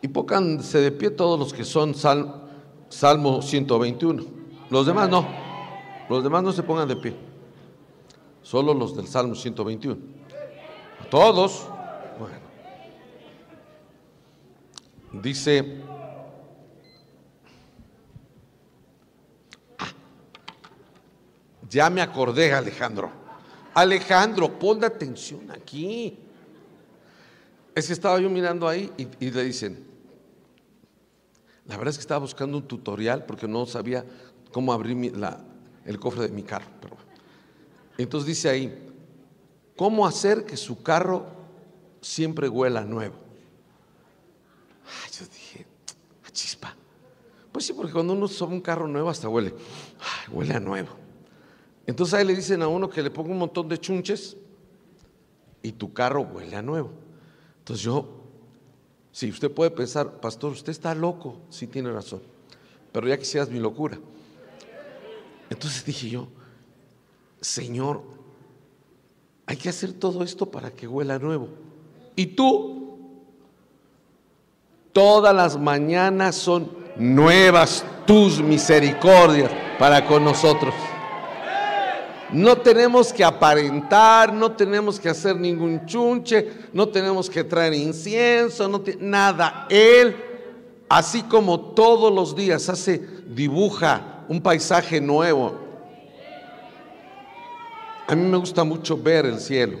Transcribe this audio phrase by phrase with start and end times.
[0.00, 4.24] Y pónganse de pie todos los que son Salmo 121.
[4.70, 5.26] Los demás no.
[6.08, 7.16] Los demás no se pongan de pie.
[8.42, 9.96] Solo los del Salmo 121.
[11.10, 11.66] Todos.
[12.18, 12.38] Bueno.
[15.22, 15.82] Dice
[21.68, 23.10] Ya me acordé, Alejandro.
[23.74, 26.18] Alejandro, pon atención aquí.
[27.74, 29.86] Es que estaba yo mirando ahí y, le dicen,
[31.68, 34.04] la verdad es que estaba buscando un tutorial porque no sabía
[34.52, 35.12] cómo abrir
[35.84, 36.66] el cofre de mi carro.
[37.98, 38.90] Entonces dice ahí,
[39.76, 41.26] ¿cómo hacer que su carro
[42.00, 43.16] siempre huela nuevo?
[45.12, 45.66] Yo dije,
[46.24, 46.74] a ah, chispa.
[47.52, 49.52] Pues sí, porque cuando uno sube un carro nuevo hasta huele,
[50.30, 50.90] huele a nuevo.
[51.86, 54.36] Entonces ahí le dicen a uno que le ponga un montón de chunches
[55.62, 56.92] y tu carro huele a nuevo.
[57.58, 58.17] Entonces yo,
[59.18, 62.22] si usted puede pensar, pastor, usted está loco, sí tiene razón,
[62.92, 63.98] pero ya quisieras mi locura.
[65.50, 66.28] Entonces dije yo,
[67.40, 68.04] Señor,
[69.44, 71.48] hay que hacer todo esto para que huela nuevo.
[72.14, 73.00] Y tú,
[74.92, 80.72] todas las mañanas son nuevas tus misericordias para con nosotros.
[82.30, 88.68] No tenemos que aparentar, no tenemos que hacer ningún chunche, no tenemos que traer incienso,
[89.00, 89.66] nada.
[89.70, 90.14] Él,
[90.88, 95.58] así como todos los días, hace, dibuja un paisaje nuevo.
[98.06, 99.78] A mí me gusta mucho ver el cielo,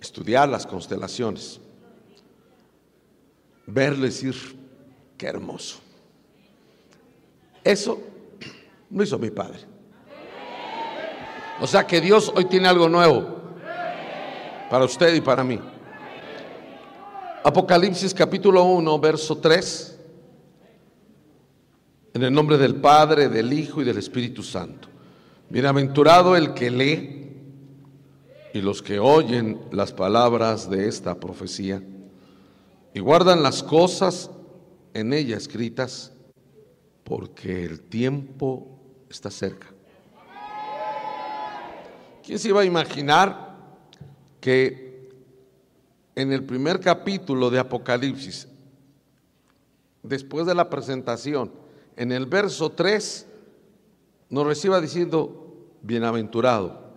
[0.00, 1.60] estudiar las constelaciones,
[3.66, 4.34] verlo y decir,
[5.16, 5.78] qué hermoso.
[7.62, 8.00] Eso
[8.90, 9.71] lo hizo mi padre.
[11.60, 13.40] O sea que Dios hoy tiene algo nuevo
[14.70, 15.60] para usted y para mí.
[17.44, 19.98] Apocalipsis capítulo 1, verso 3.
[22.14, 24.88] En el nombre del Padre, del Hijo y del Espíritu Santo.
[25.48, 27.22] Bienaventurado el que lee
[28.54, 31.82] y los que oyen las palabras de esta profecía
[32.94, 34.30] y guardan las cosas
[34.94, 36.12] en ella escritas,
[37.04, 39.71] porque el tiempo está cerca.
[42.22, 43.56] ¿Quién se iba a imaginar
[44.40, 45.10] que
[46.14, 48.46] en el primer capítulo de Apocalipsis,
[50.02, 51.52] después de la presentación,
[51.96, 53.26] en el verso 3,
[54.30, 56.92] nos reciba diciendo, bienaventurado,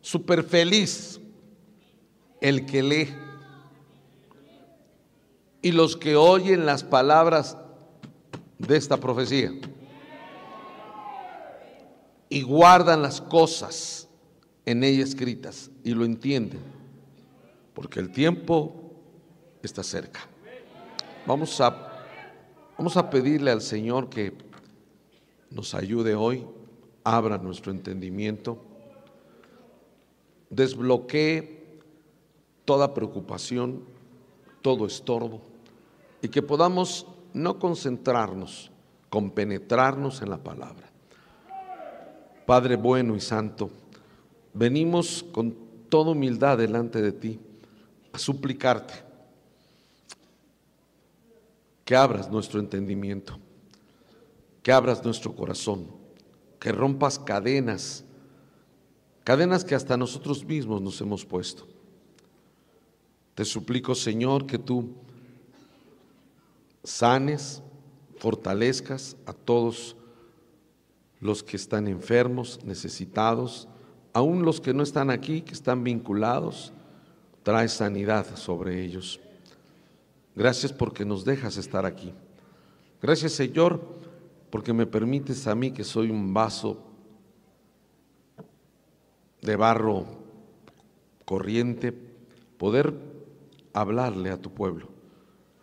[0.00, 1.20] super feliz
[2.40, 3.14] el que lee.
[5.60, 7.56] Y los que oyen las palabras
[8.58, 9.52] de esta profecía
[12.28, 14.01] y guardan las cosas
[14.64, 16.60] en ella escritas y lo entienden,
[17.74, 18.74] porque el tiempo
[19.62, 20.20] está cerca.
[21.26, 22.04] Vamos a,
[22.76, 24.32] vamos a pedirle al Señor que
[25.50, 26.46] nos ayude hoy,
[27.04, 28.58] abra nuestro entendimiento,
[30.50, 31.62] desbloquee
[32.64, 33.84] toda preocupación,
[34.62, 35.40] todo estorbo,
[36.20, 38.70] y que podamos no concentrarnos,
[39.10, 40.88] compenetrarnos en la palabra.
[42.46, 43.70] Padre bueno y santo,
[44.54, 45.54] venimos con
[45.88, 47.38] toda humildad delante de ti
[48.12, 48.94] a suplicarte
[51.84, 53.38] que abras nuestro entendimiento,
[54.62, 55.86] que abras nuestro corazón,
[56.60, 58.04] que rompas cadenas,
[59.24, 61.66] cadenas que hasta nosotros mismos nos hemos puesto.
[63.34, 64.94] Te suplico, Señor, que tú
[66.84, 67.62] sanes,
[68.18, 69.96] fortalezcas a todos
[71.20, 73.68] los que están enfermos, necesitados,
[74.12, 76.72] aún los que no están aquí, que están vinculados,
[77.42, 79.20] trae sanidad sobre ellos.
[80.34, 82.12] Gracias porque nos dejas estar aquí.
[83.00, 83.80] Gracias Señor
[84.50, 86.78] porque me permites a mí que soy un vaso
[89.40, 90.06] de barro
[91.24, 91.92] corriente,
[92.58, 92.94] poder
[93.72, 94.88] hablarle a tu pueblo.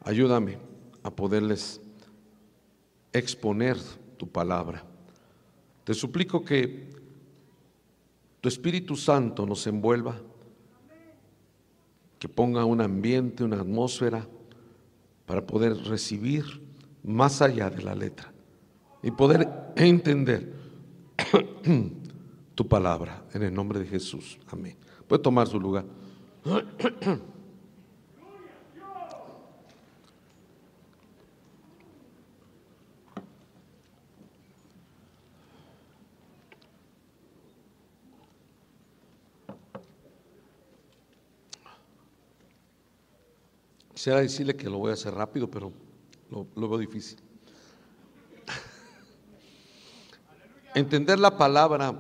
[0.04, 0.58] Ayúdame
[1.04, 1.82] a poderles
[3.14, 3.78] exponer
[4.18, 4.84] tu palabra.
[5.84, 6.90] Te suplico que
[8.42, 10.16] tu Espíritu Santo nos envuelva,
[12.18, 14.28] que ponga un ambiente, una atmósfera
[15.26, 16.44] para poder recibir
[17.04, 18.34] más allá de la letra
[19.02, 20.54] y poder entender
[22.56, 24.38] tu palabra en el nombre de Jesús.
[24.52, 24.76] Amén.
[25.08, 25.86] Puede tomar su lugar.
[44.00, 45.74] Quisiera decirle que lo voy a hacer rápido, pero
[46.30, 47.20] lo, veo difícil.
[50.74, 51.94] Entender la palabra,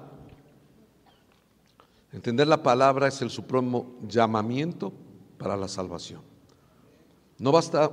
[2.14, 4.94] entender la palabra es el supremo llamamiento
[5.38, 6.22] para la salvación.
[7.38, 7.92] No basta,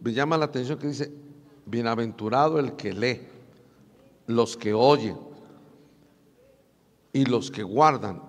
[0.00, 1.12] me llama la atención que dice,
[1.66, 3.20] bienaventurado el que lee,
[4.28, 5.18] los que oyen
[7.12, 8.22] y los que guardan.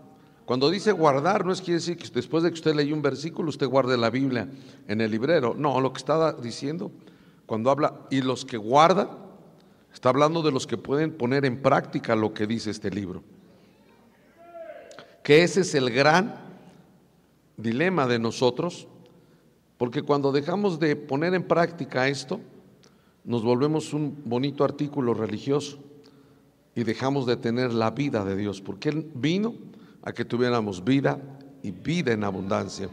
[0.48, 3.50] Cuando dice guardar, no es quiere decir que después de que usted leyó un versículo,
[3.50, 4.48] usted guarde la Biblia
[4.88, 5.54] en el librero.
[5.54, 6.90] No, lo que está diciendo,
[7.46, 9.10] cuando habla, y los que guardan,
[9.94, 13.24] está hablando de los que pueden poner en práctica lo que dice este libro.
[15.22, 16.36] Que ese es el gran
[17.58, 18.88] dilema de nosotros,
[19.78, 22.40] porque cuando dejamos de poner en práctica esto,
[23.26, 25.78] nos volvemos un bonito artículo religioso
[26.74, 29.54] y dejamos de tener la vida de Dios, porque Él vino
[30.08, 31.20] a que tuviéramos vida
[31.62, 32.88] y vida en abundancia.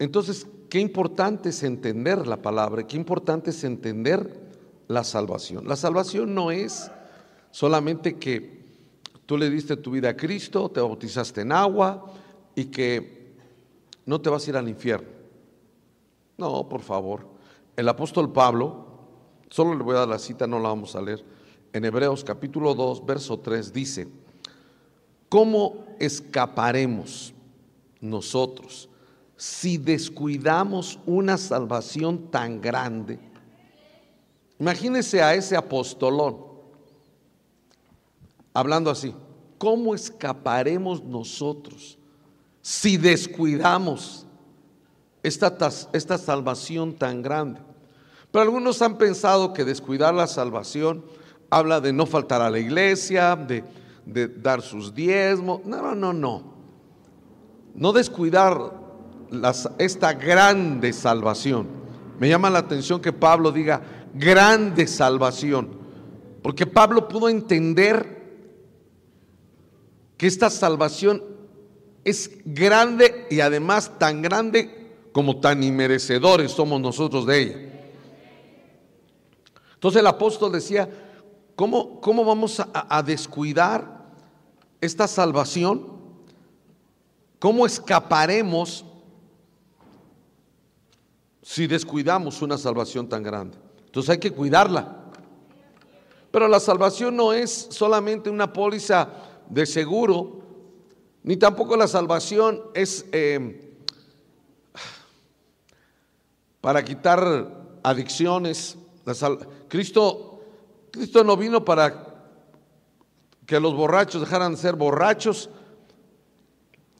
[0.00, 4.40] Entonces, qué importante es entender la palabra, qué importante es entender
[4.88, 5.68] la salvación.
[5.68, 6.90] La salvación no es
[7.52, 8.66] solamente que
[9.24, 12.12] tú le diste tu vida a Cristo, te bautizaste en agua
[12.56, 13.36] y que
[14.04, 15.10] no te vas a ir al infierno.
[16.38, 17.24] No, por favor.
[17.76, 18.84] El apóstol Pablo,
[19.48, 21.35] solo le voy a dar la cita, no la vamos a leer.
[21.76, 24.08] En Hebreos capítulo 2, verso 3 dice,
[25.28, 27.34] ¿cómo escaparemos
[28.00, 28.88] nosotros
[29.36, 33.18] si descuidamos una salvación tan grande?
[34.58, 36.38] Imagínese a ese apostolón
[38.54, 39.14] hablando así,
[39.58, 41.98] ¿cómo escaparemos nosotros
[42.62, 44.24] si descuidamos
[45.22, 45.54] esta,
[45.92, 47.60] esta salvación tan grande?
[48.30, 51.04] Pero algunos han pensado que descuidar la salvación
[51.50, 53.64] habla de no faltar a la iglesia, de,
[54.28, 55.64] dar sus diezmos.
[55.64, 56.56] No, no, no, no.
[57.74, 58.72] No descuidar
[59.78, 61.66] esta grande salvación.
[62.18, 63.82] Me llama la atención que Pablo diga
[64.14, 65.68] grande salvación,
[66.42, 68.16] porque Pablo pudo entender
[70.16, 71.22] que esta salvación
[72.04, 77.56] es grande y además tan grande como tan inmerecedores somos nosotros de ella.
[79.74, 80.88] Entonces el apóstol decía,
[81.56, 84.04] ¿cómo, cómo vamos a, descuidar
[84.80, 85.96] esta salvación?
[87.38, 88.84] ¿Cómo escaparemos
[91.42, 93.58] si descuidamos una salvación tan grande?
[93.86, 95.04] Entonces hay que cuidarla.
[96.30, 99.08] Pero la salvación no es solamente una póliza
[99.48, 100.42] de seguro,
[101.22, 103.74] ni tampoco la salvación es eh,
[106.60, 108.76] para quitar adicciones.
[109.68, 110.25] Cristo,
[110.96, 112.06] Cristo no vino para
[113.44, 115.50] que los borrachos dejaran de ser borrachos,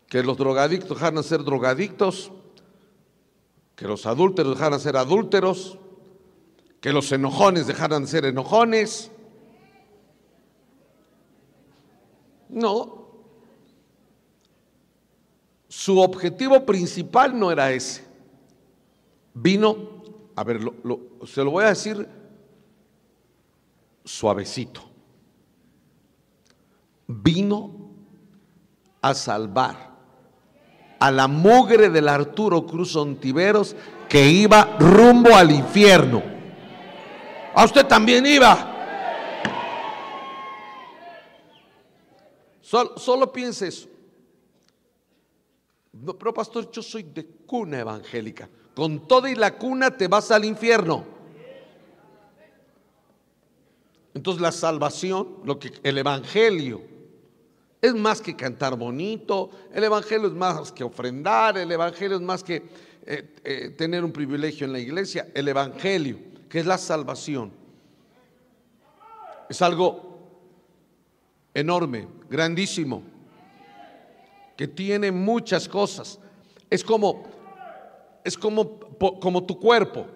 [0.06, 2.30] que los drogadictos dejaran de ser drogadictos,
[3.74, 5.78] que los adúlteros dejaran de ser adúlteros,
[6.82, 9.10] que los enojones dejaran de ser enojones.
[12.50, 13.06] No.
[15.68, 18.04] Su objetivo principal no era ese.
[19.32, 20.02] Vino,
[20.36, 20.60] a ver,
[21.24, 22.25] se lo voy a decir
[24.06, 24.80] suavecito.
[27.08, 27.90] Vino
[29.02, 29.94] a salvar
[30.98, 33.76] a la mugre del Arturo Cruz Ontiveros
[34.08, 36.22] que iba rumbo al infierno.
[37.54, 38.72] A usted también iba.
[42.60, 43.88] Solo, piense eso.
[46.18, 48.48] Pero pastor, yo soy de cuna evangélica.
[48.74, 51.15] Con toda y la cuna te vas al infierno.
[54.16, 56.80] Entonces la salvación, lo que el evangelio
[57.82, 62.42] es más que cantar bonito, el evangelio es más que ofrendar, el evangelio es más
[62.42, 62.62] que
[63.04, 66.16] eh, eh, tener un privilegio en la iglesia, el evangelio,
[66.48, 67.52] que es la salvación.
[69.50, 70.18] Es algo
[71.52, 73.02] enorme, grandísimo,
[74.56, 76.18] que tiene muchas cosas.
[76.70, 77.22] Es como,
[78.24, 78.80] es como,
[79.20, 80.06] como tu cuerpo.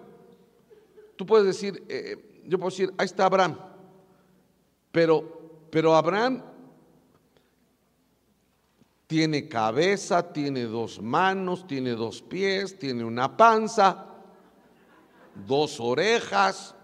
[1.15, 3.69] Tú puedes decir, eh, yo puedo decir, ahí está Abraham,
[4.91, 6.43] pero, pero Abraham
[9.07, 14.05] tiene cabeza, tiene dos manos, tiene dos pies, tiene una panza,
[15.45, 16.75] dos orejas,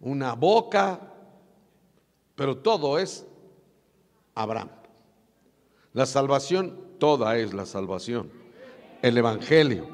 [0.00, 1.12] una boca,
[2.34, 3.26] pero todo es
[4.34, 4.70] Abraham.
[5.92, 8.30] La salvación, toda es la salvación.
[9.02, 9.86] El Evangelio.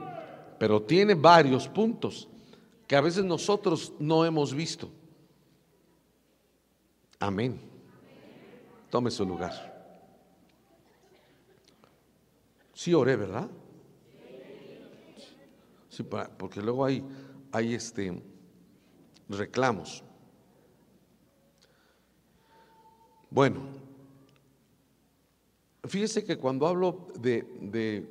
[0.58, 2.28] Pero tiene varios puntos
[2.86, 4.90] que a veces nosotros no hemos visto.
[7.20, 7.60] Amén.
[8.88, 9.52] Tome su lugar.
[12.72, 13.46] Sí oré, ¿verdad?
[15.90, 17.04] Sí, porque luego hay,
[17.52, 18.22] hay este,
[19.28, 20.02] reclamos.
[23.28, 23.60] Bueno,
[25.84, 28.08] fíjese que cuando hablo de, de,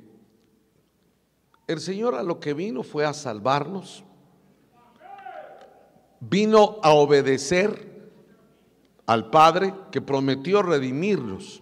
[1.66, 4.04] el Señor a lo que vino fue a salvarnos,
[6.20, 7.89] vino a obedecer
[9.10, 11.60] al Padre que prometió redimirnos.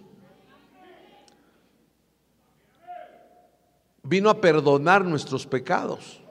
[4.03, 6.21] Vino a perdonar nuestros pecados.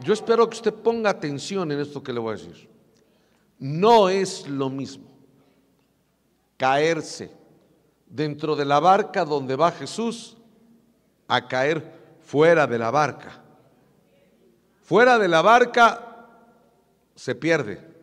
[0.00, 2.70] Yo espero que usted ponga atención en esto que le voy a decir.
[3.58, 5.10] No es lo mismo
[6.56, 7.30] caerse
[8.06, 10.38] dentro de la barca donde va Jesús
[11.28, 13.42] a caer fuera de la barca.
[14.84, 16.30] Fuera de la barca
[17.14, 17.95] se pierde.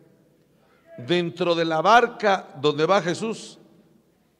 [0.96, 3.58] Dentro de la barca donde va Jesús,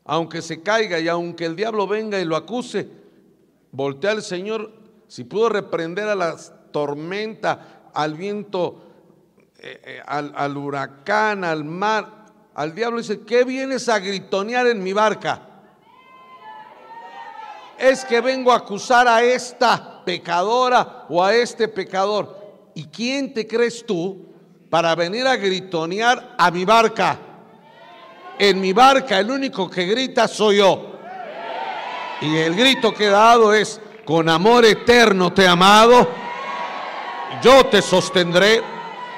[0.05, 2.89] aunque se caiga y aunque el diablo venga y lo acuse,
[3.73, 4.71] voltea al Señor,
[5.09, 6.37] si pudo reprender a la
[6.71, 8.83] tormenta, al viento,
[9.59, 14.83] eh, eh, al, al huracán, al mar, al diablo dice, ¿qué vienes a gritonear en
[14.83, 15.49] mi barca?
[17.79, 22.45] Es que vengo a acusar a esta pecadora o a este pecador.
[22.75, 24.34] ¿Y quién te crees tú
[24.75, 27.17] para venir a gritonear a mi barca?
[28.37, 30.97] En mi barca el único que grita soy yo.
[32.21, 36.09] Y el grito que he dado es, con amor eterno te he amado,
[37.41, 38.63] yo te sostendré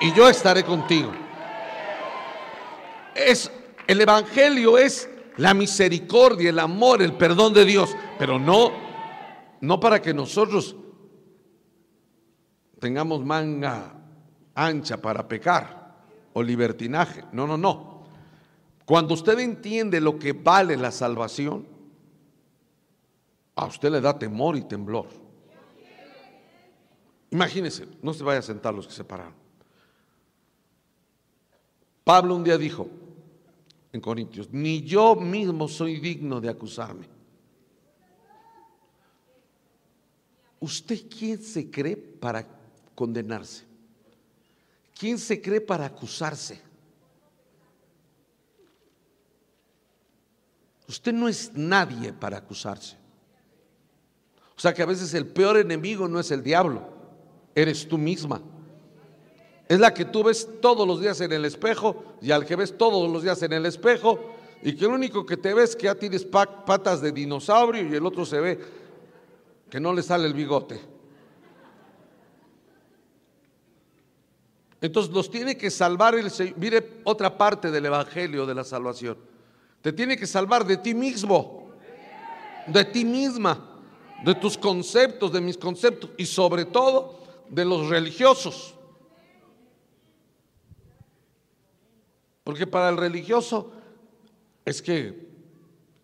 [0.02, 1.10] y yo estaré contigo.
[3.14, 3.50] Es
[3.86, 5.08] el evangelio es
[5.38, 8.72] la misericordia, el amor, el perdón de Dios, pero no
[9.62, 10.76] no para que nosotros
[12.78, 13.95] tengamos manga
[14.56, 15.94] ancha para pecar
[16.32, 17.22] o libertinaje.
[17.30, 18.04] No, no, no.
[18.84, 21.66] Cuando usted entiende lo que vale la salvación,
[23.54, 25.08] a usted le da temor y temblor.
[27.30, 29.34] Imagínese, no se vaya a sentar los que se pararon.
[32.04, 32.88] Pablo un día dijo
[33.92, 37.08] en Corintios, ni yo mismo soy digno de acusarme.
[40.60, 42.46] ¿Usted quién se cree para
[42.94, 43.65] condenarse?
[44.98, 46.60] ¿Quién se cree para acusarse?
[50.88, 52.96] Usted no es nadie para acusarse.
[54.56, 56.88] O sea que a veces el peor enemigo no es el diablo,
[57.54, 58.40] eres tú misma.
[59.68, 62.78] Es la que tú ves todos los días en el espejo y al que ves
[62.78, 64.18] todos los días en el espejo
[64.62, 68.06] y que el único que te ves que ya tienes patas de dinosaurio y el
[68.06, 68.58] otro se ve
[69.68, 70.95] que no le sale el bigote.
[74.86, 76.56] Entonces nos tiene que salvar el Señor.
[76.58, 79.18] Mire otra parte del Evangelio de la salvación.
[79.82, 81.70] Te tiene que salvar de ti mismo,
[82.68, 83.82] de ti misma,
[84.24, 88.74] de tus conceptos, de mis conceptos y sobre todo de los religiosos.
[92.44, 93.72] Porque para el religioso
[94.64, 95.26] es que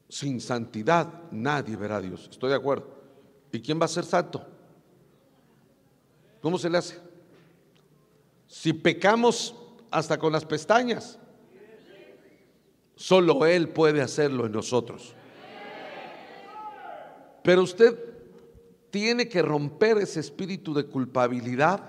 [0.09, 2.29] sin santidad nadie verá a Dios.
[2.31, 2.89] Estoy de acuerdo.
[3.53, 4.45] ¿Y quién va a ser santo?
[6.41, 7.12] ¿Cómo se le hace?
[8.53, 9.55] Si pecamos
[9.91, 11.19] hasta con las pestañas,
[12.95, 15.15] solo Él puede hacerlo en nosotros.
[17.43, 17.99] Pero usted
[18.91, 21.81] tiene que romper ese espíritu de culpabilidad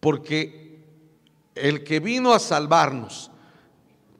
[0.00, 0.84] porque
[1.54, 3.30] el que vino a salvarnos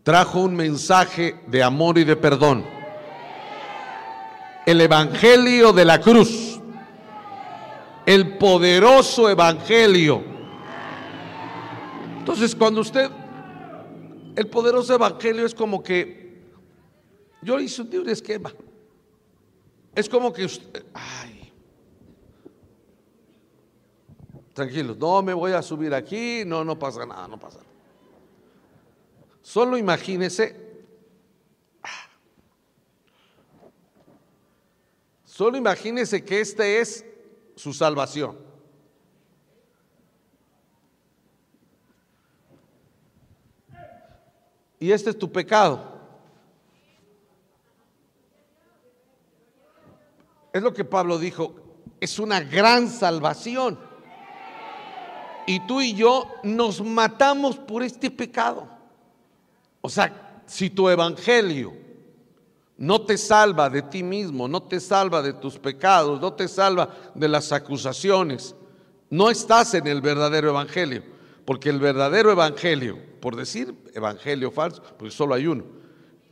[0.02, 2.64] trajo un mensaje de amor y de perdón.
[4.64, 6.58] El Evangelio de la cruz,
[8.06, 10.33] el poderoso Evangelio
[12.24, 13.10] entonces, cuando usted,
[14.34, 16.42] el poderoso evangelio es como que,
[17.42, 18.50] yo hice un esquema.
[19.94, 21.52] Es como que usted, ay,
[24.54, 27.70] tranquilos, no me voy a subir aquí, no, no pasa nada, no pasa nada.
[29.42, 30.82] Solo imagínese,
[35.26, 37.04] solo imagínese que este es
[37.54, 38.43] su salvación.
[44.78, 45.92] Y este es tu pecado.
[50.52, 51.54] Es lo que Pablo dijo,
[52.00, 53.78] es una gran salvación.
[55.46, 58.68] Y tú y yo nos matamos por este pecado.
[59.80, 61.74] O sea, si tu evangelio
[62.76, 66.88] no te salva de ti mismo, no te salva de tus pecados, no te salva
[67.14, 68.54] de las acusaciones,
[69.10, 71.13] no estás en el verdadero evangelio.
[71.44, 75.64] Porque el verdadero evangelio, por decir evangelio falso, porque solo hay uno,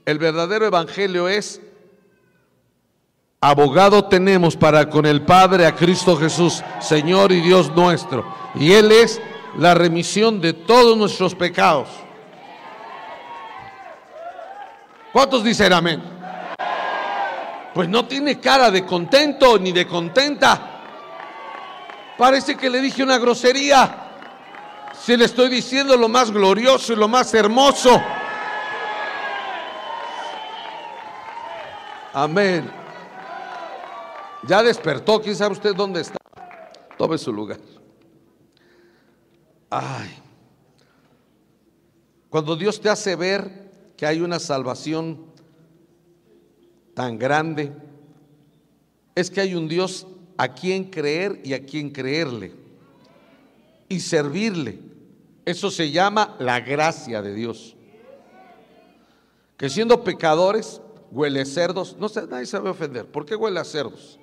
[0.05, 1.61] el verdadero evangelio es
[3.41, 8.25] abogado tenemos para con el Padre a Cristo Jesús, Señor y Dios nuestro.
[8.55, 9.21] Y Él es
[9.59, 11.89] la remisión de todos nuestros pecados.
[15.13, 16.03] ¿Cuántos dicen amén?
[17.75, 20.81] Pues no tiene cara de contento ni de contenta.
[22.17, 24.12] Parece que le dije una grosería.
[25.05, 28.01] Si le estoy diciendo lo más glorioso y lo más hermoso.
[32.13, 32.71] Amén.
[34.47, 35.21] Ya despertó.
[35.21, 36.19] ¿Quién sabe usted dónde está?
[36.97, 37.59] Tome su lugar.
[39.71, 40.17] Ay.
[42.31, 45.27] Cuando Dios te hace ver que hay una salvación
[46.95, 47.73] tan grande,
[49.17, 50.07] es que hay un Dios
[50.37, 52.53] a quien creer y a quien creerle
[53.89, 54.92] y servirle.
[55.45, 57.77] Eso se llama la gracia de Dios.
[59.57, 60.81] Que siendo pecadores,
[61.11, 63.07] huele cerdos, no sé, nadie se va a ofender.
[63.07, 64.19] ¿Por qué huele a cerdos?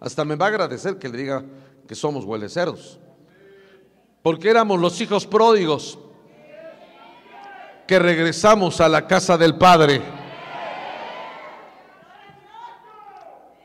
[0.00, 1.44] Hasta me va a agradecer que le diga
[1.86, 2.98] que somos huele cerdos.
[4.22, 5.98] Porque éramos los hijos pródigos
[7.86, 10.02] que regresamos a la casa del Padre.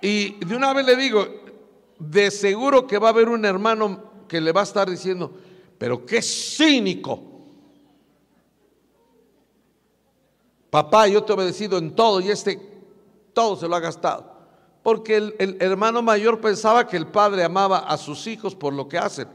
[0.02, 1.28] Y de una vez le digo,
[1.98, 5.34] de seguro que va a haber un hermano que le va a estar diciendo,
[5.80, 7.24] pero qué cínico.
[10.70, 12.60] Papá, yo te he obedecido en todo y este
[13.34, 14.38] todo se lo ha gastado.
[14.84, 18.98] Porque el, hermano mayor pensaba que el padre amaba a sus hijos por lo que
[18.98, 19.28] hacen.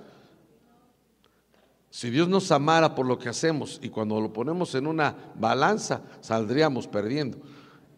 [1.91, 6.03] Si Dios nos amara por lo que hacemos y cuando lo ponemos en una balanza,
[6.21, 7.39] saldríamos perdiendo.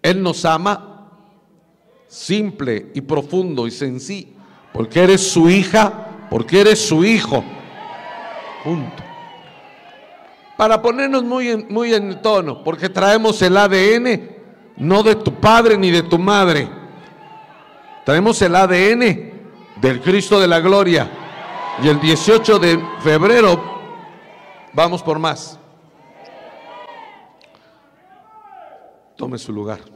[0.03, 1.11] Él nos ama
[2.07, 4.29] simple y profundo y sencillo,
[4.73, 7.43] porque eres su hija, porque eres su hijo.
[8.67, 9.05] Punto.
[10.57, 14.35] Para ponernos muy en, muy en tono, porque traemos el ADN
[14.79, 16.69] no de tu padre ni de tu madre.
[18.05, 19.01] Traemos el ADN
[19.81, 21.09] del Cristo de la Gloria.
[21.81, 23.63] Y el 18 de febrero
[24.73, 25.61] vamos por más.
[29.17, 29.96] Tome su lugar.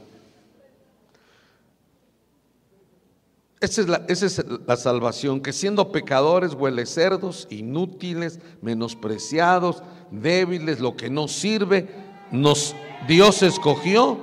[3.61, 10.79] Esa es, la, esa es, la, salvación, que siendo pecadores, huele cerdos, inútiles, menospreciados, débiles,
[10.79, 11.87] lo que no sirve,
[12.31, 12.75] nos
[13.07, 14.17] Dios escogió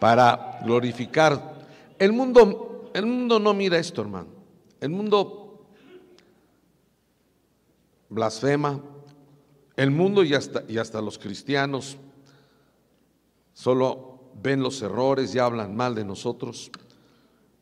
[0.00, 1.58] para glorificar.
[1.98, 4.28] El mundo, el mundo no mira esto, hermano.
[4.80, 5.66] El mundo
[8.08, 8.80] blasfema.
[9.76, 11.96] El mundo y hasta, y hasta los cristianos
[13.52, 16.70] solo ven los errores y hablan mal de nosotros.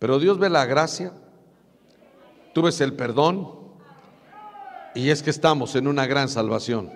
[0.01, 1.13] Pero Dios ve la gracia,
[2.55, 3.61] tú ves el perdón
[4.95, 6.91] y es que estamos en una gran salvación.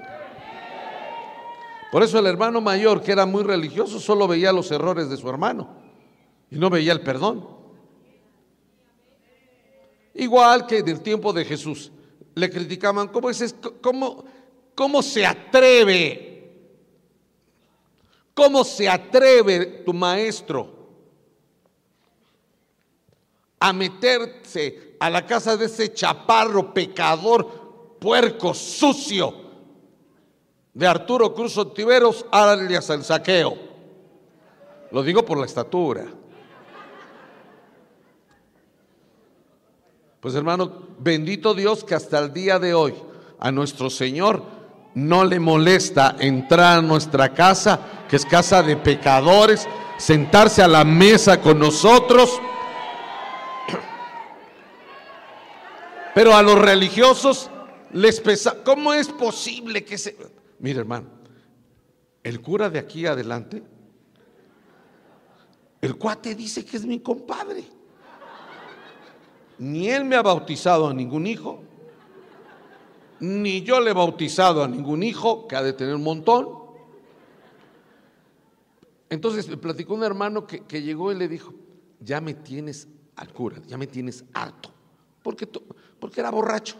[1.92, 5.28] Por eso el hermano mayor, que era muy religioso, solo veía los errores de su
[5.28, 5.68] hermano
[6.50, 7.46] y no veía el perdón.
[10.14, 11.92] Igual que en el tiempo de Jesús,
[12.34, 14.24] le criticaban, ¿cómo, es, cómo,
[14.74, 16.54] cómo se atreve?
[18.32, 20.73] ¿Cómo se atreve tu maestro
[23.64, 29.34] a meterse a la casa de ese chaparro pecador, puerco, sucio,
[30.74, 33.56] de Arturo Cruz Ontiveros, alias el saqueo.
[34.90, 36.04] Lo digo por la estatura.
[40.20, 42.92] Pues hermano, bendito Dios que hasta el día de hoy
[43.40, 44.42] a nuestro Señor
[44.94, 50.84] no le molesta entrar a nuestra casa, que es casa de pecadores, sentarse a la
[50.84, 52.42] mesa con nosotros
[56.14, 57.50] Pero a los religiosos
[57.92, 58.62] les pesa.
[58.62, 60.16] ¿Cómo es posible que se...
[60.60, 61.08] Mire hermano,
[62.22, 63.62] el cura de aquí adelante,
[65.80, 67.64] el cuate dice que es mi compadre.
[69.58, 71.62] Ni él me ha bautizado a ningún hijo,
[73.20, 76.48] ni yo le he bautizado a ningún hijo, que ha de tener un montón.
[79.10, 81.54] Entonces me platicó un hermano que, que llegó y le dijo,
[82.00, 84.72] ya me tienes al cura, ya me tienes harto.
[85.22, 85.48] Porque
[86.04, 86.76] porque era borracho.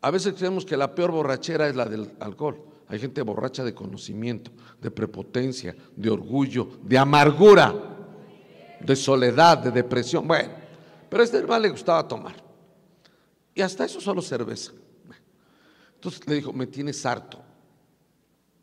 [0.00, 2.60] A veces creemos que la peor borrachera es la del alcohol.
[2.88, 7.72] Hay gente borracha de conocimiento, de prepotencia, de orgullo, de amargura,
[8.80, 10.26] de soledad, de depresión.
[10.26, 10.50] Bueno,
[11.08, 12.34] pero a este hermano le gustaba tomar.
[13.54, 14.72] Y hasta eso solo cerveza.
[15.94, 17.40] Entonces le dijo, me tienes harto.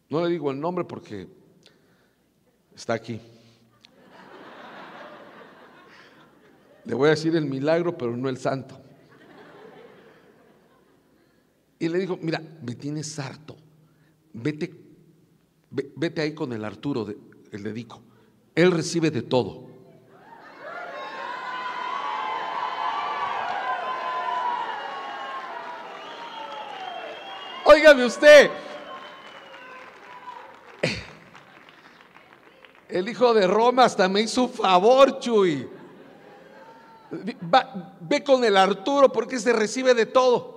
[0.10, 1.26] No le digo el nombre porque
[2.76, 3.22] está aquí.
[6.84, 8.82] Le voy a decir el milagro, pero no el santo.
[11.80, 13.56] Y le dijo, mira, me tienes harto,
[14.34, 14.74] vete,
[15.70, 17.18] vete ahí con el Arturo, de,
[17.52, 18.02] el dedico,
[18.56, 19.68] él recibe de todo.
[27.66, 28.50] Óigame usted,
[32.90, 35.70] el hijo de Roma hasta me hizo un favor, Chuy.
[37.12, 40.57] Ve con el Arturo porque se recibe de todo.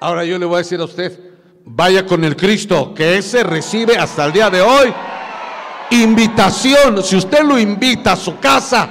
[0.00, 1.18] Ahora yo le voy a decir a usted,
[1.66, 4.94] vaya con el Cristo, que ese recibe hasta el día de hoy
[5.90, 7.02] invitación.
[7.02, 8.88] Si usted lo invita a su casa,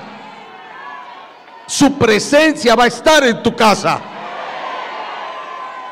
[1.65, 3.99] su presencia va a estar en tu casa.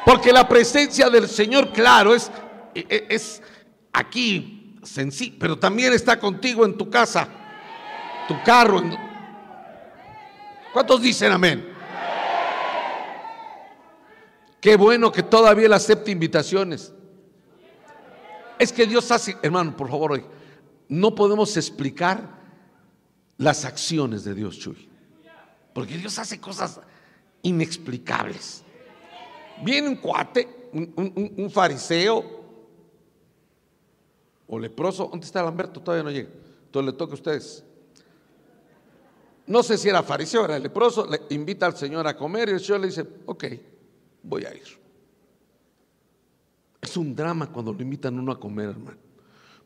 [0.05, 2.31] Porque la presencia del Señor, claro, es,
[2.75, 3.41] es
[3.91, 7.27] aquí, sencillo, pero también está contigo en tu casa,
[8.27, 8.83] tu carro.
[10.71, 11.76] ¿Cuántos dicen amén?
[14.59, 16.93] Qué bueno que todavía él acepte invitaciones.
[18.57, 20.25] Es que Dios hace, hermano, por favor, hoy,
[20.89, 22.37] no podemos explicar
[23.37, 24.89] las acciones de Dios, Chuy.
[25.73, 26.79] Porque Dios hace cosas
[27.43, 28.63] inexplicables.
[29.63, 32.43] Viene un cuate, un, fariseo
[34.47, 35.07] o leproso.
[35.07, 35.81] ¿Dónde está Lamberto?
[35.81, 36.29] Todavía no llega.
[36.65, 37.63] Entonces le toca a ustedes.
[39.45, 41.05] No sé si era fariseo, era leproso.
[41.05, 43.45] Le invita al Señor a comer y el Señor le dice, ok,
[44.27, 44.67] voy a ir.
[46.81, 48.97] Es un drama cuando lo invitan uno a comer, hermano.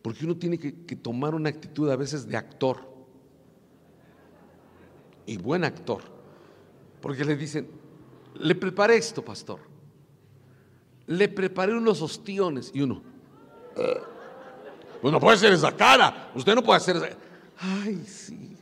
[0.02, 2.90] Porque uno tiene que, tomar una actitud a veces de actor.
[5.26, 6.02] Y buen actor.
[7.02, 7.68] Porque le dicen,
[8.36, 9.60] le preparé esto, pastor.
[11.08, 12.72] Le preparé unos ostiones.
[12.74, 13.02] Y uno,
[15.02, 16.32] pues no puede ser esa cara.
[16.34, 17.10] Usted no puede hacer esa.
[17.60, 18.58] Ay, sí.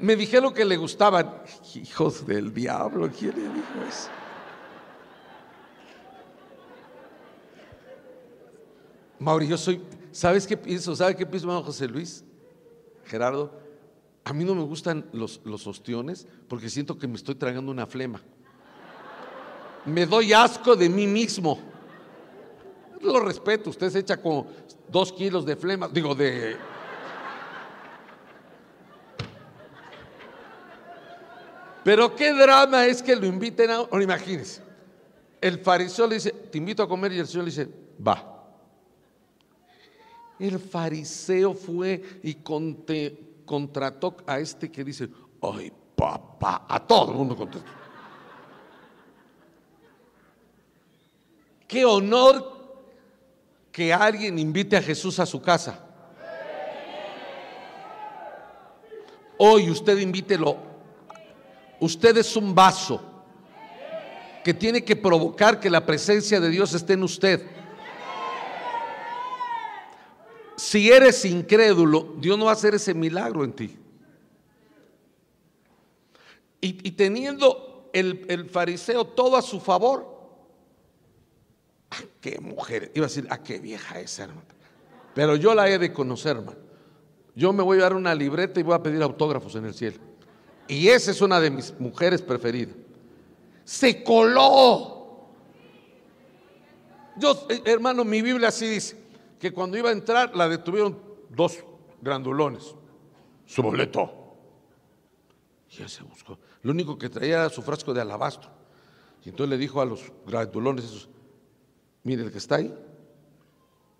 [0.00, 1.42] Me dijeron que le gustaban.
[1.74, 4.21] Hijos del diablo, ¿quién le dijo eso?
[9.22, 9.80] Mauri, yo soy,
[10.10, 10.96] ¿sabes qué pienso?
[10.96, 12.24] ¿Sabe qué pienso, José Luis?
[13.04, 13.52] Gerardo,
[14.24, 17.86] a mí no me gustan los, los ostiones porque siento que me estoy tragando una
[17.86, 18.20] flema.
[19.84, 21.60] Me doy asco de mí mismo.
[23.00, 24.48] Lo respeto, usted se echa como
[24.88, 26.56] dos kilos de flema, digo, de...
[31.84, 33.86] Pero qué drama es que lo inviten a...
[34.00, 34.62] imagínense,
[35.40, 37.68] el fariseo le dice, te invito a comer y el señor le dice,
[38.04, 38.31] va.
[40.42, 42.34] El fariseo fue y
[43.44, 45.08] contrató a este que dice,
[45.40, 47.64] ay papá, a todo el mundo contrató.
[51.68, 52.60] Qué honor
[53.70, 55.78] que alguien invite a Jesús a su casa.
[59.38, 60.56] Hoy usted invítelo.
[61.78, 63.00] Usted es un vaso
[64.42, 67.61] que tiene que provocar que la presencia de Dios esté en usted.
[70.56, 73.78] Si eres incrédulo, Dios no va a hacer ese milagro en ti.
[76.60, 80.06] Y, teniendo el, fariseo todo a su favor,
[81.90, 82.92] ¿a ah, qué mujer?
[82.94, 84.46] Iba a decir, ¿a ah, qué vieja es, hermano?
[85.12, 86.58] Pero yo la he de conocer, hermano.
[87.34, 89.98] Yo me voy a dar una libreta y voy a pedir autógrafos en el cielo.
[90.68, 92.76] Y esa es una de mis mujeres preferidas.
[93.64, 95.26] Se coló.
[97.16, 99.01] Yo, eh, hermano, mi Biblia así dice
[99.42, 100.96] que cuando iba a entrar la detuvieron
[101.28, 101.64] dos
[102.00, 102.76] grandulones.
[103.44, 104.36] Su boleto.
[105.68, 106.38] Y él se buscó.
[106.62, 108.48] Lo único que traía era su frasco de alabastro.
[109.24, 111.08] Y entonces le dijo a los grandulones esos,
[112.04, 112.72] mire el que está ahí.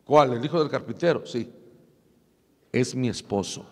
[0.05, 0.35] ¿Cuál?
[0.35, 1.27] ¿El hijo del carpintero?
[1.27, 1.53] Sí.
[2.71, 3.67] Es mi esposo.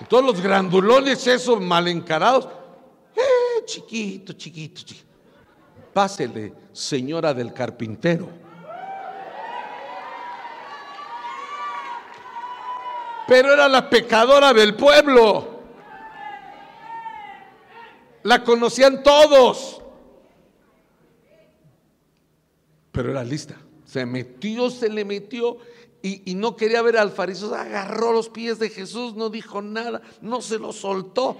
[0.00, 2.46] Y todos los grandulones esos mal encarados,
[3.16, 5.11] eh, chiquito, chiquito, chiquito.
[5.92, 8.28] Pásele, señora del carpintero.
[13.26, 15.60] Pero era la pecadora del pueblo.
[18.22, 19.80] La conocían todos.
[22.90, 23.56] Pero era lista.
[23.84, 25.58] Se metió, se le metió
[26.02, 27.54] y, no quería ver al fariseo.
[27.54, 31.36] Agarró los pies de Jesús, no dijo nada, no se lo soltó.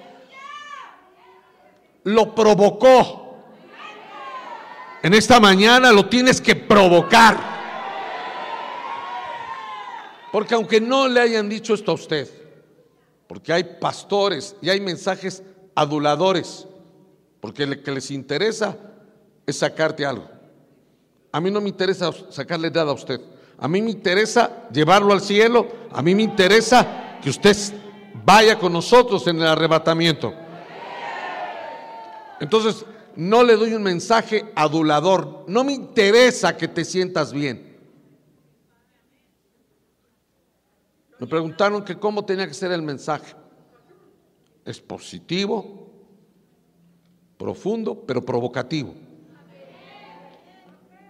[2.05, 3.22] Lo provocó.
[5.03, 7.53] En esta mañana lo tienes que provocar.
[10.31, 12.29] Porque aunque no le hayan dicho esto a usted,
[13.27, 15.43] porque hay pastores y hay mensajes
[15.75, 16.67] aduladores,
[17.41, 18.77] porque lo que les interesa
[19.45, 20.29] es sacarte algo.
[21.33, 23.21] A mí no me interesa sacarle nada a usted.
[23.59, 25.67] A mí me interesa llevarlo al cielo.
[25.93, 27.57] A mí me interesa que usted
[28.25, 30.35] vaya con nosotros en el arrebatamiento.
[32.41, 32.85] Entonces,
[33.17, 35.45] no le doy un mensaje adulador.
[35.49, 37.77] No me interesa que te sientas bien.
[41.19, 43.35] Me preguntaron que cómo tenía que ser el mensaje.
[44.65, 45.83] ¿Es positivo?
[47.43, 48.95] profundo, pero provocativo.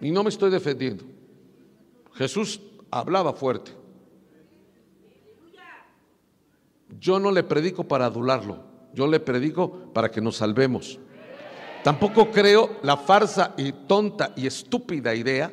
[0.01, 1.05] Y no me estoy defendiendo.
[2.15, 2.59] Jesús
[2.91, 3.73] hablaba fuerte.
[6.99, 10.99] Yo no le predico para adularlo, yo le predico para que nos salvemos.
[11.83, 15.53] Tampoco creo la farsa y tonta y estúpida idea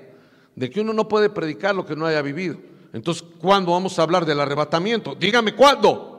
[0.55, 2.57] de que uno no puede predicar lo que no haya vivido.
[2.93, 5.15] Entonces, ¿cuándo vamos a hablar del arrebatamiento?
[5.15, 6.17] Dígame cuándo.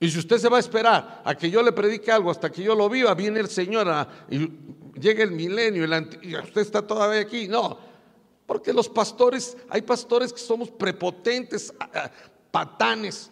[0.00, 2.62] Y si usted se va a esperar a que yo le predique algo hasta que
[2.62, 3.88] yo lo viva, viene el Señor
[4.30, 4.48] y
[5.00, 5.84] llega el milenio
[6.22, 7.48] y usted está todavía aquí.
[7.48, 7.78] No,
[8.46, 11.74] porque los pastores, hay pastores que somos prepotentes,
[12.52, 13.30] patanes.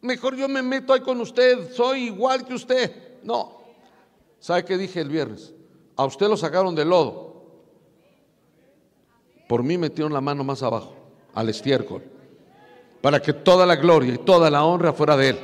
[0.00, 3.20] Mejor yo me meto ahí con usted, soy igual que usted.
[3.22, 3.58] No.
[4.38, 5.52] ¿Sabe qué dije el viernes?
[5.96, 7.28] A usted lo sacaron del lodo.
[9.48, 10.94] Por mí metieron la mano más abajo,
[11.34, 12.02] al estiércol,
[13.00, 15.38] para que toda la gloria y toda la honra fuera de él.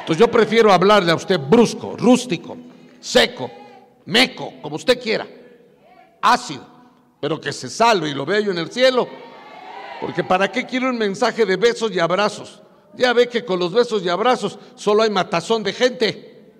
[0.00, 2.56] Entonces yo prefiero hablarle a usted brusco, rústico,
[2.98, 3.50] seco,
[4.06, 5.28] meco, como usted quiera,
[6.22, 6.66] ácido,
[7.20, 9.06] pero que se salve y lo vea yo en el cielo.
[10.00, 12.62] Porque ¿para qué quiero un mensaje de besos y abrazos?
[12.94, 16.52] Ya ve que con los besos y abrazos solo hay matazón de gente,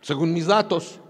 [0.00, 1.00] según mis datos.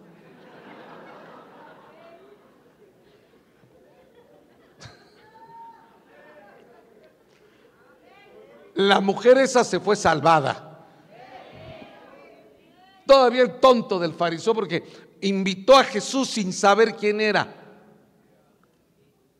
[8.74, 10.86] La mujer esa se fue salvada.
[13.04, 14.84] Todavía el tonto del fariseo porque
[15.22, 17.54] invitó a Jesús sin saber quién era.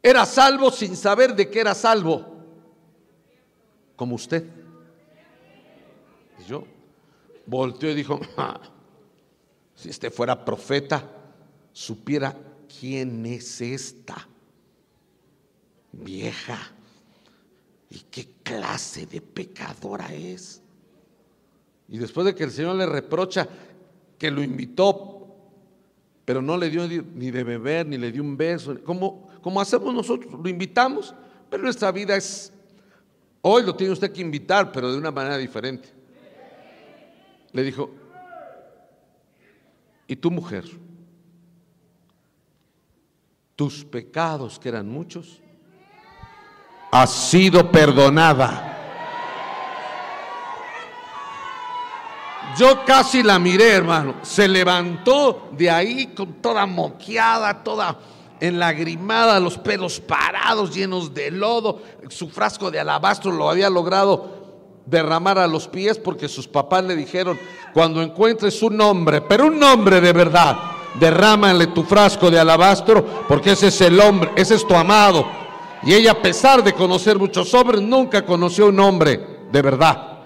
[0.03, 2.38] Era salvo sin saber de qué era salvo.
[3.99, 4.43] Como usted.
[6.47, 6.65] Yo
[7.45, 8.59] volteó y dijo, ah,
[9.75, 11.07] si este fuera profeta,
[11.75, 12.35] supiera
[12.81, 14.27] quién es esta
[15.93, 16.73] vieja
[17.91, 20.61] ¿Y qué clase de pecadora es?
[21.89, 23.49] Y después de que el Señor le reprocha
[24.19, 25.27] que lo invitó,
[26.25, 29.95] pero no le dio ni de beber, ni le dio un beso, como, como hacemos
[29.95, 31.15] nosotros, lo invitamos,
[31.49, 32.53] pero nuestra vida es,
[33.43, 35.89] hoy lo tiene usted que invitar, pero de una manera diferente.
[37.53, 37.91] Le dijo,
[40.07, 40.65] ¿y tu mujer?
[43.57, 45.41] Tus pecados, que eran muchos,
[46.91, 48.75] ha sido perdonada.
[52.57, 54.17] Yo casi la miré, hermano.
[54.23, 57.99] Se levantó de ahí con toda moqueada, toda
[58.41, 61.81] enlagrimada, los pelos parados, llenos de lodo.
[62.09, 64.39] Su frasco de alabastro lo había logrado
[64.87, 67.39] derramar a los pies porque sus papás le dijeron,
[67.75, 70.57] cuando encuentres un hombre, pero un hombre de verdad,
[70.99, 75.27] derrámale tu frasco de alabastro porque ese es el hombre, ese es tu amado.
[75.83, 80.19] Y ella, a pesar de conocer muchos hombres, nunca conoció un hombre de verdad.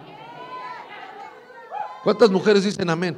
[2.03, 3.17] ¿Cuántas mujeres dicen amén?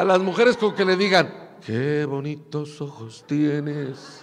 [0.00, 1.30] A las mujeres con que le digan,
[1.66, 4.22] qué bonitos ojos tienes,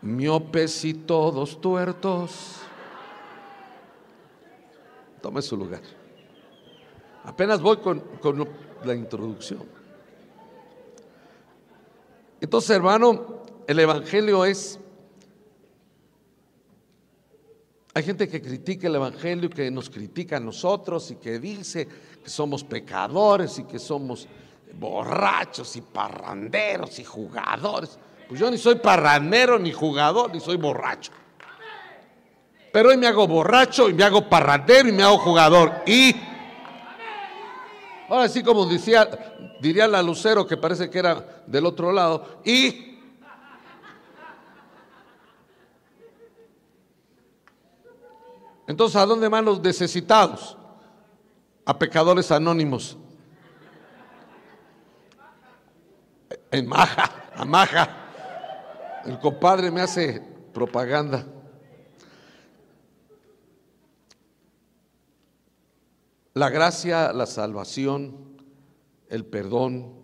[0.00, 2.60] miopes y todos tuertos.
[5.20, 5.80] Tome su lugar.
[7.24, 8.48] Apenas voy con, con
[8.84, 9.64] la introducción.
[12.40, 14.78] Entonces, hermano, el Evangelio es...
[17.96, 21.88] Hay gente que critica el Evangelio, que nos critica a nosotros y que dice
[22.22, 24.28] que somos pecadores y que somos
[24.78, 27.98] borrachos y parranderos y jugadores.
[28.28, 31.10] Pues yo ni soy parrandero, ni jugador, ni soy borracho.
[32.70, 35.72] Pero hoy me hago borracho y me hago parrandero y me hago jugador.
[35.86, 36.14] Y
[38.10, 39.08] ahora sí, como decía,
[39.62, 42.85] diría la Lucero, que parece que era del otro lado, y
[48.66, 50.56] entonces, ¿a dónde van los necesitados?
[51.64, 52.96] A pecadores anónimos.
[56.50, 59.02] En Maja, a Maja.
[59.04, 60.20] El compadre me hace
[60.52, 61.24] propaganda.
[66.34, 68.36] La gracia, la salvación,
[69.08, 69.94] el perdón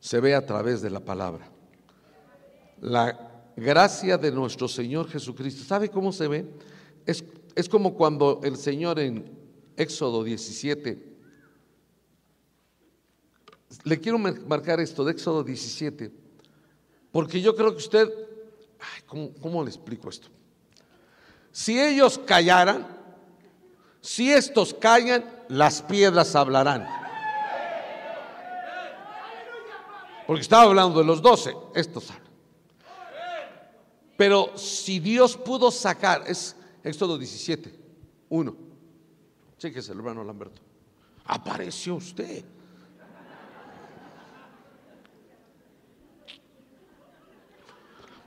[0.00, 1.48] se ve a través de la palabra.
[2.80, 6.52] La gracia de nuestro Señor Jesucristo, ¿sabe cómo se ve?
[7.06, 7.24] Es,
[7.58, 9.36] es como cuando el Señor en
[9.76, 11.16] Éxodo 17,
[13.82, 16.12] le quiero marcar esto de Éxodo 17,
[17.10, 18.08] porque yo creo que usted,
[19.06, 20.28] ¿cómo, ¿cómo le explico esto?
[21.50, 22.86] Si ellos callaran,
[24.00, 26.86] si estos callan, las piedras hablarán.
[30.28, 32.28] Porque estaba hablando de los doce, estos hablan.
[34.16, 36.54] Pero si Dios pudo sacar, es
[36.88, 37.70] Éxodo 17,
[38.30, 38.56] 1.
[39.58, 40.62] Chéquese, hermano Lamberto.
[41.26, 42.42] Apareció usted.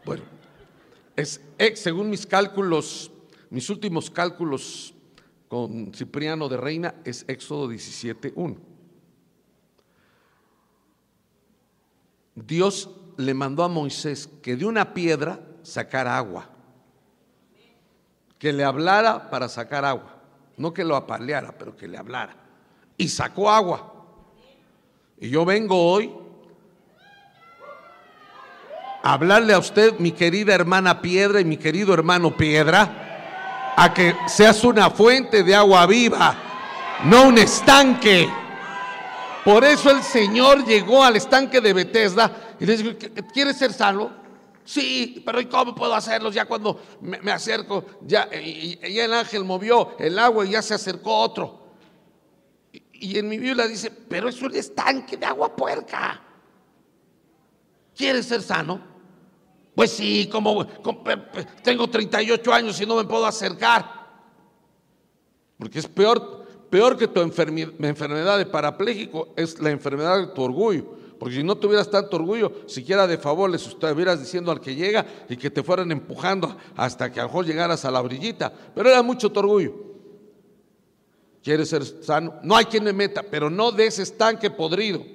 [0.06, 0.24] Bueno,
[1.15, 1.41] es,
[1.74, 3.12] según mis cálculos,
[3.50, 4.93] mis últimos cálculos
[5.47, 8.58] con Cipriano de Reina, es Éxodo 17, 1.
[12.36, 16.61] Dios le mandó a Moisés que de una piedra sacara agua,
[18.41, 20.15] que le hablara para sacar agua,
[20.58, 22.34] no que lo apaleara, pero que le hablara.
[22.97, 23.93] Y sacó agua.
[25.19, 26.12] Y yo vengo hoy
[29.04, 34.15] a hablarle a usted, mi querida hermana piedra y mi querido hermano piedra, a que
[34.25, 36.36] seas una fuente de agua viva,
[37.04, 38.27] no un estanque.
[39.45, 42.97] Por eso el Señor llegó al estanque de Bethesda y le dijo,
[43.32, 44.20] ¿quieres ser sano?
[44.63, 46.32] Sí, pero ¿y cómo puedo hacerlo?
[46.32, 51.17] Ya cuando me, acerco, ya, y, el ángel movió el agua y ya se acercó
[51.17, 51.74] otro.
[52.71, 56.21] Y, y en mi Biblia dice, pero es un estanque de agua puerca.
[57.95, 58.82] ¿Quieres ser sano?
[59.76, 60.65] Pues sí, como,
[61.63, 64.02] tengo 38 años y no me puedo acercar.
[65.58, 70.86] Porque es peor Peor que tu enfermedad de parapléjico es la enfermedad de tu orgullo.
[71.21, 75.05] Porque si no tuvieras tanto orgullo, siquiera de favor les estuvieras diciendo al que llega
[75.29, 78.51] y que te fueran empujando hasta que a lo mejor llegaras a la brillita.
[78.73, 79.71] Pero era mucho tu orgullo.
[81.43, 82.39] ¿Quieres ser sano?
[82.41, 85.05] No hay quien me meta, pero no de ese estanque podrido.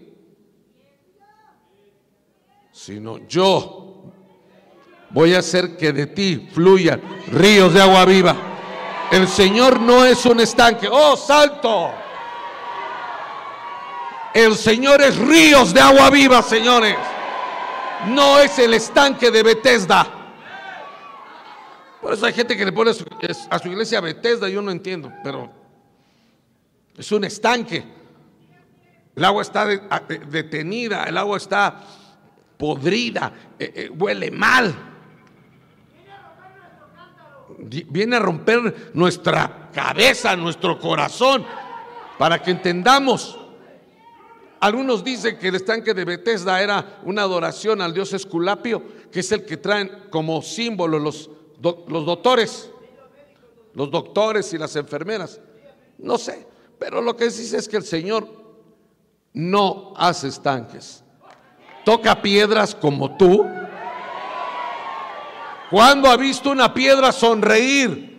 [2.71, 4.05] Sino yo
[5.11, 8.37] voy a hacer que de ti fluyan ríos de agua viva.
[9.11, 10.87] El Señor no es un estanque.
[10.89, 12.06] Oh, salto.
[14.37, 16.95] El Señor es ríos de agua viva, señores.
[18.09, 20.07] No es el estanque de Bethesda.
[22.03, 25.51] Por eso hay gente que le pone a su, iglesia Bethesda, yo no entiendo, pero
[26.99, 27.83] es un estanque.
[29.15, 31.81] El agua está detenida, el agua está
[32.59, 34.93] podrida, eh, eh, huele mal
[37.59, 41.43] viene a romper nuestra cabeza, nuestro corazón,
[42.19, 43.46] para que entendamos.
[44.61, 49.33] Algunos dicen que el estanque de Bethesda era una adoración al dios Esculapio, que es
[49.33, 52.71] el que traen como símbolo los, los doctores,
[53.75, 55.41] los doctores y las enfermeras.
[55.99, 56.47] No sé,
[56.79, 58.29] pero lo que dice es que el Señor
[59.33, 61.03] no hace estanques.
[61.85, 63.45] Toca piedras como tú,
[65.71, 68.16] ¿Cuándo ha visto una piedra sonreír?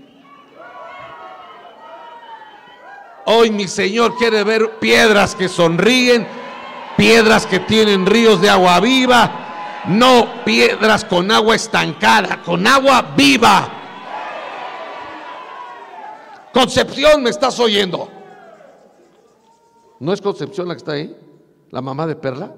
[3.30, 6.26] Hoy mi Señor quiere ver piedras que sonríen,
[6.96, 13.70] piedras que tienen ríos de agua viva, no piedras con agua estancada, con agua viva.
[16.54, 18.10] Concepción, ¿me estás oyendo?
[20.00, 21.14] ¿No es Concepción la que está ahí?
[21.72, 22.56] ¿La mamá de Perla?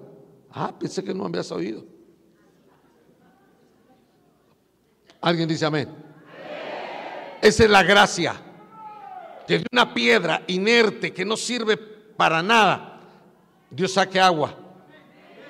[0.51, 1.83] Ah, pensé que no habías oído.
[5.19, 5.89] ¿Alguien dice amén?
[7.41, 8.48] Esa es la gracia.
[9.49, 13.01] Que de una piedra inerte que no sirve para nada,
[13.71, 14.55] Dios saque agua.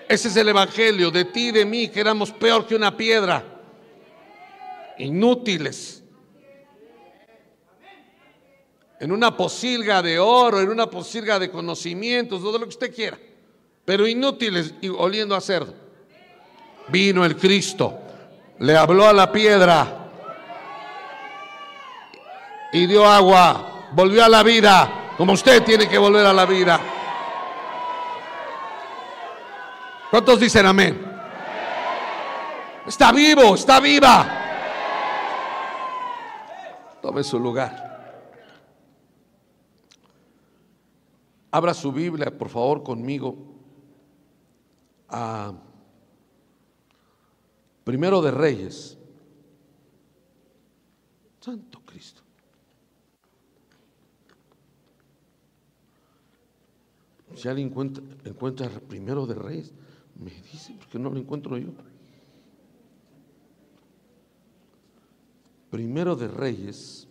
[0.07, 3.43] Ese es el evangelio de ti y de mí, que éramos peor que una piedra.
[4.97, 6.01] Inútiles.
[8.99, 13.19] En una posilga de oro, en una posilga de conocimientos, todo lo que usted quiera.
[13.83, 15.75] Pero inútiles y oliendo a cerdo.
[16.87, 17.99] Vino el Cristo
[18.59, 20.11] le habló a la piedra
[22.71, 26.79] y dio agua, volvió a la vida, como usted tiene que volver a la vida.
[30.09, 31.05] ¿Cuántos dicen amén?
[32.87, 34.35] Está vivo, está viva.
[37.01, 37.87] Tome su lugar.
[41.51, 43.35] Abra su Biblia, por favor, conmigo.
[45.09, 45.53] A
[47.89, 48.99] Primero de Reyes.
[51.39, 52.21] Santo Cristo.
[57.39, 59.71] Si alguien encuentra, encuentra primero de Reyes,
[60.15, 61.69] me dice, porque no lo encuentro yo.
[65.71, 67.07] Primero de Reyes.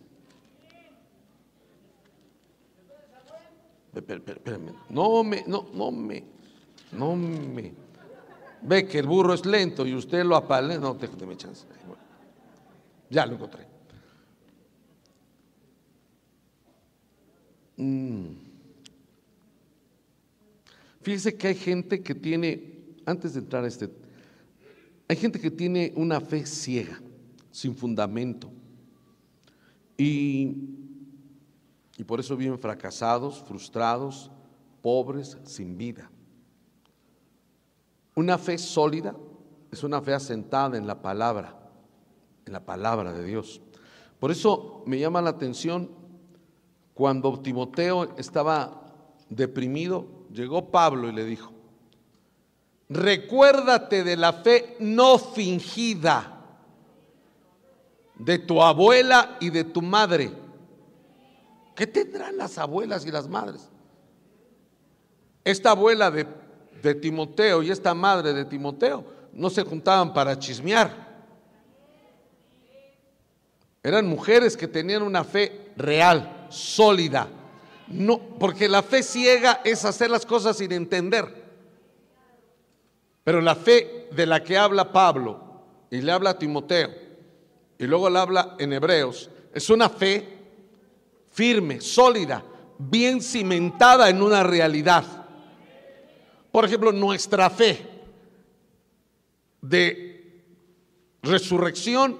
[4.91, 6.23] No me, no, no me,
[6.91, 7.73] no me
[8.61, 11.65] ve que el burro es lento y usted lo apale, no, déjame chance.
[13.09, 13.65] ya lo encontré.
[17.77, 18.48] Mm.
[21.09, 23.89] Fíjese que hay gente que tiene, antes de entrar a este,
[25.07, 27.01] hay gente que tiene una fe ciega.
[27.49, 28.51] sin fundamento.
[29.97, 30.55] Y,
[31.97, 34.29] y por eso viven fracasados, frustrados,
[34.83, 36.11] pobres, sin vida.
[38.13, 39.15] Una fe sólida
[39.71, 41.57] es una fe asentada en la palabra,
[42.45, 43.61] en la palabra de Dios.
[44.19, 45.89] Por eso me llama la atención
[46.93, 48.93] cuando Timoteo estaba
[49.27, 51.51] deprimido, llegó Pablo y le dijo,
[52.89, 56.35] recuérdate de la fe no fingida
[58.15, 60.31] de tu abuela y de tu madre.
[61.75, 63.69] ¿Qué tendrán las abuelas y las madres?
[65.45, 66.27] Esta abuela de,
[66.83, 71.07] de Timoteo y esta madre de Timoteo no se juntaban para chismear.
[73.81, 77.29] Eran mujeres que tenían una fe real, sólida.
[77.89, 81.49] No, porque la fe ciega es hacer las cosas sin entender.
[83.23, 85.39] Pero la fe de la que habla Pablo
[85.89, 86.89] y le habla a Timoteo
[87.77, 90.27] y luego le habla en Hebreos es una fe
[91.31, 92.43] firme, sólida,
[92.77, 95.05] bien cimentada en una realidad.
[96.51, 97.85] Por ejemplo, nuestra fe
[99.61, 100.43] de
[101.21, 102.17] resurrección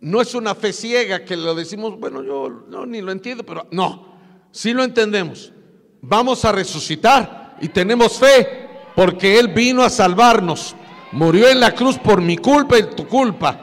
[0.00, 3.66] no es una fe ciega que lo decimos, bueno, yo no, ni lo entiendo, pero
[3.70, 4.13] no,
[4.54, 5.52] sí lo entendemos.
[6.00, 10.76] Vamos a resucitar y tenemos fe porque Él vino a salvarnos.
[11.12, 13.60] Murió en la cruz por mi culpa y tu culpa.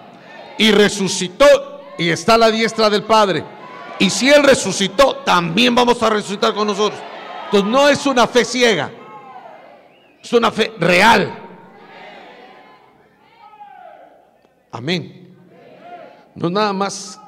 [0.58, 1.46] Y resucitó
[1.98, 3.44] y está a la diestra del Padre.
[4.00, 7.00] Y si Él resucitó, también vamos a resucitar con nosotros.
[7.46, 8.92] Entonces no es una fe ciega,
[10.22, 11.38] es una fe real.
[14.72, 15.38] Amén.
[16.36, 17.20] No nada más.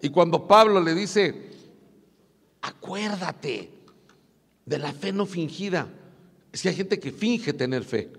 [0.00, 1.53] Y cuando Pablo le dice,
[2.84, 3.70] acuérdate
[4.66, 5.88] de la fe no fingida.
[6.52, 8.10] Es que hay gente que finge tener fe.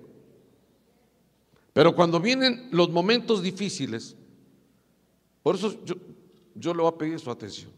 [1.72, 4.16] Pero cuando vienen los momentos difíciles,
[5.44, 5.76] por eso
[6.56, 7.70] yo, le voy a pedir su atención.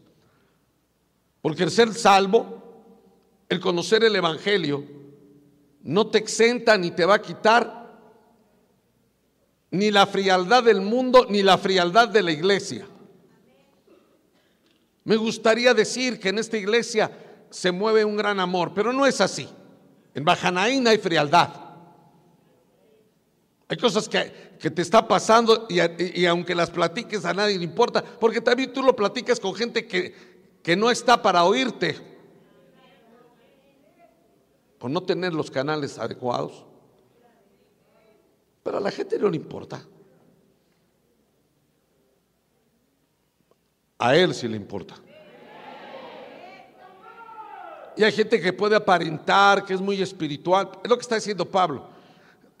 [1.42, 2.62] Porque el ser salvo,
[3.48, 4.84] el conocer el Evangelio,
[5.82, 7.76] no te exenta ni te va a quitar
[9.70, 12.88] ni la frialdad del mundo, ni la frialdad de la iglesia.
[15.08, 17.10] Me gustaría decir que en esta iglesia
[17.48, 19.48] se mueve un gran amor, pero no es así.
[20.12, 21.48] En Bajanaín hay frialdad.
[23.68, 24.20] Hay cosas que,
[24.68, 28.94] te está pasando y, aunque las platiques a nadie le importa, porque también tú lo
[28.94, 30.14] platicas con gente que,
[30.62, 31.96] que no está para oírte,
[34.76, 36.66] por no tener los canales adecuados.
[38.62, 39.82] Pero a la gente no le importa.
[43.98, 44.94] A él sí le importa.
[47.96, 50.70] Y hay gente que puede aparentar que es muy espiritual.
[50.84, 51.84] Es lo que está diciendo Pablo.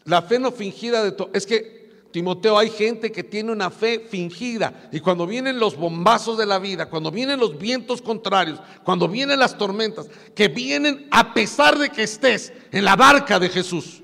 [0.04, 1.30] La fe no fingida de todo.
[1.32, 4.88] Es que, Timoteo, hay gente que tiene una fe fingida.
[4.90, 9.38] Y cuando vienen los bombazos de la vida, cuando vienen los vientos contrarios, cuando vienen
[9.38, 14.02] las tormentas, que vienen a pesar de que estés en la barca de Jesús.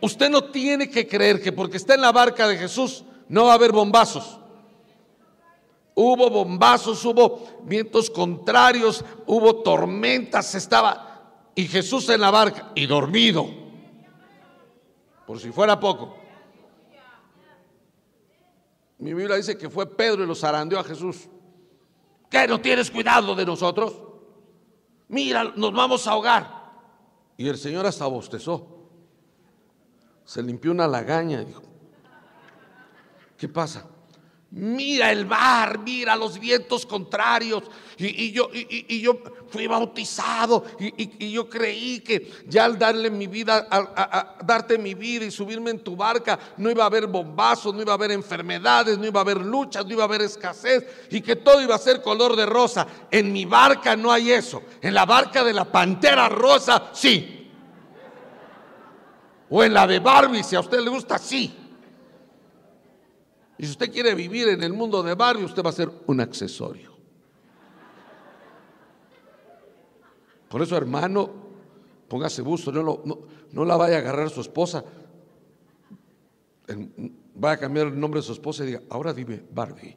[0.00, 3.52] Usted no tiene que creer que porque está en la barca de Jesús no va
[3.52, 4.40] a haber bombazos.
[5.94, 11.14] Hubo bombazos, hubo vientos contrarios, hubo tormentas, estaba
[11.54, 13.46] y Jesús en la barca y dormido.
[15.26, 16.16] Por si fuera poco.
[18.98, 21.28] Mi Biblia dice que fue Pedro y lo zarandeó a Jesús.
[22.28, 23.94] ¿Qué no tienes cuidado de nosotros?
[25.08, 26.64] Mira, nos vamos a ahogar.
[27.36, 28.66] Y el Señor hasta bostezó.
[30.24, 31.62] Se limpió una lagaña y dijo,
[33.36, 33.86] ¿qué pasa?
[34.56, 37.64] Mira el mar, mira los vientos contrarios.
[37.96, 43.66] Y, yo, y, yo fui bautizado y, yo creí que ya al darle mi vida,
[43.68, 47.82] a, darte mi vida y subirme en tu barca, no iba a haber bombazos, no
[47.82, 51.20] iba a haber enfermedades, no iba a haber luchas, no iba a haber escasez y
[51.20, 52.86] que todo iba a ser color de rosa.
[53.10, 54.62] En mi barca no hay eso.
[54.80, 57.50] En la barca de la pantera rosa, sí.
[59.50, 61.63] O en la de Barbie, si a usted le gusta, sí.
[63.58, 66.20] Y si usted quiere vivir en el mundo de Barbie, usted va a ser un
[66.20, 66.94] accesorio.
[70.48, 71.30] Por eso, hermano,
[72.08, 73.02] póngase busto, no,
[73.52, 74.84] no, la vaya a agarrar su esposa.
[77.34, 79.96] Vaya a cambiar el nombre de su esposa y diga, ahora dime Barbie.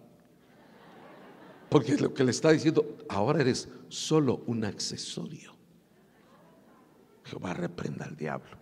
[1.69, 5.55] Porque lo que le está diciendo, ahora eres solo un accesorio.
[7.25, 8.57] Jehová reprenda al diablo.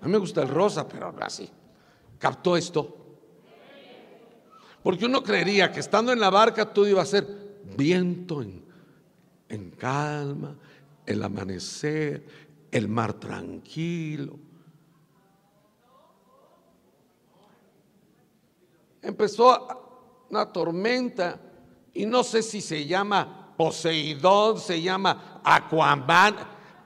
[0.00, 1.48] A mí me gusta el rosa, pero así.
[2.18, 3.07] Captó esto.
[4.88, 7.26] Porque uno creería que estando en la barca todo iba a ser
[7.76, 8.64] viento en,
[9.46, 10.56] en calma,
[11.04, 12.24] el amanecer,
[12.70, 14.38] el mar tranquilo.
[19.02, 21.38] empezó una tormenta
[21.92, 26.34] y no sé si se llama Poseidón, se llama Aquaman,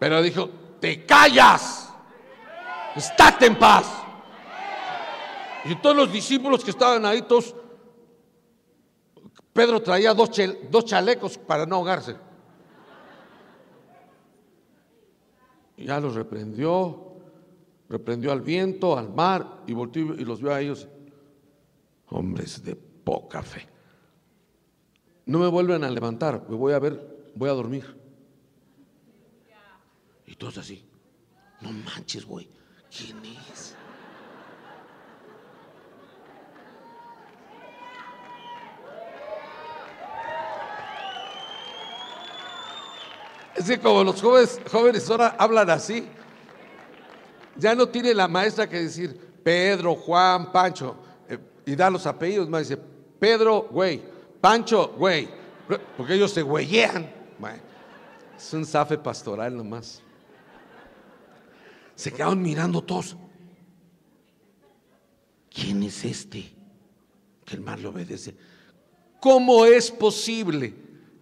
[0.00, 0.50] pero dijo,
[0.80, 1.88] te callas,
[2.96, 3.86] estate en paz.
[5.66, 7.54] Y todos los discípulos que estaban ahí, todos,
[9.52, 10.30] Pedro traía dos,
[10.70, 12.16] dos chalecos para no ahogarse.
[15.76, 17.16] Y ya los reprendió,
[17.88, 20.88] reprendió al viento, al mar, y volvió y los vio a ellos,
[22.08, 23.68] hombres de poca fe.
[25.26, 28.02] No me vuelven a levantar, me voy a ver, voy a dormir.
[30.26, 30.84] Y todos así,
[31.60, 32.48] no manches, güey,
[32.90, 33.18] ¿quién
[33.52, 33.71] es?
[43.54, 46.06] Es que como los jóvenes, jóvenes ahora hablan así,
[47.56, 50.96] ya no tiene la maestra que decir Pedro, Juan, Pancho,
[51.28, 52.80] eh, y da los apellidos, más dice
[53.18, 54.02] Pedro, güey,
[54.40, 55.28] Pancho, güey,
[55.96, 57.10] porque ellos se güeyean.
[58.36, 60.02] es un zafe pastoral nomás.
[61.94, 63.16] Se quedaron mirando todos.
[65.54, 66.52] ¿Quién es este
[67.44, 68.34] que el mar le obedece?
[69.20, 70.74] ¿Cómo es posible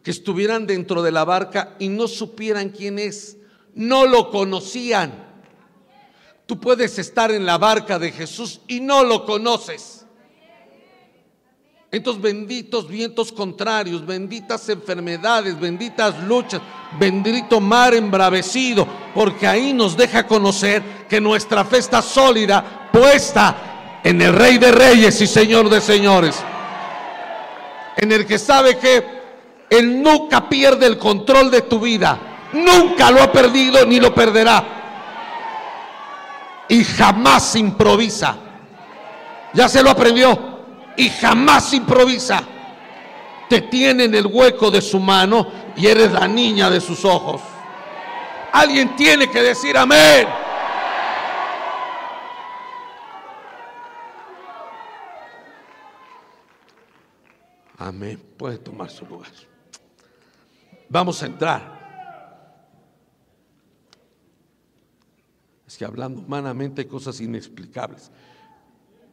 [0.03, 3.37] que estuvieran dentro de la barca y no supieran quién es?
[3.75, 5.31] No lo conocían.
[6.47, 10.05] Tú puedes estar en la barca de Jesús y no lo conoces.
[11.91, 16.61] Estos benditos vientos contrarios, benditas enfermedades, benditas luchas,
[17.01, 24.23] bendito mar embravecido, porque ahí nos deja conocer que nuestra fe está sólida, puesta en
[24.23, 26.37] el Rey de Reyes y Señor de Señores,
[27.97, 29.20] en el que sabe que
[29.71, 32.19] Él nunca pierde el control de tu vida,
[32.53, 34.65] nunca lo ha perdido ni lo perderá,
[36.69, 38.37] y jamás improvisa.
[39.53, 40.61] Ya se lo aprendió
[40.97, 42.43] y jamás improvisa.
[43.49, 45.47] Te tiene en el hueco de su mano
[45.77, 47.41] y eres la niña de sus ojos.
[48.53, 50.29] Alguien tiene que decir amén.
[57.79, 58.23] Amén.
[58.37, 59.50] Puede tomar su lugar.
[60.91, 61.81] Vamos a entrar.
[65.67, 68.11] Es que hablando humanamente hay cosas inexplicables.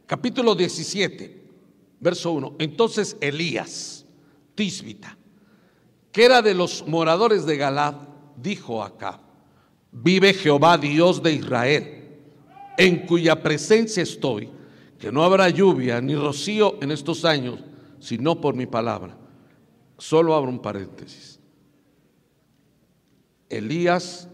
[0.08, 1.48] Capítulo 17
[2.00, 2.56] verso 1.
[2.60, 4.06] Entonces Elías,
[4.56, 5.18] Tisbita,
[6.12, 7.96] que era de los moradores de Galad,
[8.36, 9.20] dijo acá,
[9.92, 12.18] vive Jehová Dios de Israel,
[12.78, 14.50] en cuya presencia estoy,
[15.00, 17.60] que no habrá lluvia ni rocío en estos años,
[18.00, 19.16] sino por mi palabra.
[19.98, 21.37] Solo abro un paréntesis.
[23.50, 24.28] Elías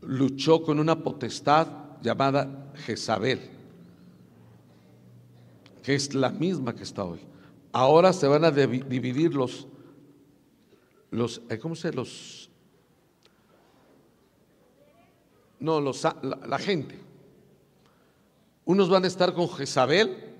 [0.00, 1.68] luchó con una potestad
[2.02, 3.52] llamada Jezabel
[5.82, 7.20] que es la misma que está hoy.
[7.72, 9.66] Ahora se van a dividir los,
[11.10, 12.50] los eh, ¿cómo se los?
[15.58, 16.98] No, los, la, gente.
[18.64, 20.34] Unos van a estar con Jezabel,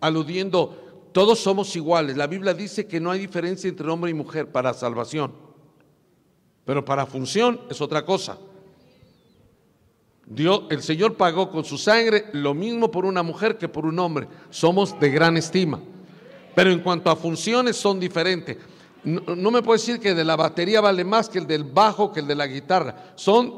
[0.00, 0.85] aludiendo,
[1.16, 2.14] todos somos iguales.
[2.14, 5.32] La Biblia dice que no hay diferencia entre hombre y mujer para salvación,
[6.66, 8.36] pero para función es otra cosa.
[10.26, 13.98] Dios, el Señor pagó con su sangre lo mismo por una mujer que por un
[13.98, 14.28] hombre.
[14.50, 15.80] Somos de gran estima.
[16.54, 18.58] Pero en cuanto a funciones son diferentes.
[19.02, 22.20] No, me puedo decir que de la batería vale más que el del bajo, que
[22.20, 23.14] el de la guitarra.
[23.14, 23.54] Son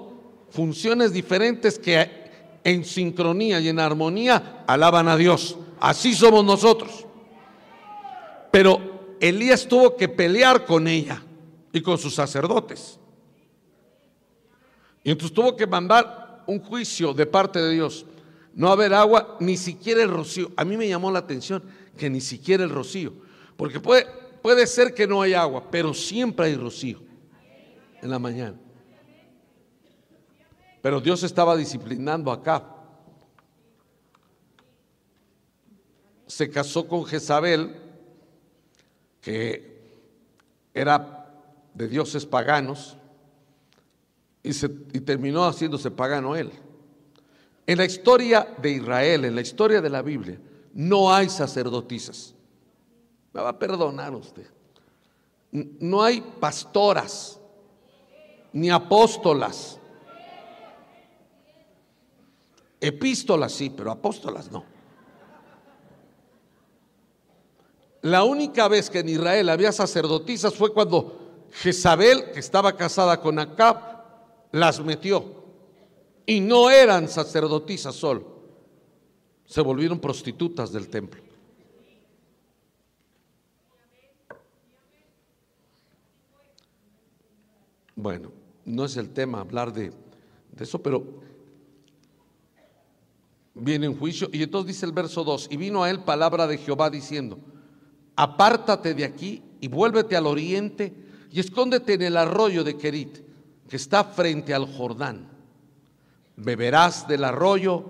[0.48, 2.08] funciones diferentes que
[2.62, 5.56] en sincronía y en armonía alaban a Dios.
[5.80, 7.07] Así somos nosotros.
[8.50, 11.22] Pero Elías tuvo que pelear con ella
[11.72, 12.98] y con sus sacerdotes.
[15.04, 18.06] Y entonces tuvo que mandar un juicio de parte de Dios.
[18.54, 20.50] No haber agua, ni siquiera el rocío.
[20.56, 21.62] A mí me llamó la atención
[21.96, 23.12] que ni siquiera el rocío.
[23.56, 24.06] Porque puede,
[24.42, 27.00] puede ser que no haya agua, pero siempre hay rocío
[28.02, 28.56] en la mañana.
[30.82, 32.64] Pero Dios estaba disciplinando acá.
[36.26, 37.87] Se casó con Jezabel,
[39.28, 41.34] que era
[41.74, 42.96] de dioses paganos,
[44.42, 44.54] y,
[45.00, 46.50] terminó haciéndose pagano él.
[47.66, 50.40] En la historia de Israel, en la historia de la Biblia,
[50.72, 52.34] no hay sacerdotisas.
[53.34, 54.46] Me va a perdonar usted.
[55.52, 57.38] No hay pastoras,
[58.50, 59.78] ni apóstolas.
[62.80, 64.77] Epístolas sí, pero apóstolas no.
[68.02, 73.38] La única vez que en Israel había sacerdotisas fue cuando Jezabel, que estaba casada con
[73.38, 73.76] Acab,
[74.52, 75.38] las metió.
[76.26, 78.38] Y no eran sacerdotisas solo.
[79.46, 81.22] Se volvieron prostitutas del templo.
[87.96, 88.30] Bueno,
[88.64, 89.92] no es el tema hablar de,
[90.56, 91.04] eso, pero
[93.54, 94.28] viene en juicio.
[94.32, 97.38] Y entonces dice el verso 2, y vino a él palabra de Jehová diciendo,
[98.18, 100.92] apártate de aquí y vuélvete al oriente
[101.30, 103.18] y escóndete en el arroyo de Kerit,
[103.68, 105.28] que está frente al Jordán.
[106.34, 107.84] Beberás del arroyo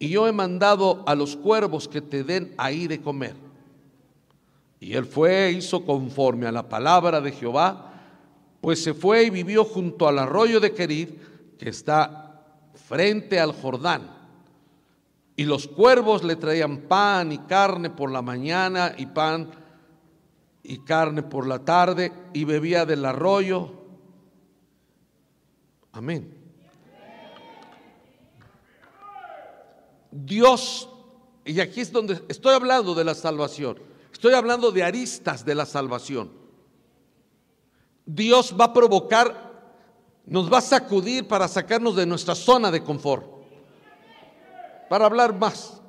[0.00, 3.36] y yo he mandado a los cuervos que te den ahí de comer.
[4.80, 7.92] Y él fue e hizo conforme a la palabra de Jehová,
[8.60, 12.42] pues se fue y vivió junto al arroyo de Kerit, que está
[12.88, 14.15] frente al Jordán.
[15.36, 19.50] Y los cuervos le traían pan y carne por la mañana y pan
[20.62, 23.70] y carne por la tarde y bebía del arroyo.
[25.92, 26.32] Amén.
[30.10, 30.88] Dios,
[31.44, 33.78] y aquí es donde estoy hablando de la salvación,
[34.10, 36.32] estoy hablando de aristas de la salvación.
[38.06, 39.52] Dios va a provocar,
[40.24, 43.35] nos va a sacudir para sacarnos de nuestra zona de confort
[44.88, 45.80] para hablar más.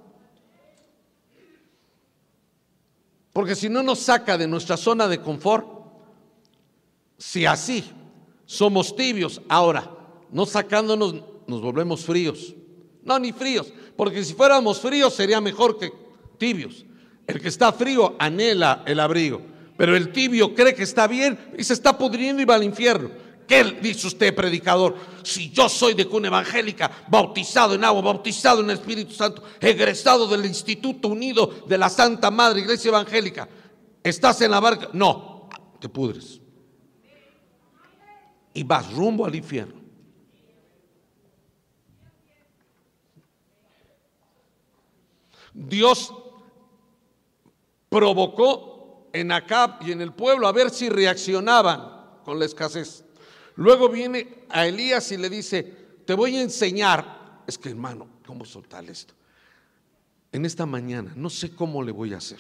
[3.34, 5.68] Porque si no nos saca de nuestra zona de confort,
[7.18, 7.84] si así
[8.46, 9.92] somos tibios, ahora,
[10.32, 12.56] no sacándonos, nos volvemos fríos.
[13.04, 15.92] No, ni fríos, porque si fuéramos fríos sería mejor que
[16.38, 16.86] tibios.
[17.28, 19.42] El que está frío anhela el abrigo,
[19.78, 23.12] pero el tibio cree que está bien y se está pudriendo y va al infierno.
[23.48, 24.96] ¿Qué dice usted, predicador?
[25.24, 30.28] Si yo soy de cuna evangélica, bautizado en agua, bautizado en el Espíritu Santo, egresado
[30.28, 33.48] del Instituto Unido de la Santa Madre Iglesia Evangélica,
[34.04, 34.90] ¿estás en la barca?
[34.92, 35.48] No,
[35.80, 36.42] te pudres.
[38.54, 39.76] Y vas rumbo al infierno.
[45.54, 46.14] Dios
[47.88, 53.07] provocó en Acab y en el pueblo a ver si reaccionaban con la escasez.
[53.58, 55.64] Luego viene a Elías y le dice,
[56.06, 57.42] te voy a enseñar.
[57.46, 59.14] Es que hermano, ¿cómo soltar esto?
[60.32, 62.40] En esta mañana, no sé cómo le voy a hacer,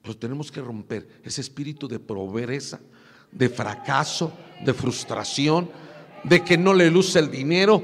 [0.00, 2.80] pero tenemos que romper ese espíritu de pobreza,
[3.30, 4.32] de fracaso,
[4.64, 5.70] de frustración,
[6.24, 7.82] de que no le luce el dinero.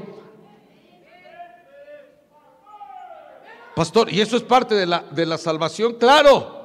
[3.77, 5.97] Pastor, ¿y eso es parte de la, de la salvación?
[5.99, 6.63] Claro.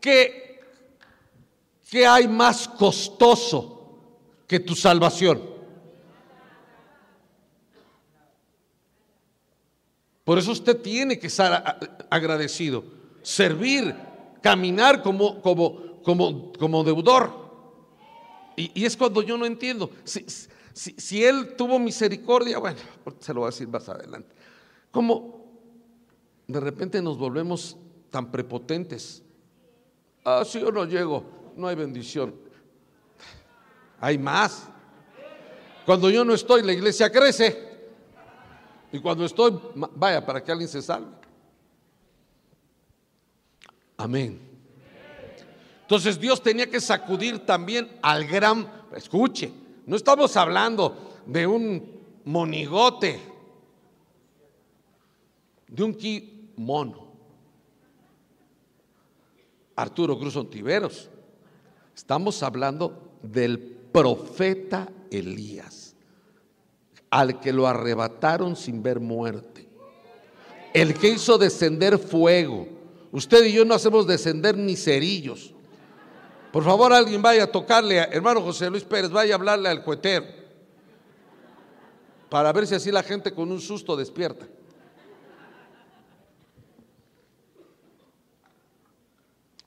[0.00, 0.49] Que
[1.90, 3.98] ¿Qué hay más costoso
[4.46, 5.42] que tu salvación?
[10.22, 12.84] Por eso usted tiene que estar agradecido,
[13.22, 13.92] servir,
[14.40, 17.50] caminar como, como, como, como deudor.
[18.54, 19.90] Y, es cuando yo no entiendo.
[20.04, 20.24] Si,
[20.72, 22.78] si, Él tuvo misericordia, bueno,
[23.18, 24.32] se lo voy a decir más adelante.
[24.92, 25.44] Como
[26.46, 27.76] de repente nos volvemos
[28.10, 29.24] tan prepotentes.
[30.24, 32.34] Ah, si yo no llego no hay bendición.
[34.00, 34.68] Hay más.
[35.86, 37.68] Cuando yo no estoy, la iglesia crece.
[38.92, 39.58] Y cuando estoy,
[39.94, 41.12] vaya, para que alguien se salve.
[43.96, 44.40] Amén.
[45.82, 49.52] Entonces Dios tenía que sacudir también al gran, escuche,
[49.86, 53.20] no estamos hablando de un monigote,
[55.66, 57.10] de un mono.
[59.76, 61.10] Arturo Cruz Ontiveros.
[62.00, 65.94] Estamos hablando del profeta Elías,
[67.10, 69.68] al que lo arrebataron sin ver muerte.
[70.72, 72.66] El que hizo descender fuego.
[73.12, 75.52] Usted y yo no hacemos descender ni cerillos.
[76.50, 80.24] Por favor, alguien vaya a tocarle, hermano José Luis Pérez, vaya a hablarle al cuetero.
[82.30, 84.48] Para ver si así la gente con un susto despierta.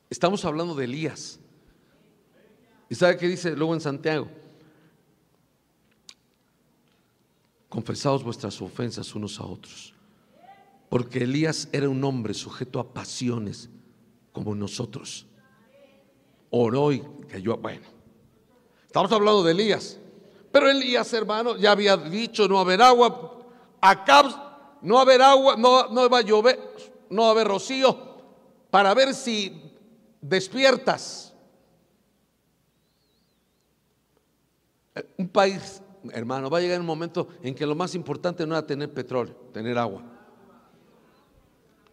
[0.09, 1.39] Estamos hablando de Elías.
[2.93, 4.27] ¿Y sabe qué dice luego en Santiago?
[7.67, 9.95] Confesaos vuestras ofensas unos a otros.
[10.89, 13.67] Porque Elías era un hombre sujeto a pasiones
[14.31, 15.25] como nosotros.
[16.51, 16.91] Oró
[17.27, 17.57] cayó.
[17.57, 17.81] Bueno,
[18.85, 19.97] estamos hablando de Elías.
[20.51, 23.39] Pero Elías, hermano, ya había dicho no haber agua.
[23.81, 26.59] Acá no haber agua, no, no va a llover,
[27.09, 27.97] no va a haber rocío.
[28.69, 29.63] Para ver si
[30.21, 31.32] despiertas.
[35.17, 35.81] Un país,
[36.11, 39.35] hermano, va a llegar un momento en que lo más importante no era tener petróleo,
[39.51, 40.03] tener agua.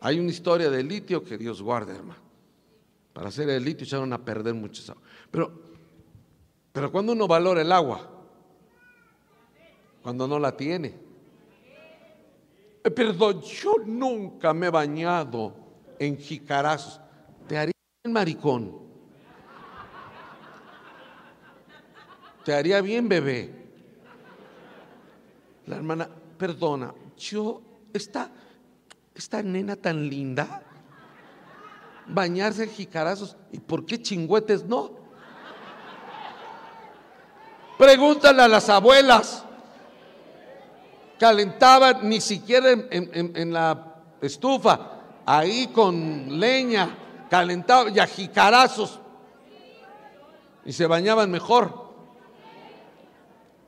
[0.00, 2.20] Hay una historia de litio que Dios guarde, hermano.
[3.12, 5.02] Para hacer el litio echaron a perder muchas agua.
[5.30, 5.52] Pero,
[6.72, 8.08] pero cuando uno valora el agua,
[10.02, 10.94] cuando no la tiene.
[12.82, 15.54] Eh, Perdón, yo nunca me he bañado
[15.98, 17.00] en jicarazos.
[17.46, 18.89] Te haría bien, maricón.
[22.50, 23.48] Te haría bien, bebé.
[25.66, 28.28] La hermana, perdona, yo, esta,
[29.14, 30.60] esta nena tan linda,
[32.08, 34.90] bañarse en jicarazos, ¿y por qué chingüetes no?
[37.78, 39.44] Pregúntale a las abuelas.
[41.20, 42.88] Calentaban ni siquiera en,
[43.36, 46.98] en- la estufa, ahí con leña,
[47.30, 48.98] calentaban y a jicarazos.
[50.64, 51.89] Y se bañaban mejor.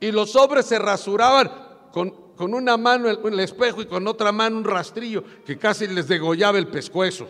[0.03, 1.49] Y los hombres se rasuraban
[1.93, 5.87] con, con una mano el, el espejo y con otra mano un rastrillo que casi
[5.87, 7.25] les degollaba el pescuezo.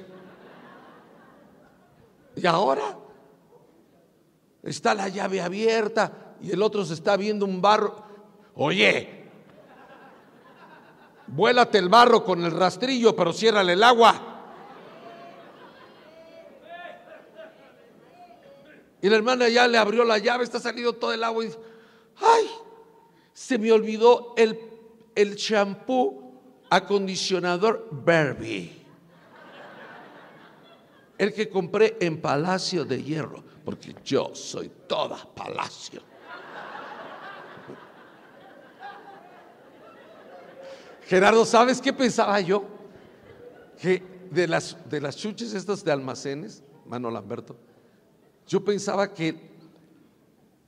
[2.36, 2.98] Y ahora
[4.64, 7.96] está la llave abierta y el otro se está viendo un barro.
[8.56, 9.30] Oye,
[11.28, 14.20] vuélate el barro con el rastrillo, pero ciérrale el agua.
[19.00, 21.60] Y la hermana ya le abrió la llave, está saliendo todo el agua y dice,
[22.20, 22.63] ay,
[23.34, 24.60] se me olvidó el,
[25.16, 28.82] el champú acondicionador Barbie.
[31.18, 36.02] El que compré en Palacio de Hierro, porque yo soy toda Palacio.
[41.06, 42.66] Gerardo, ¿sabes qué pensaba yo?
[43.80, 47.56] Que de las, de las chuches estas de almacenes, mano Lamberto,
[48.48, 49.54] yo pensaba que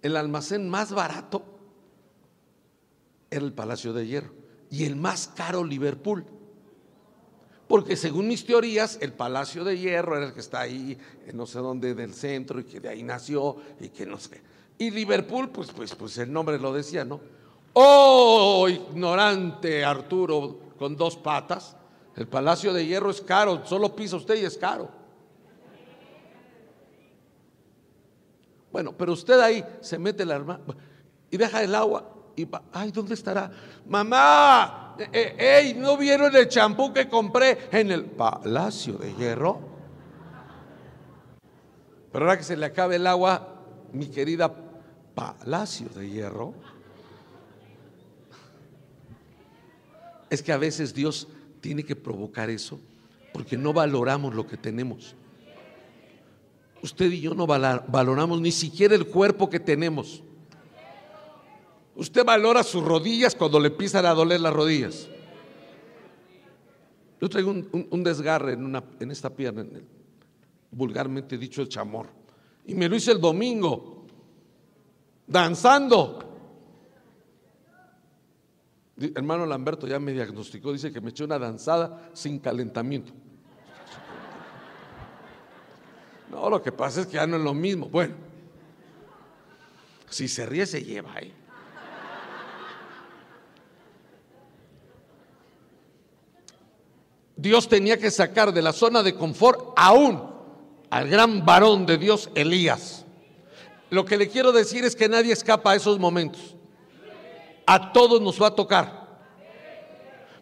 [0.01, 1.54] el almacén más barato
[3.37, 4.33] era el Palacio de Hierro
[4.69, 6.25] y el más caro Liverpool.
[7.67, 11.47] Porque según mis teorías, el Palacio de Hierro era el que está ahí, en no
[11.47, 14.41] sé dónde del centro, y que de ahí nació, y que no sé.
[14.77, 17.19] Y Liverpool, pues, pues, pues el nombre lo decía, ¿no?
[17.73, 21.75] Oh, ignorante Arturo con dos patas.
[22.15, 24.89] El Palacio de Hierro es caro, solo pisa usted y es caro.
[28.71, 30.63] Bueno, pero usted ahí se mete la hermana
[31.31, 33.51] y deja el agua y va, ay, ¿dónde estará?
[33.87, 39.59] Mamá, eh, eh, ¿no vieron el champú que compré en el Palacio de Hierro?
[42.11, 43.61] Pero ahora que se le acabe el agua,
[43.91, 44.53] mi querida
[45.13, 46.53] Palacio de Hierro,
[50.29, 51.27] es que a veces Dios
[51.61, 52.79] tiene que provocar eso
[53.33, 55.15] porque no valoramos lo que tenemos.
[56.81, 60.23] Usted y yo no valoramos ni siquiera el cuerpo que tenemos.
[61.95, 65.07] Usted valora sus rodillas cuando le empiezan a doler las rodillas.
[67.21, 69.65] Yo traigo un, un- desgarre en, una, en esta pierna,
[70.71, 72.07] vulgarmente dicho el chamor.
[72.65, 74.05] Y me lo hice el domingo,
[75.25, 76.19] danzando.
[78.97, 83.13] Hermano Lamberto ya me diagnosticó, dice que me eché una danzada sin calentamiento.
[86.29, 87.87] No, lo que pasa es que ya no es lo mismo.
[87.87, 88.15] Bueno,
[90.09, 91.33] si se ríe, se lleva ahí.
[97.35, 100.35] Dios tenía que sacar de la zona de confort aún
[100.89, 103.05] al gran varón de Dios, Elías.
[103.89, 106.55] Lo que le quiero decir es que nadie escapa a esos momentos.
[107.65, 109.05] A todos nos va a tocar.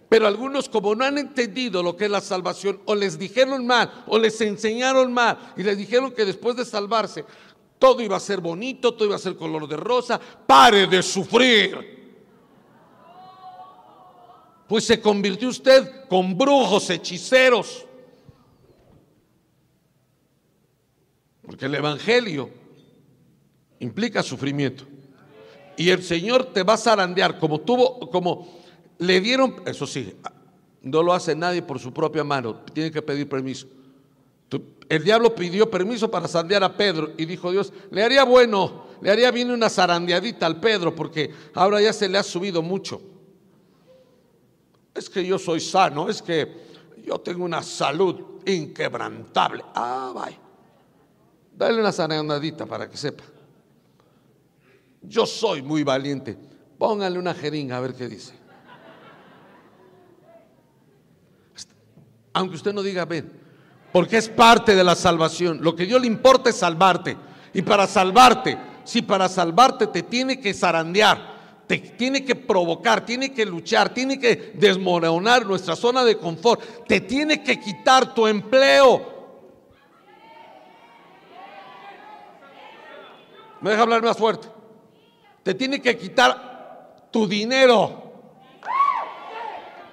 [0.09, 4.03] Pero algunos como no han entendido lo que es la salvación, o les dijeron mal,
[4.05, 7.25] o les enseñaron mal, y les dijeron que después de salvarse,
[7.79, 12.02] todo iba a ser bonito, todo iba a ser color de rosa, pare de sufrir.
[14.73, 17.85] Pues se convirtió usted con brujos, hechiceros.
[21.43, 22.49] Porque el Evangelio
[23.79, 24.85] implica sufrimiento.
[25.77, 28.47] Y el Señor te va a zarandear como tuvo, como
[28.97, 30.15] le dieron, eso sí,
[30.81, 33.67] no lo hace nadie por su propia mano, tiene que pedir permiso.
[34.89, 39.11] El diablo pidió permiso para zarandear a Pedro y dijo Dios, le haría bueno, le
[39.11, 43.12] haría bien una zarandeadita al Pedro porque ahora ya se le ha subido mucho.
[44.93, 46.63] Es que yo soy sano, es que
[47.05, 49.63] yo tengo una salud inquebrantable.
[49.73, 50.39] Ah, vaya.
[51.55, 53.23] Dale una zarandeadita para que sepa.
[55.01, 56.37] Yo soy muy valiente.
[56.77, 58.33] Póngale una jeringa a ver qué dice.
[62.33, 63.31] Aunque usted no diga ven,
[63.91, 65.59] porque es parte de la salvación.
[65.61, 67.15] Lo que Dios le importa es salvarte.
[67.53, 71.32] Y para salvarte, si para salvarte te tiene que zarandear,
[71.77, 77.43] tiene que provocar, tiene que luchar, tiene que desmoronar nuestra zona de confort, te tiene
[77.43, 79.13] que quitar tu empleo.
[83.61, 84.47] ¿Me deja hablar más fuerte?
[85.41, 88.11] Te tiene que quitar tu dinero.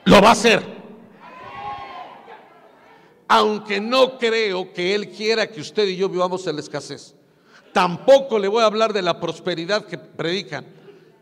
[0.05, 0.81] lo va a hacer.
[3.29, 7.15] Aunque no creo que Él quiera que usted y yo vivamos en la escasez.
[7.73, 10.80] Tampoco le voy a hablar de la prosperidad que predican.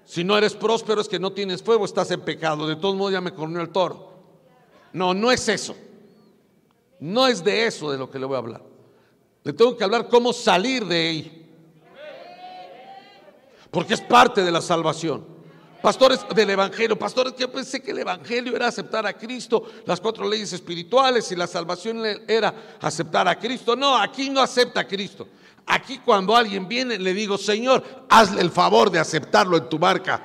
[0.09, 2.67] Si no eres próspero es que no tienes fuego, estás en pecado.
[2.67, 4.11] De todos modos ya me corrió el toro.
[4.95, 5.77] No, no es eso.
[6.99, 8.63] No es de eso de lo que le voy a hablar.
[9.45, 11.51] Le tengo que hablar cómo salir de ahí.
[13.71, 15.27] Porque es parte de la salvación.
[15.83, 20.27] Pastores del Evangelio, pastores, yo pensé que el Evangelio era aceptar a Cristo, las cuatro
[20.27, 23.77] leyes espirituales y la salvación era aceptar a Cristo.
[23.77, 25.29] No, aquí no acepta a Cristo.
[25.69, 30.21] Aquí cuando alguien viene le digo, Señor, hazle el favor de aceptarlo en tu barca.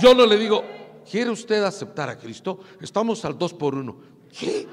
[0.00, 0.64] Yo no le digo,
[1.08, 2.58] ¿quiere usted aceptar a Cristo?
[2.80, 3.96] Estamos al dos por uno.
[4.36, 4.66] ¿Qué?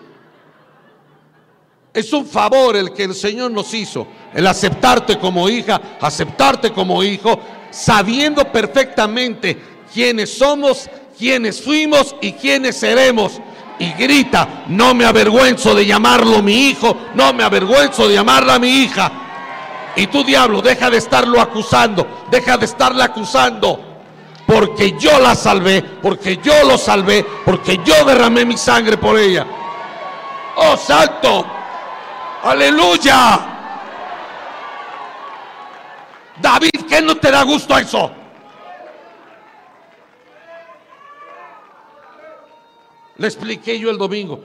[1.93, 7.01] Es un favor el que el Señor nos hizo, el aceptarte como hija, aceptarte como
[7.03, 7.39] hijo,
[7.69, 9.57] sabiendo perfectamente
[9.93, 13.39] quiénes somos, quiénes fuimos y quiénes seremos.
[13.77, 18.69] Y grita, no me avergüenzo de llamarlo mi hijo, no me avergüenzo de llamarla mi
[18.69, 19.24] hija.
[19.95, 23.79] Y tú diablo, deja de estarlo acusando, deja de estarla acusando.
[24.45, 29.45] Porque yo la salvé, porque yo lo salvé, porque yo derramé mi sangre por ella.
[30.57, 31.45] Oh, santo.
[32.43, 33.39] Aleluya.
[36.41, 38.11] David, ¿qué no te da gusto eso?
[43.17, 44.43] Le expliqué yo el domingo.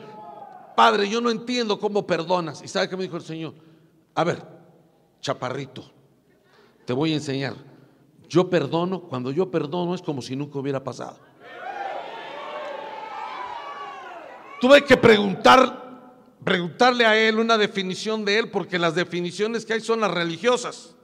[0.77, 2.63] Padre, yo no entiendo cómo perdonas.
[2.63, 3.55] ¿Y sabe qué me dijo el Señor?
[4.15, 4.60] A ver,
[5.21, 5.91] chaparrito,
[6.85, 7.55] te voy a enseñar.
[8.29, 11.19] Yo perdono, cuando yo perdono es como si nunca hubiera pasado.
[14.61, 16.13] Tuve que preguntar,
[16.45, 20.95] preguntarle a él una definición de él, porque las definiciones que hay son las religiosas.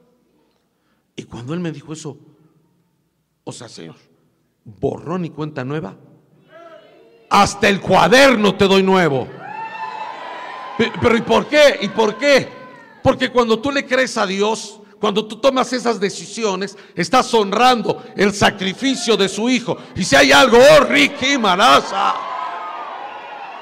[1.17, 2.19] Y cuando él me dijo eso,
[3.45, 3.97] o sea, Señor,
[4.65, 5.97] borrón y cuenta nueva,
[7.31, 9.27] hasta el cuaderno te doy nuevo.
[11.01, 11.79] Pero ¿y por qué?
[11.81, 12.56] ¿Y por qué?
[13.07, 18.35] Porque cuando tú le crees a Dios, cuando tú tomas esas decisiones, estás honrando el
[18.35, 19.77] sacrificio de su hijo.
[19.95, 22.17] Y si hay algo, oh Ricky Maraza,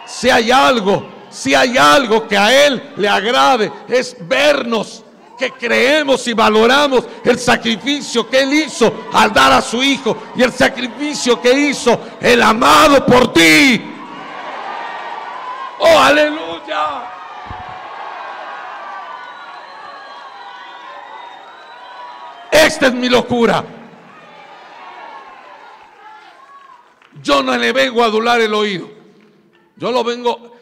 [0.06, 5.04] si hay algo, si hay algo que a él le agrade, es vernos
[5.38, 10.42] que creemos y valoramos el sacrificio que Él hizo al dar a su Hijo y
[10.42, 13.78] el sacrificio que hizo el amado por ti.
[15.80, 17.13] Oh, aleluya.
[22.54, 23.64] Esta es mi locura.
[27.20, 28.88] Yo no le vengo a adular el oído.
[29.74, 30.56] Yo lo vengo,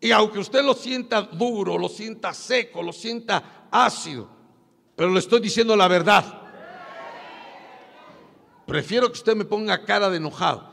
[0.00, 4.28] y aunque usted lo sienta duro, lo sienta seco, lo sienta ácido,
[4.96, 6.42] pero le estoy diciendo la verdad.
[8.66, 10.68] Prefiero que usted me ponga cara de enojado.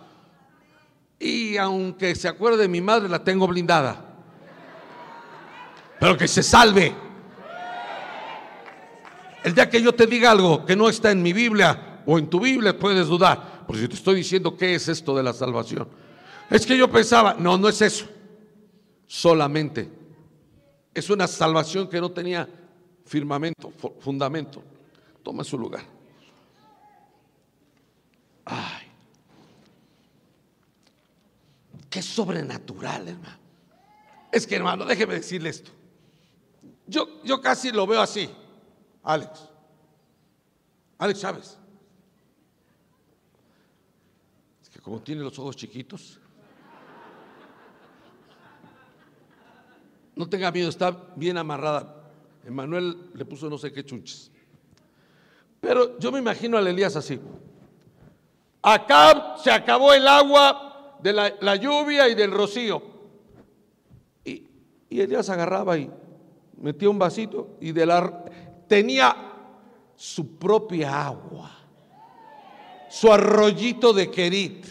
[1.20, 4.16] Y aunque se acuerde de mi madre, la tengo blindada.
[6.00, 7.11] Pero que se salve.
[9.44, 12.30] El día que yo te diga algo que no está en mi Biblia o en
[12.30, 13.64] tu Biblia, puedes dudar.
[13.66, 15.88] Porque si te estoy diciendo qué es esto de la salvación.
[16.50, 18.06] Es que yo pensaba, no, no es eso.
[19.08, 19.90] Solamente
[20.94, 22.48] es una salvación que no tenía
[23.06, 24.62] firmamento, fundamento.
[25.24, 25.84] Toma su lugar.
[28.46, 28.88] Ay,
[31.90, 33.38] qué sobrenatural, hermano.
[34.32, 35.72] Es que, hermano, déjeme decirle esto.
[36.88, 38.30] Yo, yo casi lo veo así,
[39.04, 39.50] Alex.
[40.98, 41.58] Alex Chávez.
[44.62, 46.20] Es que como tiene los ojos chiquitos,
[50.16, 52.02] no tenga miedo, está bien amarrada
[52.46, 54.32] Emanuel le puso no sé qué chunches.
[55.60, 57.20] Pero yo me imagino a Elías así.
[58.62, 62.82] Acá se acabó el agua de la, lluvia y del rocío.
[64.26, 64.48] Y,
[64.90, 65.90] y, Elías agarraba y
[66.58, 68.26] metía un vasito y de la,
[68.72, 69.14] tenía
[69.98, 71.52] su propia agua,
[72.90, 74.66] su arroyito de Querit.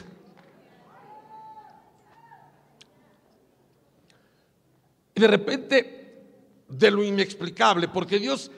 [5.14, 6.22] Y de repente
[6.66, 8.50] de lo inexplicable, porque Dios,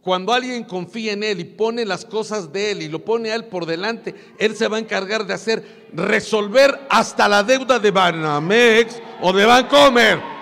[0.00, 3.34] cuando alguien confía en Él y pone las cosas de Él y lo pone a
[3.34, 7.90] Él por delante, Él se va a encargar de hacer, resolver hasta la deuda de
[7.90, 10.39] Banamex o de Bancomer.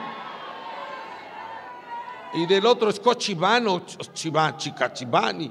[2.39, 3.85] Y del otro es Cochibano,
[4.15, 5.51] Chicachibani.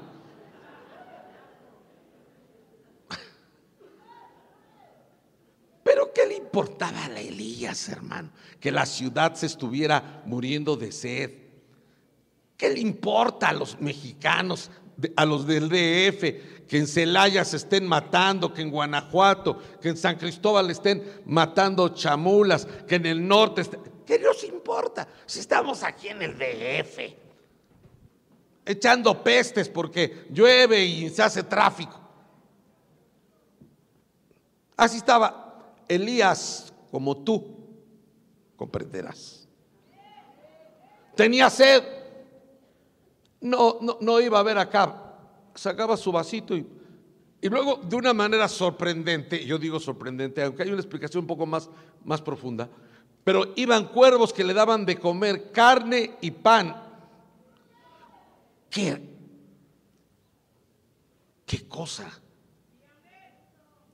[5.84, 8.30] Pero ¿qué le importaba a Elías, hermano?
[8.58, 11.30] Que la ciudad se estuviera muriendo de sed
[12.56, 14.70] ¿Qué le importa a los mexicanos,
[15.14, 19.98] a los del DF, que en Celaya se estén matando, que en Guanajuato, que en
[19.98, 23.62] San Cristóbal estén matando chamulas, que en el norte...
[24.08, 26.98] ¿Qué nos importa si estamos aquí en el DF?
[28.64, 32.00] Echando pestes porque llueve y se hace tráfico.
[34.78, 37.54] Así estaba Elías como tú,
[38.56, 39.46] comprenderás.
[41.14, 41.82] Tenía sed.
[43.42, 45.18] No, no, no iba a ver acá.
[45.54, 46.66] Sacaba su vasito y,
[47.42, 51.44] y luego de una manera sorprendente, yo digo sorprendente, aunque hay una explicación un poco
[51.44, 51.68] más,
[52.06, 52.70] más profunda,
[53.28, 56.74] pero iban cuervos que le daban de comer carne y pan.
[58.70, 58.98] ¿Qué?
[61.44, 62.10] ¿Qué cosa?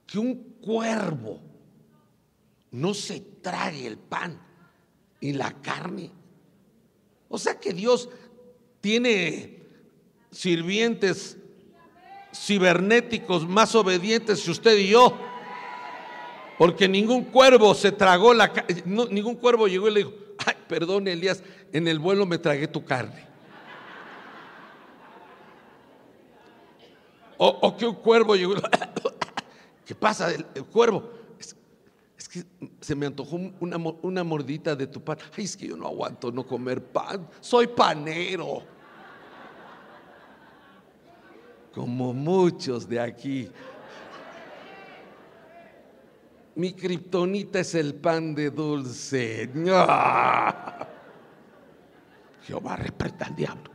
[0.07, 1.41] Que un cuervo
[2.71, 4.41] no se trague el pan
[5.19, 6.13] y la carne.
[7.29, 8.09] O sea que Dios
[8.81, 9.65] tiene
[10.31, 11.39] sirvientes
[12.33, 15.19] cibernéticos más obedientes que usted y yo.
[16.59, 18.53] Porque ningún cuervo se tragó la
[18.85, 20.13] no, ningún cuervo llegó y le dijo,
[20.47, 21.43] ay, perdón Elías,
[21.73, 23.27] en el vuelo me tragué tu carne.
[27.37, 28.55] O, que un cuervo llegó,
[29.85, 30.33] ¿qué pasa?
[30.33, 32.45] El, cuervo, es, que
[32.81, 35.19] se me antojó una, una mordita de tu pan.
[35.37, 38.63] Ay, es que yo no aguanto no comer pan, soy panero.
[41.75, 43.51] Como muchos de aquí.
[46.57, 49.51] Mi kriptonita es el pan de dulce.
[52.43, 53.71] Jehová reprenda al diablo.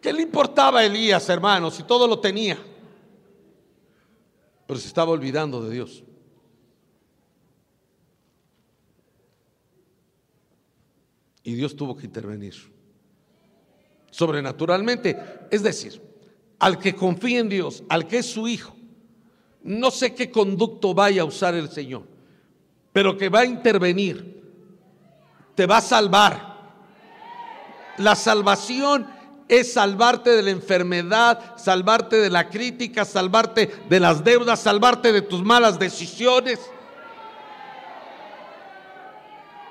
[0.00, 2.58] ¿Qué le importaba a Elías, hermanos, si todo lo tenía?
[4.66, 6.04] Pero se estaba olvidando de Dios.
[11.42, 12.54] Y Dios tuvo que intervenir.
[14.10, 15.48] Sobrenaturalmente.
[15.50, 16.00] Es decir,
[16.58, 18.76] al que confía en Dios, al que es su hijo,
[19.62, 22.02] no sé qué conducto vaya a usar el Señor,
[22.92, 24.42] pero que va a intervenir,
[25.54, 26.50] te va a salvar.
[27.98, 29.06] La salvación
[29.48, 35.22] es salvarte de la enfermedad, salvarte de la crítica, salvarte de las deudas, salvarte de
[35.22, 36.58] tus malas decisiones.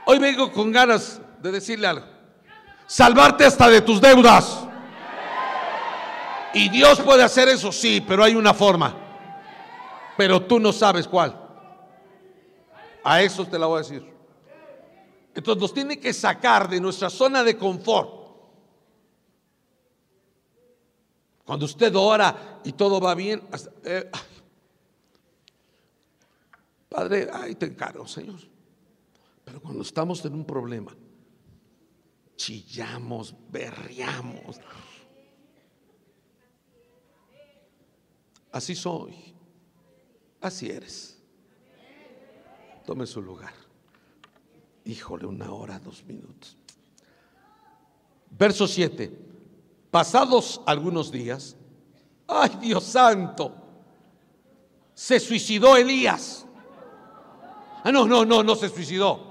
[0.05, 2.05] Hoy vengo con ganas de decirle algo.
[2.85, 4.59] Salvarte hasta de tus deudas.
[6.53, 9.08] Y Dios puede hacer eso, sí, pero hay una forma
[10.19, 11.33] pero tú no sabes cuál.
[13.05, 14.05] A eso te la voy a decir.
[15.33, 18.09] Entonces nos tiene que sacar de nuestra zona de confort.
[21.45, 23.47] Cuando usted ora y todo va bien,
[23.85, 24.11] eh,
[26.89, 28.41] Padre, ahí te encargo, Señor.
[29.45, 30.93] Pero cuando estamos en un problema,
[32.35, 34.59] chillamos, berriamos.
[38.51, 39.38] Así soy.
[40.41, 41.17] Así eres.
[42.85, 43.53] Tome su lugar.
[44.85, 46.57] Híjole, una hora, dos minutos.
[48.31, 49.11] Verso 7.
[49.91, 51.55] Pasados algunos días,
[52.27, 53.53] ay Dios santo,
[54.93, 56.45] se suicidó Elías.
[57.83, 59.29] Ah, no, no, no, no se suicidó.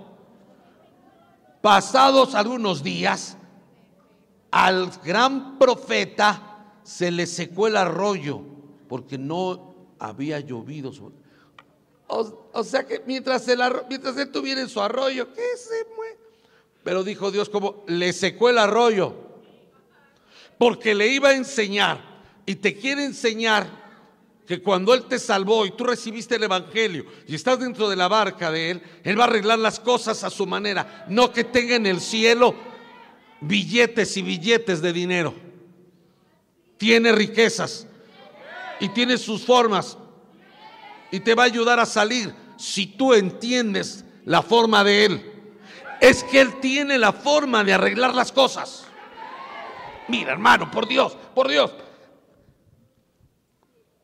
[1.60, 3.36] Pasados algunos días,
[4.50, 8.40] al gran profeta se le secó el arroyo
[8.88, 9.67] porque no
[9.98, 10.92] había llovido.
[12.06, 16.18] O, sea que mientras, el mientras él tuviera en su arroyo, ¿qué se mueve?
[16.82, 19.14] Pero dijo Dios como, le secó el arroyo,
[20.56, 22.02] porque le iba a enseñar
[22.46, 23.88] y te quiere enseñar
[24.46, 28.08] que cuando Él te salvó y tú recibiste el Evangelio y estás dentro de la
[28.08, 31.76] barca de Él, Él va a arreglar las cosas a su manera, no que tenga
[31.76, 32.54] en el cielo
[33.42, 35.34] billetes y billetes de dinero.
[36.78, 37.87] Tiene riquezas,
[38.80, 39.96] y tiene sus formas
[41.10, 45.32] y te va a ayudar a salir si tú entiendes la forma de Él.
[46.00, 48.86] Es que Él tiene la forma de arreglar las cosas.
[50.08, 51.72] Mira, hermano, por Dios, por Dios.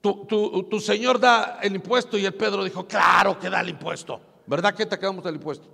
[0.01, 0.27] Tu,
[0.69, 4.21] tu, Señor da el impuesto y el Pedro dijo, claro que da el impuesto.
[4.47, 5.67] ¿Verdad que te quedamos del impuesto?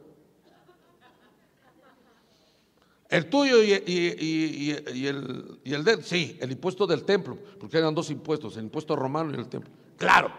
[3.10, 8.08] El tuyo y, el, y el de sí, el impuesto del templo, porque eran dos
[8.08, 9.70] impuestos, el impuesto romano y el templo.
[9.96, 10.32] Claro.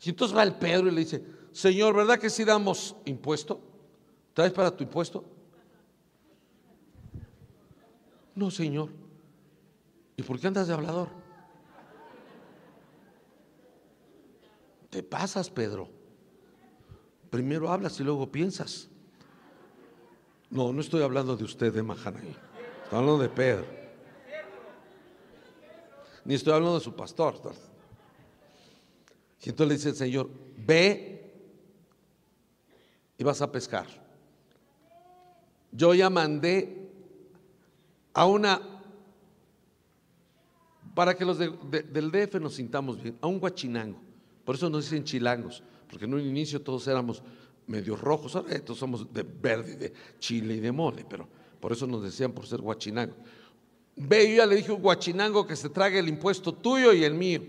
[0.00, 3.60] Y entonces va el Pedro y le dice, Señor, ¿verdad que si damos impuesto?
[4.34, 5.24] ¿Traes para tu impuesto?
[8.36, 8.90] No, Señor.
[10.16, 11.08] ¿Y por qué andas de hablador?
[14.90, 15.88] Te pasas, Pedro.
[17.30, 18.88] Primero hablas y luego piensas.
[20.54, 22.32] No, no estoy hablando de usted, de Mahanaí.
[22.84, 23.66] Estoy hablando de Pedro.
[26.24, 27.34] Ni estoy hablando de su pastor.
[29.42, 31.34] Y entonces le dice el Señor, ve
[33.18, 33.88] y vas a pescar.
[35.72, 36.88] Yo ya mandé
[38.12, 38.62] a una,
[40.94, 43.98] para que los del DF nos sintamos bien, a un guachinango.
[44.44, 47.24] Por eso nos dicen chilangos, porque en un inicio todos éramos
[47.66, 51.28] medio rojos, ahora todos somos de verde, de chile y de mole, pero
[51.60, 53.14] por eso nos decían por ser guachinango.
[53.96, 57.14] Ve, yo ya le dije un guachinango que se trague el impuesto tuyo y el
[57.14, 57.42] mío.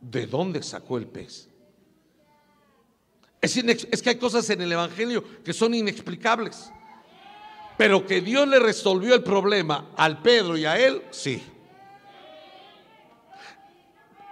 [0.00, 1.48] ¿De dónde sacó el pez?
[3.40, 6.70] Es, que hay cosas en el Evangelio que son inexplicables.
[7.78, 11.42] Pero que Dios le resolvió el problema al Pedro y a él, sí.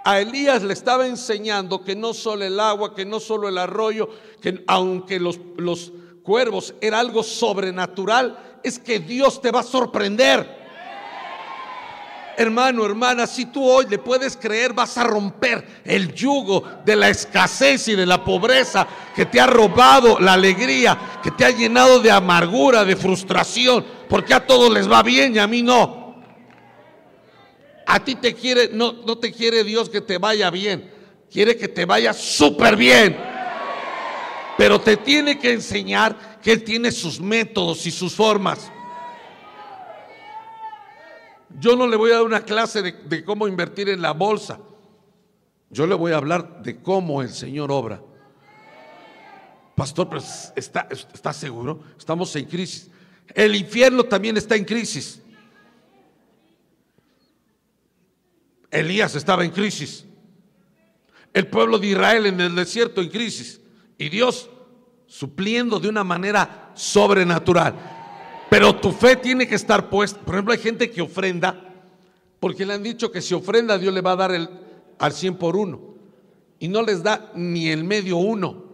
[0.08, 4.08] A Elías le estaba enseñando que no solo el agua, que no solo el arroyo,
[4.40, 5.92] que aunque los, los
[6.22, 10.48] cuervos era algo sobrenatural, es que Dios te va a sorprender.
[12.38, 17.10] Hermano, hermana, si tú hoy le puedes creer, vas a romper el yugo de la
[17.10, 22.00] escasez y de la pobreza que te ha robado la alegría, que te ha llenado
[22.00, 25.97] de amargura, de frustración, porque a todos les va bien y a mí no.
[27.90, 30.92] A ti te quiere, no, no te quiere Dios que te vaya bien,
[31.32, 33.16] quiere que te vaya súper bien.
[34.58, 38.70] Pero te tiene que enseñar que Él tiene sus métodos y sus formas.
[41.58, 44.60] Yo no le voy a dar una clase de, cómo invertir en la bolsa.
[45.70, 48.02] Yo le voy a hablar de cómo el Señor obra.
[49.74, 51.80] Pastor, pues está, ¿está seguro?
[51.98, 52.90] Estamos en crisis.
[53.34, 55.22] El infierno también está en crisis.
[58.70, 60.04] Elías estaba en crisis.
[61.32, 63.60] El pueblo de Israel en el desierto en crisis.
[63.96, 64.50] Y Dios
[65.06, 67.74] supliendo de una manera sobrenatural.
[68.50, 70.20] Pero tu fe tiene que estar puesta.
[70.20, 71.64] Por ejemplo, hay gente que ofrenda
[72.40, 74.48] porque le han dicho que si ofrenda Dios le va a dar el,
[74.98, 75.80] al 100 por uno.
[76.58, 78.64] Y no les da ni el medio uno.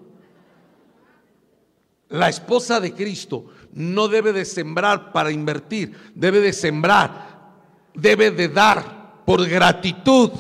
[2.09, 7.53] La esposa de Cristo no debe de sembrar para invertir, debe de sembrar,
[7.95, 8.93] debe de dar
[9.24, 10.30] por gratitud.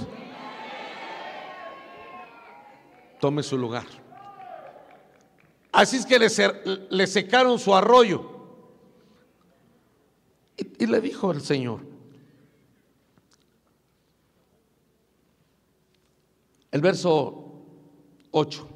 [3.20, 3.86] Tome su lugar.
[5.72, 6.28] Así es que le,
[6.90, 8.34] le secaron su arroyo.
[10.56, 11.80] Y, le dijo el Señor,
[16.70, 17.54] el verso
[18.30, 18.68] 8.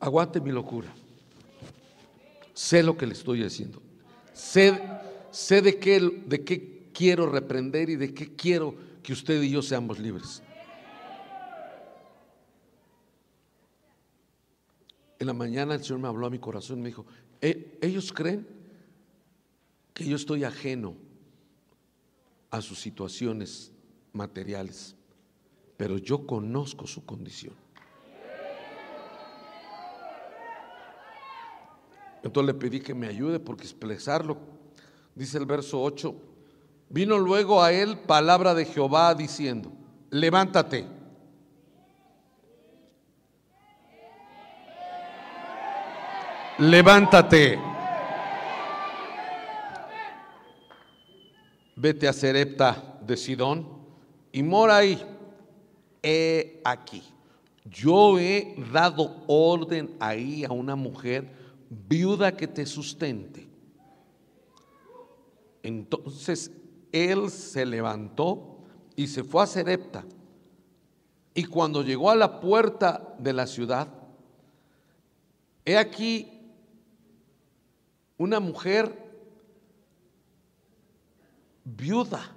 [0.00, 0.92] Aguante mi locura.
[2.62, 3.82] Sé lo que le estoy diciendo.
[4.32, 4.80] Sé,
[5.32, 9.62] sé de, qué, de qué quiero reprender y de qué quiero que usted y yo
[9.62, 10.44] seamos libres.
[15.18, 17.04] En la mañana el Señor me habló a mi corazón y me dijo,
[17.40, 18.46] e-, ellos creen
[19.92, 20.94] que yo estoy ajeno
[22.48, 23.72] a sus situaciones
[24.12, 24.94] materiales,
[25.76, 27.61] pero yo conozco su condición.
[32.22, 34.38] Entonces le pedí que me ayude porque expresarlo,
[35.14, 36.14] dice el verso 8,
[36.88, 39.72] vino luego a él palabra de Jehová diciendo,
[40.10, 40.86] levántate
[46.58, 47.58] levántate.
[51.74, 53.66] Vete a Serepta de Sidón
[54.30, 55.02] y mora ahí.
[56.02, 57.02] He aquí.
[57.64, 61.30] Yo he dado orden ahí a una mujer
[61.88, 63.48] viuda que te sustente.
[65.62, 66.50] Entonces
[66.90, 68.58] él se levantó
[68.96, 70.04] y se fue a Serepta.
[71.34, 73.88] Y cuando llegó a la puerta de la ciudad,
[75.64, 76.28] he aquí
[78.18, 78.94] una mujer
[81.64, 82.32] viuda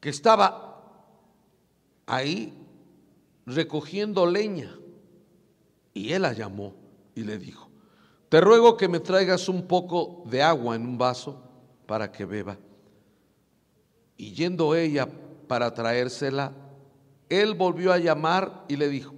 [0.00, 0.70] que estaba
[2.06, 2.54] ahí
[3.44, 4.79] recogiendo leña.
[5.92, 6.74] Y él la llamó
[7.14, 7.68] y le dijo,
[8.28, 11.42] te ruego que me traigas un poco de agua en un vaso
[11.86, 12.56] para que beba.
[14.16, 15.08] Y yendo ella
[15.48, 16.52] para traérsela,
[17.28, 19.14] él volvió a llamar y le dijo,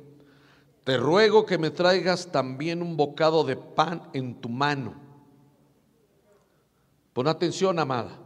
[0.84, 4.94] te ruego que me traigas también un bocado de pan en tu mano.
[7.12, 8.18] Pon atención, amada.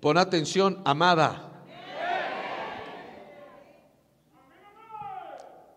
[0.00, 1.47] Pon atención, amada.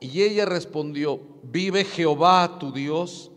[0.02, 3.32] Y ella respondió, vive Jehová tu Dios,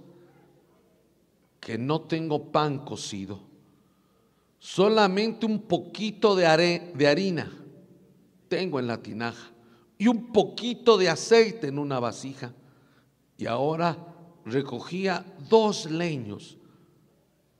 [1.60, 3.38] que no tengo pan cocido,
[4.58, 7.52] solamente un poquito de, de harina
[8.48, 9.50] tengo en la tinaja
[9.98, 12.54] y un poquito de aceite en una vasija.
[13.36, 13.98] Y ahora
[14.46, 16.56] recogía dos leños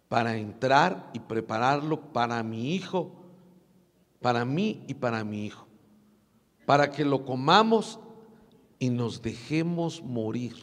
[0.09, 3.12] para entrar y prepararlo para mi hijo,
[4.22, 5.66] para mí y para mi hijo,
[6.64, 7.98] para que lo comamos
[8.85, 10.55] y nos dejemos morir.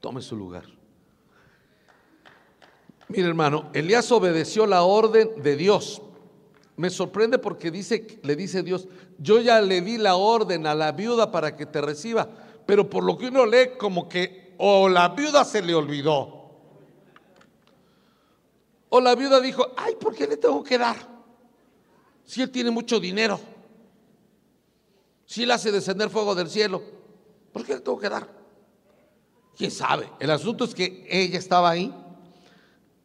[0.00, 0.62] Tome su lugar.
[3.08, 6.00] Mire hermano, Elías obedeció la orden de Dios.
[6.76, 8.86] Me sorprende porque dice, le dice Dios,
[9.18, 12.28] yo ya le di la orden a la viuda para que te reciba,
[12.64, 16.52] pero por lo que uno lee como que o la viuda se le olvidó.
[18.88, 20.96] O la viuda dijo, ay, ¿por qué le tengo que dar?
[22.24, 23.40] Si él tiene mucho dinero,
[25.28, 26.82] si él hace descender fuego del cielo,
[27.52, 28.26] ¿por qué le tengo que dar?
[29.54, 30.08] ¿Quién sabe?
[30.18, 31.94] El asunto es que ella estaba ahí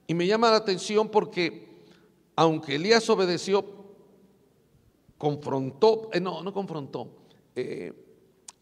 [0.08, 1.84] y me llama la atención porque
[2.38, 3.66] aunque Elías obedeció,
[5.18, 7.10] confrontó, eh, no, no confrontó,
[7.58, 7.92] eh,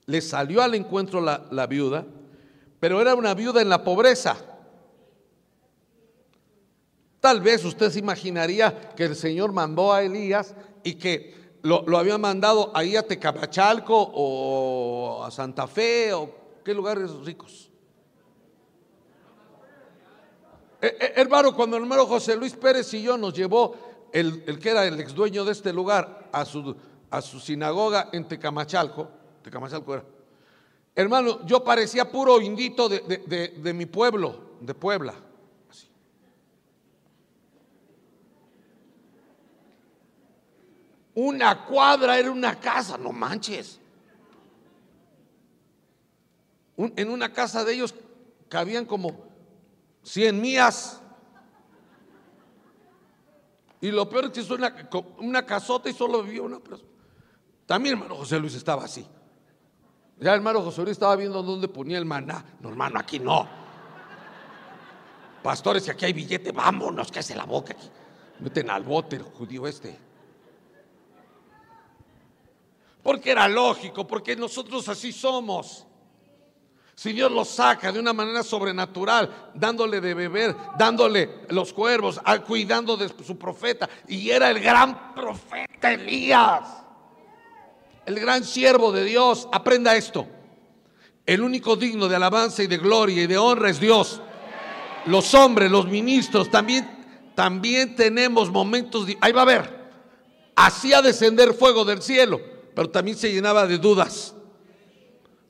[0.08, 2.08] le salió al encuentro la, la viuda,
[2.80, 4.38] pero era una viuda en la pobreza.
[7.20, 11.98] Tal vez usted se imaginaría que el Señor mandó a Elías y que lo, lo
[11.98, 16.30] había mandado ahí a Tecamachalco o a Santa Fe o
[16.64, 17.70] qué lugares ricos.
[20.82, 23.76] Eh, eh, hermano, cuando el hermano José Luis Pérez y yo nos llevó
[24.12, 26.76] el, el que era el ex dueño de este lugar a su,
[27.12, 29.08] a su sinagoga en Tecamachalco,
[29.44, 30.06] Tecamachalco era.
[30.96, 35.14] Hermano, yo parecía puro indito de, de, de mi pueblo, de Puebla.
[41.14, 43.80] Una cuadra era una casa, no manches.
[46.78, 47.94] En una casa de ellos
[48.48, 49.26] cabían como
[50.04, 51.02] 100 mías.
[53.82, 56.90] Y lo peor es que es una, una casota y solo vivía una persona.
[57.66, 59.06] También hermano José Luis estaba así.
[60.20, 62.46] Ya hermano José Luis estaba viendo dónde ponía el maná.
[62.60, 63.48] No, hermano, aquí no.
[65.42, 67.90] Pastores, si aquí hay billete, vámonos, que hace la boca aquí.
[68.40, 70.11] Meten al bote el judío este.
[73.04, 75.86] Porque era lógico, porque nosotros así somos.
[77.02, 82.96] Si Dios lo saca de una manera sobrenatural, dándole de beber, dándole los cuervos, cuidando
[82.96, 86.84] de su profeta, y era el gran profeta Elías,
[88.06, 90.28] el gran siervo de Dios, aprenda esto.
[91.26, 94.22] El único digno de alabanza y de gloria y de honra es Dios.
[95.06, 96.88] Los hombres, los ministros, también,
[97.34, 99.92] también tenemos momentos, ahí va a ver,
[100.56, 102.40] hacía descender fuego del cielo,
[102.76, 104.36] pero también se llenaba de dudas.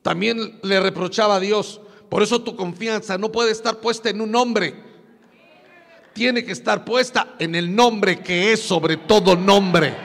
[0.01, 1.81] También le reprochaba a Dios.
[2.09, 4.75] Por eso tu confianza no puede estar puesta en un hombre.
[6.13, 9.95] Tiene que estar puesta en el nombre que es sobre todo nombre.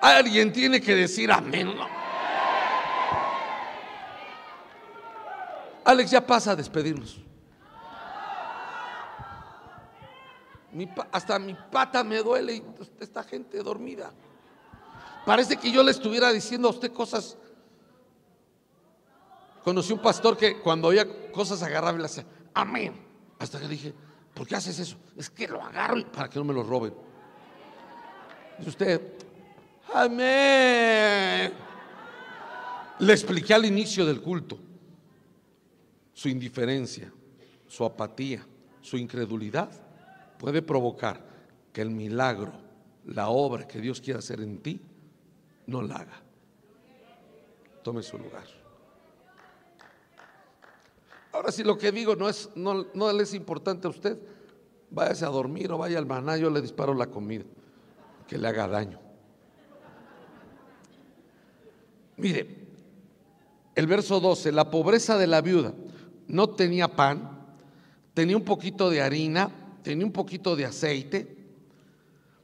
[0.00, 1.74] Alguien tiene que decir amén.
[5.84, 7.23] Alex, ya pasa a despedirnos.
[11.12, 12.62] Hasta mi pata me duele y
[13.00, 14.12] esta gente dormida.
[15.24, 17.36] Parece que yo le estuviera diciendo a usted cosas.
[19.62, 22.94] Conocí un pastor que cuando oía cosas agarraba y le hacía, amén.
[23.38, 23.94] Hasta que le dije,
[24.34, 24.96] ¿por qué haces eso?
[25.16, 26.92] Es que lo agarro para que no me lo roben.
[28.58, 29.00] Y usted,
[29.92, 31.52] amén.
[32.98, 34.58] Le expliqué al inicio del culto
[36.12, 37.12] su indiferencia,
[37.66, 38.46] su apatía,
[38.80, 39.83] su incredulidad
[40.44, 41.24] puede provocar
[41.72, 42.52] que el milagro,
[43.06, 44.78] la obra que Dios quiere hacer en ti,
[45.68, 46.20] no la haga.
[47.82, 48.44] Tome su lugar.
[51.32, 54.18] Ahora si lo que digo no es no, no le es importante a usted,
[54.90, 57.44] váyase a dormir o vaya al maná, yo le disparo la comida,
[58.28, 59.00] que le haga daño.
[62.18, 62.66] Mire,
[63.74, 65.72] el verso 12, la pobreza de la viuda
[66.28, 67.46] no tenía pan,
[68.12, 71.36] tenía un poquito de harina, tenía un poquito de aceite,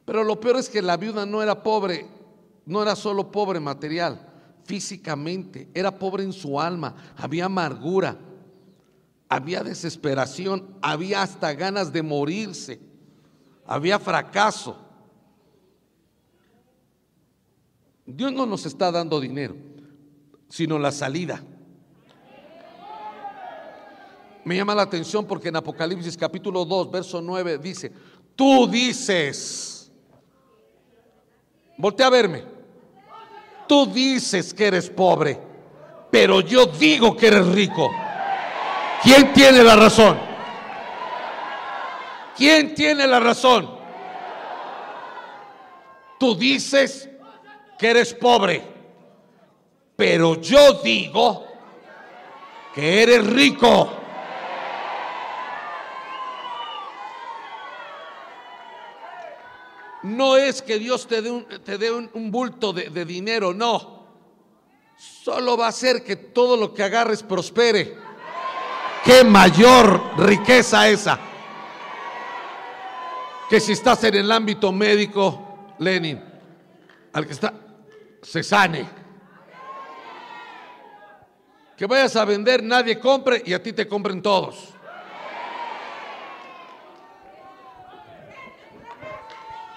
[0.05, 2.21] pero lo peor es que la viuda no era pobre
[2.71, 4.29] no era solo pobre material,
[4.65, 8.17] físicamente, era pobre en su alma, había amargura,
[9.29, 12.81] había desesperación, había hasta ganas de morirse,
[13.67, 14.79] había fracaso.
[18.07, 19.57] Dios no nos está dando dinero,
[20.49, 21.43] sino la salida.
[24.45, 27.93] Me llama la atención porque en Apocalipsis capítulo 2, verso 9 dice,
[28.35, 29.91] tú dices,
[31.77, 32.45] voltea a verme,
[33.71, 35.39] Tú dices que eres pobre,
[36.11, 37.89] pero yo digo que eres rico.
[39.01, 40.19] ¿Quién tiene la razón?
[42.37, 43.71] ¿Quién tiene la razón?
[46.19, 47.09] Tú dices
[47.79, 48.61] que eres pobre,
[49.95, 51.47] pero yo digo
[52.75, 54.00] que eres rico.
[60.03, 64.01] No es que Dios te dé un, te dé un, bulto de, de dinero, no.
[64.97, 67.97] Solo va a hacer que todo lo que agarres prospere.
[69.05, 71.19] Qué mayor riqueza esa.
[73.49, 76.23] Que si estás en el ámbito médico, Lenin,
[77.13, 77.53] al que está,
[78.23, 78.89] se sane.
[81.77, 84.70] Que vayas a vender, nadie compre y a ti te compren todos.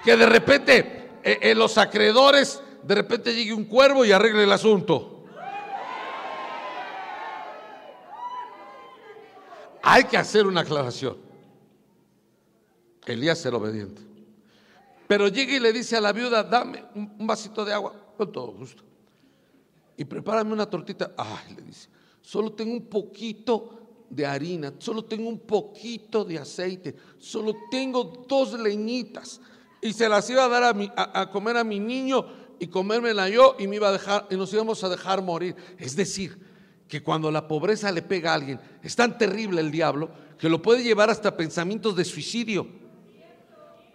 [0.04, 4.52] Que de repente eh, eh, los acreedores, de repente llegue un cuervo y arregle el
[4.52, 5.26] asunto.
[9.82, 11.18] Hay que hacer una aclaración.
[13.06, 14.02] Elías era obediente.
[15.08, 18.54] Pero llega y le dice a la viuda, dame un, vasito de agua, con todo
[18.54, 18.84] gusto.
[19.98, 21.14] Y prepárame una tortita.
[21.18, 21.90] Ay, le dice,
[22.22, 28.58] solo tengo un poquito de harina, solo tengo un poquito de aceite, solo tengo dos
[28.60, 29.42] leñitas.
[29.84, 32.26] Y se las iba a dar a, mi- a- comer a mi niño
[32.60, 35.56] y comérmela yo y me iba a dejar, y nos íbamos a dejar morir.
[35.78, 36.40] Es decir,
[36.88, 40.62] que cuando la pobreza le pega a alguien, es tan terrible el diablo que lo
[40.62, 42.66] puede llevar hasta pensamientos de suicidio.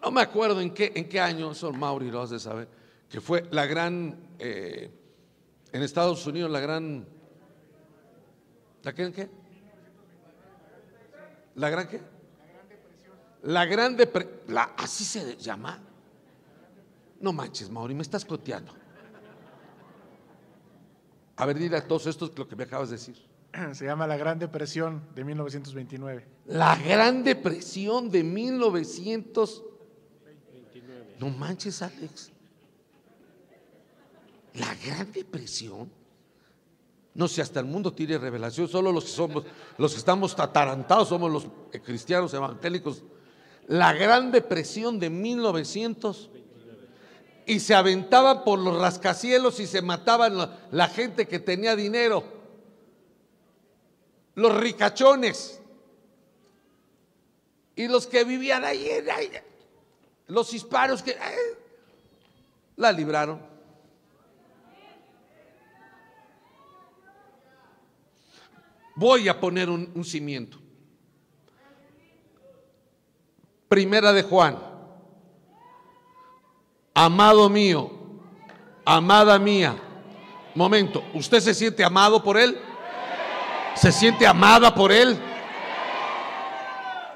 [0.03, 2.69] No me acuerdo en qué, en qué año, son Mauri lo has de saber,
[3.09, 4.91] que fue la gran, eh,
[5.73, 7.07] en Estados Unidos, la gran,
[8.83, 9.29] ¿la qué?
[11.57, 12.01] ¿La gran qué?
[13.49, 14.41] La gran depresión,
[14.77, 15.81] así se llama.
[17.19, 18.75] No manches, Mauri, me estás coteando.
[21.35, 23.17] A ver, dile a todos esto lo que me acabas de decir.
[23.73, 26.27] Se llama La Gran Depresión de 1929.
[26.49, 31.17] La Gran Depresión de 1929.
[31.19, 32.31] No manches, Alex.
[34.55, 35.91] La Gran Depresión.
[37.15, 38.69] No sé, hasta el mundo tiene revelación.
[38.69, 39.45] Solo los que somos,
[39.79, 41.47] los que estamos atarantados, somos los
[41.83, 43.03] cristianos evangélicos.
[43.69, 46.31] La Gran Depresión de 1900.
[47.47, 52.25] Y se aventaban por los rascacielos y se mataban la, gente que tenía dinero.
[54.35, 55.61] Los ricachones.
[57.77, 58.89] Y los que vivían ahí,
[60.27, 61.59] los hispanos que eh,
[62.77, 63.41] la libraron.
[68.97, 70.59] Voy a poner un cimiento.
[73.69, 74.59] Primera de Juan.
[76.95, 77.91] Amado mío,
[78.85, 79.77] amada mía.
[80.55, 82.59] Momento, ¿usted se siente amado por él?
[83.75, 85.17] ¿Se siente amada por él?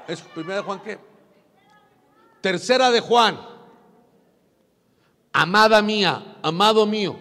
[0.07, 0.99] ¿Es primera de Juan qué?
[2.39, 3.39] Tercera de Juan.
[5.33, 7.17] Amada mía, amado mío.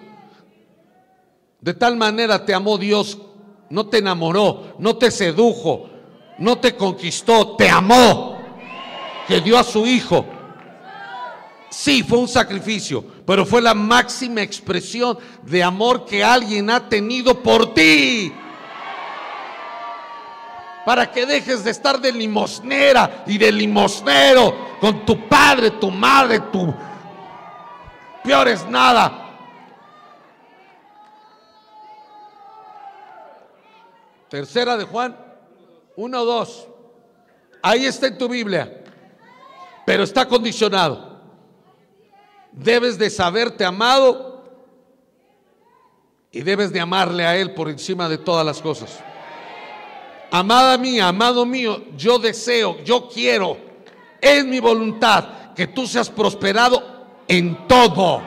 [1.61, 3.19] De tal manera te amó Dios,
[3.71, 5.89] no te enamoró, no te sedujo,
[6.39, 8.42] no te conquistó, te amó,
[9.27, 10.27] que dio a su hijo.
[11.71, 17.43] Sí, fue un sacrificio, pero fue la máxima expresión de amor que alguien ha tenido
[17.43, 18.33] por ti
[20.85, 26.41] para que dejes de estar de limosnera y de limosnero con tu padre, tu madre,
[26.53, 26.75] tu
[28.25, 29.19] peor es nada.
[34.29, 35.17] Tercera de Juan,
[35.97, 36.69] uno o dos.
[37.63, 38.82] Ahí está en tu Biblia,
[39.93, 41.21] pero está condicionado.
[42.51, 44.43] Debes de saberte amado
[46.31, 49.01] y debes de amarle a Él por encima de todas las cosas.
[50.31, 53.59] Amada mía, amado mío, yo deseo, yo quiero,
[54.19, 56.83] es mi voluntad que tú seas prosperado
[57.29, 58.23] en todo,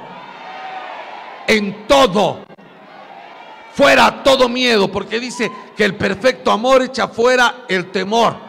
[1.47, 2.45] en todo,
[3.73, 8.44] fuera todo miedo, porque dice que el perfecto amor echa fuera el temor.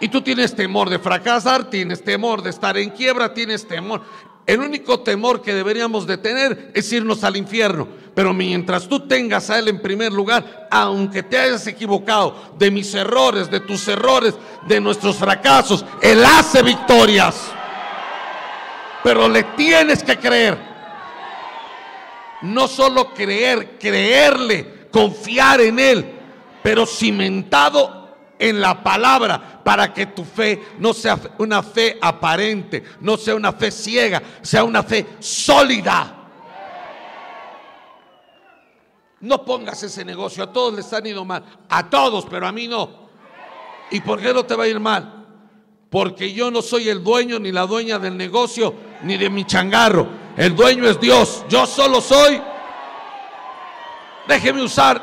[0.00, 4.02] Y tú tienes temor de fracasar, tienes temor de estar en quiebra, tienes temor.
[4.46, 7.88] El único temor que deberíamos de tener es irnos al infierno.
[8.14, 12.94] Pero mientras tú tengas a Él en primer lugar, aunque te hayas equivocado de mis
[12.94, 14.34] errores, de tus errores,
[14.68, 17.34] de nuestros fracasos, Él hace victorias.
[19.02, 20.56] Pero le tienes que creer.
[22.42, 26.12] No solo creer, creerle, confiar en Él,
[26.62, 27.95] pero cimentado
[28.38, 33.52] en la palabra para que tu fe no sea una fe aparente, no sea una
[33.52, 36.12] fe ciega, sea una fe sólida.
[39.20, 42.68] No pongas ese negocio, a todos les han ido mal, a todos, pero a mí
[42.68, 43.06] no.
[43.90, 45.26] ¿Y por qué no te va a ir mal?
[45.90, 50.06] Porque yo no soy el dueño ni la dueña del negocio, ni de mi changarro.
[50.36, 51.44] El dueño es Dios.
[51.48, 52.40] Yo solo soy.
[54.28, 55.00] Déjeme usar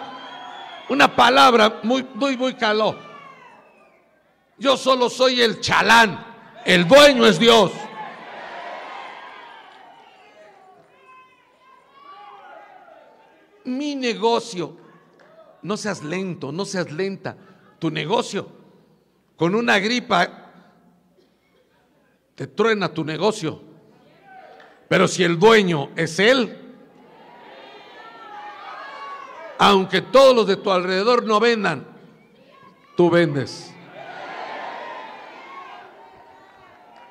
[0.90, 3.13] una palabra muy, muy, muy caló.
[4.64, 6.26] Yo solo soy el chalán.
[6.66, 7.74] El dueño es Dios.
[13.66, 14.78] Mi negocio.
[15.64, 17.36] No seas lento, no seas lenta.
[17.78, 18.48] Tu negocio.
[19.36, 20.54] Con una gripa
[22.34, 23.62] te truena tu negocio.
[24.88, 26.58] Pero si el dueño es Él,
[29.58, 31.86] aunque todos los de tu alrededor no vendan,
[32.96, 33.73] tú vendes.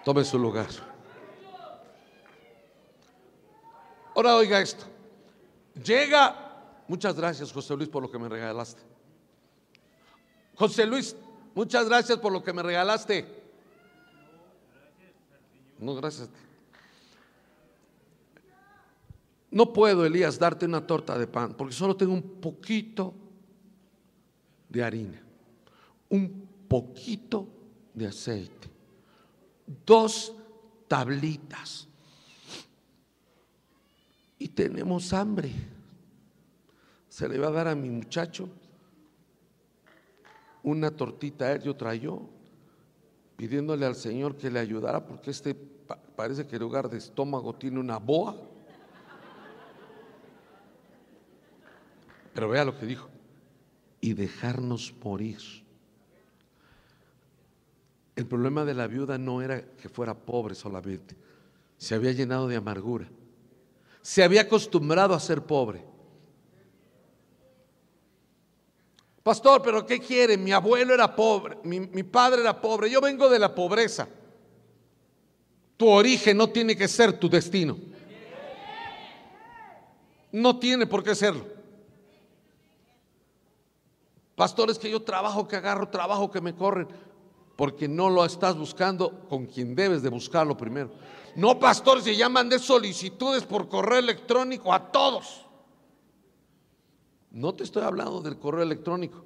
[0.05, 0.69] Tome su lugar.
[4.15, 4.85] Ahora oiga esto.
[5.85, 8.83] Llega, muchas gracias José Luis por lo que me regalaste.
[10.55, 11.17] José Luis,
[11.55, 13.43] muchas gracias por lo que me regalaste.
[15.79, 16.29] No, gracias.
[19.51, 23.13] No puedo, Elías, darte una torta de pan, porque solo tengo un poquito
[24.69, 25.21] de harina,
[26.09, 27.47] un poquito
[27.93, 28.71] de aceite,
[29.85, 30.35] dos
[30.89, 31.89] tablitas.
[34.39, 35.53] Y tenemos hambre.
[37.09, 38.49] Se le va a dar a mi muchacho
[40.63, 41.93] una tortita, él y otra
[43.37, 45.55] pidiéndole al Señor que le ayudara, porque este
[46.15, 48.37] parece que en lugar de estómago tiene una boa.
[52.35, 53.09] Pero vea lo que dijo.
[54.01, 55.62] Y dejarnos morir.
[58.15, 61.17] El problema de la viuda no era que fuera pobre solamente.
[61.79, 63.09] Se había llenado de amargura.
[64.03, 65.85] Se había acostumbrado a ser pobre.
[69.23, 70.37] Pastor, pero ¿qué quiere?
[70.37, 74.09] Mi abuelo era pobre, mi, mi padre era pobre, yo vengo de la pobreza.
[75.77, 77.79] Tu origen no tiene que ser tu destino.
[80.33, 81.47] No tiene por qué serlo.
[84.35, 86.89] Pastores que yo trabajo, que agarro, trabajo, que me corren,
[87.63, 90.91] porque no lo estás buscando con quien debes de buscarlo primero.
[91.37, 95.47] No, pastores, se llaman de solicitudes por correo electrónico a todos.
[97.31, 99.25] No te estoy hablando del correo electrónico,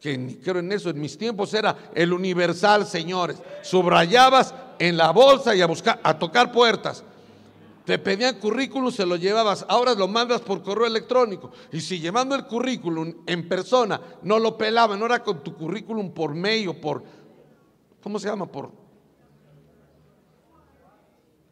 [0.00, 0.90] que ni creo en eso.
[0.90, 3.40] En mis tiempos era el universal, señores.
[3.62, 7.04] Subrayabas en la bolsa y a buscar, a tocar puertas.
[7.84, 11.52] Te pedían currículum, se lo llevabas, ahora lo mandas por correo electrónico.
[11.70, 16.10] Y si llevando el currículum en persona no lo pelaban, no era con tu currículum
[16.10, 17.04] por mail o por,
[18.06, 18.46] ¿cómo se llama?
[18.46, 18.70] Por,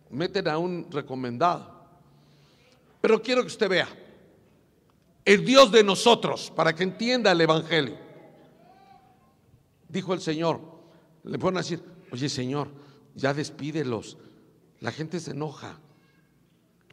[0.09, 1.69] meten a un recomendado.
[3.01, 3.89] Pero quiero que usted vea,
[5.25, 7.99] el Dios de nosotros, para que entienda el Evangelio.
[9.89, 10.61] Dijo el Señor,
[11.25, 11.83] le a decir,
[12.13, 12.69] oye Señor,
[13.17, 14.17] ya despídelos.
[14.79, 15.81] La gente se enoja.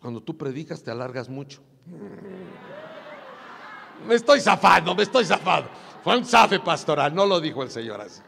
[0.02, 1.62] Cuando tú predicas te alargas mucho.
[4.08, 5.70] Me estoy zafando, me estoy zafando.
[6.04, 8.24] Fue un zafe pastoral, no lo dijo el Señor así.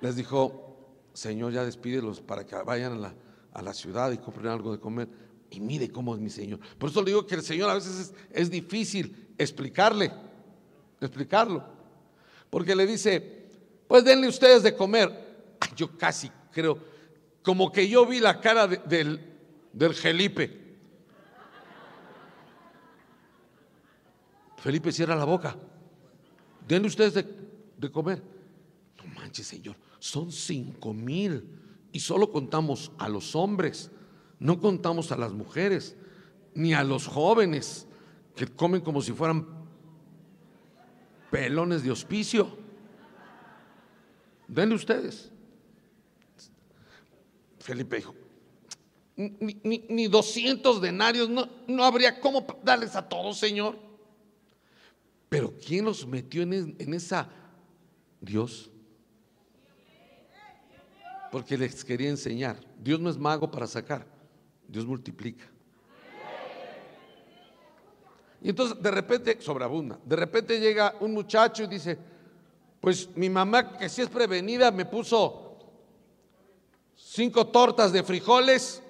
[0.00, 0.70] Les dijo,
[1.12, 3.14] Señor, ya despídelos para que vayan a la,
[3.52, 5.08] a la ciudad y compren algo de comer.
[5.50, 6.60] Y mire cómo es mi Señor.
[6.78, 10.12] Por eso le digo que el Señor a veces es, difícil explicarle,
[11.00, 11.64] explicarlo.
[12.48, 13.48] Porque le dice,
[13.88, 15.28] pues denle ustedes de comer.
[15.76, 16.78] Yo casi creo,
[17.42, 19.20] como que yo vi la cara del,
[19.72, 20.58] del Felipe.
[24.58, 25.56] Felipe cierra la boca.
[26.66, 27.26] Denle ustedes de,
[27.76, 28.22] de comer.
[28.98, 31.48] No manches, Señor, son cinco mil.
[31.92, 33.90] Y solo contamos a los hombres,
[34.38, 35.96] no contamos a las mujeres,
[36.54, 37.86] ni a los jóvenes
[38.34, 39.46] que comen como si fueran
[41.30, 42.58] pelones de hospicio.
[44.48, 45.30] Denle ustedes.
[47.58, 48.14] Felipe dijo,
[49.16, 53.78] ni, ni, 200 denarios, no, no, habría cómo darles a todos, Señor.
[55.28, 57.28] Pero ¿quién los metió en, en esa?
[58.20, 58.69] Dios.
[61.30, 62.56] Porque les quería enseñar.
[62.78, 64.06] Dios no es mago para sacar,
[64.66, 65.44] Dios multiplica.
[68.42, 71.98] Y entonces de repente, sobreabunda, de repente llega un muchacho y dice,
[72.80, 75.58] pues mi mamá que si es prevenida me puso
[76.96, 78.82] cinco tortas de frijoles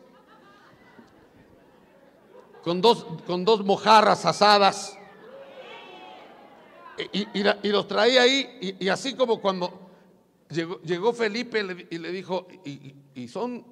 [2.62, 4.96] con dos, con dos mojarras asadas.
[7.12, 9.89] Y, los traía ahí, y, así como cuando
[10.50, 13.64] Llegó, llegó Felipe y le dijo, ¿y, son,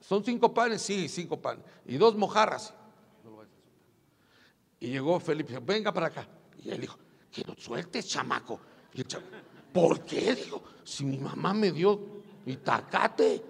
[0.00, 0.82] son, cinco panes?
[0.82, 1.64] Sí, cinco panes.
[1.86, 2.74] Y dos mojarras.
[4.80, 6.28] Y llegó Felipe, venga para acá.
[6.62, 6.98] Y él dijo,
[7.30, 8.58] que no sueltes, chamaco.
[8.94, 9.36] Y el chamaco,
[9.72, 10.34] ¿por qué?
[10.34, 13.42] Dijo, si mi mamá me dio y tacate.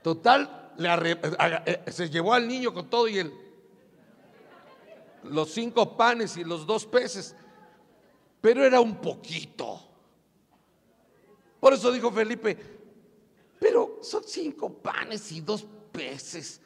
[0.00, 1.16] Total, eh,
[1.66, 3.32] eh, se llevó al niño con todo y él
[5.24, 7.34] los cinco panes y los dos peces,
[8.40, 9.80] pero era un poquito.
[11.60, 12.56] Por eso dijo Felipe,
[13.60, 16.60] pero son cinco panes y dos peces.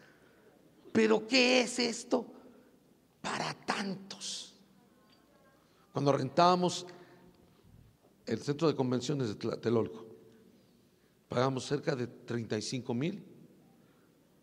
[0.92, 2.24] ¿Pero qué es esto
[3.20, 4.54] para tantos?
[5.92, 6.86] Cuando rentábamos
[8.24, 10.06] el centro de convenciones de Tlatelolco,
[11.28, 13.22] pagamos cerca de 35 mil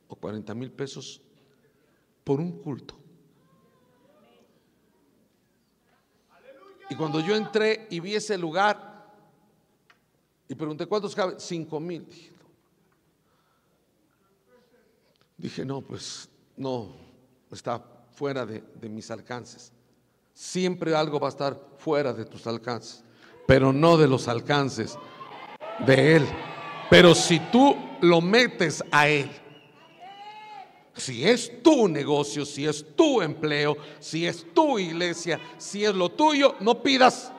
[0.08, 1.22] o 40 mil pesos
[2.24, 3.03] por un culto.
[6.94, 9.10] Y cuando yo entré y vi ese lugar
[10.48, 12.06] y pregunté cuántos caben, 5 mil.
[12.06, 12.46] Dije, no.
[15.36, 16.94] Dije, no, pues no,
[17.52, 19.72] está fuera de, de mis alcances.
[20.36, 23.04] Siempre algo va a estar fuera de tus alcances,
[23.48, 24.96] pero no de los alcances
[25.88, 26.28] de Él.
[26.92, 29.32] Pero si tú lo metes a Él,
[30.96, 36.10] si es tu negocio, si es tu empleo, si es tu iglesia, si es lo
[36.10, 37.32] tuyo, no pidas.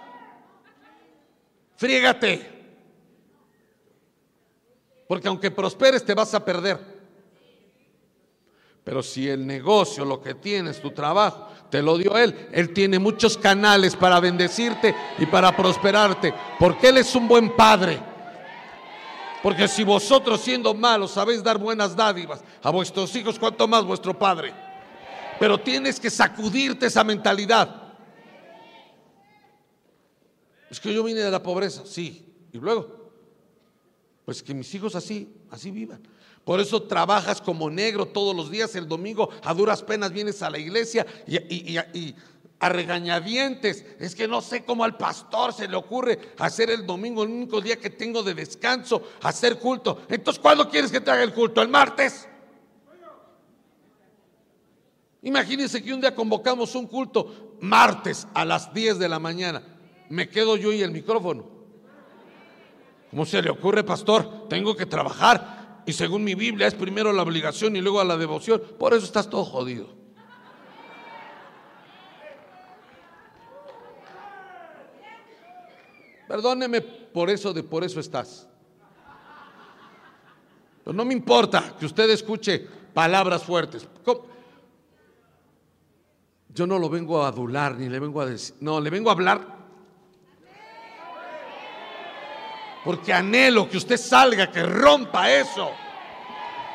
[1.76, 2.52] Friégate.
[5.06, 6.94] Porque aunque prosperes te vas a perder.
[8.82, 12.98] Pero si el negocio, lo que tienes, tu trabajo, te lo dio Él, Él tiene
[12.98, 16.35] muchos canales para bendecirte y para prosperarte.
[16.59, 18.14] Porque Él es un buen Padre.
[19.45, 24.19] Porque si vosotros siendo malos sabéis dar buenas dádivas a vuestros hijos, cuanto más vuestro
[24.19, 24.55] Padre.
[25.39, 27.93] Pero tienes que sacudirte esa mentalidad.
[30.71, 32.27] Es que yo vine de la pobreza, sí.
[32.53, 33.11] Y luego,
[34.25, 36.01] pues que mis hijos así, así vivan.
[36.43, 40.49] Por eso trabajas como negro todos los días, el domingo a duras penas vienes a
[40.51, 42.15] la iglesia y, y- y- y
[42.60, 43.85] a regañadientes.
[43.98, 47.60] Es que no sé cómo al pastor se le ocurre hacer el domingo, el único
[47.60, 50.02] día que tengo de descanso, hacer culto.
[50.09, 51.62] Entonces, ¿cuándo quieres que te haga el culto?
[51.62, 52.28] ¿El martes?
[55.22, 59.62] Imagínense que un día convocamos un culto martes a las 10 de la mañana.
[60.10, 61.47] Me quedo yo y el micrófono.
[63.10, 64.48] ¿Cómo se le ocurre, pastor?
[64.48, 65.82] Tengo que trabajar.
[65.86, 68.60] Y según mi Biblia es primero la obligación y luego la devoción.
[68.78, 70.03] Por eso estás todo jodido.
[76.29, 78.49] Perdóneme por eso de por eso estás.
[80.83, 83.87] Pero no me importa que usted escuche palabras fuertes.
[86.49, 89.13] Yo no lo vengo a adular ni le vengo a decir, no, le vengo a
[89.13, 89.55] hablar
[92.85, 95.73] porque anhelo que usted salga, que rompa eso.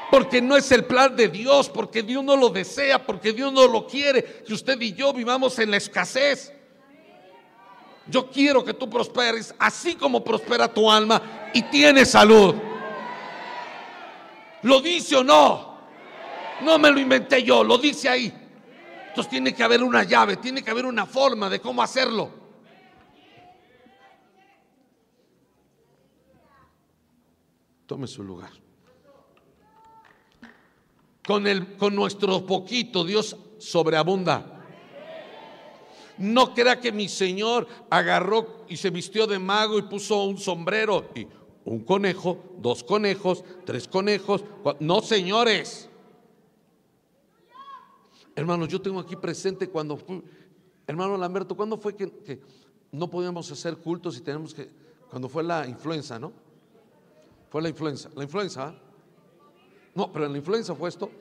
[0.09, 3.67] Porque no es el plan de Dios, porque Dios no lo desea, porque Dios no
[3.67, 6.51] lo quiere, que usted y yo vivamos en la escasez.
[8.09, 12.55] Yo quiero que tú prosperes así como prospera tu alma y tienes salud.
[14.63, 15.77] ¿Lo dice o no?
[16.61, 18.33] No me lo inventé yo, lo dice ahí.
[19.09, 22.31] Entonces tiene que haber una llave, tiene que haber una forma de cómo hacerlo.
[27.85, 28.51] Tome su lugar.
[31.25, 34.58] Con, el, con nuestro poquito Dios sobreabunda.
[36.19, 41.09] No crea que mi Señor agarró y se vistió de mago y puso un sombrero
[41.15, 41.25] y
[41.65, 44.43] un conejo, dos conejos, tres conejos.
[44.79, 45.89] No, señores.
[48.35, 49.97] Hermanos, yo tengo aquí presente cuando
[50.87, 52.41] hermano Lamberto, ¿cuándo fue que,
[52.91, 54.69] no podíamos hacer cultos y tenemos que,
[55.09, 56.33] cuando fue la influenza, ¿no?
[57.49, 58.75] Fue la influenza, la influenza, ¿ah?
[59.93, 61.11] No, pero la influenza fue esto.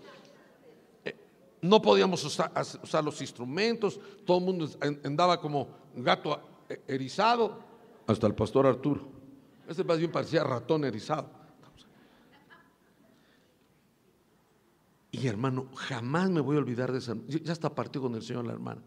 [1.60, 2.52] No podíamos usar,
[3.04, 7.58] los instrumentos, todo el mundo an- andaba como gato eh, erizado,
[8.06, 9.08] hasta el pastor Arturo.
[9.66, 11.30] Ese más bien parecía ratón erizado.
[15.10, 17.16] Y hermano, jamás me voy a olvidar de esa.
[17.26, 18.82] Ya está partido con el Señor la hermana.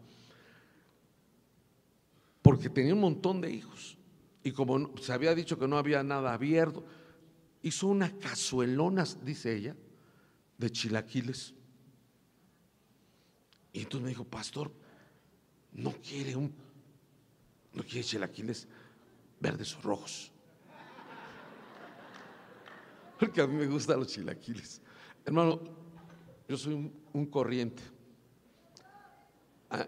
[2.40, 3.96] Porque tenía un montón de hijos.
[4.42, 6.84] Y como se había dicho que no había nada abierto,
[7.62, 9.76] hizo unas cazuelonas, dice ella,
[10.58, 11.54] de chilaquiles.
[13.72, 14.70] Y entonces me dijo, pastor,
[15.72, 16.52] no quiere un,
[17.72, 18.68] no quiere chilaquiles
[19.40, 20.30] verdes o rojos.
[23.18, 24.82] Porque a mí me gustan los chilaquiles.
[25.24, 25.60] Hermano,
[26.48, 27.82] yo soy un, corriente.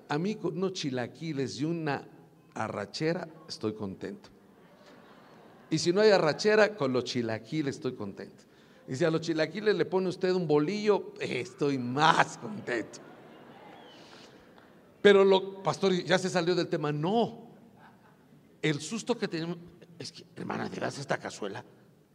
[0.09, 2.09] A mí con unos chilaquiles y una
[2.55, 4.31] arrachera estoy contento.
[5.69, 8.45] Y si no hay arrachera, con los chilaquiles estoy contento.
[8.87, 13.01] Y si a los chilaquiles le pone usted un bolillo, estoy más contento.
[15.05, 16.91] Pero lo, pastor, ya se salió del tema.
[16.91, 17.51] No.
[18.63, 19.59] El susto que tenemos
[19.99, 21.63] es que, hermana, ¿de veras esta cazuela?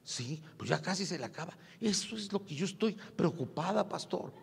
[0.04, 1.56] Sí, pues ya casi se le acaba.
[1.80, 4.34] Eso es lo que yo estoy preocupada, pastor.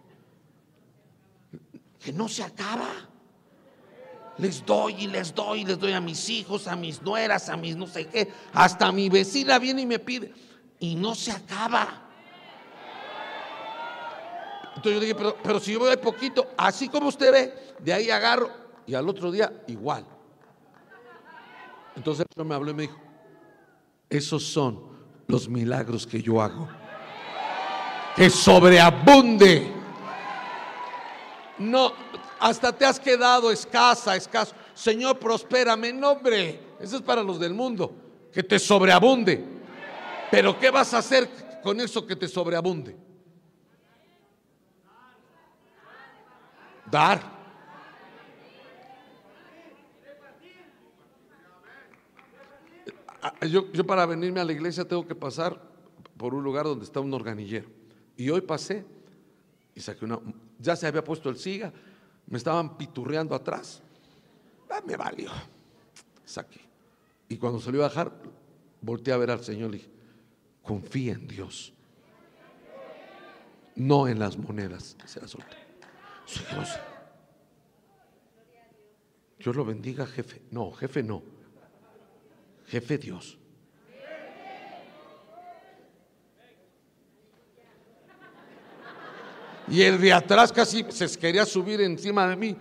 [1.99, 2.89] Que no se acaba.
[4.39, 7.75] Les doy y les doy, les doy a mis hijos, a mis nueras, a mis
[7.75, 8.33] no sé qué.
[8.53, 10.33] Hasta mi vecina viene y me pide.
[10.79, 12.06] Y no se acaba.
[14.77, 18.51] Entonces yo dije, pero, si yo voy poquito, así como usted ve, de ahí agarro
[18.87, 20.05] y al otro día igual.
[21.97, 22.99] Entonces me habló y me dijo,
[24.11, 24.83] esos son
[25.27, 26.69] los milagros que yo hago.
[28.15, 29.73] Que sobreabunde.
[31.59, 31.93] No,
[32.39, 34.55] hasta te has quedado escasa, escaso.
[34.75, 35.93] Señor, prospérame.
[35.95, 37.95] No, hombre, eso es para los del mundo.
[38.31, 39.43] Que te sobreabunde.
[40.31, 43.06] Pero ¿qué vas a hacer con eso que te sobreabunde?
[46.91, 47.37] Dar.
[53.23, 55.61] Ah, yo, para venirme a la iglesia tengo que pasar
[56.17, 57.69] por un lugar donde está un organillero.
[58.17, 58.87] Y hoy pasé
[59.75, 60.21] y saqué una...
[60.59, 61.73] Ya se había puesto el siga,
[62.27, 63.83] me estaban piturreando atrás.
[64.71, 65.31] Ah, me valió.
[66.25, 66.61] Saqué.
[67.29, 68.13] Y cuando salió a bajar,
[68.81, 69.91] volteé a ver al Señor y dije,
[70.63, 71.73] confía en Dios.
[73.75, 74.97] No en las monedas.
[75.05, 75.66] Se la solté.
[76.27, 76.81] Dios.
[79.39, 80.43] Dios lo bendiga, jefe.
[80.51, 81.23] No, jefe no.
[82.67, 83.39] Jefe Dios.
[89.69, 92.57] Y el de atrás casi se quería subir encima de mí.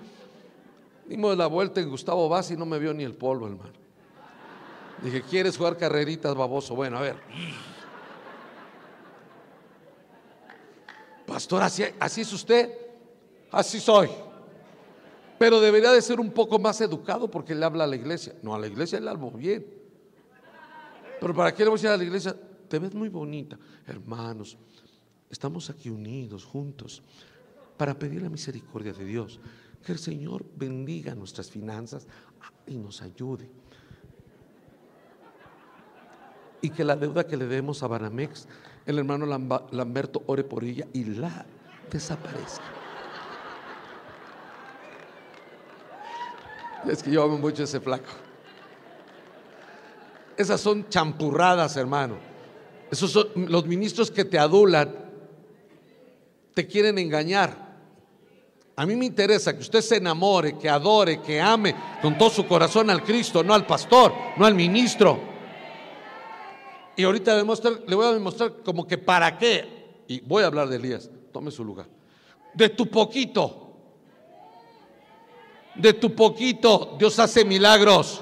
[1.07, 3.73] Dimos la vuelta en Gustavo Vaz y no me vio ni el polvo, hermano.
[5.03, 6.75] Dije, ¿quieres jugar carreritas, baboso?
[6.75, 7.17] Bueno, a ver.
[11.27, 12.84] Pastor, ¿así, así es usted?
[13.55, 14.09] Así soy.
[15.39, 18.35] Pero debería de ser un poco más educado porque le habla a la iglesia.
[18.43, 19.65] No, a la iglesia le hablo bien.
[21.21, 22.35] Pero ¿para qué le voy a decir a la iglesia?
[22.67, 23.57] Te ves muy bonita.
[23.87, 24.57] Hermanos,
[25.29, 27.01] estamos aquí unidos, juntos,
[27.77, 29.39] para pedir la misericordia de Dios.
[29.85, 32.07] Que el Señor bendiga nuestras finanzas
[32.67, 33.49] y nos ayude.
[36.59, 38.49] Y que la deuda que le demos a Banamex,
[38.85, 41.45] el hermano Lamberto ore por ella y la
[41.89, 42.74] desaparezca.
[46.89, 48.11] Es que yo amo mucho ese flaco.
[50.37, 52.17] Esas son champurradas, hermano.
[52.91, 54.93] Esos son los ministros que te adulan,
[56.53, 57.65] te quieren engañar.
[58.75, 62.45] A mí me interesa que usted se enamore, que adore, que ame con todo su
[62.45, 65.19] corazón al Cristo, no al pastor, no al ministro.
[66.97, 70.03] Y ahorita le voy a demostrar como que para qué.
[70.07, 71.09] Y voy a hablar de Elías.
[71.31, 71.87] Tome su lugar.
[72.53, 73.64] De tu poquito
[75.75, 78.21] de tu poquito Dios hace milagros.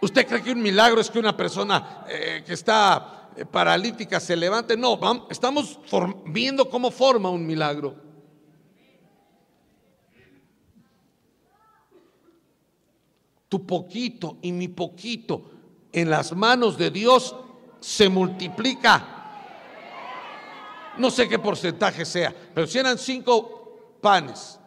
[0.00, 4.36] ¿Usted cree que un milagro es que una persona eh, que está eh, paralítica se
[4.36, 4.76] levante?
[4.76, 5.80] No, estamos
[6.26, 7.96] viendo cómo forma un milagro.
[13.48, 15.50] Tu poquito y mi poquito
[15.92, 17.34] en las manos de Dios
[17.80, 19.14] se multiplica.
[20.98, 23.57] No sé qué porcentaje sea, pero si eran cinco
[24.00, 24.58] panes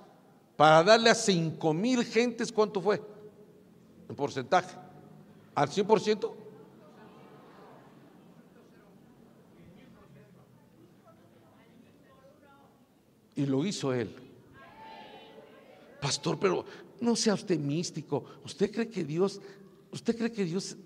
[0.56, 3.02] para darle a cinco mil gentes, ¿cuánto fue?
[4.08, 4.76] En porcentaje.
[5.56, 6.32] ¿Al 100%?
[13.36, 14.16] Y lo hizo él.
[16.00, 16.66] Pastor, pero
[17.00, 18.24] no sea usted místico.
[18.46, 19.42] ¿Usted cree que Dios,
[19.92, 20.78] usted cree que Dios,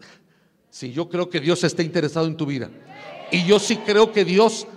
[0.70, 2.70] sí, yo creo que Dios está interesado en tu vida.
[3.32, 4.68] Y yo sí creo que Dios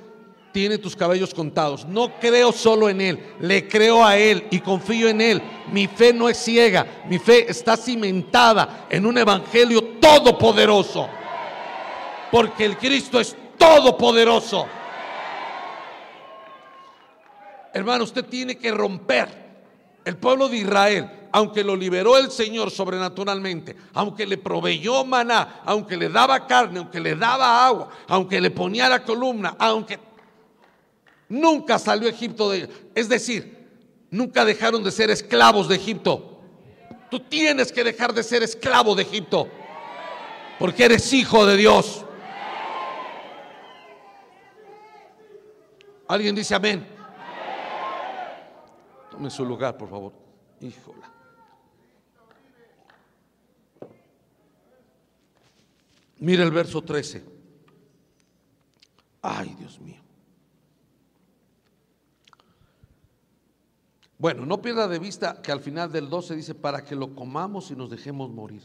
[0.53, 1.87] tiene tus cabellos contados.
[1.87, 5.43] No creo solo en Él, le creo a Él y confío en Él.
[5.73, 11.09] Mi fe no es ciega, mi fe está cimentada en un evangelio todopoderoso.
[12.31, 14.67] Porque el Cristo es todopoderoso.
[17.73, 19.49] Hermano, usted tiene que romper.
[20.05, 25.97] El pueblo de Israel, aunque lo liberó el Señor sobrenaturalmente, aunque le proveyó maná, aunque
[25.97, 29.99] le daba carne, aunque le daba agua, aunque le ponía la columna, aunque
[31.29, 32.69] Nunca salió Egipto de...
[32.95, 33.69] Es decir,
[34.11, 36.41] nunca dejaron de ser esclavos de Egipto.
[37.11, 39.49] Tú tienes que dejar de ser esclavo de Egipto.
[40.59, 42.05] Porque eres hijo de Dios.
[46.09, 46.87] ¿Alguien dice amén?
[49.11, 50.13] Tome su lugar, por favor.
[50.61, 51.13] Híjola.
[56.21, 57.23] Mira el verso 13.
[59.23, 60.08] Ay, Dios mío.
[64.19, 67.71] Bueno, no pierda de vista que al final del 12 dice, para que lo comamos
[67.71, 68.63] y nos dejemos morir.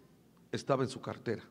[0.51, 1.45] estaba en su cartera.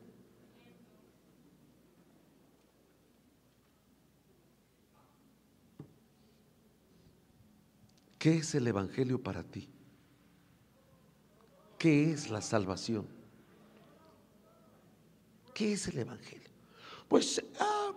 [8.18, 9.68] ¿Qué es el Evangelio para ti?
[11.78, 13.06] ¿Qué es la salvación?
[15.54, 16.50] ¿Qué es el Evangelio?
[17.06, 17.92] Pues ah,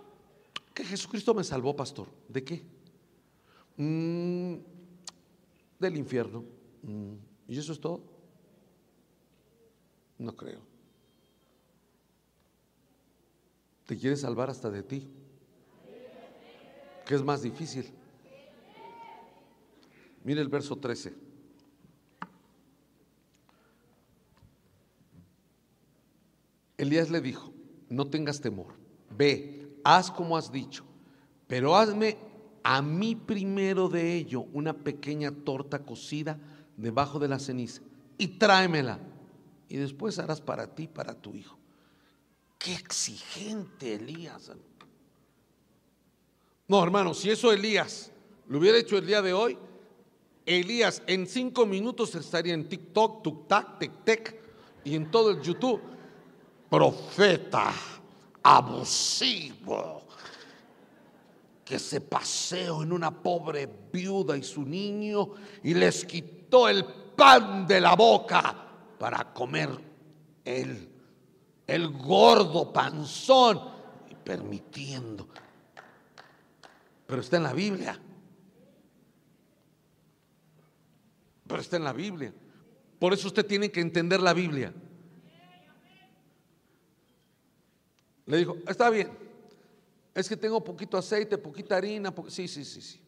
[0.72, 2.06] que Jesucristo me salvó, pastor.
[2.28, 2.62] ¿De qué?
[3.78, 4.79] Mm,
[5.80, 6.44] del infierno.
[6.82, 7.14] Mm,
[7.48, 8.02] ¿Y eso es todo?
[10.18, 10.60] No creo.
[13.86, 15.08] Te quiere salvar hasta de ti.
[17.06, 17.90] ¿Qué es más difícil?
[20.22, 21.12] Mire el verso 13.
[26.76, 27.52] Elías le dijo,
[27.88, 28.74] no tengas temor,
[29.10, 30.84] ve, haz como has dicho,
[31.46, 32.16] pero hazme
[32.62, 36.38] a mí primero de ello una pequeña torta cocida
[36.76, 37.82] debajo de la ceniza
[38.18, 38.98] y tráemela.
[39.68, 41.56] Y después harás para ti, para tu hijo.
[42.58, 44.50] Qué exigente Elías.
[46.68, 48.12] No, hermano, si eso Elías
[48.48, 49.56] lo hubiera hecho el día de hoy,
[50.44, 54.34] Elías en cinco minutos estaría en TikTok, TukTak, TikTok
[54.84, 55.80] y en todo el YouTube.
[56.68, 57.72] Profeta
[58.42, 60.09] abusivo
[61.70, 65.28] que se paseó en una pobre viuda y su niño
[65.62, 68.66] y les quitó el pan de la boca
[68.98, 69.70] para comer
[70.44, 70.90] él,
[71.68, 73.60] el gordo panzón,
[74.10, 75.28] y permitiendo.
[77.06, 78.00] Pero está en la Biblia.
[81.50, 82.32] pero está en la Biblia.
[83.00, 84.72] Por eso usted tiene que entender la Biblia.
[88.26, 89.10] Le dijo, está bien,
[90.14, 93.00] es que tengo poquito aceite, poquita harina, sí, sí, sí, sí.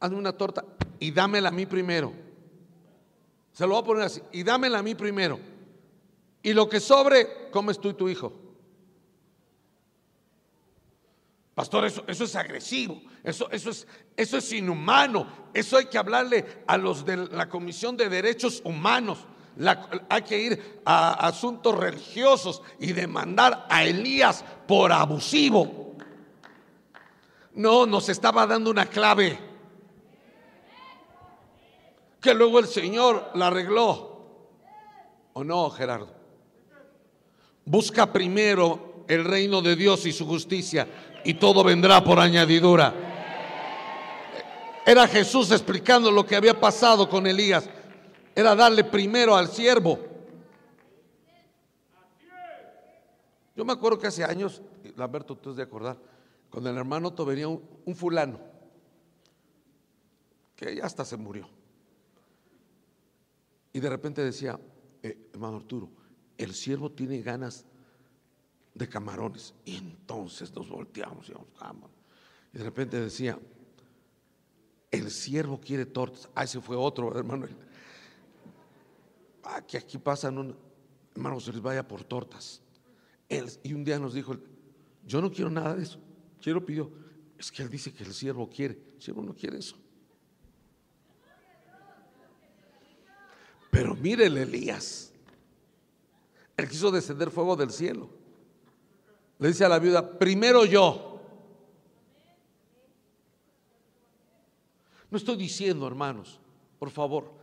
[0.00, 0.64] Hazme una torta
[0.98, 2.12] y dámela a mí primero.
[3.52, 5.38] Se lo voy a poner así, y dámela a mí primero.
[6.42, 8.32] Y lo que sobre, comes tú y tu hijo.
[11.54, 16.44] Pastor, eso, eso es agresivo, eso, eso, es, eso es inhumano, eso hay que hablarle
[16.66, 19.26] a los de la Comisión de Derechos Humanos.
[20.08, 25.94] Hay que ir a asuntos religiosos y demandar a Elías por abusivo.
[27.54, 29.38] No, nos estaba dando una clave
[32.20, 34.16] que luego el Señor la arregló.
[35.32, 36.14] ¿O no, Gerardo?
[37.64, 40.86] Busca primero el reino de Dios y su justicia
[41.24, 42.94] y todo vendrá por añadidura.
[44.84, 47.68] Era Jesús explicando lo que había pasado con Elías.
[48.36, 49.98] Era darle primero al siervo.
[53.56, 54.60] Yo me acuerdo que hace años,
[54.94, 55.96] Lamberto, tú has de acordar,
[56.50, 58.38] cuando el hermano venía un, fulano,
[60.54, 61.48] que ya hasta se murió.
[63.72, 64.60] Y de repente decía,
[65.02, 65.88] eh, hermano Arturo,
[66.36, 67.64] el siervo tiene ganas
[68.74, 69.54] de camarones.
[69.64, 71.32] Y entonces nos volteamos y
[72.52, 73.38] Y de repente decía,
[74.90, 76.28] el siervo quiere tortas.
[76.34, 77.46] Ah, ese fue otro, hermano.
[79.48, 80.56] Ah, que aquí pasan un,
[81.14, 82.60] hermano, se les vaya por tortas.
[83.28, 84.36] Él, y un día nos dijo,
[85.04, 86.00] yo no quiero nada de eso.
[86.40, 86.90] Quiero pidió,
[87.38, 88.78] es que él dice que el siervo quiere.
[88.96, 89.76] El siervo no quiere eso.
[93.70, 95.12] Pero mire el Elías.
[96.56, 98.08] Él quiso descender fuego del cielo.
[99.38, 101.20] Le dice a la viuda, primero yo.
[105.10, 106.40] No estoy diciendo, hermanos,
[106.78, 107.35] por favor,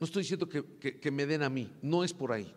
[0.00, 2.50] no estoy diciendo que, me den a mí, no es por ahí.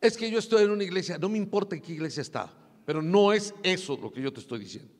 [0.00, 2.52] Es que yo estoy en una iglesia, no me importa en qué iglesia está,
[2.86, 4.92] pero no es eso lo que yo te estoy diciendo.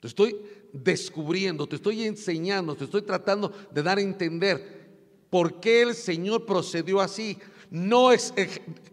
[0.00, 0.36] Te estoy
[0.72, 4.88] descubriendo, te estoy enseñando, te estoy tratando de dar a entender
[5.30, 7.38] por qué el Señor procedió así
[7.70, 8.34] no es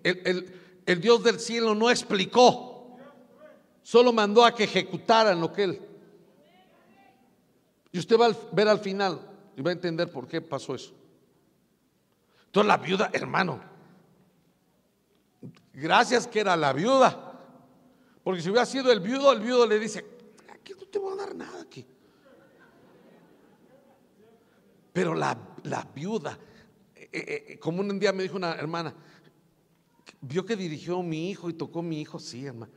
[0.03, 2.95] el, Dios del cielo no explicó,
[3.81, 5.81] solo mandó a que ejecutaran lo que él.
[7.91, 9.26] Y usted va a ver al final
[9.57, 10.93] y va a entender por qué pasó eso.
[12.45, 13.59] Entonces la viuda, hermano,
[15.73, 17.34] gracias que era la viuda,
[18.23, 20.05] porque si hubiera sido el viudo, el viudo le dice,
[20.53, 21.85] aquí no te voy a dar nada aquí.
[24.93, 26.38] Pero la, la viuda
[26.95, 28.93] eh, eh, como un día me dijo una hermana,
[30.21, 32.71] vio que dirigió mi hijo y tocó a mi hijo, sí, hermano.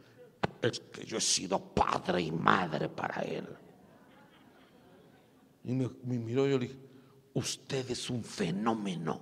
[0.62, 3.46] Es que yo he sido padre y madre para él.
[5.64, 6.78] Y me, miró y yo le dije,
[7.34, 9.20] usted es un fenómeno.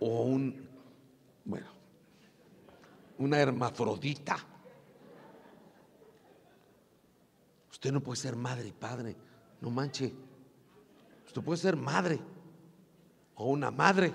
[0.00, 0.68] O un,
[1.44, 1.66] bueno,
[3.18, 4.36] una hermafrodita.
[7.70, 9.16] Usted no puede ser madre y padre,
[9.60, 10.12] no manche.
[11.26, 12.18] Usted puede ser madre
[13.36, 14.12] o una madre.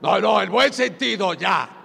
[0.00, 1.82] No, no, el buen sentido, ya.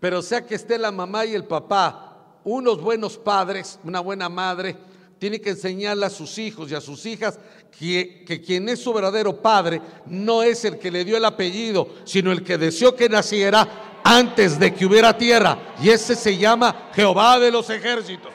[0.00, 2.09] Pero sea que esté la mamá y el papá,
[2.44, 4.76] unos buenos padres, una buena madre,
[5.18, 7.38] tiene que enseñarle a sus hijos y a sus hijas
[7.78, 11.88] que, que, quien es su verdadero padre no es el que le dio el apellido,
[12.04, 15.74] sino el que deseó que naciera antes de que hubiera tierra.
[15.82, 18.32] Y ese se llama Jehová de los ejércitos.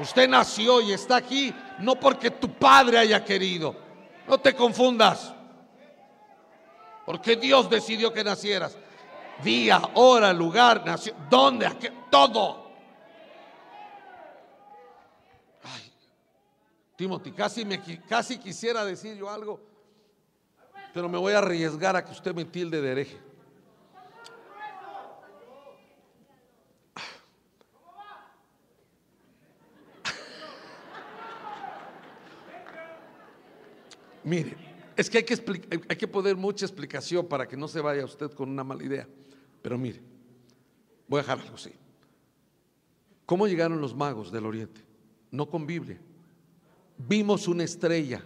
[0.00, 3.74] Usted nació y está aquí no porque tu padre haya querido.
[4.26, 5.34] No te confundas.
[7.04, 8.76] Porque Dios decidió que nacieras.
[9.42, 12.63] Día, hora, lugar, nació, dónde, qué, todo.
[16.96, 19.60] Timothy, casi, me, casi quisiera decir yo algo,
[20.92, 23.18] pero me voy a arriesgar a que usted me tilde de hereje.
[34.22, 34.56] Mire,
[34.96, 35.34] es que hay que,
[35.88, 39.08] hay que poner mucha explicación para que no se vaya usted con una mala idea.
[39.62, 40.00] Pero mire,
[41.08, 41.72] voy a dejar algo así.
[43.26, 44.80] ¿Cómo llegaron los magos del Oriente?
[45.30, 45.98] No con Biblia.
[46.96, 48.24] Vimos una estrella.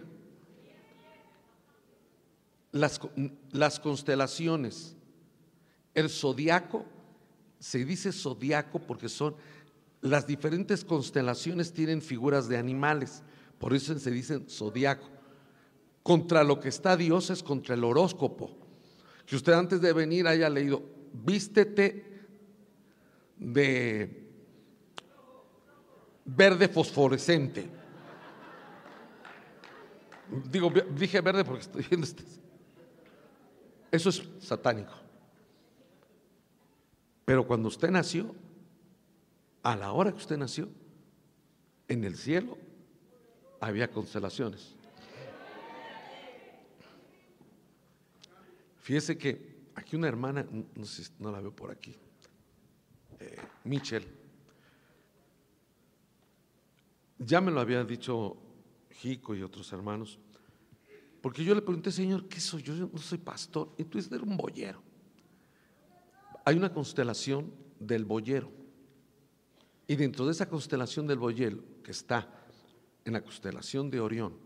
[2.71, 2.99] Las,
[3.51, 4.95] las constelaciones.
[5.93, 6.85] El zodiaco,
[7.59, 9.35] se dice zodiaco porque son
[10.01, 13.23] las diferentes constelaciones tienen figuras de animales.
[13.57, 15.09] Por eso se dicen zodiaco
[16.03, 18.55] contra lo que está Dios es contra el horóscopo.
[19.25, 20.81] Que usted antes de venir haya leído,
[21.13, 22.03] vístete
[23.37, 24.27] de
[26.25, 27.78] verde fosforescente.
[30.51, 32.23] Digo, dije verde porque estoy viendo este.
[33.91, 34.93] Eso es satánico.
[37.25, 38.35] Pero cuando usted nació,
[39.63, 40.69] a la hora que usted nació,
[41.87, 42.57] en el cielo
[43.59, 44.75] había constelaciones.
[48.77, 50.45] Fíjese que aquí una hermana,
[50.75, 51.95] no sé, no la veo por aquí,
[53.19, 54.07] eh, Michelle,
[57.19, 58.37] ya me lo había dicho
[58.99, 60.19] Jico y otros hermanos,
[61.21, 62.75] porque yo le pregunté, Señor, ¿qué soy yo?
[62.75, 64.81] Yo no soy pastor, y tú eres un boyero.
[66.43, 68.51] Hay una constelación del boyero,
[69.87, 72.29] y dentro de esa constelación del boyero, que está
[73.05, 74.37] en la constelación de Orión,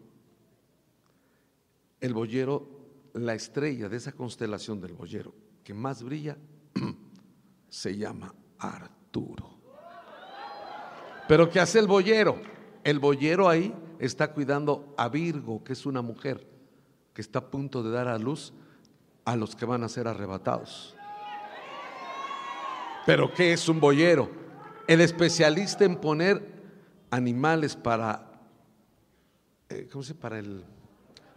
[2.00, 6.38] el boyero la estrella de esa constelación del boyero que más brilla
[7.70, 9.50] se llama Arturo.
[11.28, 12.42] Pero ¿qué hace el boyero?
[12.84, 13.74] El boyero ahí
[14.06, 16.48] está cuidando a Virgo, que es una mujer
[17.14, 18.54] que está a punto de dar a luz
[19.26, 20.96] a los que van a ser arrebatados.
[23.06, 24.30] Pero ¿qué es un boyero?
[24.88, 26.46] El especialista en poner
[27.12, 28.32] animales para,
[29.70, 30.16] eh, ¿cómo se?
[30.16, 30.64] Para el,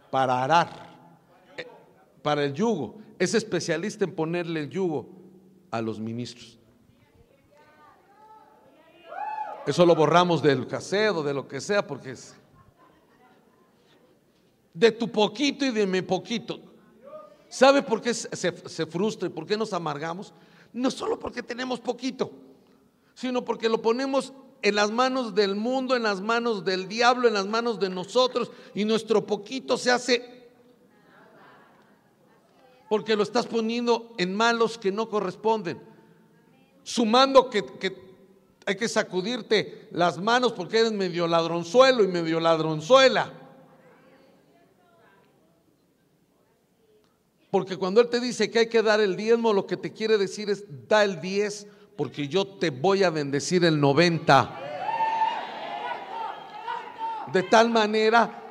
[0.09, 0.87] para arar
[2.27, 2.99] para el yugo.
[3.19, 5.07] Es especialista en ponerle el yugo
[5.71, 6.59] a los ministros.
[9.65, 12.35] Eso lo borramos del casero, de lo que sea, porque es
[14.77, 16.59] de tu poquito y de mi poquito.
[17.49, 20.33] ¿Sabe por qué se, se, frustra y por qué nos amargamos?
[20.71, 22.31] No solo porque tenemos poquito,
[23.15, 27.33] sino porque lo ponemos en las manos del mundo, en las manos del diablo, en
[27.33, 30.37] las manos de nosotros y nuestro poquito se hace
[32.89, 35.81] porque lo estás poniendo en malos que no corresponden.
[36.83, 37.65] Sumando que,
[38.65, 43.46] hay que sacudirte las manos porque eres medio ladronzuelo y medio ladronzuela.
[47.57, 50.17] Porque cuando Él te dice que hay que dar el diezmo, lo que te quiere
[50.17, 51.65] decir es, da el diez
[51.95, 54.61] porque yo te voy a bendecir el 90.
[57.33, 58.43] De tal manera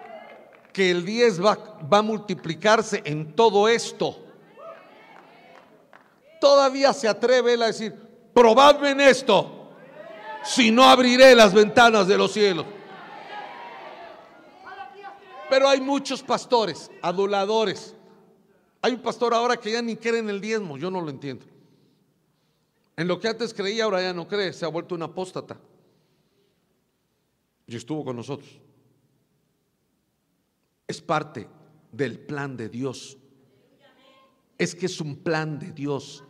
[0.72, 4.26] que el 10 va, va a multiplicarse en todo esto
[6.46, 7.92] todavía se atreve él a decir,
[8.32, 9.72] probadme en esto,
[10.44, 12.64] si no abriré las ventanas de los cielos.
[15.50, 17.95] Pero hay muchos pastores, aduladores.
[18.82, 21.46] Hay un pastor ahora que ya ni cree en el diezmo, yo no lo entiendo.
[22.96, 25.58] En lo que antes creía, ahora ya no cree, se ha vuelto un apóstata.
[27.66, 28.48] Y estuvo con nosotros.
[30.86, 31.48] Es parte
[31.92, 33.18] del plan de Dios.
[34.56, 36.24] Es que es un plan de Dios.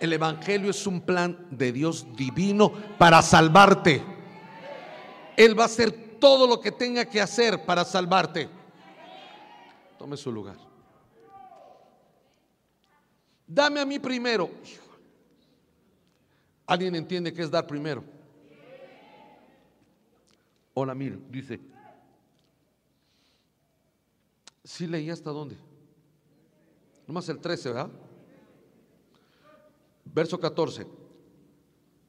[0.00, 4.02] El Evangelio es un plan de Dios divino para salvarte.
[5.36, 8.50] Él va a hacer todo lo que tenga que hacer para salvarte.
[9.98, 10.71] Tome su lugar.
[13.54, 14.48] Dame a mí primero.
[16.66, 18.02] ¿Alguien entiende qué es dar primero?
[20.74, 21.60] Hola, mira, dice.
[24.64, 25.56] Sí leí hasta dónde.
[27.06, 27.90] Nomás el 13, ¿verdad?
[30.04, 30.86] Verso 14.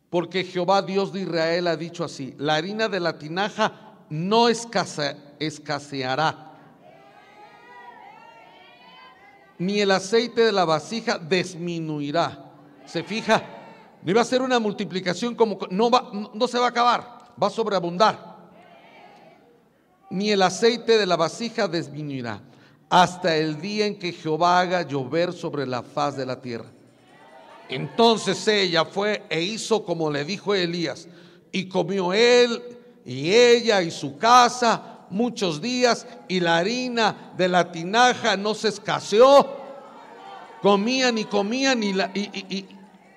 [0.10, 5.41] Porque Jehová Dios de Israel ha dicho así, la harina de la tinaja no escaseará,
[9.65, 12.52] ni el aceite de la vasija disminuirá.
[12.85, 13.44] ¿Se fija?
[14.02, 17.48] No iba a ser una multiplicación como no va, no se va a acabar, va
[17.48, 18.34] a sobreabundar.
[20.10, 22.41] Ni el aceite de la vasija disminuirá
[22.90, 26.69] hasta el día en que Jehová haga llover sobre la faz de la tierra.
[27.69, 31.07] Entonces ella fue e hizo como le dijo Elías,
[31.52, 32.61] y comió él
[33.06, 38.69] y ella y su casa muchos días, y la harina de la tinaja no se
[38.69, 39.64] escaseó.
[40.61, 42.65] Comían y comían y la, y,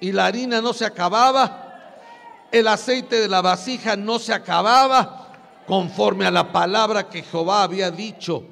[0.00, 1.64] y la harina no se acababa,
[2.52, 7.90] el aceite de la vasija no se acababa, conforme a la palabra que Jehová había
[7.90, 8.44] dicho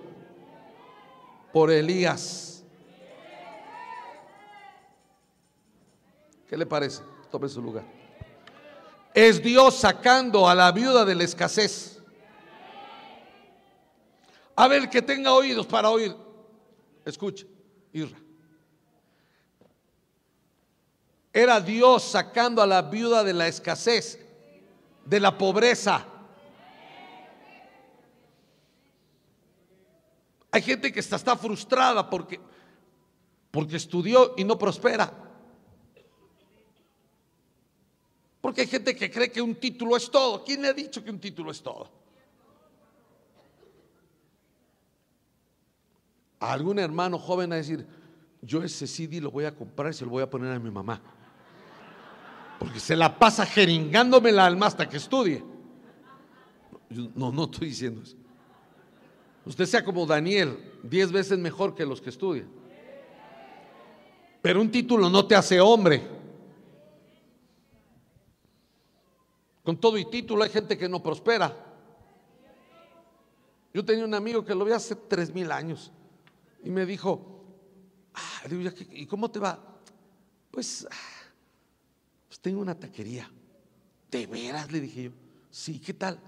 [1.53, 2.65] por Elías.
[6.49, 7.03] ¿Qué le parece?
[7.31, 7.85] Tome su lugar.
[9.15, 11.94] Es Dios sacando a la viuda de la escasez.
[14.57, 16.15] A ver, que tenga oídos para oír.
[17.05, 17.47] Escuche,
[17.93, 18.19] Irra.
[21.33, 24.21] Era Dios sacando a la viuda de la escasez,
[25.05, 26.07] de la pobreza.
[30.53, 32.39] Hay gente que está, está frustrada porque,
[33.51, 35.13] porque estudió y no prospera.
[38.41, 40.45] Porque hay gente que cree que un título es todo.
[40.45, 42.04] ¿Quién le ha dicho que un título es todo?
[46.45, 47.87] A algún hermano joven a decir,
[48.43, 50.71] yo ese CD lo voy a comprar y se lo voy a poner a mi
[50.71, 51.01] mamá.
[52.59, 55.43] Porque se la pasa jeringándome la alma hasta que estudie.
[57.15, 58.19] No, no estoy diciendo eso.
[59.47, 62.47] Usted sea como Daniel, diez veces mejor que los que estudian.
[64.43, 66.07] Pero un título no te hace hombre.
[69.63, 71.57] Con todo y título hay gente que no prospera.
[73.73, 75.91] Yo tenía un amigo que lo vi hace tres mil años
[76.65, 77.45] y me dijo,
[78.15, 78.43] ah,
[78.91, 79.81] ¿y cómo te va?
[80.51, 80.95] Pues, ah,
[82.27, 83.31] pues tengo una taquería.
[84.11, 84.73] ¿De veras?
[84.73, 85.11] Le dije yo.
[85.51, 86.19] Sí, ¿qué tal?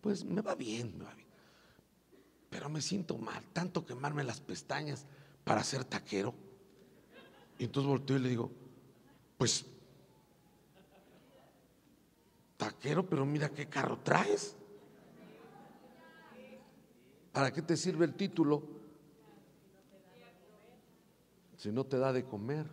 [0.00, 1.28] Pues me va bien, me va bien
[2.50, 5.06] pero me siento mal, tanto quemarme las pestañas
[5.44, 6.34] para ser taquero.
[7.58, 8.50] Y entonces volteo y le digo,
[9.36, 9.66] pues,
[12.56, 14.56] taquero, pero mira qué carro traes.
[17.32, 18.77] ¿Para qué te sirve el título
[21.58, 22.66] si no te da de comer?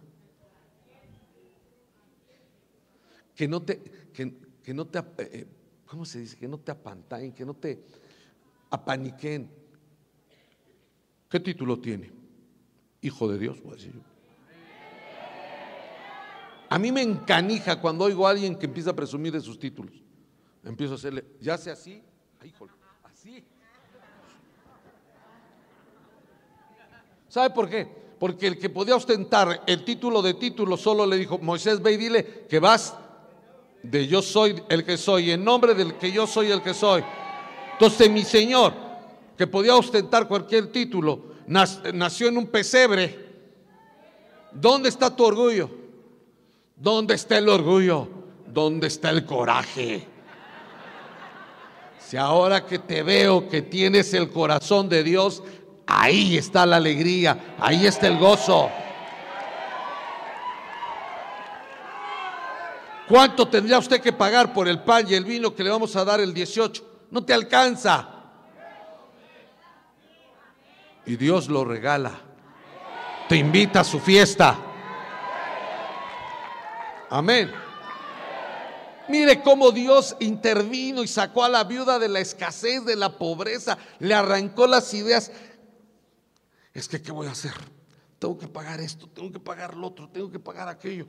[3.35, 3.81] Que no te,
[4.13, 5.47] que, no te, eh,
[5.87, 6.37] ¿cómo se dice?
[6.37, 7.83] Que no te apantallen, que no te
[8.69, 9.49] apaniquen.
[11.27, 12.11] ¿Qué título tiene?
[13.01, 14.01] Hijo de Dios, voy a decir.
[16.69, 19.95] A mí me encanija cuando oigo a alguien que empieza a presumir de sus títulos.
[20.63, 22.01] Empiezo a hacerle, ya sea así,
[22.43, 22.71] híjole,
[23.03, 23.43] así.
[27.27, 28.04] ¿Sabe por qué?
[28.25, 31.97] Porque el que podía ostentar el título de título solo le dijo, Moisés, ve y
[31.97, 32.95] dile que vas
[33.83, 37.03] de yo soy el que soy, en nombre del que yo soy el que soy.
[37.73, 38.73] Entonces mi Señor
[39.37, 43.15] que podía ostentar cualquier título, nació en un pesebre.
[44.51, 45.69] ¿Dónde está tu orgullo?
[46.75, 48.07] ¿Dónde está el orgullo?
[48.47, 50.07] ¿Dónde está el coraje?
[51.99, 55.43] Si ahora que te veo que tienes el corazón de Dios,
[55.87, 58.69] ahí está la alegría, ahí está el gozo.
[63.07, 66.03] ¿Cuánto tendría usted que pagar por el pan y el vino que le vamos a
[66.03, 67.07] dar el 18?
[67.11, 68.15] No te alcanza
[71.05, 72.11] y Dios lo regala.
[73.29, 74.57] Te invita a su fiesta.
[77.09, 77.51] Amén.
[79.07, 83.77] Mire cómo Dios intervino y sacó a la viuda de la escasez, de la pobreza,
[83.99, 85.31] le arrancó las ideas.
[86.75, 87.53] Es que, ¿qué voy a hacer?
[88.19, 91.07] Tengo que pagar esto, tengo que pagar lo otro, tengo que pagar aquello.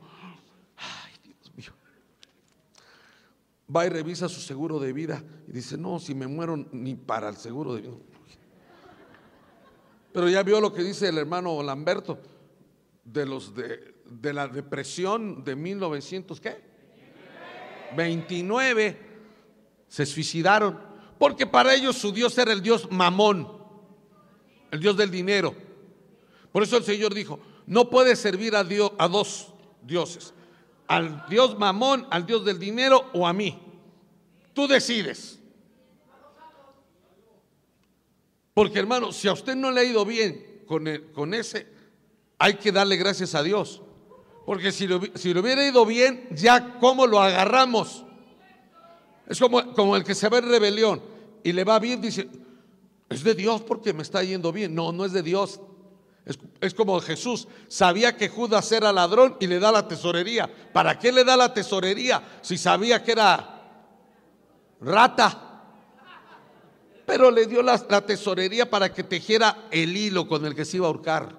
[0.77, 1.73] Ay, Dios mío.
[3.73, 7.27] Va y revisa su seguro de vida y dice, no, si me muero ni para
[7.27, 7.91] el seguro de vida.
[10.13, 12.17] Pero ya vio lo que dice el hermano Lamberto
[13.03, 16.63] de los de, de la depresión de 1900, ¿qué?
[17.95, 18.99] 29
[19.89, 20.79] se suicidaron
[21.17, 23.56] porque para ellos su Dios era el Dios mamón,
[24.71, 25.55] el Dios del dinero.
[26.51, 30.33] Por eso el Señor dijo, no puedes servir a, Dios, a dos dioses,
[30.87, 33.59] al Dios mamón, al Dios del dinero o a mí.
[34.53, 35.39] Tú decides.
[38.53, 41.67] Porque hermano, si a usted no le ha ido bien con, con ese,
[42.39, 43.81] hay que darle gracias a Dios.
[44.45, 48.05] Porque si le, si hubiera ido bien, ya cómo lo agarramos.
[49.27, 51.01] Es como, como el que se ve en rebelión
[51.43, 52.29] y le va bien, dice,
[53.09, 54.75] es de Dios porque me está yendo bien.
[54.75, 55.59] No, no es de Dios.
[56.59, 60.49] Es, como Jesús sabía que Judas era ladrón y le da la tesorería.
[60.73, 63.63] ¿Para qué le da la tesorería si sabía que era
[64.81, 65.43] rata?
[67.05, 70.75] pero le dio la, la, tesorería para que tejiera el hilo con el que se
[70.75, 71.37] iba a ahorcar.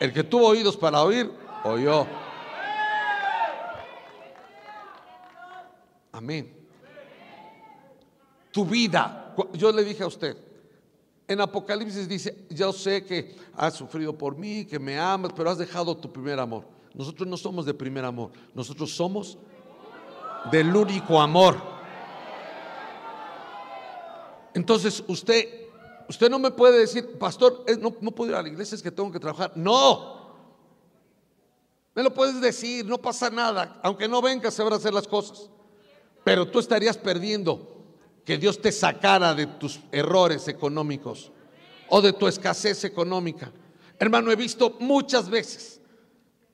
[0.00, 1.30] El que tuvo oídos para oír,
[1.62, 2.04] oyó.
[6.10, 6.52] Amén.
[8.50, 10.36] Tu vida, yo le dije a usted,
[11.28, 15.58] en Apocalipsis dice, yo sé que has sufrido por mí, que me amas, pero has
[15.58, 16.64] dejado tu primer amor.
[16.94, 19.36] Nosotros no somos de primer amor, nosotros somos
[20.50, 21.60] del único amor.
[24.54, 25.68] Entonces usted,
[26.08, 28.90] usted no me puede decir, pastor, no, no puedo ir a la iglesia, es que
[28.90, 29.52] tengo que trabajar.
[29.54, 30.16] No.
[31.94, 33.78] Me lo puedes decir, no pasa nada.
[33.82, 35.50] Aunque no vengas, se van a hacer las cosas.
[36.24, 37.77] Pero tú estarías perdiendo
[38.28, 41.32] que Dios te sacara de tus errores económicos
[41.88, 43.50] o de tu escasez económica.
[43.98, 45.80] Hermano, he visto muchas veces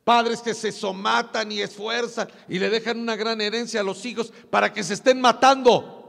[0.04, 4.32] padres que se somatan y esfuerzan y le dejan una gran herencia a los hijos
[4.50, 6.03] para que se estén matando.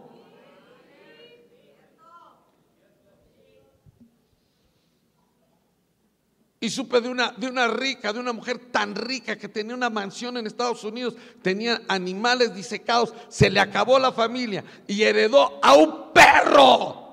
[6.65, 9.91] Y supe de una, de una rica, de una mujer tan rica que tenía una
[9.91, 11.13] mansión en Estados Unidos,
[11.43, 17.03] tenía animales disecados, se le acabó la familia y heredó a un perro.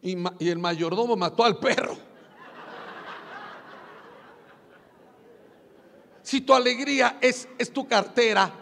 [0.00, 1.98] Y, y el mayordomo mató al perro.
[6.22, 8.61] Si tu alegría es, es tu cartera,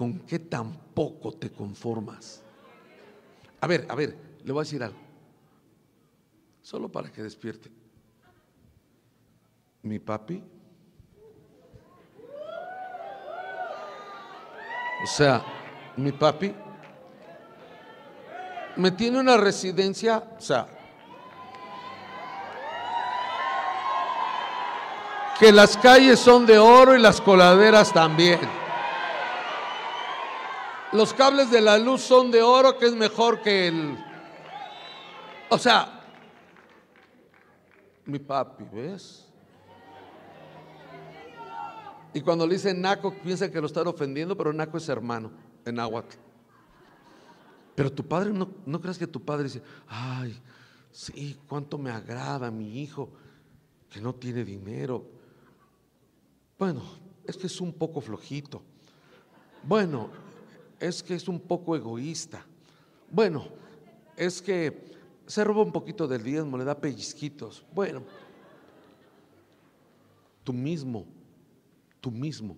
[0.00, 2.42] ¿con qué tampoco te conformas?
[3.60, 4.96] A ver, a ver, le voy a decir algo.
[6.62, 7.70] Solo para que despierte.
[9.82, 10.42] Mi papi.
[15.04, 15.44] O sea,
[15.98, 16.54] mi papi
[18.76, 20.66] me tiene una residencia, o sea,
[25.38, 28.59] que las calles son de oro y las coladeras también.
[30.92, 33.98] Los cables de la luz son de oro, que es mejor que el...
[35.48, 36.00] O sea,
[38.06, 39.26] mi papi, ¿ves?
[42.12, 45.30] Y cuando le dicen Naco, piensa que lo están ofendiendo, pero Naco es hermano
[45.64, 46.06] en Aguat.
[47.76, 50.36] Pero tu padre, no, no creas que tu padre dice, ay,
[50.90, 53.10] sí, cuánto me agrada mi hijo
[53.88, 55.04] que no tiene dinero.
[56.58, 56.82] Bueno,
[57.24, 58.60] es que es un poco flojito.
[59.62, 60.10] Bueno,
[60.80, 62.44] es que es un poco egoísta.
[63.10, 63.46] Bueno,
[64.16, 64.90] es que
[65.26, 67.64] se roba un poquito del diezmo, le da pellizquitos.
[67.72, 68.02] Bueno,
[70.42, 71.06] tú mismo,
[72.00, 72.56] tú mismo.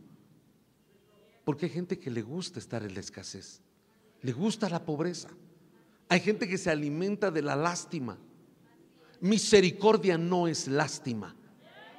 [1.45, 3.61] Porque hay gente que le gusta estar en la escasez,
[4.23, 5.29] le gusta la pobreza.
[6.09, 8.19] Hay gente que se alimenta de la lástima.
[9.21, 11.35] Misericordia no es lástima,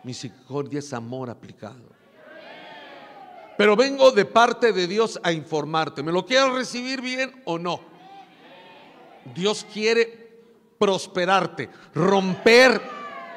[0.03, 2.02] misericordia es amor aplicado.
[3.57, 6.01] Pero vengo de parte de Dios a informarte.
[6.03, 7.79] ¿Me lo quieres recibir bien o no?
[9.33, 10.23] Dios quiere
[10.77, 12.81] prosperarte, romper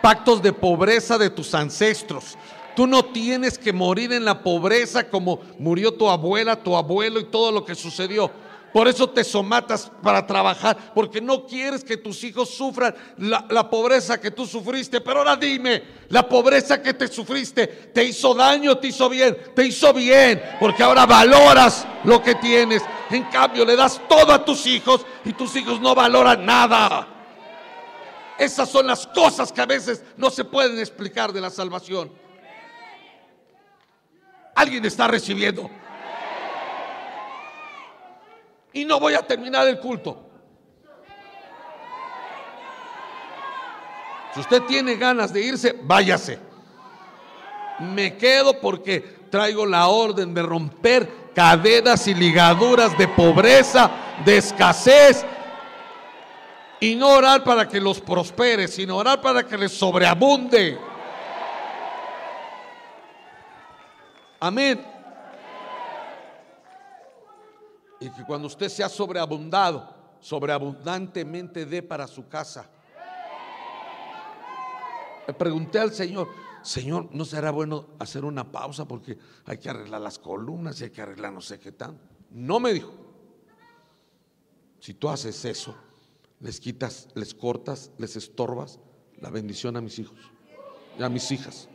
[0.03, 2.37] pactos de pobreza de tus ancestros.
[2.75, 7.25] Tú no tienes que morir en la pobreza como murió tu abuela, tu abuelo y
[7.25, 8.31] todo lo que sucedió.
[8.73, 14.21] Por eso te somatas para trabajar, porque no quieres que tus hijos sufran la, pobreza
[14.21, 15.01] que tú sufriste.
[15.01, 19.37] Pero ahora dime, la pobreza que te sufriste, ¿te hizo daño te hizo bien?
[19.55, 22.83] Te hizo bien, porque ahora valoras lo que tienes.
[23.11, 27.09] En cambio, le das todo a tus hijos y tus hijos no valoran nada.
[28.39, 32.13] Esas son las cosas que a veces no se pueden explicar de la salvación.
[34.55, 35.71] Alguien está recibiendo
[38.77, 40.23] y no voy a terminar el culto.
[44.35, 46.39] Si usted tiene ganas de irse, váyase.
[47.81, 53.91] Me quedo porque Traigo la orden de romper cadenas y ligaduras de pobreza,
[54.25, 55.25] de escasez.
[56.81, 60.79] Y no orar para que los prospere, sino orar para que les sobreabunde.
[64.39, 64.96] Amén.
[68.01, 72.69] Y que cuando usted sea sobreabundado, sobreabundantemente dé para su casa.
[75.27, 76.29] Le pregunté al Señor,
[76.63, 80.91] Señor, ¿no será bueno hacer una pausa porque hay que arreglar las columnas y hay
[80.91, 81.99] que arreglar no sé qué tan?
[82.31, 82.93] No me dijo.
[84.81, 85.75] Si tú haces eso,
[86.41, 88.79] les quitas, les cortas, les estorbas
[89.21, 90.19] la bendición a mis hijos
[90.99, 91.69] y a mis hijas.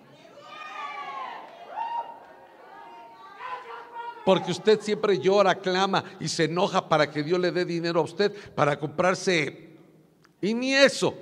[4.25, 8.03] Porque usted siempre llora, clama y se enoja para que Dios le dé dinero a
[8.03, 9.71] usted para comprarse.
[10.41, 11.15] Y ni eso.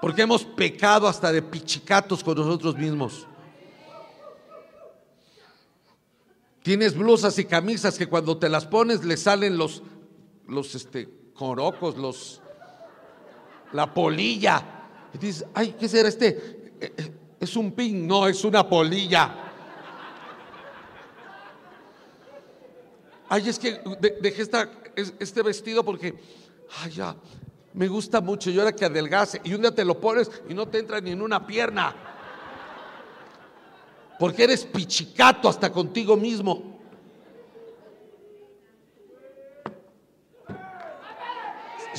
[0.00, 3.26] Porque hemos pecado hasta de pichicatos con nosotros mismos.
[6.62, 9.82] Tienes blusas y camisas que cuando te las pones le salen los,
[10.46, 12.42] los este, corocos, los,
[13.72, 14.88] la polilla.
[15.14, 16.28] Y dices, ay, ¿qué será este?
[16.80, 19.47] Eh, eh, es un pin, no, es una polilla.
[23.28, 23.80] Ay, es que
[24.20, 26.14] dejé esta, este vestido porque,
[26.82, 27.14] ay, ya,
[27.74, 30.66] me gusta mucho y ahora que adelgace y un día te lo pones y no
[30.66, 31.94] te entra ni en una pierna.
[34.18, 36.80] Porque eres pichicato hasta contigo mismo.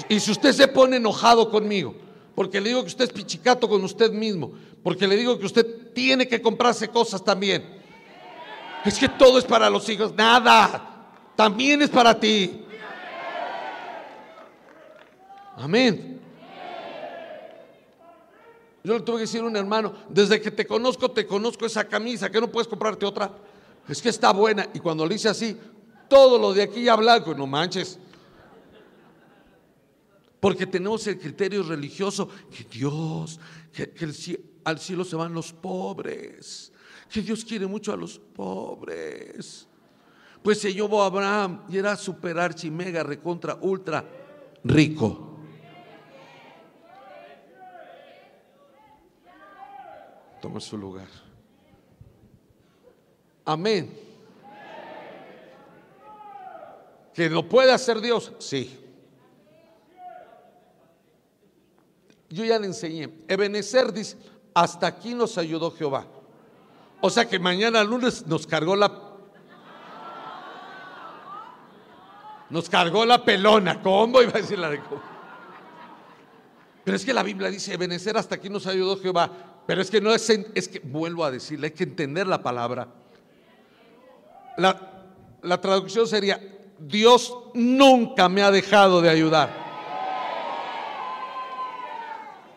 [0.09, 1.95] Y si usted se pone enojado conmigo,
[2.33, 4.51] porque le digo que usted es pichicato con usted mismo,
[4.81, 7.79] porque le digo que usted tiene que comprarse cosas también.
[8.83, 10.98] Es que todo es para los hijos, nada
[11.39, 12.65] también es para ti.
[15.55, 16.19] Amén.
[18.83, 21.87] Yo le tuve que decir a un hermano, desde que te conozco, te conozco esa
[21.87, 23.31] camisa, que no puedes comprarte otra.
[23.87, 24.67] Es que está buena.
[24.73, 25.57] Y cuando le hice así,
[26.09, 27.97] todo lo de aquí ya blanco, no manches.
[30.41, 33.39] Porque tenemos el criterio religioso que Dios,
[33.71, 33.93] que,
[34.65, 36.73] al cielo se van los pobres,
[37.09, 39.68] que Dios quiere mucho a los pobres.
[40.43, 44.05] Pues se llevó a Abraham y era super archi mega recontra ultra
[44.63, 45.37] rico.
[50.41, 51.07] Toma su lugar.
[53.43, 53.91] Amén.
[57.13, 58.31] ¿Que lo puede hacer Dios?
[58.39, 58.79] Sí.
[62.29, 63.09] Yo ya le enseñé.
[63.27, 64.17] Ebenezer dice,
[64.53, 66.05] hasta aquí nos ayudó Jehová.
[67.01, 69.08] O sea que mañana lunes nos cargó la
[72.49, 73.81] Nos cargó la pelona.
[73.81, 74.81] ¿Cómo iba a decir la de
[76.83, 79.31] Pero es que la Biblia dice, Benecer hasta aquí nos ayudó Jehová.
[79.67, 82.87] Pero es que no es, es que, vuelvo a decirle, hay que entender la palabra.
[84.57, 85.05] La,
[85.43, 86.41] la traducción sería,
[86.79, 89.69] Dios nunca me ha dejado de ayudar.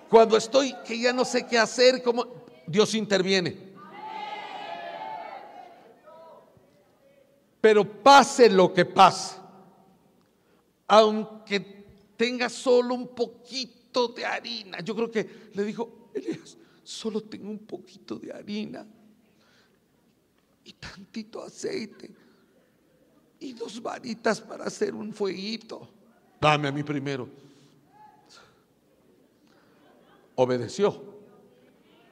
[0.09, 2.27] Cuando estoy que ya no sé qué hacer, como
[2.67, 3.73] Dios interviene.
[7.61, 9.37] Pero pase lo que pase,
[10.93, 11.59] aunque
[12.19, 14.81] tenga solo un poquito de harina.
[14.81, 18.87] Yo creo que le dijo, Elías, solo tengo un poquito de harina
[20.63, 22.11] y tantito aceite
[23.41, 25.89] y dos varitas para hacer un fueguito.
[26.39, 27.27] Dame a mí primero.
[30.35, 31.03] Obedeció.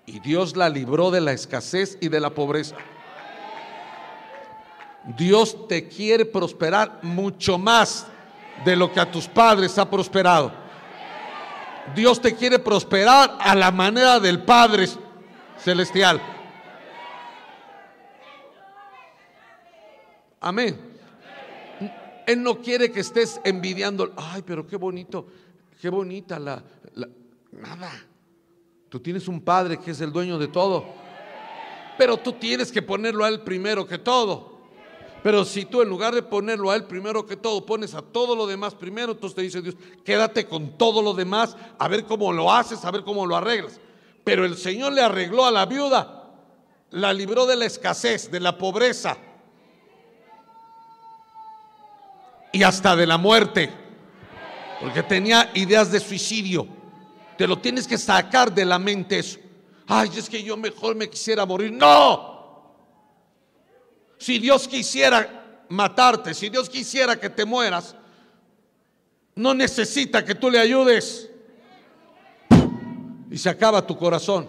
[0.07, 2.77] Y Dios la libró de la escasez y de la pobreza.
[5.19, 8.07] Dios te quiere prosperar mucho más
[8.65, 10.53] de lo que a tus padres ha prosperado.
[11.95, 14.87] Dios te quiere prosperar a la manera del Padre
[15.59, 16.20] Celestial.
[20.41, 20.78] Amén.
[22.27, 24.12] Él no quiere que estés envidiando.
[24.16, 25.27] Ay, pero qué bonito,
[25.81, 26.62] qué bonita la,
[26.95, 27.09] la,
[27.53, 27.91] Nada.
[28.89, 30.85] Tú tienes un Padre que es el dueño de todo.
[31.99, 34.49] Pero tú tienes que ponerlo a Él primero que todo.
[35.22, 38.34] Pero si tú en lugar de ponerlo a Él primero que todo, pones a todo
[38.34, 42.32] lo demás primero, entonces te dice Dios, quédate con todo lo demás, a ver cómo
[42.32, 43.78] lo haces, a ver cómo lo arreglas.
[44.24, 46.30] Pero el Señor le arregló a la viuda,
[46.90, 49.16] la libró de la escasez, de la pobreza
[52.52, 53.70] y hasta de la muerte,
[54.80, 56.66] porque tenía ideas de suicidio.
[57.36, 59.38] Te lo tienes que sacar de la mente eso.
[59.86, 61.72] Ay, es que yo mejor me quisiera morir.
[61.72, 62.30] No,
[64.20, 67.97] si Dios quisiera matarte, si Dios quisiera que te mueras,
[69.34, 71.30] no necesita que tú le ayudes.
[73.30, 74.47] Y se acaba tu corazón.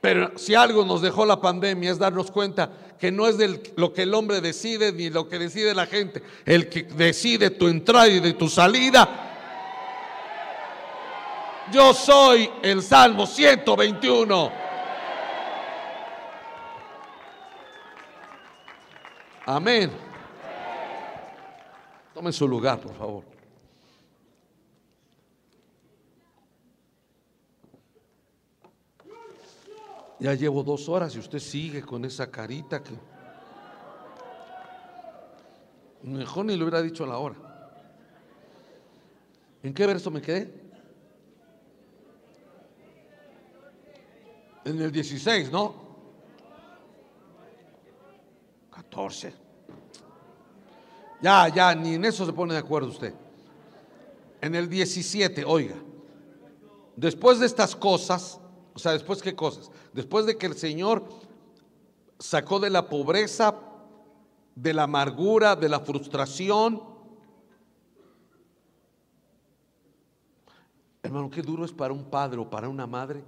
[0.00, 3.92] Pero si algo nos dejó la pandemia es darnos cuenta que no es del, lo
[3.92, 6.20] que el hombre decide ni lo que decide la gente.
[6.44, 9.08] El que decide tu entrada y de tu salida.
[11.70, 14.67] Yo soy el Salmo 121.
[19.50, 19.90] Amén.
[22.12, 23.24] Tome su lugar, por favor.
[30.20, 32.92] Ya llevo dos horas y usted sigue con esa carita que...
[36.02, 37.36] Mejor ni lo hubiera dicho a la hora.
[39.62, 40.52] ¿En qué verso me quedé?
[44.66, 45.87] En el 16, ¿no?
[48.88, 49.32] 14.
[51.20, 53.14] Ya, ya, ni en eso se pone de acuerdo usted.
[54.40, 55.74] En el 17, oiga,
[56.96, 58.40] después de estas cosas,
[58.74, 61.04] o sea, después qué cosas, después de que el Señor
[62.18, 63.54] sacó de la pobreza,
[64.54, 66.82] de la amargura, de la frustración.
[71.02, 73.24] Hermano, qué duro es para un padre o para una madre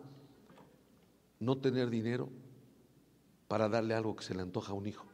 [1.40, 2.28] no tener dinero
[3.48, 5.09] para darle algo que se le antoja a un hijo.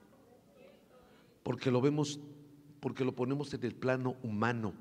[1.47, 2.19] Porque lo vemos,
[2.81, 4.73] porque lo ponemos en el plano humano.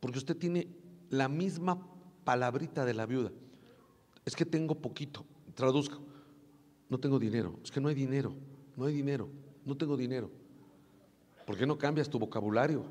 [0.00, 0.66] Porque usted tiene
[1.10, 1.86] la misma
[2.24, 3.32] palabrita de la viuda.
[4.24, 5.26] Es que tengo poquito.
[5.52, 5.98] Traduzco.
[6.88, 7.60] No tengo dinero.
[7.62, 8.32] Es que no hay dinero.
[8.78, 9.28] No hay dinero.
[9.66, 10.30] No tengo dinero.
[11.44, 12.82] ¿Por qué no cambias tu vocabulario?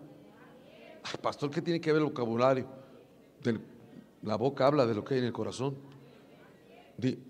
[1.19, 2.67] pastor, ¿qué tiene que ver el vocabulario?
[4.21, 5.75] la boca habla de lo que hay en el corazón.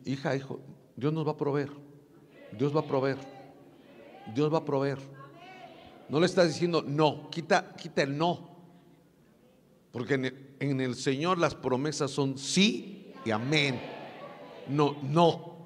[0.04, 0.60] hija, hijo,
[0.98, 1.89] Dios nos va a proveer.
[2.52, 3.18] Dios va a proveer.
[4.34, 4.98] Dios va a proveer.
[6.10, 8.50] No le estás diciendo no, quita, quita el no.
[9.92, 13.80] Porque en el, Señor las promesas son sí y amén.
[14.68, 15.58] No, no.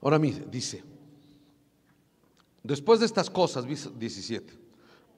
[0.00, 0.82] Ahora mire, dice,
[2.62, 4.52] después de estas cosas, 17,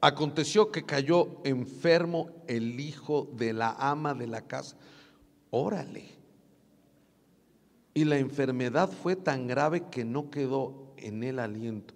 [0.00, 4.76] aconteció que cayó enfermo el hijo de la ama de la casa.
[5.50, 6.23] Órale.
[7.94, 11.94] Y la enfermedad fue tan grave que no quedó en el aliento.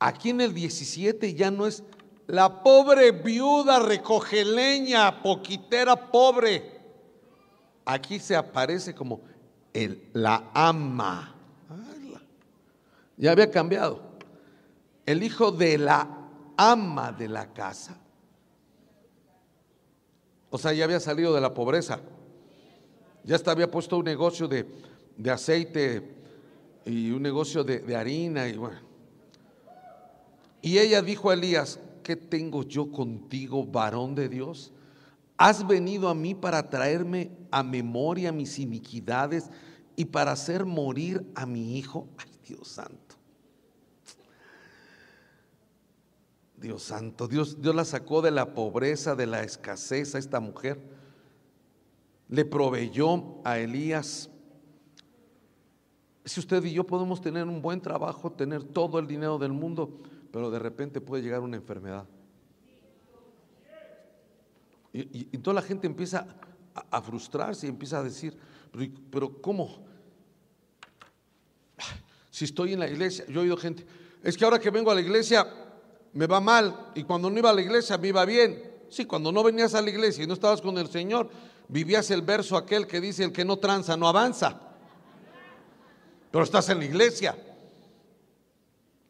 [0.00, 1.84] Aquí en el 17 ya no es
[2.26, 6.80] la pobre viuda recoge leña, poquitera pobre.
[7.84, 9.20] Aquí se aparece como
[10.12, 11.34] la ama.
[13.16, 14.00] Ya había cambiado.
[15.04, 16.08] El hijo de la
[16.56, 17.96] ama de la casa.
[20.50, 22.00] O sea, ya había salido de la pobreza.
[23.24, 24.66] Ya hasta había puesto un negocio de,
[25.30, 26.02] aceite
[26.84, 28.48] y un negocio de, de harina.
[28.48, 28.78] Y, bueno.
[30.60, 34.72] y ella dijo a Elías, ¿qué tengo yo contigo, varón de Dios?
[35.36, 39.50] Has venido a mí para traerme a memoria mis iniquidades
[39.96, 42.08] y para hacer morir a mi hijo.
[42.18, 43.16] Ay, Dios santo.
[46.56, 50.78] Dios santo, Dios, Dios la sacó de la pobreza, de la escasez a esta mujer.
[52.28, 54.30] Le proveyó a Elías.
[56.24, 60.00] Si usted y yo podemos tener un buen trabajo, tener todo el dinero del mundo,
[60.30, 62.06] pero de repente puede llegar una enfermedad.
[64.92, 66.26] Y, toda la gente empieza
[66.90, 68.36] a, frustrarse y empieza a decir,
[68.70, 69.84] pero, pero, ¿cómo?
[72.30, 73.86] Si estoy en la iglesia, yo he oído gente,
[74.22, 75.46] es que ahora que vengo a la iglesia
[76.12, 78.70] me va mal y cuando no iba a la iglesia me iba bien.
[78.88, 81.30] Sí, cuando no venías a la iglesia y no estabas con el Señor,
[81.72, 84.60] vivías el verso aquel que dice, el que no tranza no avanza.
[86.30, 87.34] Pero estás en la iglesia.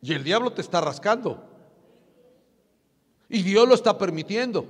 [0.01, 1.45] Y el diablo te está rascando.
[3.29, 4.67] Y Dios lo está permitiendo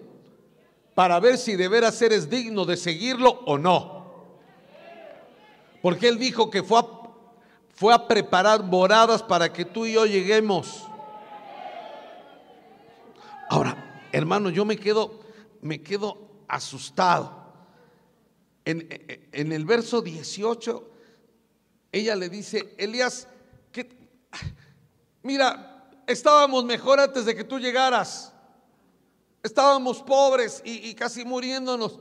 [0.95, 4.07] para ver si de veras eres digno de seguirlo o no.
[5.83, 6.87] Porque Él dijo que fue a,
[7.75, 10.87] fue a preparar moradas para que tú y yo lleguemos.
[13.51, 15.21] Ahora, hermano, yo me quedo,
[15.61, 16.17] me quedo
[16.49, 17.42] asustado.
[18.65, 20.91] En, el verso 18,
[21.91, 23.27] ella le dice, Elías,
[25.23, 28.33] Mira, estábamos mejor antes de que tú llegaras.
[29.43, 31.99] Estábamos pobres y, casi muriéndonos.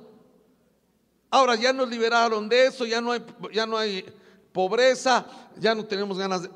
[1.29, 3.23] Ahora ya nos liberaron de eso, ya no hay,
[3.53, 4.05] ya no hay
[4.51, 5.25] pobreza,
[5.57, 6.49] ya no tenemos ganas de...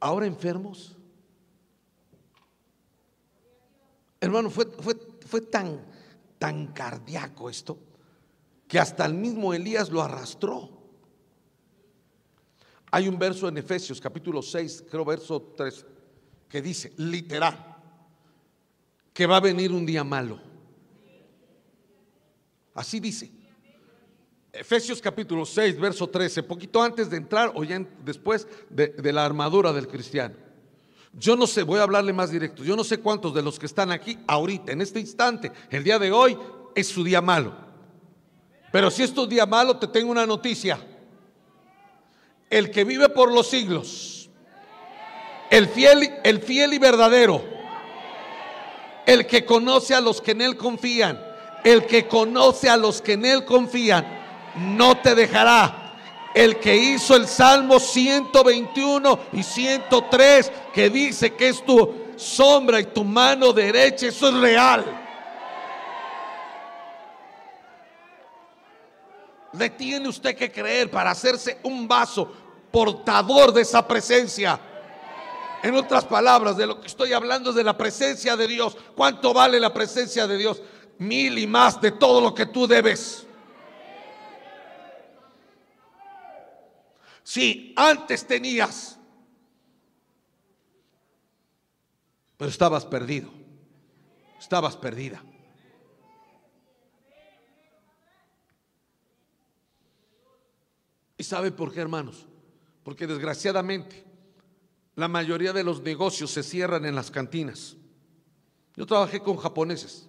[0.00, 0.96] Ahora enfermos.
[4.20, 4.96] Hermano, fue, fue,
[5.26, 5.84] fue tan,
[6.38, 7.78] tan cardíaco esto
[8.74, 10.68] que hasta el mismo Elías lo arrastró.
[12.90, 15.86] Hay un verso en Efesios capítulo 6, creo verso 3,
[16.48, 17.76] que dice, literal,
[19.12, 20.40] que va a venir un día malo.
[22.74, 23.30] Así dice.
[24.52, 29.24] Efesios capítulo 6, verso 13, poquito antes de entrar o ya después de, de la
[29.24, 30.34] armadura del cristiano.
[31.12, 33.66] Yo no sé, voy a hablarle más directo, yo no sé cuántos de los que
[33.66, 36.36] están aquí ahorita, en este instante, el día de hoy,
[36.74, 37.62] es su día malo.
[38.74, 40.80] Pero si es tu día malo, te tengo una noticia.
[42.50, 44.28] El que vive por los siglos,
[45.48, 47.40] el fiel, el fiel y verdadero,
[49.06, 51.24] el que conoce a los que en él confían,
[51.62, 54.04] el que conoce a los que en él confían,
[54.56, 55.94] no te dejará.
[56.34, 62.86] El que hizo el Salmo 121 y 103, que dice que es tu sombra y
[62.86, 65.03] tu mano derecha, eso es real.
[69.58, 72.30] Le tiene usted que creer para hacerse un vaso
[72.70, 74.58] portador de esa presencia.
[75.62, 78.76] En otras palabras, de lo que estoy hablando es de la presencia de Dios.
[78.94, 80.60] ¿Cuánto vale la presencia de Dios?
[80.98, 83.26] Mil y más de todo lo que tú debes.
[87.22, 88.98] Si antes tenías,
[92.36, 93.30] pero estabas perdido,
[94.38, 95.22] estabas perdida.
[101.16, 102.26] ¿Y sabe por qué, hermanos?
[102.82, 104.04] Porque desgraciadamente
[104.96, 107.76] la mayoría de los negocios se cierran en las cantinas.
[108.76, 110.08] Yo trabajé con japoneses.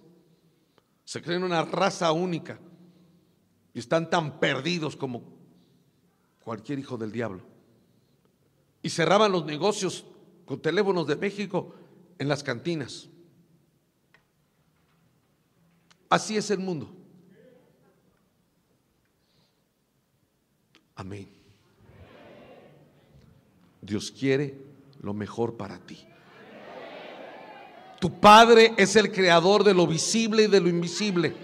[1.04, 2.58] Se creen una raza única
[3.72, 5.22] y están tan perdidos como
[6.42, 7.42] cualquier hijo del diablo.
[8.82, 10.04] Y cerraban los negocios
[10.44, 11.74] con teléfonos de México
[12.18, 13.08] en las cantinas.
[16.08, 16.95] Así es el mundo.
[20.96, 21.28] Amén.
[23.80, 24.54] Dios quiere
[25.00, 26.04] lo mejor para ti.
[28.00, 31.34] Tu Padre es el creador de lo visible y de lo invisible.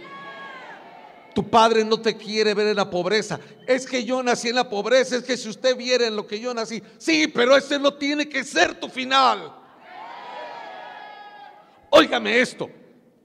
[1.34, 3.40] Tu padre no te quiere ver en la pobreza.
[3.66, 5.16] Es que yo nací en la pobreza.
[5.16, 6.82] Es que si usted viera en lo que yo nací.
[6.98, 9.50] Sí, pero ese no tiene que ser tu final.
[11.88, 12.68] Óigame esto.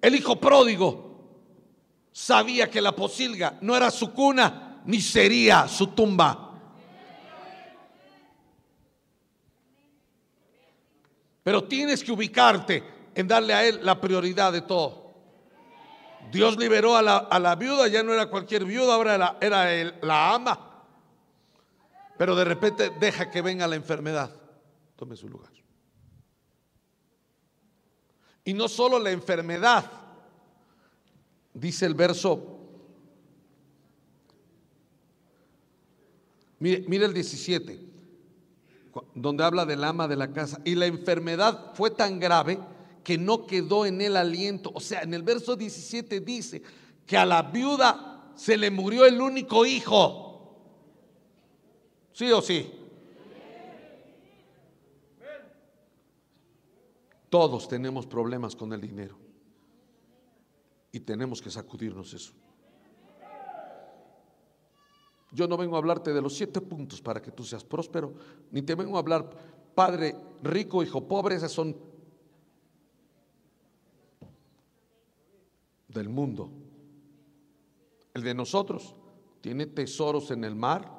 [0.01, 1.19] El hijo pródigo
[2.11, 6.45] sabía que la posilga no era su cuna ni sería su tumba.
[11.43, 12.83] Pero tienes que ubicarte
[13.13, 15.07] en darle a él la prioridad de todo.
[16.31, 20.85] Dios liberó a la, viuda, ya no era cualquier viuda, ahora era, la ama.
[22.17, 24.33] Pero de repente deja que venga la enfermedad.
[24.95, 25.51] Tome su lugar.
[28.43, 29.89] Y no solo la enfermedad,
[31.53, 32.56] dice el verso.
[36.59, 37.79] Mire, el 17,
[39.13, 40.59] donde habla del ama de la casa.
[40.65, 42.59] Y la enfermedad fue tan grave
[43.03, 44.71] que no quedó en el aliento.
[44.73, 46.61] O sea, en el verso 17 dice
[47.05, 50.27] que a la viuda se le murió el único hijo.
[52.13, 52.71] ¿Sí o sí?
[57.29, 59.17] Todos tenemos problemas con el dinero.
[60.91, 62.33] Y tenemos que sacudirnos eso.
[65.37, 68.11] Yo no vengo a hablarte de los siete puntos para que tú seas próspero,
[68.49, 69.29] ni te vengo a hablar,
[69.75, 71.77] padre rico, hijo pobre, esas son
[75.89, 76.49] del mundo.
[78.15, 78.95] El de nosotros
[79.39, 80.91] tiene tesoros en el mar,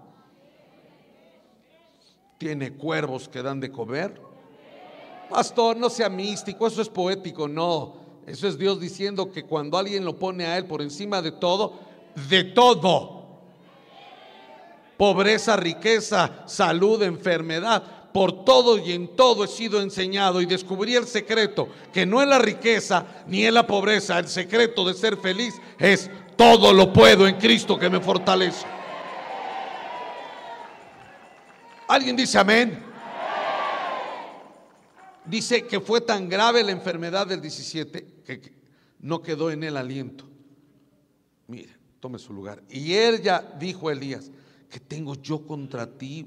[2.39, 4.23] tiene cuervos que dan de comer.
[5.29, 7.97] Pastor, no sea místico, eso es poético, no.
[8.25, 11.81] Eso es Dios diciendo que cuando alguien lo pone a Él por encima de todo,
[12.31, 13.18] de todo,
[14.99, 21.07] pobreza, riqueza, salud, enfermedad, por todo y en todo he sido enseñado y descubrí el
[21.07, 25.55] secreto, que no es la riqueza ni es la pobreza, el secreto de ser feliz
[25.79, 28.67] es todo lo puedo en Cristo que me fortalece.
[31.87, 32.85] ¿Alguien dice amén?
[35.25, 38.53] Dice que fue tan grave la enfermedad del 17 que
[39.01, 40.29] no quedó en el aliento.
[41.47, 42.63] Mire, tome su lugar.
[42.69, 44.31] Y ella dijo a Elías,
[44.69, 46.27] que tengo yo contra ti,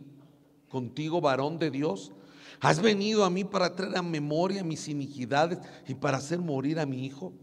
[0.69, 2.11] contigo, varón de Dios?
[2.59, 6.85] ¿Has venido a mí para traer a memoria mis iniquidades y para hacer morir a
[6.85, 7.33] mi hijo?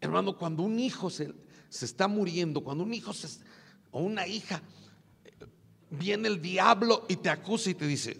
[0.00, 1.34] Hermano, cuando un hijo se,
[1.68, 3.12] se está muriendo, cuando un hijo
[3.90, 4.62] o una hija,
[5.90, 8.14] viene el diablo y te acusa y te dice,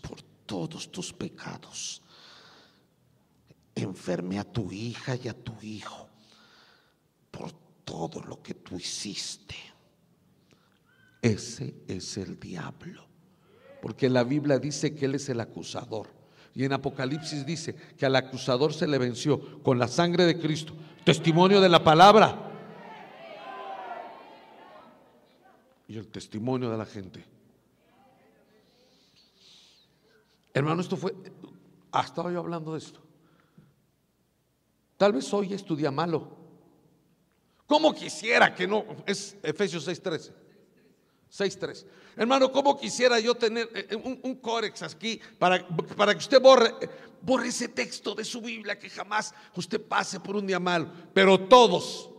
[0.00, 2.02] por todos tus pecados,
[3.74, 6.08] enferme a tu hija y a tu hijo,
[7.30, 7.52] por
[7.84, 9.69] todo lo que tú hiciste.
[11.22, 13.06] Ese es el diablo.
[13.82, 16.08] Porque la Biblia dice que Él es el acusador.
[16.54, 20.74] Y en Apocalipsis dice que al acusador se le venció con la sangre de Cristo,
[21.04, 22.46] Testimonio de la palabra.
[25.88, 27.24] Y el testimonio de la gente.
[30.52, 31.14] Hermano, esto fue,
[31.90, 33.00] ah, estaba yo hablando de esto.
[34.96, 36.36] Tal vez hoy es malo.
[37.66, 38.84] ¿Cómo quisiera que no?
[39.06, 40.39] Es Efesios 6:13.
[41.30, 41.86] 6.3.
[42.16, 45.66] Hermano, ¿cómo quisiera yo tener eh, eh, un, un córex aquí para,
[45.96, 46.74] para, que usted borre,
[47.22, 50.90] borre ese texto de su Biblia que jamás usted pase por un día malo?
[51.14, 52.10] Pero todos,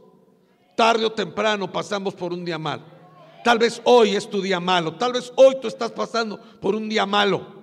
[0.75, 2.83] tarde o temprano, pasamos por un día malo.
[3.43, 6.87] Tal vez hoy es tu día malo, tal vez hoy tú estás pasando por un
[6.87, 7.61] día malo.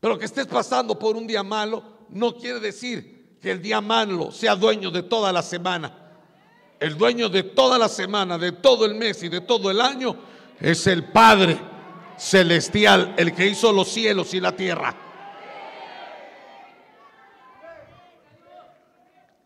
[0.00, 4.30] Pero que estés pasando por un día malo no quiere decir que el día malo
[4.30, 6.03] sea dueño de toda la semana.
[6.80, 10.16] El dueño de toda la semana, de todo el mes y de todo el año
[10.60, 11.58] es el Padre
[12.16, 14.94] celestial, el que hizo los cielos y la tierra.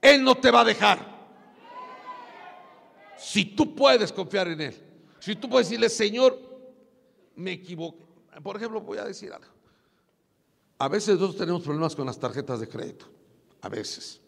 [0.00, 1.18] Él no te va a dejar.
[3.18, 4.82] Si tú puedes confiar en Él,
[5.18, 6.38] si tú puedes decirle, Señor,
[7.36, 7.98] me equivoqué.
[8.42, 9.52] Por ejemplo, voy a decir algo.
[10.78, 13.06] A veces nosotros tenemos problemas con las tarjetas de crédito.
[13.62, 14.20] A veces.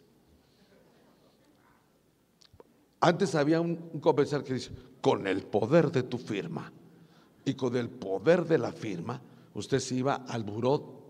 [3.01, 4.71] Antes había un, comercial que dice,
[5.01, 6.71] con el poder de tu firma
[7.43, 9.19] y con el poder de la firma,
[9.55, 11.01] usted se iba al buró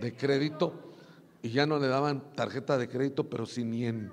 [0.00, 0.74] de crédito
[1.42, 4.10] y ya no le daban tarjeta de crédito, pero sin ni en...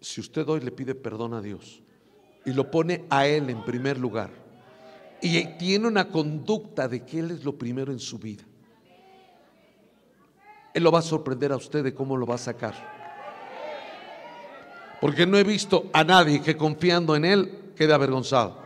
[0.00, 1.80] Si usted hoy le pide perdón a Dios
[2.44, 4.30] y lo pone a Él en primer lugar
[5.22, 8.42] y tiene una conducta de que Él es lo primero en su vida,
[10.74, 12.74] él lo va a sorprender a usted de cómo lo va a sacar.
[15.00, 18.56] Porque no he visto a nadie que confiando en Él quede avergonzado.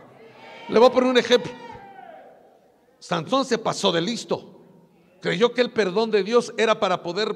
[0.69, 1.51] Le voy a poner un ejemplo.
[2.99, 4.53] Sansón se pasó de listo.
[5.19, 7.35] Creyó que el perdón de Dios era para poder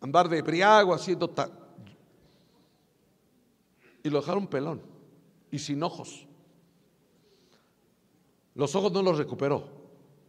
[0.00, 1.50] andar de briago haciendo tal.
[4.04, 4.80] Y lo dejaron pelón
[5.50, 6.26] y sin ojos.
[8.54, 9.66] Los ojos no los recuperó,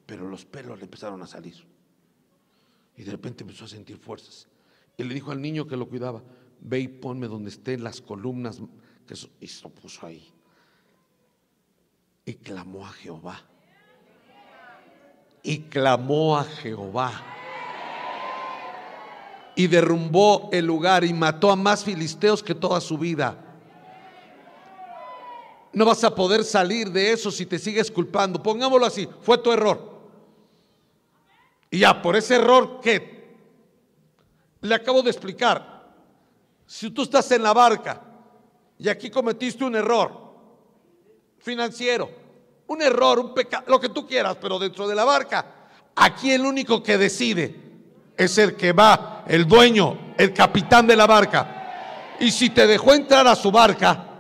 [0.05, 1.55] pero los pelos le empezaron a salir.
[2.95, 4.47] Y de repente empezó a sentir fuerzas.
[4.97, 6.21] Y le dijo al niño que lo cuidaba,
[6.59, 8.61] ve y ponme donde estén las columnas.
[9.07, 10.31] Que y se lo puso ahí.
[12.25, 13.41] Y clamó a Jehová.
[15.41, 17.11] Y clamó a Jehová.
[19.55, 23.42] Y derrumbó el lugar y mató a más filisteos que toda su vida.
[25.73, 28.41] No vas a poder salir de eso si te sigues culpando.
[28.41, 29.93] Pongámoslo así, fue tu error.
[31.71, 33.35] Y ya, por ese error que
[34.61, 35.91] le acabo de explicar,
[36.67, 38.01] si tú estás en la barca
[38.77, 40.11] y aquí cometiste un error
[41.39, 42.09] financiero,
[42.67, 45.45] un error, un pecado, lo que tú quieras, pero dentro de la barca,
[45.95, 47.59] aquí el único que decide
[48.15, 52.15] es el que va, el dueño, el capitán de la barca.
[52.19, 54.12] Y si te dejó entrar a su barca,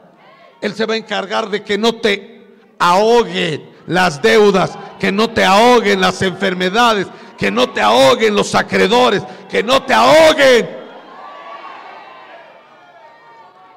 [0.63, 2.41] él se va a encargar de que no te
[2.79, 7.05] ahoguen las deudas, que no te ahoguen las enfermedades,
[7.37, 10.69] que no te ahoguen los acreedores, que no te ahoguen.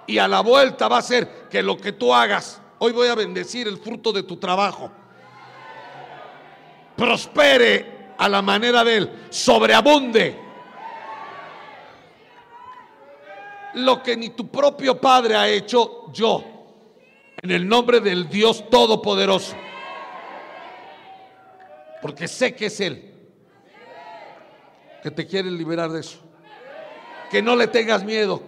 [0.06, 3.16] Y a la vuelta va a ser que lo que tú hagas, hoy voy a
[3.16, 4.88] bendecir el fruto de tu trabajo.
[6.94, 10.38] Prospere a la manera de él, sobreabunde.
[13.74, 16.55] Lo que ni tu propio padre ha hecho, yo
[17.42, 19.54] en el nombre del Dios Todopoderoso.
[22.00, 23.12] Porque sé que es Él.
[25.02, 26.18] Que te quiere liberar de eso.
[27.30, 28.42] Que no le tengas miedo.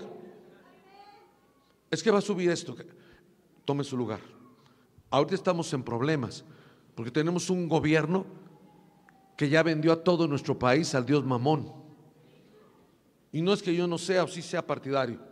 [1.91, 2.77] Es que va a subir esto.
[3.65, 4.21] Tome su lugar.
[5.11, 6.45] Ahorita estamos en problemas.
[6.95, 8.27] Porque tenemos un gobierno
[9.37, 11.73] que ya vendió a todo nuestro país al Dios Mamón.
[13.31, 15.28] Y no es que yo no sea o sí sea partidario.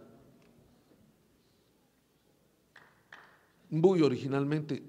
[3.71, 4.83] Muy originalmente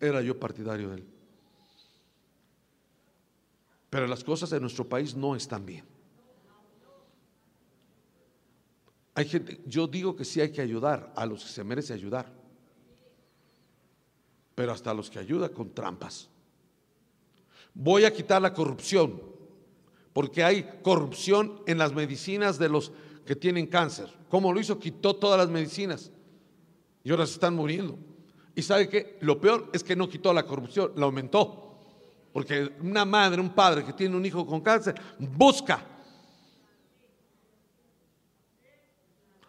[0.00, 1.06] era yo partidario de él.
[3.90, 5.84] Pero las cosas en nuestro país no están bien.
[9.14, 12.32] Hay gente, yo digo que sí hay que ayudar a los que se merece ayudar,
[14.54, 16.30] pero hasta a los que ayuda con trampas.
[17.74, 19.20] Voy a quitar la corrupción,
[20.12, 22.92] porque hay corrupción en las medicinas de los
[23.26, 24.08] que tienen cáncer.
[24.30, 24.78] ¿Cómo lo hizo?
[24.78, 26.10] Quitó todas las medicinas
[27.04, 27.98] y ahora se están muriendo.
[28.54, 31.78] Y sabe que lo peor es que no quitó la corrupción, la aumentó.
[32.32, 35.84] Porque una madre, un padre que tiene un hijo con cáncer, busca.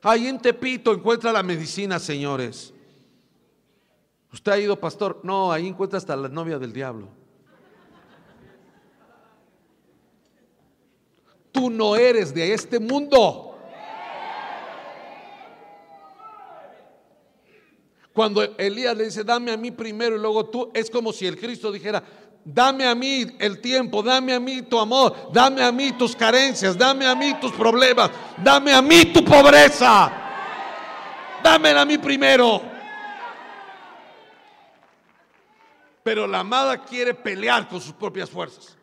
[0.01, 2.73] Ahí en Tepito encuentra la medicina, señores.
[4.33, 5.21] Usted ha ido, pastor.
[5.23, 7.07] No, ahí encuentra hasta la novia del diablo.
[11.51, 13.52] Tú no eres de este mundo.
[18.13, 21.37] Cuando Elías le dice, dame a mí primero y luego tú, es como si el
[21.37, 22.03] Cristo dijera,
[22.45, 26.77] dame a mí el tiempo, dame a mí tu amor, dame a mí tus carencias,
[26.77, 30.11] dame a mí tus problemas, dame a mí tu pobreza,
[31.43, 32.61] dámela a mí primero.
[36.03, 38.77] Pero la amada quiere pelear con sus propias fuerzas.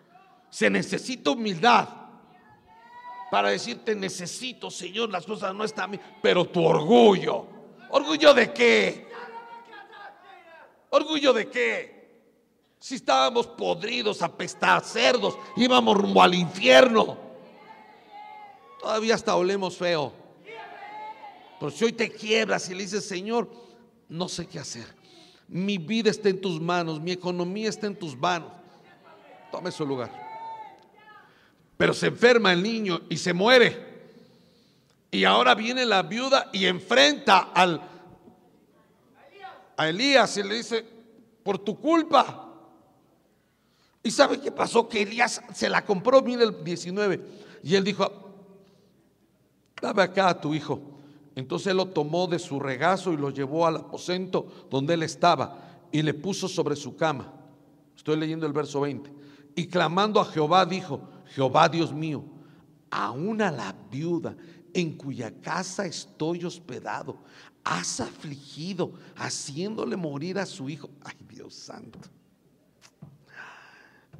[0.49, 1.89] Se necesita humildad
[3.31, 6.03] para decirte necesito, Señor, las cosas no están bien.
[6.21, 7.47] Pero tu orgullo,
[7.91, 9.10] ¿orgullo de qué?
[10.91, 12.01] ¿Orgullo de qué?
[12.79, 17.19] Si estábamos podridos, apestar, cerdos, íbamos rumbo al infierno.
[18.81, 20.13] Todavía hasta olemos feo.
[21.59, 23.51] Pero si hoy te quiebras y le dices, Señor,
[24.09, 25.01] no sé qué hacer
[25.51, 28.53] mi vida está en tus manos, mi economía está en tus manos.
[29.51, 30.11] Tome su lugar.
[31.77, 33.91] Pero se enferma el niño y se muere.
[35.11, 37.81] Y ahora viene la viuda y enfrenta al,
[39.81, 40.85] a Elías y le dice,
[41.43, 42.53] por tu culpa.
[44.03, 44.87] ¿Y sabe qué pasó?
[44.87, 47.25] Que Elías se la compró, mire el 19.
[47.63, 48.13] Y él dijo,
[49.81, 50.83] dame acá a tu hijo.
[51.35, 55.81] Entonces él lo tomó de su regazo y lo llevó al aposento donde él estaba
[55.91, 57.33] y le puso sobre su cama.
[57.97, 59.11] Estoy leyendo el verso 20.
[59.55, 62.23] Y clamando a Jehová dijo, Jehová Dios mío,
[62.91, 64.37] aún a la viuda
[64.75, 67.17] en cuya casa estoy hospedado,
[67.65, 70.91] has afligido, haciéndole morir a su hijo.
[71.03, 71.99] Ay, Dios santo.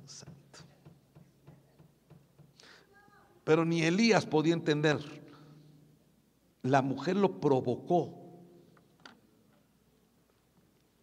[0.07, 0.61] Santo.
[3.45, 5.21] Pero ni Elías podía entender
[6.63, 8.15] la mujer lo provocó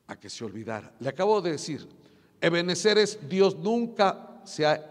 [0.07, 0.93] a que se olvidara.
[0.99, 1.88] Le acabo de decir,
[2.40, 4.83] Ebenezer es Dios nunca se ha,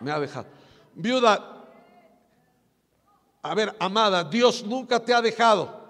[0.00, 0.46] me ha dejado.
[0.94, 1.53] Viuda,
[3.44, 5.84] a ver, amada, Dios nunca te ha dejado.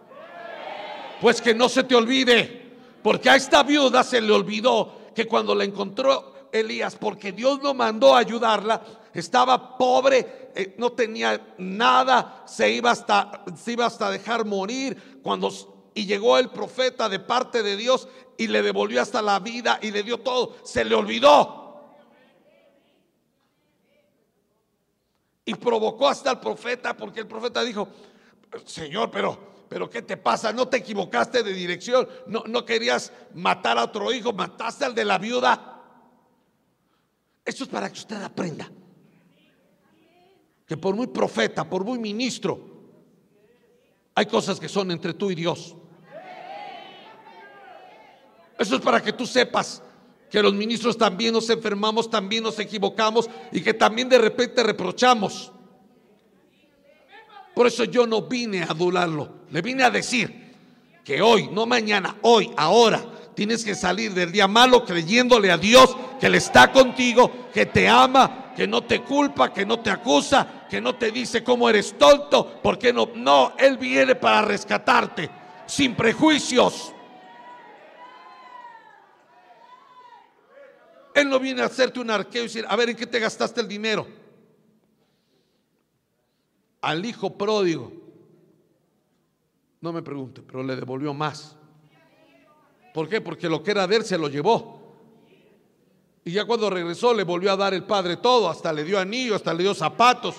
[1.20, 5.54] Pues que no se te olvide, porque a esta viuda se le olvidó que cuando
[5.54, 8.82] la encontró Elías, porque Dios no mandó a ayudarla,
[9.14, 15.48] estaba pobre, eh, no tenía nada, se iba hasta, se iba hasta dejar morir cuando
[15.94, 19.92] y llegó el profeta de parte de Dios y le devolvió hasta la vida y
[19.92, 21.63] le dio todo, se le olvidó.
[25.44, 27.88] Y provocó hasta el profeta porque el profeta dijo,
[28.64, 30.52] "Señor, pero pero ¿qué te pasa?
[30.52, 35.04] No te equivocaste de dirección, no no querías matar a otro hijo, mataste al de
[35.04, 35.82] la viuda."
[37.44, 38.70] Esto es para que usted aprenda
[40.66, 42.58] que por muy profeta, por muy ministro,
[44.14, 45.76] hay cosas que son entre tú y Dios.
[48.58, 49.82] Eso es para que tú sepas
[50.34, 55.52] que los ministros también nos enfermamos, también nos equivocamos y que también de repente reprochamos.
[57.54, 60.56] Por eso yo no vine a adularlo, le vine a decir
[61.04, 63.00] que hoy, no mañana, hoy, ahora,
[63.36, 67.88] tienes que salir del día malo creyéndole a Dios que Él está contigo, que te
[67.88, 71.96] ama, que no te culpa, que no te acusa, que no te dice cómo eres
[71.96, 75.30] tonto, porque no, no, Él viene para rescatarte,
[75.66, 76.93] sin prejuicios.
[81.14, 83.60] Él no viene a hacerte un arqueo y decir, a ver, ¿en qué te gastaste
[83.60, 84.06] el dinero?
[86.80, 87.92] Al hijo pródigo,
[89.80, 91.56] no me pregunte, pero le devolvió más.
[92.92, 93.20] ¿Por qué?
[93.20, 94.82] Porque lo que era de él se lo llevó.
[96.24, 99.34] Y ya cuando regresó le volvió a dar el Padre todo, hasta le dio anillo,
[99.34, 100.36] hasta le dio zapatos.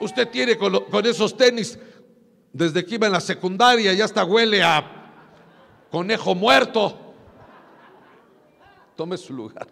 [0.00, 1.78] Usted tiene con, esos tenis,
[2.52, 7.03] desde que iba en la secundaria, ya hasta huele a conejo muerto.
[8.96, 9.66] Tome su lugar.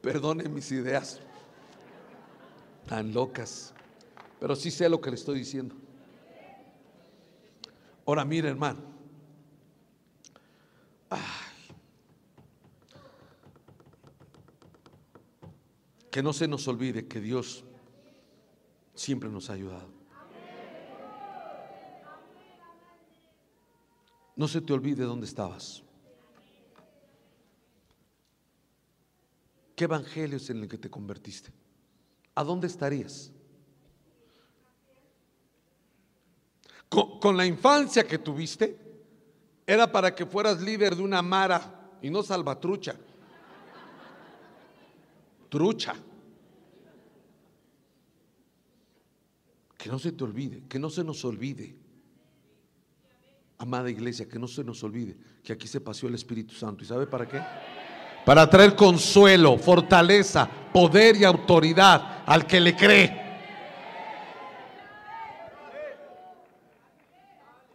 [0.00, 1.20] Perdone mis ideas
[2.86, 3.74] tan locas,
[4.38, 5.74] pero sí sé lo que le estoy diciendo.
[8.06, 8.94] Ahora mire, hermano.
[16.10, 17.64] Que no se nos olvide que Dios
[18.94, 19.95] siempre nos ha ayudado.
[24.36, 25.82] No se te olvide dónde estabas.
[29.74, 31.50] ¿Qué evangelio es en el que te convertiste?
[32.34, 33.32] ¿A dónde estarías?
[36.88, 38.78] Con, con, la infancia que tuviste,
[39.66, 42.96] era para que fueras líder de una mara y no salvatrucha
[45.48, 45.94] trucha.
[49.78, 51.74] Que no se te olvide, que no se nos olvide.
[53.58, 56.84] Amada iglesia, que no se nos olvide que aquí se paseó el Espíritu Santo.
[56.84, 57.40] ¿Y sabe para qué?
[58.24, 63.26] Para traer consuelo, fortaleza, poder y autoridad al que le cree.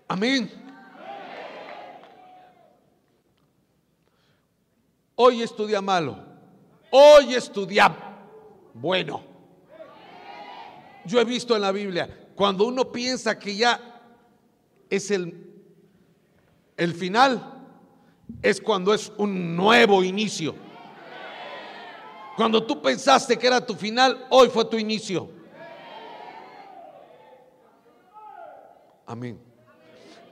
[0.08, 0.52] Amén.
[5.16, 6.18] Hoy estudia malo.
[6.92, 7.96] Hoy estudia
[8.74, 9.24] bueno.
[11.06, 13.80] Yo he visto en la Biblia, cuando uno piensa que ya
[14.90, 15.51] es el,
[16.78, 17.62] el final,
[18.42, 20.56] es cuando es un nuevo inicio.
[22.36, 25.30] Cuando tú pensaste que era tu final, hoy fue tu inicio.
[29.06, 29.40] Amén.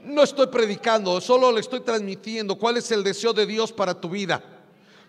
[0.01, 4.09] No estoy predicando, solo le estoy transmitiendo cuál es el deseo de Dios para tu
[4.09, 4.42] vida.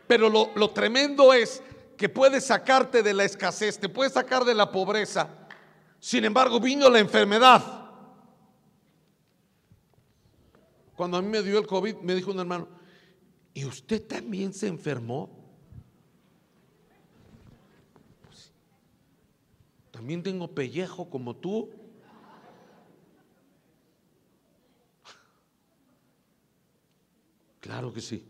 [0.08, 1.62] Pero lo, lo tremendo es
[1.96, 5.28] que puede sacarte de la escasez, te puede sacar de la pobreza.
[6.00, 7.79] Sin embargo, vino la enfermedad.
[11.00, 12.68] Cuando a mí me dio el COVID, me dijo un hermano,
[13.54, 15.30] ¿y usted también se enfermó?
[18.26, 18.52] Pues,
[19.90, 21.70] también tengo pellejo como tú.
[27.60, 28.22] Claro que sí.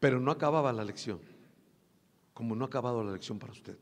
[0.00, 1.20] Pero no acababa la lección,
[2.34, 3.78] como no ha acabado la lección para usted.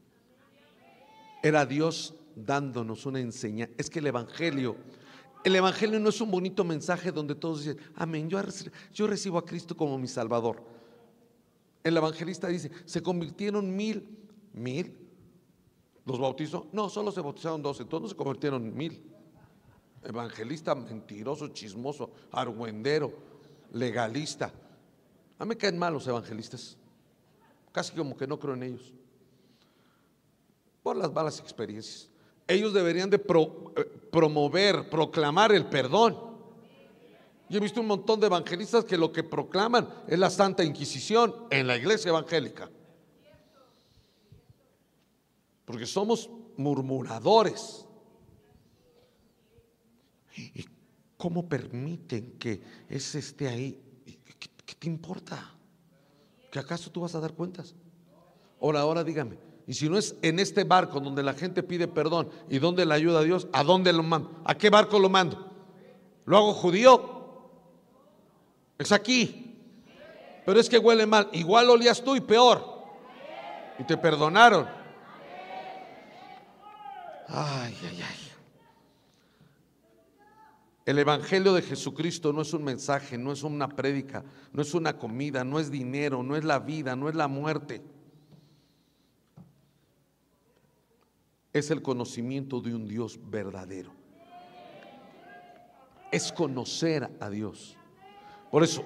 [1.43, 3.75] Era Dios dándonos una enseñanza.
[3.79, 4.77] Es que el Evangelio,
[5.45, 8.41] el Evangelio no es un bonito mensaje donde todos dicen, amén, yo,
[8.93, 10.63] yo recibo a Cristo como mi Salvador.
[11.85, 14.07] El evangelista dice, se convirtieron mil,
[14.53, 14.95] mil,
[16.05, 16.67] ¿los bautizó?
[16.73, 19.03] No, solo se bautizaron doce, todos no se convirtieron mil.
[20.03, 23.13] Evangelista mentiroso, chismoso, argüendero,
[23.73, 24.53] legalista.
[25.39, 26.77] A mí me caen mal los evangelistas.
[27.73, 28.93] Casi como que no creo en ellos.
[30.83, 32.11] Por las malas experiencias.
[32.49, 36.17] Ellos deberían de eh, promover, proclamar el perdón.
[37.51, 41.35] Yo he visto un montón de evangelistas que lo que proclaman es la Santa Inquisición
[41.51, 42.71] en la iglesia evangélica.
[45.67, 47.87] Porque somos murmuradores.
[50.35, 50.65] ¿Y
[51.19, 53.79] cómo permiten que ese esté ahí?
[54.65, 55.55] ¿Qué te importa?
[56.51, 57.75] ¿Que acaso tú vas a dar cuentas?
[58.61, 62.31] Ahora, ahora dígame, y si no es en este barco donde la gente pide perdón
[62.49, 64.41] y donde le ayuda a Dios, ¿a dónde lo mando?
[64.47, 65.47] ¿A qué barco lo mando?
[66.25, 67.53] ¿Lo hago judío?
[68.79, 69.59] Es aquí.
[70.47, 71.29] Pero es que huele mal.
[71.33, 72.65] Igual olías tú y peor.
[73.79, 74.67] Y te perdonaron.
[77.29, 78.31] Ay, ay, ay.
[80.87, 84.25] El Evangelio de Jesucristo no es un mensaje, no es una prédica,
[84.55, 87.83] no es una comida, no es dinero, no es la vida, no es la muerte.
[91.59, 93.91] Es el conocimiento de un Dios verdadero.
[96.13, 97.77] Es conocer a Dios.
[98.49, 98.85] Por eso,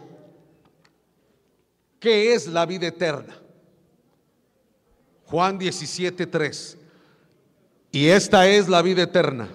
[2.00, 3.36] ¿qué es la vida eterna?
[5.26, 6.78] Juan 17, 3.
[7.92, 9.50] Y esta es la vida eterna,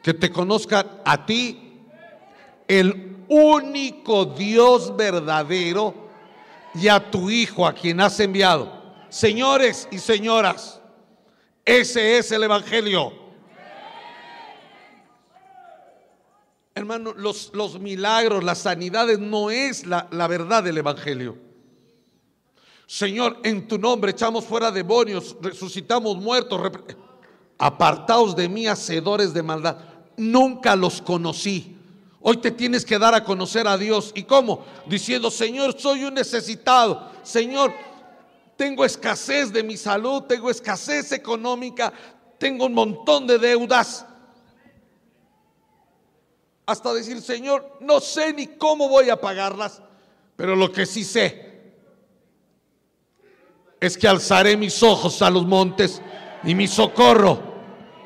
[0.00, 1.80] que te conozcan a ti,
[2.68, 5.94] el único Dios verdadero
[6.76, 8.72] y a tu Hijo a quien has enviado.
[9.08, 10.80] Señores y señoras,
[11.66, 13.12] ese es el Evangelio.
[16.76, 21.36] Hermano, los, los milagros, las sanidades no es la, la verdad del Evangelio.
[22.86, 26.70] Señor, en tu nombre echamos fuera demonios, resucitamos muertos.
[27.58, 29.78] Apartaos de mí, hacedores de maldad.
[30.16, 31.76] Nunca los conocí.
[32.20, 34.12] Hoy te tienes que dar a conocer a Dios.
[34.14, 34.64] ¿Y cómo?
[34.86, 37.10] Diciendo, Señor, soy un necesitado.
[37.22, 37.72] Señor,
[38.56, 41.92] tengo escasez de mi salud, tengo escasez económica,
[42.38, 44.06] tengo un montón de deudas.
[46.64, 49.82] Hasta decir, Señor, no sé ni cómo voy a pagarlas,
[50.34, 51.46] pero lo que sí sé
[53.80, 56.00] es que alzaré mis ojos a los montes
[56.42, 57.40] y mi socorro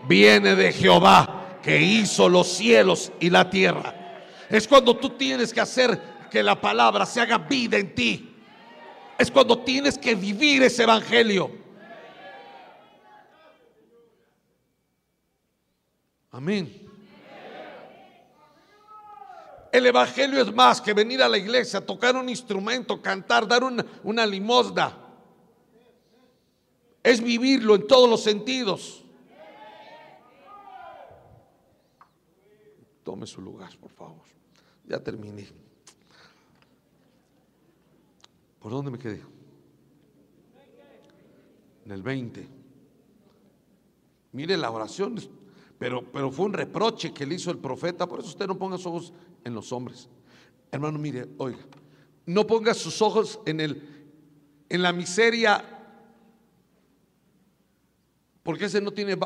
[0.06, 3.94] viene de Jehová que hizo los cielos y la tierra.
[4.48, 8.29] Es cuando tú tienes que hacer que la palabra se haga vida en ti.
[9.20, 11.50] Es cuando tienes que vivir ese evangelio.
[16.30, 16.88] Amén.
[19.70, 24.24] El evangelio es más que venir a la iglesia, tocar un instrumento, cantar, dar una,
[24.24, 24.96] limosna.
[27.02, 29.04] Es vivirlo en todos los sentidos.
[33.04, 34.24] Tome su lugar, por favor.
[34.86, 35.59] Ya terminé.
[38.60, 39.22] ¿Por dónde me quedé?
[41.86, 42.46] En el 20.
[44.32, 45.16] Mire la oración,
[45.78, 48.76] pero, pero fue un reproche que le hizo el profeta, por eso usted no ponga
[48.76, 49.12] sus ojos
[49.44, 50.08] en los hombres.
[50.70, 51.58] Hermano, mire, oiga,
[52.26, 53.82] no ponga sus ojos en, el,
[54.68, 55.64] en la miseria,
[58.42, 59.16] porque ese no tiene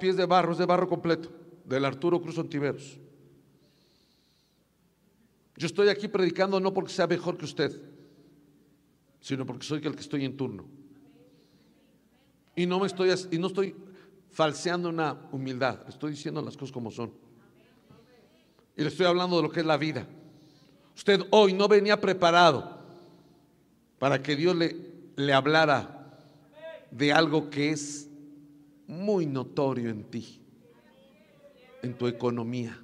[0.00, 1.30] pies de barro, es de barro completo,
[1.64, 2.98] del Arturo Cruz Ontiveros.
[5.56, 7.93] Yo estoy aquí predicando no porque sea mejor que usted,
[9.24, 10.66] sino porque soy el que estoy en turno.
[12.54, 13.74] Y no me estoy y no estoy
[14.30, 17.10] falseando una humildad, estoy diciendo las cosas como son.
[18.76, 20.06] Y le estoy hablando de lo que es la vida.
[20.94, 22.80] Usted hoy no venía preparado
[23.98, 24.76] para que Dios le,
[25.16, 26.18] le hablara
[26.90, 28.10] de algo que es
[28.86, 30.38] muy notorio en ti,
[31.80, 32.78] en tu economía.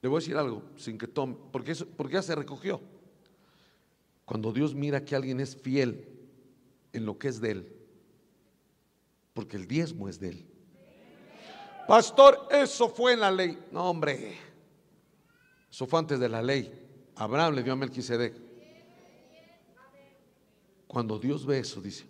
[0.00, 2.80] Le voy a decir algo sin que tome, porque, eso, porque ya se recogió.
[4.24, 6.06] Cuando Dios mira que alguien es fiel
[6.92, 7.76] en lo que es de él,
[9.34, 10.46] porque el diezmo es de él.
[11.86, 13.58] Pastor, eso fue en la ley.
[13.72, 14.36] No, hombre,
[15.70, 16.70] eso fue antes de la ley.
[17.16, 18.34] Abraham le dio a Melquisedec.
[20.86, 22.06] Cuando Dios ve eso, dice,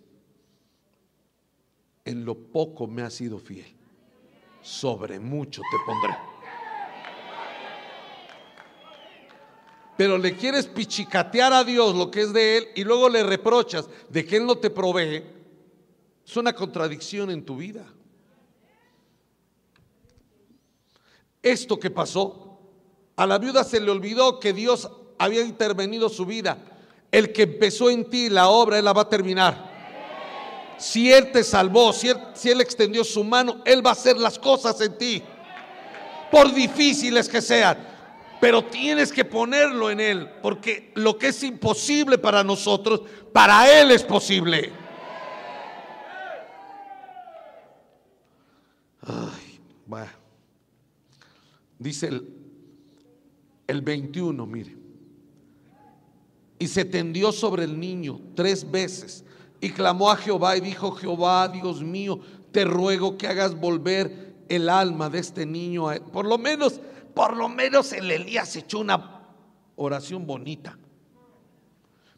[2.05, 3.67] en lo poco me has sido fiel,
[4.63, 6.38] sobre mucho te pondré.
[9.99, 13.89] Pero le quieres pichicatear a Dios lo que es de Él y luego le reprochas
[14.09, 15.25] de que Él no te provee,
[16.25, 17.85] es una contradicción en tu vida.
[21.43, 22.61] Esto que pasó,
[23.17, 26.59] a la viuda se le olvidó que Dios había intervenido su vida.
[27.11, 30.77] El que empezó en ti la obra, Él la va a terminar.
[30.79, 34.17] Si Él te salvó, si él, si él extendió su mano, Él va a hacer
[34.17, 35.23] las cosas en ti.
[36.31, 37.98] Por difíciles que sean
[38.41, 43.03] pero tienes que ponerlo en Él, porque lo que es imposible para nosotros,
[43.33, 44.73] para Él es posible.
[49.03, 49.61] Ay,
[51.79, 52.29] Dice el,
[53.67, 54.77] el 21, mire.
[56.59, 59.25] Y se tendió sobre el niño tres veces
[59.61, 62.19] y clamó a Jehová y dijo, Jehová, Dios mío,
[62.51, 65.89] te ruego que hagas volver el alma de este niño.
[65.89, 66.81] A Por lo menos
[67.19, 69.25] por lo menos el Elías echó una
[69.75, 70.79] oración bonita,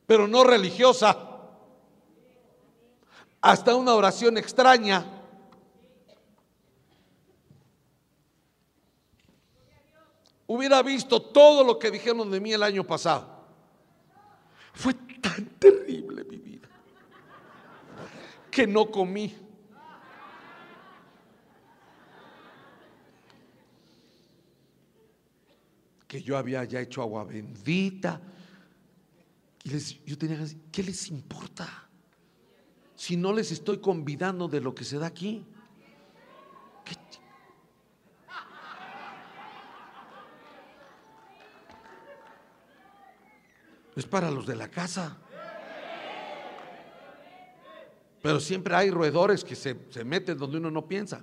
[0.07, 1.17] pero no religiosa.
[3.41, 5.07] Hasta una oración extraña.
[10.47, 13.47] Hubiera visto todo lo que dijeron de mí el año pasado.
[14.75, 16.69] Fue tan terrible mi vida
[18.51, 19.35] que no comí.
[26.11, 28.21] Que yo había ya hecho agua bendita.
[29.63, 31.89] Y yo tenía ¿qué les importa?
[32.97, 35.47] Si no les estoy convidando de lo que se da aquí.
[43.95, 45.17] Es para los de la casa.
[48.21, 51.23] Pero siempre hay roedores que se, se meten donde uno no piensa.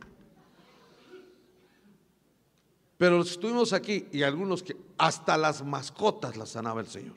[2.98, 7.16] Pero estuvimos aquí y algunos que hasta las mascotas las sanaba el Señor.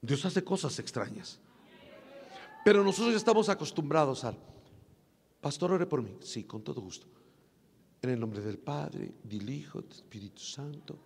[0.00, 1.40] Dios hace cosas extrañas.
[2.64, 4.38] Pero nosotros ya estamos acostumbrados al,
[5.40, 6.16] pastor, ore por mí.
[6.20, 7.06] Sí, con todo gusto.
[8.00, 10.98] En el nombre del Padre, del Hijo, del Espíritu Santo.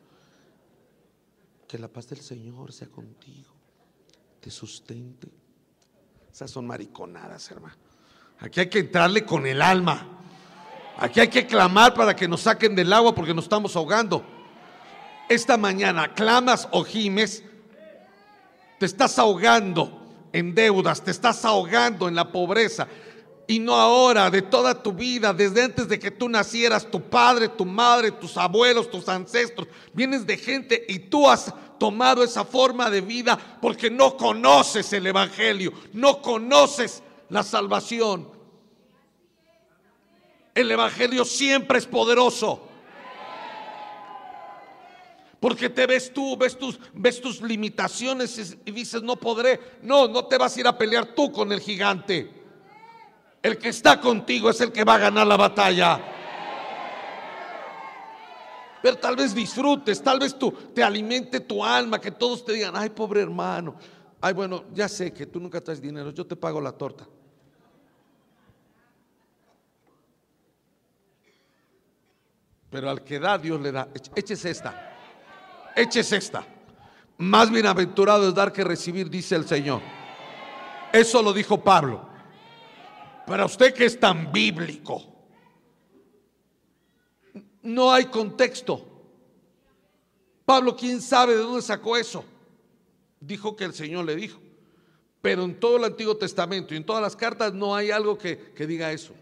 [1.66, 3.54] Que la paz del Señor sea contigo,
[4.40, 5.28] te sustente.
[6.30, 7.91] Esas son mariconadas, hermano.
[8.42, 10.04] Aquí hay que entrarle con el alma.
[10.98, 14.24] Aquí hay que clamar para que nos saquen del agua porque nos estamos ahogando.
[15.28, 17.44] Esta mañana clamas o gimes,
[18.80, 20.00] te estás ahogando
[20.32, 22.88] en deudas, te estás ahogando en la pobreza.
[23.46, 27.48] Y no ahora, de toda tu vida, desde antes de que tú nacieras, tu padre,
[27.48, 32.90] tu madre, tus abuelos, tus ancestros, vienes de gente y tú has tomado esa forma
[32.90, 37.02] de vida porque no conoces el Evangelio, no conoces
[37.32, 38.28] la salvación.
[40.54, 42.68] El Evangelio siempre es poderoso.
[45.40, 49.78] Porque te ves tú, ves tus, ves tus limitaciones y dices, no podré.
[49.80, 52.30] No, no te vas a ir a pelear tú con el gigante.
[53.42, 56.00] El que está contigo es el que va a ganar la batalla.
[58.82, 62.74] Pero tal vez disfrutes, tal vez tú te alimente tu alma, que todos te digan,
[62.76, 63.76] ay, pobre hermano.
[64.20, 67.08] Ay, bueno, ya sé que tú nunca traes dinero, yo te pago la torta.
[72.72, 73.86] Pero al que da, Dios le da.
[74.16, 74.96] Échese esta.
[75.76, 76.44] Échese esta.
[77.18, 79.82] Más bienaventurado es dar que recibir, dice el Señor.
[80.90, 82.08] Eso lo dijo Pablo.
[83.26, 85.02] Para usted que es tan bíblico,
[87.60, 88.88] no hay contexto.
[90.46, 92.24] Pablo, ¿quién sabe de dónde sacó eso?
[93.20, 94.40] Dijo que el Señor le dijo.
[95.20, 98.52] Pero en todo el Antiguo Testamento y en todas las cartas no hay algo que,
[98.54, 99.12] que diga eso.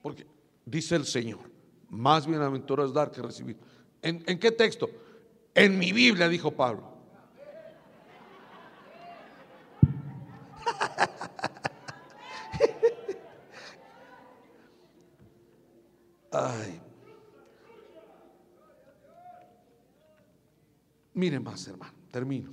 [0.00, 0.24] Porque
[0.64, 1.53] dice el Señor,
[1.94, 3.56] más bienaventurado es dar que recibir.
[4.02, 4.90] ¿En, ¿En qué texto?
[5.54, 6.92] En mi Biblia, dijo Pablo.
[16.32, 16.80] Ay.
[21.14, 22.50] Mire más, hermano, termino.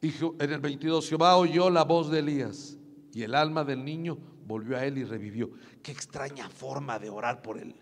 [0.00, 2.78] En el 22, Jehová oyó la voz de Elías
[3.12, 5.50] y el alma del niño volvió a él y revivió.
[5.82, 7.74] Qué extraña forma de orar por él.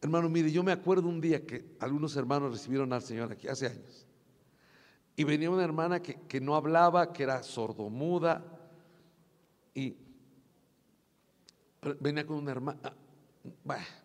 [0.00, 3.68] Hermano, mire, yo me acuerdo un día que algunos hermanos recibieron al Señor aquí, hace
[3.68, 4.06] años.
[5.14, 8.44] Y venía una hermana que, que no hablaba, que era sordomuda,
[9.74, 9.96] y
[12.00, 12.92] venía con una hermana,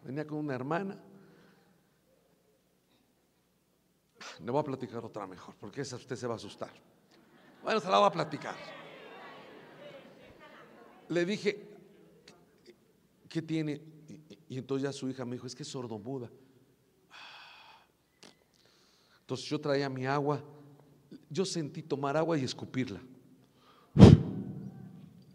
[0.04, 1.02] venía con una hermana.
[4.44, 6.72] Le voy a platicar otra mejor, porque esa usted se va a asustar.
[7.64, 8.56] Bueno, se la voy a platicar.
[11.10, 11.66] Le dije,
[13.30, 13.82] ¿qué tiene?
[14.50, 16.30] Y, entonces ya su hija me dijo, es que es sordomuda.
[19.22, 20.42] Entonces yo traía mi agua,
[21.30, 23.02] yo sentí tomar agua y escupirla.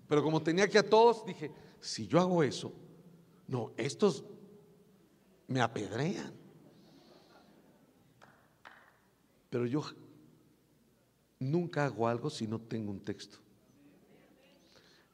[0.09, 2.73] Pero como tenía que a todos, dije, si yo hago eso,
[3.49, 4.25] no, estos
[5.47, 6.33] me apedrean.
[9.51, 9.83] Pero yo
[11.39, 13.42] nunca hago algo si no tengo un texto.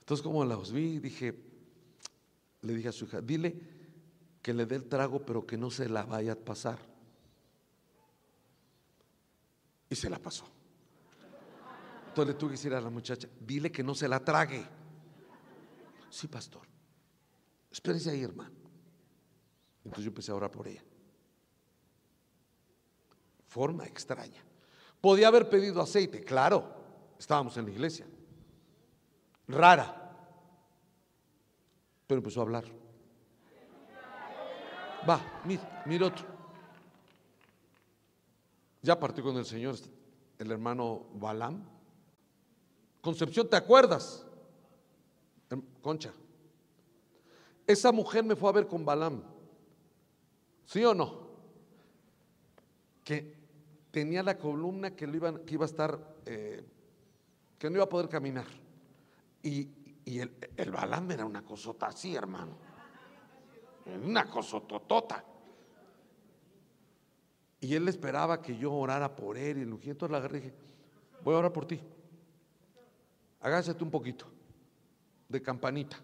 [0.09, 1.39] Entonces como los vi, dije,
[2.63, 3.61] le dije a su hija, dile
[4.41, 6.79] que le dé el trago, pero que no se la vaya a pasar.
[9.91, 10.47] Y se la pasó.
[12.09, 14.65] Entonces le tuve que a la muchacha, dile que no se la trague.
[16.09, 16.67] Sí, pastor.
[17.71, 18.57] Espérese ahí, hermano.
[19.85, 20.83] Entonces yo empecé a orar por ella
[23.47, 24.43] forma extraña.
[25.03, 26.65] Podía haber pedido aceite, claro,
[27.19, 28.07] estábamos en la iglesia.
[29.49, 29.95] Rara.
[32.07, 32.65] Pero empezó a hablar.
[35.09, 36.25] Va, mira, mira otro.
[38.83, 39.77] Ya partió con el Señor
[40.39, 41.65] el hermano Balam.
[43.01, 44.25] Concepción, ¿te acuerdas?
[45.83, 46.13] Concha.
[47.67, 49.23] Esa mujer me fue a ver con Balam.
[50.67, 51.29] ¿Sí o no?
[53.05, 53.35] Que
[53.91, 56.63] tenía la columna que, iba, que iba a estar, eh,
[57.59, 58.47] que no iba a poder caminar.
[59.43, 59.71] Y,
[60.05, 62.57] el, el balán era una cosota así, hermano.
[64.05, 65.25] Una cosototota.
[67.61, 69.59] Y él esperaba que yo orara por él.
[69.83, 70.55] Y entonces la agarré y dije,
[71.23, 71.81] voy a orar por ti.
[73.41, 74.27] Agáchate un poquito.
[75.29, 75.99] De campanita.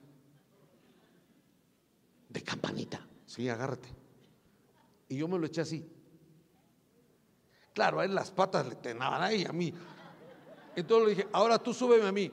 [2.28, 3.06] De campanita.
[3.26, 3.88] Sí, agárrate.
[5.08, 5.88] Y yo me lo eché así.
[7.72, 9.74] Claro, a él las patas le tenaban ahí a mí.
[10.76, 12.30] Entonces le dije, ahora tú súbeme a mí.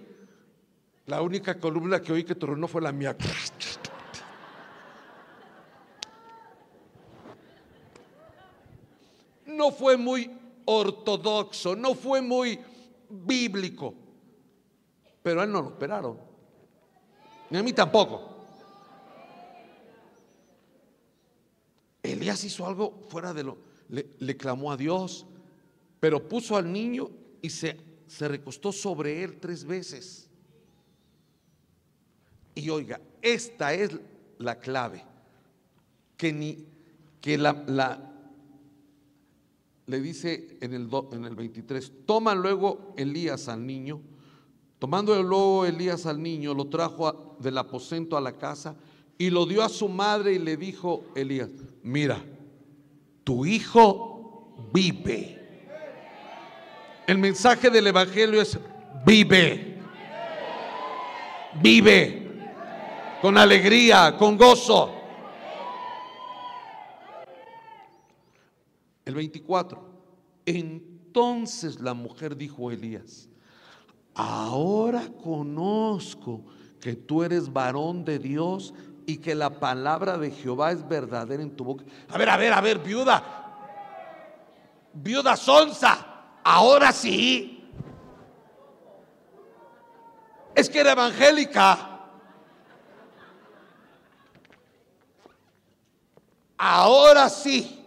[1.11, 3.17] La única columna que oí que tronó fue la mía.
[9.45, 10.31] No fue muy
[10.63, 12.57] ortodoxo, no fue muy
[13.09, 13.93] bíblico.
[15.21, 16.17] Pero a él no lo operaron.
[17.49, 18.45] Ni a mí tampoco.
[22.01, 23.57] Elías hizo algo fuera de lo...
[23.89, 25.25] Le, le clamó a Dios,
[25.99, 27.09] pero puso al niño
[27.41, 30.30] y se, se recostó sobre él tres veces.
[32.55, 33.91] Y oiga, esta es
[34.37, 35.03] la clave.
[36.17, 36.65] Que ni
[37.21, 38.11] que la, la
[39.91, 44.01] le dice en el, en el 23, toma luego Elías al niño,
[44.79, 48.75] tomando luego Elías al niño, lo trajo del aposento a la casa
[49.17, 51.49] y lo dio a su madre y le dijo Elías,
[51.83, 52.23] mira,
[53.23, 55.37] tu hijo vive.
[57.05, 58.57] El mensaje del Evangelio es
[59.05, 59.77] vive.
[61.61, 62.20] Vive.
[63.21, 64.91] Con alegría, con gozo.
[69.05, 69.91] El 24.
[70.45, 73.29] Entonces la mujer dijo a Elías,
[74.15, 76.45] ahora conozco
[76.79, 78.73] que tú eres varón de Dios
[79.05, 81.83] y que la palabra de Jehová es verdadera en tu boca.
[82.09, 83.23] A ver, a ver, a ver, viuda.
[84.93, 86.07] Viuda sonza.
[86.43, 87.69] Ahora sí.
[90.55, 91.90] Es que era evangélica.
[96.63, 97.83] Ahora sí.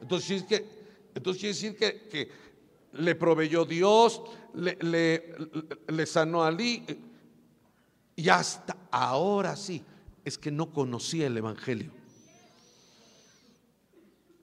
[0.00, 0.66] Entonces, que,
[1.14, 2.28] entonces quiere decir que,
[2.94, 4.22] le proveyó Dios,
[4.54, 6.84] le, sanó a Ali,
[8.16, 9.84] y hasta ahora sí,
[10.24, 11.92] es que no conocía el Evangelio.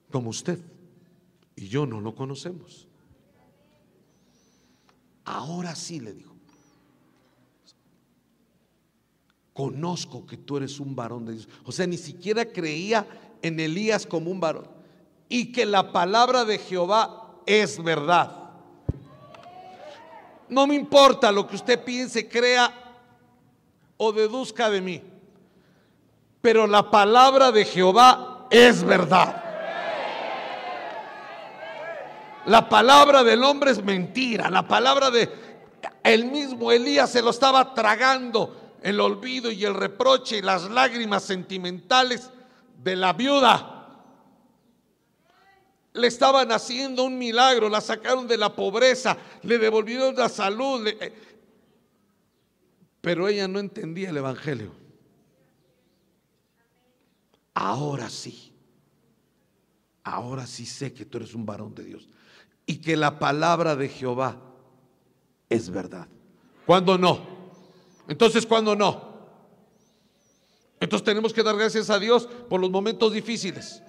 [0.09, 0.59] Como usted
[1.57, 2.87] y yo no lo conocemos.
[5.25, 6.33] Ahora sí le dijo.
[9.51, 11.49] Conozco que tú eres un varón de Dios.
[11.65, 13.05] O sea, ni siquiera creía
[13.43, 14.67] en Elías como un varón.
[15.29, 18.31] Y que la palabra de Jehová es verdad.
[20.49, 22.73] No me importa lo que usted piense, crea
[23.97, 25.01] o deduzca de mí.
[26.41, 29.41] Pero la palabra de Jehová es verdad.
[32.45, 34.49] La palabra del hombre es mentira.
[34.49, 35.29] La palabra de
[36.03, 41.23] el mismo Elías se lo estaba tragando el olvido y el reproche y las lágrimas
[41.23, 42.29] sentimentales
[42.83, 43.69] de la viuda.
[45.93, 50.87] Le estaban haciendo un milagro, la sacaron de la pobreza, le devolvieron la salud.
[50.87, 51.13] eh,
[52.99, 54.71] pero ella no entendía el Evangelio.
[57.53, 58.51] Ahora sí,
[60.03, 62.09] ahora sí sé que tú eres un varón de Dios
[62.65, 64.37] y que la palabra de Jehová
[65.49, 66.07] es verdad.
[66.65, 67.21] ¿Cuándo no?
[68.07, 69.12] Entonces, ¿cuándo no?
[70.83, 73.81] Entonces tenemos que dar gracias a Dios por los momentos difíciles.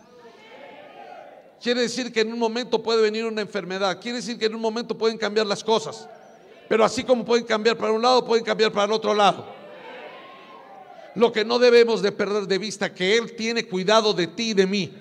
[1.60, 4.60] Quiere decir que en un momento puede venir una enfermedad, quiere decir que en un
[4.60, 6.08] momento pueden cambiar las cosas,
[6.68, 9.44] pero así como pueden cambiar para un lado, pueden cambiar para el otro lado.
[11.16, 14.55] Lo que no debemos de perder de vista que Él tiene cuidado de ti y
[14.55, 14.92] de mí.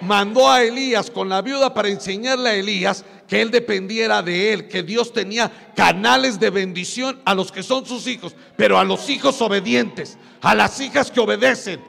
[0.00, 4.68] Mandó a Elías con la viuda para enseñarle a Elías que él dependiera de él,
[4.68, 9.08] que Dios tenía canales de bendición a los que son sus hijos, pero a los
[9.08, 11.80] hijos obedientes, a las hijas que obedecen,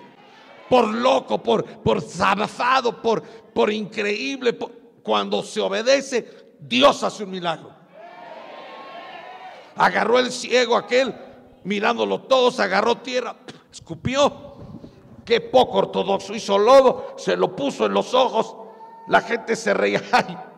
[0.69, 4.57] por loco, por, por zafado, por, por increíble,
[5.03, 7.71] cuando se obedece, Dios hace un milagro.
[9.75, 11.13] Agarró el ciego aquel,
[11.63, 13.35] mirándolo todos, agarró tierra,
[13.71, 14.55] escupió.
[15.23, 18.55] Qué poco ortodoxo, hizo lodo, se lo puso en los ojos,
[19.09, 20.01] la gente se reía.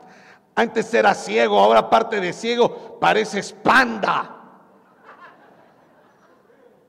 [0.60, 4.36] antes era ciego, ahora aparte de ciego, parece espanda.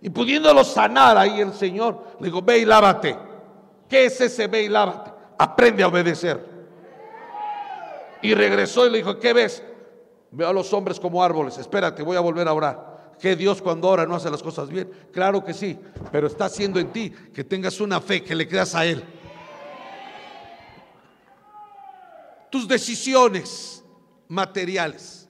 [0.01, 3.17] Y pudiéndolo sanar ahí el Señor, le dijo, ve y lávate.
[3.89, 5.13] ¿Qué es ese ve y lávate?
[5.39, 6.45] Aprende a obedecer.
[8.23, 9.63] Y regresó y le dijo, ¿qué ves?
[10.33, 13.15] Veo a los hombres como árboles, espérate, voy a volver a orar.
[13.21, 14.91] Que Dios cuando ora no hace las cosas bien.
[15.13, 15.79] Claro que sí,
[16.11, 19.05] pero está haciendo en ti que tengas una fe, que le creas a Él.
[22.51, 23.83] Tus decisiones
[24.29, 25.29] materiales.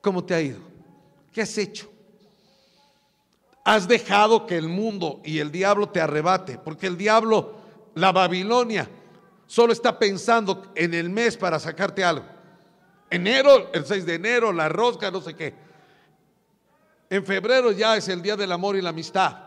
[0.00, 0.60] ¿Cómo te ha ido?
[1.32, 1.90] ¿Qué has hecho?
[3.64, 7.56] Has dejado que el mundo y el diablo te arrebate, porque el diablo,
[7.94, 8.88] la Babilonia,
[9.46, 12.26] solo está pensando en el mes para sacarte algo.
[13.08, 15.54] Enero, el 6 de enero, la rosca, no sé qué.
[17.08, 19.38] En febrero ya es el día del amor y la amistad.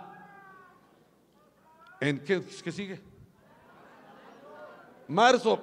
[1.99, 3.06] ¿En qué, qué sigue?
[5.07, 5.61] Marzo,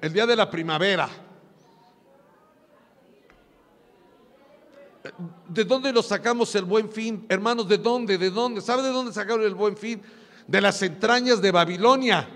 [0.00, 1.08] el, día de la primavera.
[5.48, 7.26] ¿De dónde nos sacamos el buen fin?
[7.28, 8.18] Hermanos, ¿de dónde?
[8.18, 8.60] ¿De dónde?
[8.60, 10.00] ¿Sabe de dónde sacaron el buen fin?
[10.46, 12.28] De las entrañas de Babilonia.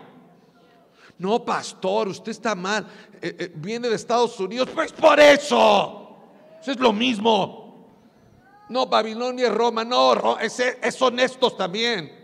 [1.18, 2.86] No, pastor, usted está mal.
[3.22, 4.68] Eh, eh, viene de Estados Unidos.
[4.74, 6.16] Pues por eso.
[6.60, 7.86] Eso es lo mismo.
[8.70, 9.84] No, Babilonia es Roma.
[9.84, 12.23] No, es honestos también.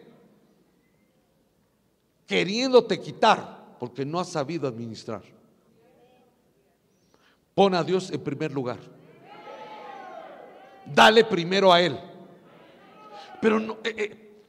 [2.31, 5.21] Queriéndote quitar porque no has sabido administrar.
[7.57, 8.79] Pon a Dios en primer lugar.
[10.87, 11.99] Dale primero a Él.
[13.43, 14.43] Pero no, eh, eh,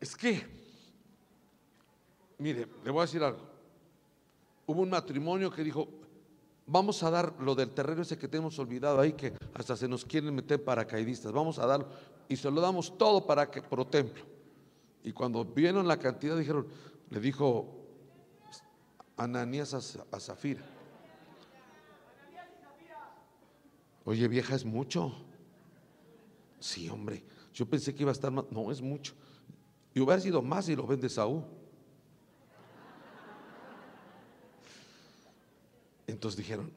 [0.00, 0.44] es que,
[2.38, 3.38] mire, le voy a decir algo.
[4.66, 5.86] Hubo un matrimonio que dijo,
[6.66, 10.04] vamos a dar lo del terreno ese que tenemos olvidado ahí, que hasta se nos
[10.04, 11.86] quieren meter paracaidistas, vamos a darlo
[12.28, 14.33] y se lo damos todo para que pro templo.
[15.04, 16.66] Y cuando vieron la cantidad dijeron,
[17.10, 17.86] le dijo
[19.16, 20.64] Ananías a, a Zafira,
[24.06, 25.12] Oye, vieja, es mucho.
[26.60, 27.24] Sí, hombre.
[27.54, 28.44] Yo pensé que iba a estar más.
[28.50, 29.14] No, es mucho.
[29.94, 31.42] Y hubiera sido más si lo vende Saúl.
[36.06, 36.70] Entonces dijeron,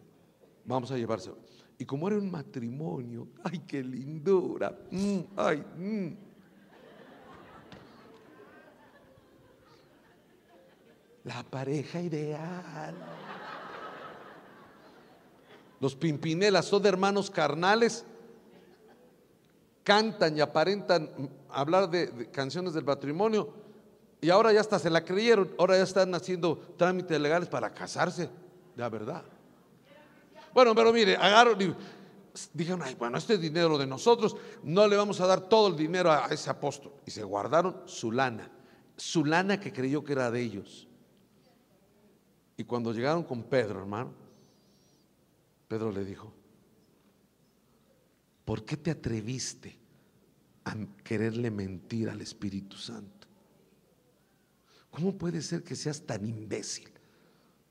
[0.64, 1.38] vamos a llevárselo.
[1.78, 4.78] Y como era un matrimonio, ay, qué lindura.
[4.90, 6.27] mm, ay, mm.
[11.28, 12.96] La pareja ideal.
[15.82, 18.06] Los Pimpinelas son de hermanos carnales
[19.84, 21.10] cantan y aparentan
[21.50, 23.54] hablar de, canciones del matrimonio
[24.20, 28.30] y ahora ya hasta se la creyeron, ahora ya están haciendo trámites legales para casarse,
[28.76, 29.24] la verdad.
[30.54, 31.76] Bueno, pero mire, agarraron y
[32.54, 35.76] dijeron, ay, bueno, este es dinero de nosotros, no le vamos a dar todo el
[35.76, 36.94] dinero a ese apóstol.
[37.06, 38.50] Y se guardaron su lana,
[38.96, 40.87] su lana que creyó que era de ellos.
[42.58, 44.12] Y cuando llegaron con Pedro, hermano,
[45.68, 46.34] Pedro le dijo,
[48.44, 49.78] ¿por qué te atreviste
[50.66, 53.28] a quererle mentir al Espíritu Santo?
[54.90, 56.90] ¿Cómo puede ser que seas tan imbécil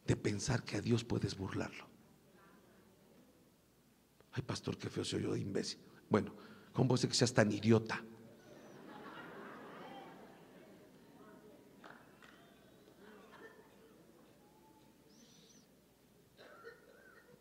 [0.06, 1.84] de pensar que a Dios puedes burlarlo?
[4.30, 5.80] Ay, pastor, qué feo soy yo de imbécil.
[6.08, 6.32] Bueno,
[6.72, 8.04] ¿cómo puede ser que seas tan idiota?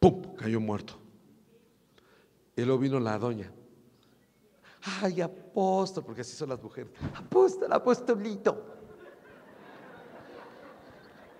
[0.05, 0.35] ¡Pum!
[0.35, 0.93] Cayó muerto.
[2.55, 3.51] Y luego vino la doña.
[5.01, 6.91] Ay, apóstol, porque así son las mujeres.
[7.15, 8.75] Apóstol, apostolito.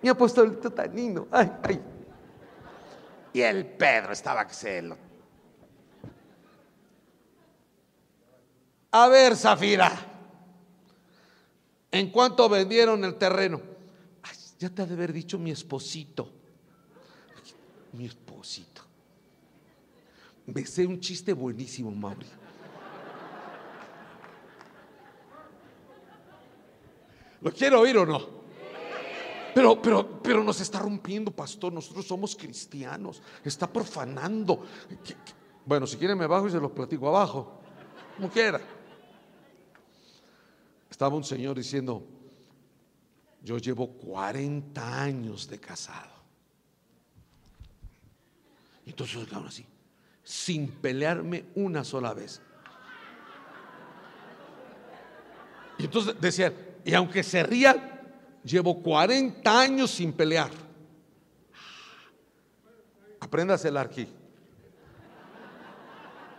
[0.02, 1.28] Mi apostolito tan lindo.
[1.30, 1.80] Ay, ay.
[3.34, 4.82] Y el Pedro estaba que se.
[8.90, 9.92] A ver, Zafira.
[11.92, 13.60] ¿En cuánto vendieron el terreno?
[14.24, 16.32] Ay, ya te ha de haber dicho mi esposito.
[17.92, 18.25] Mi esposito.
[20.46, 22.26] Me sé un chiste buenísimo, Mauri.
[27.40, 28.36] ¿Lo quiero oír o no?
[29.54, 31.72] Pero, pero, pero nos está rompiendo, pastor.
[31.72, 33.22] Nosotros somos cristianos.
[33.44, 34.64] Está profanando.
[35.64, 37.60] Bueno, si quiere me bajo y se lo platico abajo.
[38.16, 38.60] Como quiera.
[40.90, 42.06] Estaba un señor diciendo,
[43.42, 46.15] yo llevo 40 años de casado.
[48.86, 49.66] Y entonces quedaron así,
[50.22, 52.40] sin pelearme una sola vez.
[55.78, 58.00] Y entonces decían, y aunque se rían,
[58.44, 60.50] llevo 40 años sin pelear.
[63.18, 64.08] Apréndasela aquí.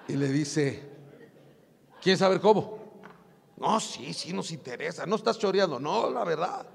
[0.07, 0.89] Y le dice,
[2.01, 3.01] ¿quién saber cómo?
[3.57, 5.05] No, sí, sí nos interesa.
[5.05, 6.65] No estás choreando, no, la verdad.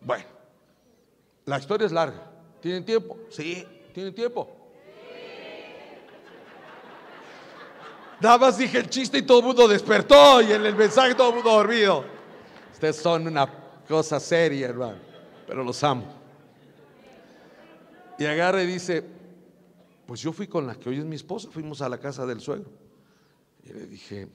[0.00, 0.24] Bueno,
[1.44, 2.32] la historia es larga.
[2.62, 3.18] ¿Tienen tiempo?
[3.28, 3.66] Sí,
[3.96, 4.46] ¿tienen tiempo?
[8.20, 11.36] Más dije el chiste y todo el mundo despertó y en el mensaje todo el
[11.36, 12.04] mundo dormido.
[12.74, 13.46] Ustedes son una
[13.88, 14.98] cosa seria, hermano,
[15.46, 16.04] pero los amo.
[18.18, 19.02] Y agarra y dice,
[20.04, 22.42] pues yo fui con la que hoy es mi esposa, fuimos a la casa del
[22.42, 22.70] suegro.
[23.64, 24.28] Y le dije,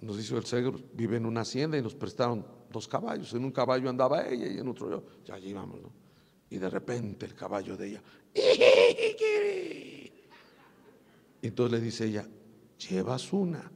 [0.00, 3.32] nos dice el suegro, vive en una hacienda y nos prestaron dos caballos.
[3.34, 5.02] En un caballo andaba ella y en otro yo.
[5.24, 6.09] Ya llevamos, ¿no?
[6.50, 8.02] Y de repente el caballo de ella.
[11.42, 12.28] Y entonces le dice ella,
[12.90, 13.70] llevas una.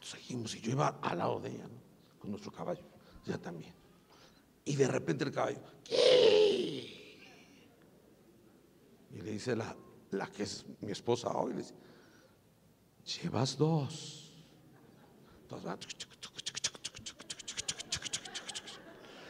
[0.00, 1.80] Seguimos y yo iba al lado de ella, ¿no?
[2.18, 2.82] con nuestro caballo,
[3.24, 3.72] ya también.
[4.64, 5.60] Y de repente el caballo.
[9.08, 9.74] Y le dice la,
[10.10, 11.74] la que es mi esposa hoy, le dice,
[13.22, 14.34] llevas dos.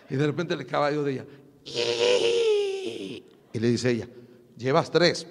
[0.08, 1.26] Y de repente el caballo de ella.
[1.66, 4.08] Y le dice ella,
[4.56, 5.26] llevas tres.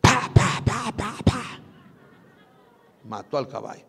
[0.00, 1.42] Pa, pa, pa, pa, pa.
[3.04, 3.84] Mató al caballo.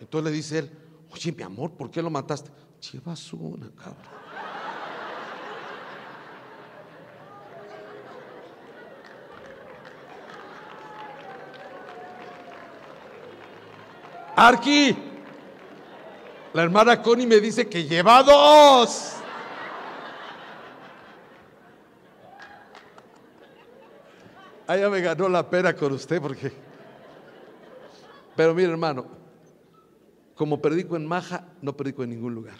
[0.00, 0.70] Entonces le dice él,
[1.12, 2.50] oye mi amor, ¿por qué lo mataste?
[2.90, 4.22] Llevas una, cabrón.
[14.34, 14.96] Arqui,
[16.54, 19.21] la hermana Connie me dice que lleva dos.
[24.66, 26.52] Ah, ya me ganó la pena con usted porque...
[28.36, 29.06] Pero mire hermano,
[30.34, 32.56] como predico en Maja, no predico en ningún lugar.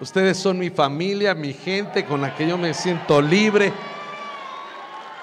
[0.00, 3.72] Ustedes son mi familia, mi gente con la que yo me siento libre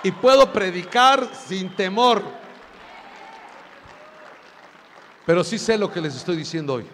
[0.04, 2.22] y puedo predicar sin temor.
[5.26, 6.86] Pero sí sé lo que les estoy diciendo hoy.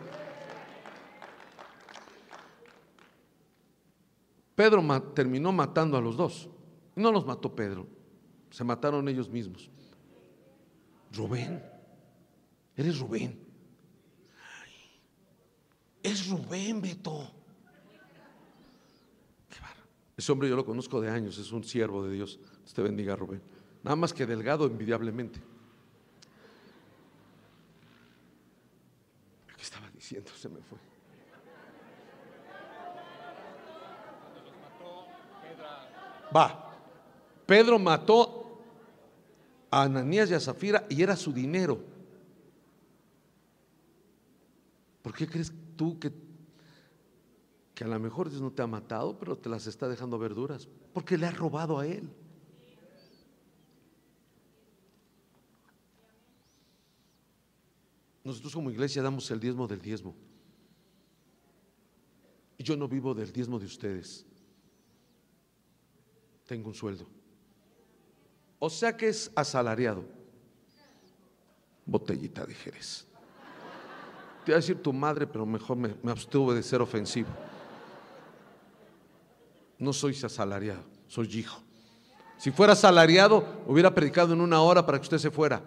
[4.56, 4.84] Pedro
[5.14, 6.50] terminó matando a los dos.
[6.96, 7.88] No los mató Pedro,
[8.56, 9.70] se mataron ellos mismos.
[11.12, 11.62] Rubén,
[12.78, 13.38] eres Rubén.
[16.02, 17.30] es Rubén, Beto.
[19.50, 19.58] Qué
[20.16, 22.40] Ese hombre yo lo conozco de años, es un siervo de Dios.
[22.64, 23.42] Usted bendiga Rubén.
[23.84, 25.42] Nada más que delgado envidiablemente.
[29.54, 30.32] ¿Qué estaba diciendo?
[30.34, 30.80] Se me fue.
[36.34, 36.62] Va.
[37.46, 38.45] Pedro mató
[39.76, 41.84] a Ananías y a Zafira y era su dinero.
[45.02, 46.14] ¿Por qué crees tú que,
[47.74, 50.70] que a lo mejor Dios no te ha matado, pero te las está dejando verduras?
[50.94, 52.10] Porque le ha robado a él.
[58.24, 60.16] Nosotros como iglesia damos el diezmo del diezmo.
[62.58, 64.26] Y yo no vivo del diezmo de ustedes.
[66.46, 67.15] Tengo un sueldo.
[68.66, 70.04] O sea que es asalariado.
[71.86, 73.06] Botellita de Jerez.
[74.44, 77.30] Te iba a decir tu madre, pero mejor me, me abstuve de ser ofensivo.
[79.78, 81.62] No soy asalariado, soy hijo.
[82.40, 85.62] Si fuera asalariado, hubiera predicado en una hora para que usted se fuera,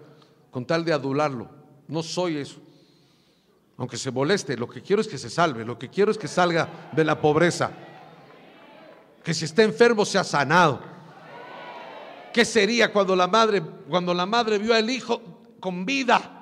[0.50, 1.48] con tal de adularlo.
[1.86, 2.60] No soy eso.
[3.76, 6.26] Aunque se moleste, lo que quiero es que se salve, lo que quiero es que
[6.26, 7.70] salga de la pobreza.
[9.22, 10.97] Que si está enfermo sea sanado.
[12.32, 15.20] ¿Qué sería cuando la madre cuando la madre vio al hijo
[15.60, 16.34] con vida?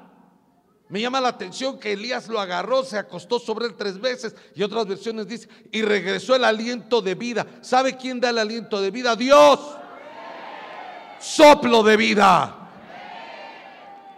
[0.89, 4.63] Me llama la atención que Elías lo agarró, se acostó sobre él tres veces y
[4.63, 7.45] otras versiones dicen, y regresó el aliento de vida.
[7.61, 9.17] ¿Sabe quién da el aliento de vida?
[9.17, 9.59] Dios.
[11.19, 12.67] Soplo de vida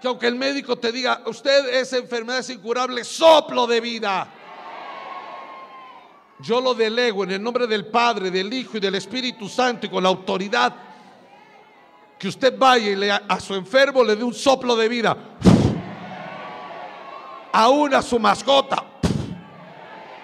[0.00, 4.28] que aunque el médico te diga, usted esa enfermedad es incurable, soplo de vida.
[6.40, 9.88] Yo lo delego en el nombre del Padre, del Hijo y del Espíritu Santo y
[9.88, 10.72] con la autoridad
[12.18, 15.16] que usted vaya y le, a su enfermo le dé un soplo de vida.
[17.52, 18.84] Aún a su mascota.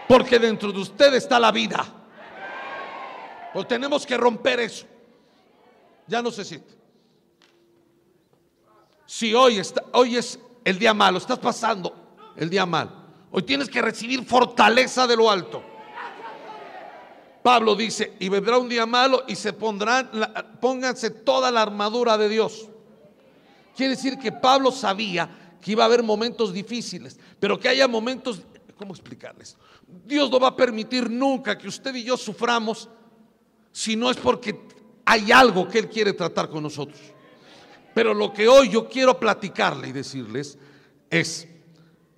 [0.08, 1.84] Porque dentro de usted está la vida.
[3.52, 4.86] Pues tenemos que romper eso.
[6.06, 6.74] Ya no se siente.
[9.06, 11.94] Si hoy, está, hoy es el día malo, estás pasando
[12.36, 12.90] el día mal,
[13.30, 15.62] hoy tienes que recibir fortaleza de lo alto.
[17.44, 20.10] Pablo dice, y vendrá un día malo y se pondrán,
[20.62, 22.70] pónganse toda la armadura de Dios.
[23.76, 28.40] Quiere decir que Pablo sabía que iba a haber momentos difíciles, pero que haya momentos,
[28.78, 29.58] ¿cómo explicarles?
[30.06, 32.88] Dios no va a permitir nunca que usted y yo suframos
[33.70, 34.58] si no es porque
[35.04, 36.98] hay algo que Él quiere tratar con nosotros.
[37.92, 40.56] Pero lo que hoy yo quiero platicarle y decirles
[41.10, 41.46] es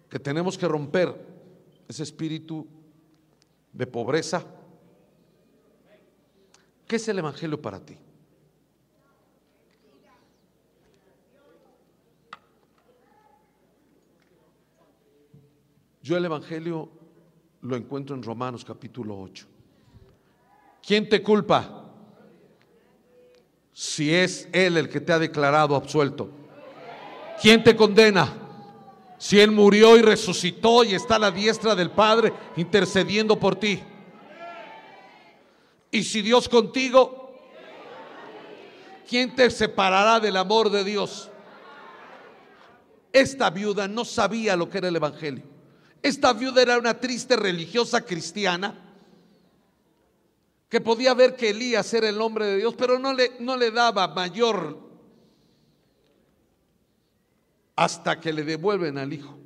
[0.08, 1.12] que tenemos que romper
[1.88, 2.64] ese espíritu
[3.72, 4.46] de pobreza.
[6.86, 7.96] ¿Qué es el Evangelio para ti?
[16.02, 16.88] Yo el Evangelio
[17.62, 19.46] lo encuentro en Romanos capítulo 8.
[20.80, 21.86] ¿Quién te culpa?
[23.78, 26.30] si es Él el que te ha declarado absuelto?
[27.42, 28.32] ¿Quién te condena?
[29.18, 33.82] Si Él murió y resucitó y está a la diestra del Padre intercediendo por ti.
[35.90, 37.38] Y si Dios contigo,
[39.08, 41.30] ¿quién te separará del amor de Dios?
[43.12, 45.44] Esta viuda no sabía lo que era el Evangelio.
[46.02, 48.82] Esta viuda era una triste religiosa cristiana
[50.68, 53.70] que podía ver que Elías era el hombre de Dios, pero no le, no le
[53.70, 54.86] daba mayor
[57.76, 59.38] hasta que le devuelven al hijo.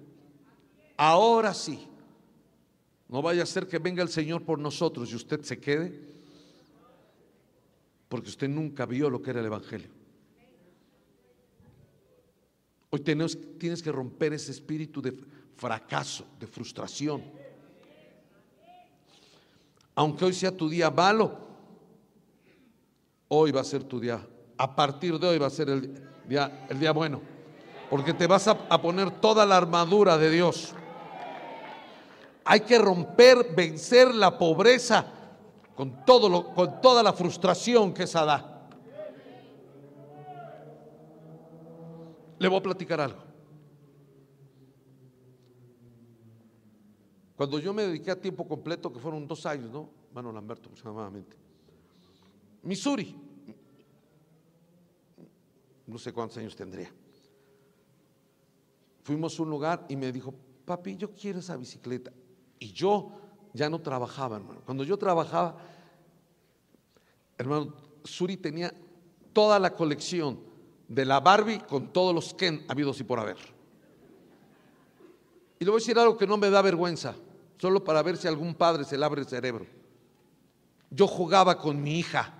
[0.96, 1.86] Ahora sí,
[3.08, 6.19] no vaya a ser que venga el Señor por nosotros y usted se quede,
[8.10, 9.89] porque usted nunca vio lo que era el Evangelio.
[12.90, 15.14] Hoy tienes que romper ese espíritu de
[15.56, 17.22] fracaso, de frustración
[20.00, 21.36] aunque hoy sea tu día malo,
[23.28, 24.26] hoy va a ser tu día.
[24.56, 27.20] A partir de hoy va a ser el día, el día bueno.
[27.90, 30.72] Porque te vas a poner toda la armadura de Dios.
[32.47, 35.05] Hay que romper, vencer la pobreza
[35.81, 38.68] con, todo lo, con toda la frustración que esa da.
[42.39, 43.23] Le voy a platicar algo.
[47.34, 49.89] Cuando yo me dediqué a tiempo completo, que fueron dos años, ¿no?
[50.12, 51.39] Mano Lamberto aproximadamente.
[52.62, 53.17] Missouri.
[55.86, 56.92] No sé cuántos años tendría.
[59.02, 60.34] Fuimos a un lugar y me dijo,
[60.67, 62.12] papi, yo quiero esa bicicleta.
[62.59, 63.12] Y yo
[63.55, 64.60] ya no trabajaba, hermano.
[64.67, 65.69] Cuando yo trabajaba,
[67.40, 67.72] hermano,
[68.04, 68.72] Suri tenía
[69.32, 70.38] toda la colección
[70.88, 73.38] de la Barbie con todos los Ken habidos y por haber.
[75.58, 77.14] Y le voy a decir algo que no me da vergüenza
[77.58, 79.66] solo para ver si algún padre se le abre el cerebro.
[80.90, 82.34] Yo jugaba con mi hija.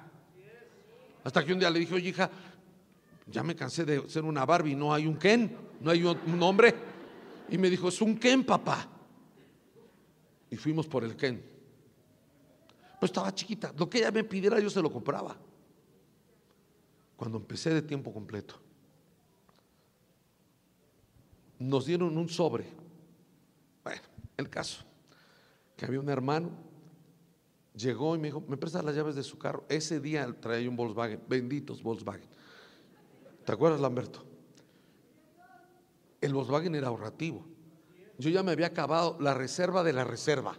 [1.25, 2.31] Hasta que un día le dije, oye hija,
[3.27, 6.75] ya me cansé de ser una Barbie, no hay un Ken, no hay un hombre.
[7.49, 8.87] Y me dijo, es un Ken, papá.
[10.51, 11.50] Y fuimos por el Ken.
[13.01, 15.35] Pues estaba chiquita, lo que ella me pidiera yo se lo compraba.
[17.17, 18.57] Cuando empecé de tiempo completo,
[21.59, 22.67] nos dieron un sobre.
[23.83, 24.03] Bueno,
[24.37, 24.85] el caso,
[25.77, 26.51] que había un hermano,
[27.75, 29.65] llegó y me dijo, ¿me prestas las llaves de su carro?
[29.71, 32.29] Ese día traía un Volkswagen, benditos Volkswagen.
[33.47, 34.27] ¿Te acuerdas, Lamberto?
[36.21, 37.47] El Volkswagen era ahorrativo.
[38.19, 40.59] Yo ya me había acabado la reserva de la reserva.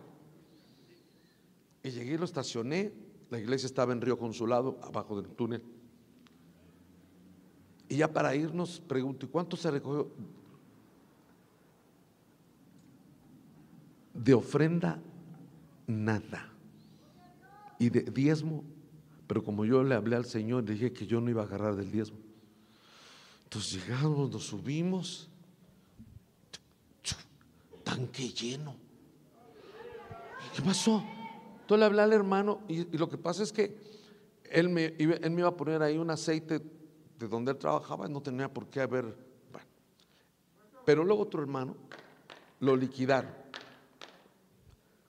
[1.83, 2.91] Y llegué y lo estacioné.
[3.29, 5.63] La iglesia estaba en Río Consulado, abajo del túnel.
[7.87, 10.09] Y ya para irnos, pregunto, ¿y cuánto se recogió?
[14.13, 14.99] De ofrenda,
[15.87, 16.49] nada.
[17.79, 18.63] Y de diezmo,
[19.27, 21.75] pero como yo le hablé al Señor, le dije que yo no iba a agarrar
[21.75, 22.17] del diezmo.
[23.45, 25.29] Entonces llegamos, nos subimos,
[27.83, 28.75] tanque lleno.
[30.55, 31.03] ¿Qué pasó?
[31.61, 33.77] Entonces le hablé al hermano y, lo que pasa es que
[34.43, 36.59] él me, él me iba a poner ahí un aceite
[37.17, 39.05] de donde él trabajaba, no tenía por qué haber.
[39.51, 39.67] bueno.
[40.85, 41.75] Pero luego otro hermano
[42.59, 43.31] lo liquidaron.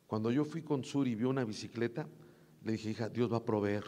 [0.07, 2.07] Cuando yo fui con Suri y vio una bicicleta,
[2.65, 3.85] le dije, hija, Dios va a proveer.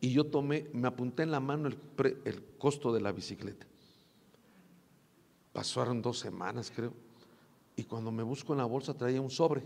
[0.00, 1.78] Y yo tomé, me apunté en la mano el,
[2.24, 3.66] el costo de la bicicleta.
[5.52, 6.92] Pasaron dos semanas, creo.
[7.76, 9.62] Y cuando me busco en la bolsa traía un sobre.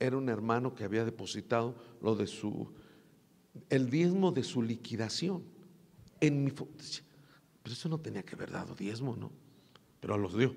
[0.00, 2.70] Era un hermano que había depositado lo de su,
[3.68, 5.42] el diezmo de su liquidación.
[6.20, 6.66] En mi, pero
[7.72, 9.30] eso no tenía que haber dado diezmo, ¿no?
[10.00, 10.54] Pero los dio.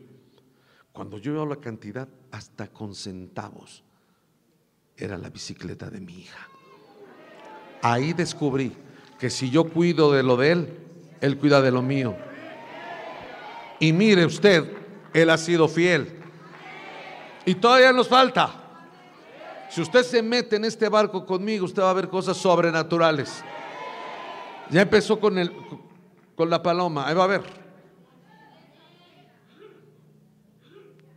[0.91, 3.83] Cuando yo veo la cantidad, hasta con centavos,
[4.97, 6.47] era la bicicleta de mi hija.
[7.81, 8.73] Ahí descubrí
[9.19, 10.77] que si yo cuido de lo de él,
[11.21, 12.15] él cuida de lo mío.
[13.79, 14.71] Y mire usted,
[15.13, 16.19] él ha sido fiel.
[17.45, 18.60] Y todavía nos falta.
[19.71, 23.41] Si usted se mete en este barco conmigo, usted va a ver cosas sobrenaturales.
[24.69, 25.49] Ya empezó con, el,
[26.35, 27.43] con la paloma, ahí va a ver.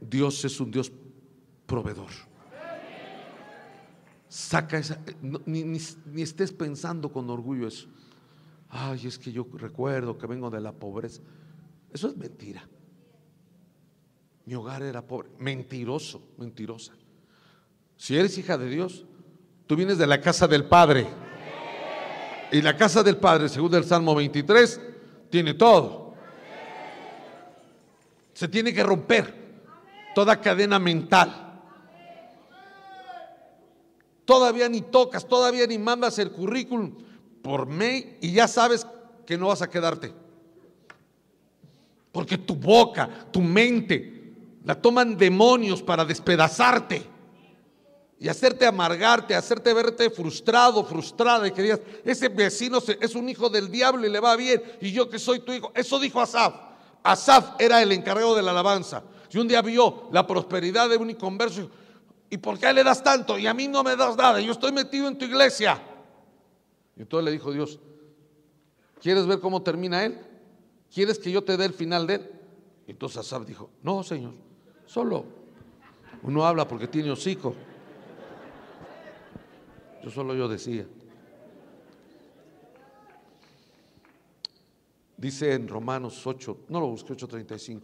[0.00, 0.92] Dios es un Dios
[1.66, 2.10] proveedor.
[4.28, 5.00] Saca esa,
[5.47, 7.89] ni estés pensando con orgullo eso.
[8.68, 11.23] Ay, es que yo recuerdo que vengo de la pobreza.
[11.92, 12.68] Eso es mentira.
[14.47, 15.31] Mi hogar era pobre.
[15.39, 16.92] Mentiroso, mentirosa.
[17.97, 19.05] Si eres hija de Dios,
[19.66, 21.06] tú vienes de la casa del Padre.
[22.52, 24.81] Y la casa del Padre, según el Salmo 23,
[25.31, 26.14] tiene todo.
[28.32, 29.34] Se tiene que romper
[30.14, 31.62] toda cadena mental.
[34.24, 36.94] Todavía ni tocas, todavía ni mandas el currículum
[37.42, 38.86] por mail y ya sabes
[39.26, 40.12] que no vas a quedarte.
[42.10, 44.32] Porque tu boca, tu mente,
[44.64, 47.13] la toman demonios para despedazarte
[48.18, 53.48] y hacerte amargarte, hacerte verte frustrado, frustrada y que digas, ese vecino es un hijo
[53.48, 55.72] del diablo y le va bien y yo que soy tu hijo.
[55.74, 56.54] Eso dijo Asaf.
[57.02, 59.02] Asaf era el encargado de la alabanza.
[59.30, 61.68] Y un día vio la prosperidad de un inconverso
[62.34, 63.38] ¿y por qué le das tanto?
[63.38, 65.80] Y a mí no me das nada, yo estoy metido en tu iglesia.
[66.96, 67.78] Y entonces le dijo Dios,
[69.00, 70.20] ¿quieres ver cómo termina él?
[70.92, 72.30] ¿Quieres que yo te dé el final de él?
[72.88, 74.34] Y entonces Asaf dijo, no, Señor,
[74.84, 75.24] solo
[76.22, 77.54] uno habla porque tiene hocico.
[80.05, 80.84] Yo solo yo decía.
[85.16, 87.81] Dice en Romanos 8, no lo busqué 8:35.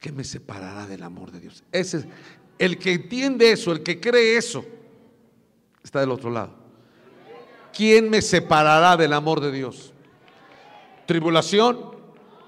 [0.00, 1.62] ¿Qué me separará del amor de Dios?
[1.70, 2.06] Ese es
[2.58, 4.64] el que entiende eso, el que cree eso,
[5.82, 6.54] está del otro lado.
[7.74, 9.92] ¿Quién me separará del amor de Dios?
[11.06, 11.96] Tribulación,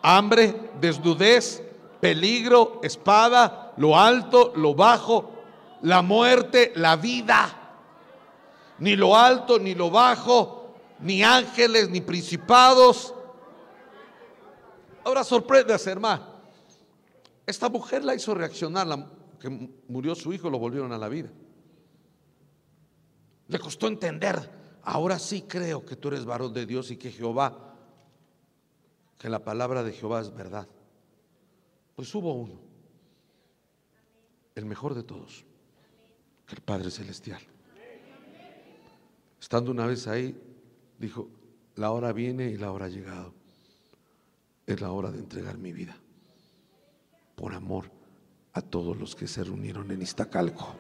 [0.01, 1.63] hambre, desnudez,
[2.01, 5.33] peligro, espada, lo alto, lo bajo,
[5.83, 7.66] la muerte, la vida
[8.79, 13.15] ni lo alto, ni lo bajo, ni ángeles, ni principados.
[15.05, 16.37] Ahora sorpréndase, hermano.
[17.47, 19.49] Esta mujer la hizo reaccionar, la que
[19.89, 21.31] murió su hijo, lo volvieron a la vida.
[23.49, 24.51] Le costó entender.
[24.83, 27.75] Ahora sí creo que tú eres varón de Dios y que Jehová,
[29.19, 30.69] que la palabra de Jehová es verdad.
[31.95, 32.61] Pues hubo uno,
[34.55, 35.45] el mejor de todos,
[36.49, 37.41] el Padre Celestial.
[39.41, 40.35] Estando una vez ahí,
[40.99, 41.29] dijo,
[41.77, 43.33] la hora viene y la hora ha llegado.
[44.67, 45.97] Es la hora de entregar mi vida
[47.37, 47.91] por amor
[48.55, 50.75] a todos los que se reunieron en Iztacalco.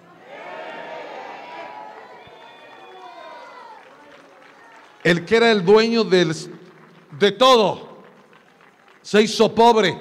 [5.04, 6.34] El que era el dueño del-
[7.18, 7.98] de todo
[9.02, 9.96] se hizo pobre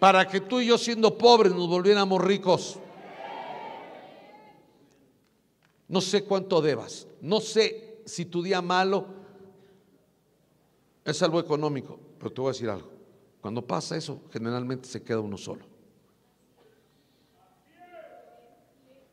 [0.00, 2.78] para que tú y yo siendo pobres nos volviéramos ricos.
[5.86, 7.06] No sé cuánto debas.
[7.20, 9.06] No sé si tu día malo
[11.04, 12.90] es algo económico, pero te voy a decir algo.
[13.40, 15.64] Cuando pasa eso, generalmente se queda uno solo.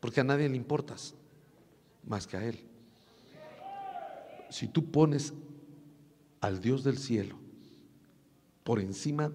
[0.00, 1.14] Porque a nadie le importas
[2.04, 2.64] más que a Él.
[4.50, 5.32] Si tú pones
[6.40, 7.36] al Dios del cielo
[8.64, 9.32] por encima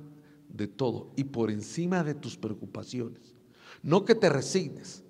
[0.50, 3.34] de todo y por encima de tus preocupaciones,
[3.82, 5.04] no que te resignes,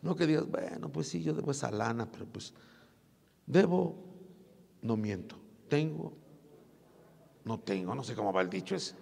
[0.00, 2.54] no que digas, bueno, pues sí, yo debo esa lana, pero pues
[3.46, 3.96] debo,
[4.82, 5.36] no miento,
[5.68, 6.12] tengo,
[7.44, 8.94] no tengo, no sé cómo va el dicho ese.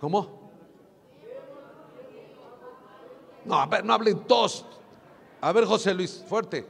[0.00, 0.50] ¿Cómo?
[3.44, 4.64] No, a ver, no hablen todos.
[5.40, 6.66] A ver, José Luis, fuerte.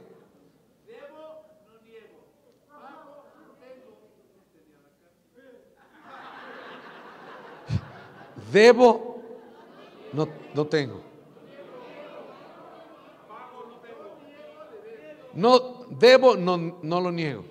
[8.51, 9.21] Debo,
[10.13, 11.08] no, no tengo.
[15.33, 17.45] No, debo, no, no lo niego.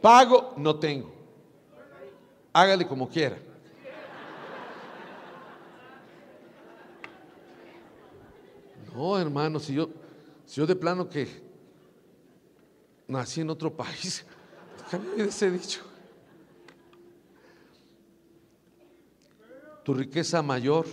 [0.00, 1.10] Pago, no tengo.
[2.52, 3.38] Hágale como quiera.
[8.94, 9.90] No, hermano, si yo,
[10.46, 11.28] si yo de plano que
[13.06, 14.24] nací en otro país,
[15.16, 15.82] de ese dicho.
[19.84, 20.86] Tu riqueza mayor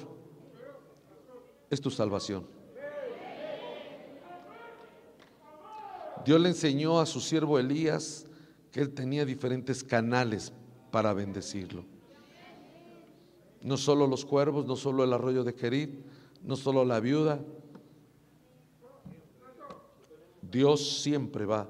[1.69, 2.52] es tu salvación.
[6.26, 8.26] Dios le enseñó a su siervo Elías
[8.72, 10.53] que él tenía diferentes canales
[10.92, 11.85] para bendecirlo.
[13.61, 15.92] No solo los cuervos, no solo el arroyo de Querit,
[16.42, 17.40] no solo la viuda,
[20.42, 21.68] Dios siempre va a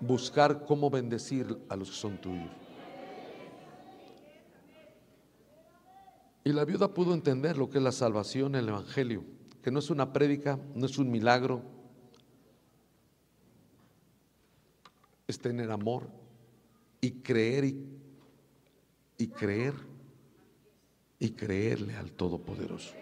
[0.00, 2.50] buscar cómo bendecir a los que son tuyos.
[6.42, 9.24] Y la viuda pudo entender lo que es la salvación, el Evangelio,
[9.62, 11.62] que no es una prédica, no es un milagro,
[15.30, 16.08] es tener amor
[17.00, 17.86] y creer y,
[19.18, 19.74] y creer
[21.18, 22.94] y creerle al Todopoderoso.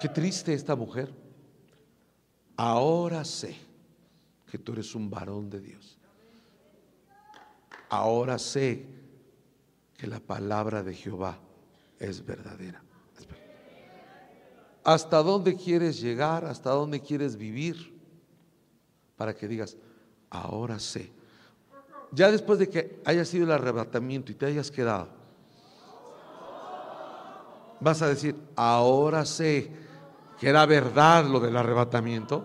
[0.00, 1.10] Qué triste esta mujer
[2.56, 3.56] ahora sé
[4.50, 5.98] que tú eres un varón de Dios.
[7.88, 8.86] Ahora sé
[9.96, 11.38] que la palabra de Jehová
[11.98, 12.82] es verdadera.
[14.84, 16.44] ¿Hasta dónde quieres llegar?
[16.44, 17.95] ¿Hasta dónde quieres vivir?
[19.16, 19.76] Para que digas,
[20.30, 21.10] ahora sé.
[22.12, 25.08] Ya después de que haya sido el arrebatamiento y te hayas quedado,
[27.80, 29.70] vas a decir, ahora sé
[30.38, 32.44] que era verdad lo del arrebatamiento,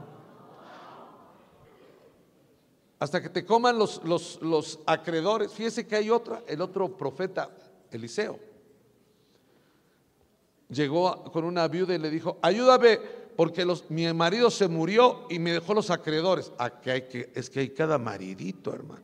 [3.00, 5.52] hasta que te coman los, los, acreedores.
[5.52, 7.50] Fíjese que hay otra, el otro profeta,
[7.90, 8.40] Eliseo.
[10.70, 13.00] Llegó con una viuda y le dijo, ayúdame
[13.36, 16.52] porque los, mi marido se murió y me dejó los acreedores.
[16.58, 19.04] Hay que, es que hay cada maridito, hermano.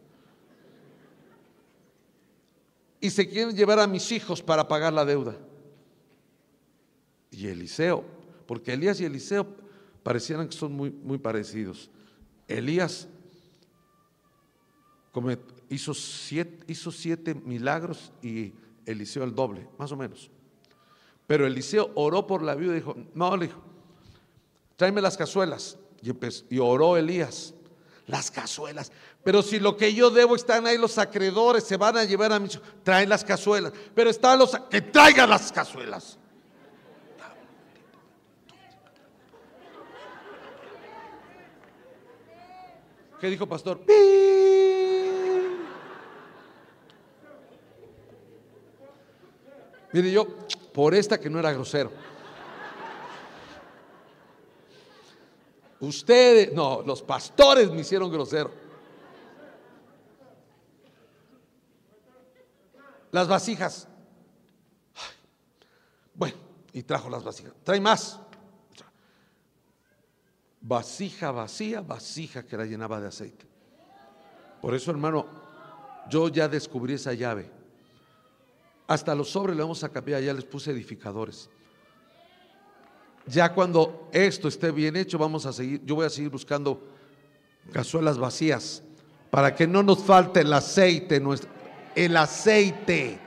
[3.00, 5.38] Y se quieren llevar a mis hijos para pagar la deuda.
[7.32, 8.04] Y Eliseo,
[8.46, 9.48] porque Elías y Eliseo
[10.04, 11.90] parecieran que son muy, muy parecidos.
[12.48, 13.08] Elías
[15.70, 18.54] hizo, siete, hizo siete milagros y
[18.86, 20.30] Eliseo el doble, más o menos.
[21.26, 23.62] Pero Eliseo oró por la viuda y dijo, no, le dijo,
[24.78, 25.78] tráeme las cazuelas.
[26.50, 27.54] Y, oró Elías,
[28.06, 28.92] las cazuelas.
[29.24, 32.40] Pero si lo que yo debo están ahí los acreedores, se van a llevar a
[32.40, 32.48] mí,
[32.84, 33.74] traen las cazuelas.
[33.94, 36.18] Pero están los que traigan las cazuelas.
[43.20, 43.82] ¿Qué dijo pastor?
[49.92, 50.28] Mire, yo,
[50.72, 51.92] por esta que no era grosero.
[55.80, 58.52] Ustedes, no, los pastores me hicieron grosero.
[63.12, 63.88] Las vasijas.
[66.14, 66.38] Bueno,
[66.74, 67.54] y trajo las vasijas.
[67.64, 68.20] Trae más
[70.68, 73.46] vasija vacía, vasija que la llenaba de aceite.
[74.62, 75.26] Por eso, hermano,
[76.10, 77.50] yo ya descubrí esa llave.
[78.88, 81.50] Hasta los sobres le vamos a cambiar, ya les puse edificadores.
[83.28, 86.82] Ya cuando esto esté bien hecho, vamos a seguir, yo voy a seguir buscando
[87.72, 88.82] cazuelas vacías
[89.30, 91.22] para que no nos falte el aceite,
[91.96, 93.20] el aceite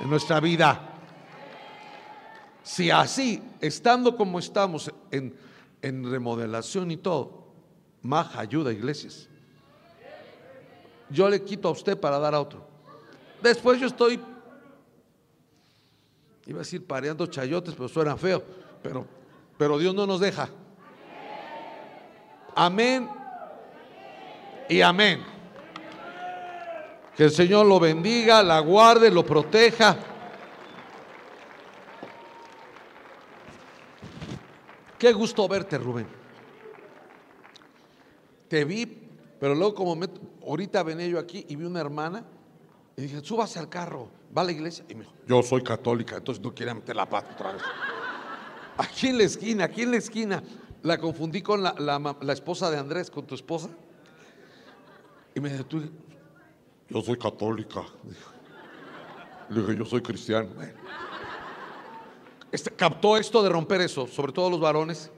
[0.00, 0.92] en nuestra vida.
[2.62, 5.34] Si así, estando como estamos en
[5.86, 7.46] en remodelación y todo.
[8.02, 9.28] Maja ayuda iglesias.
[11.08, 12.66] Yo le quito a usted para dar a otro.
[13.40, 14.20] Después yo estoy,
[16.46, 18.42] iba a decir pareando chayotes, pero suena feo.
[18.82, 19.06] Pero,
[19.58, 20.48] pero Dios no nos deja.
[22.54, 23.08] Amén
[24.68, 25.22] y amén.
[27.16, 29.96] Que el Señor lo bendiga, la guarde, lo proteja.
[34.98, 36.06] Qué gusto verte, Rubén.
[38.48, 38.86] Te vi,
[39.40, 39.98] pero luego como
[40.46, 42.24] ahorita venía yo aquí y vi una hermana
[42.96, 44.84] y dije, súbase al carro, va a la iglesia.
[44.88, 47.62] Y me dijo, yo soy católica, entonces no quiero meter la pata otra vez.
[48.76, 50.42] Aquí en la esquina, aquí en la esquina.
[50.82, 53.70] La confundí con la, esposa de Andrés, con tu esposa.
[55.34, 55.82] Y me dijo, tú,
[56.88, 57.82] yo soy católica.
[59.48, 60.48] Le dije, yo soy cristiano.
[62.52, 65.10] Este, captó esto de romper eso, sobre todo los varones.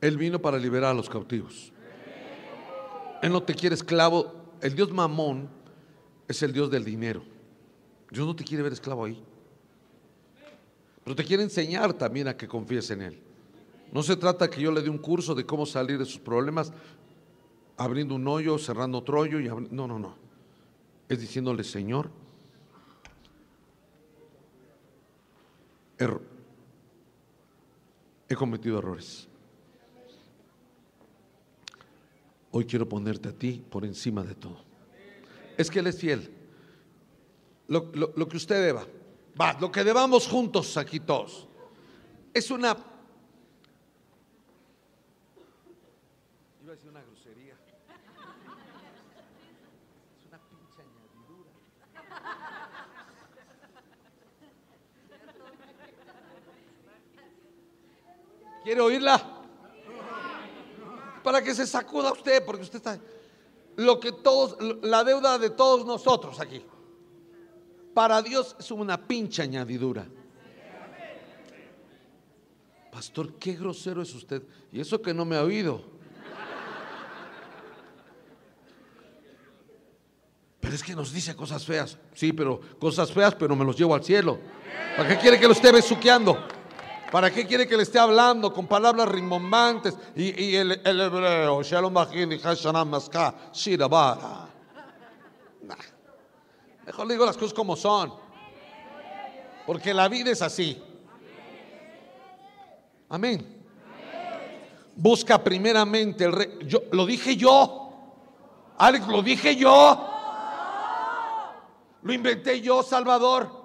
[0.00, 1.72] Él vino para liberar a los cautivos.
[3.22, 4.34] Él no te quiere esclavo.
[4.60, 5.48] El Dios mamón
[6.26, 7.22] es el Dios del dinero.
[8.12, 9.18] Dios no te quiere ver esclavo ahí.
[11.02, 13.18] Pero te quiere enseñar también a que confíes en Él.
[13.90, 16.72] No se trata que yo le dé un curso de cómo salir de sus problemas,
[17.78, 19.40] abriendo un hoyo, cerrando otro hoyo.
[19.40, 20.14] Y no, no, no.
[21.08, 22.10] Es diciéndole, Señor,
[28.28, 29.26] he cometido errores.
[32.50, 34.58] Hoy quiero ponerte a ti por encima de todo.
[35.56, 36.41] Es que Él es fiel.
[37.72, 38.84] Lo, lo- lo que usted deba,
[39.40, 41.48] va, lo que debamos juntos aquí todos,
[42.34, 42.76] es una...
[46.62, 47.54] Iba a decir una grosería.
[50.20, 51.48] Es una pinche añadidura.
[58.64, 59.20] ¿Quiere oírla?
[61.24, 62.98] Para que se sacuda usted, porque usted está...
[63.76, 66.62] Lo que todos, la deuda de todos nosotros aquí.
[67.94, 70.06] Para Dios es una pinche añadidura.
[72.90, 74.42] Pastor, qué grosero es usted.
[74.70, 75.82] Y eso que no me ha oído.
[80.60, 81.98] Pero es que nos dice cosas feas.
[82.14, 84.38] Sí, pero cosas feas, pero me los llevo al cielo.
[84.96, 86.38] ¿Para qué quiere que lo esté besuqueando?
[87.10, 89.94] ¿Para qué quiere que le esté hablando con palabras rimbombantes?
[90.14, 93.34] Y, el, hebreo, Shalom Bajin y Hashanah Maska.
[96.98, 98.12] Le digo las cosas como son.
[99.66, 100.80] Porque la vida es así.
[103.08, 103.62] Amén.
[104.94, 106.58] Busca primeramente el rey.
[106.66, 107.90] Yo, lo dije yo.
[108.78, 110.08] Alex, lo dije yo.
[112.02, 113.62] Lo inventé yo, Salvador.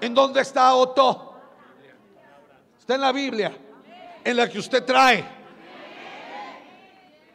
[0.00, 1.34] ¿En dónde está Otto?
[2.78, 3.56] Está en la Biblia,
[4.24, 5.24] en la que usted trae.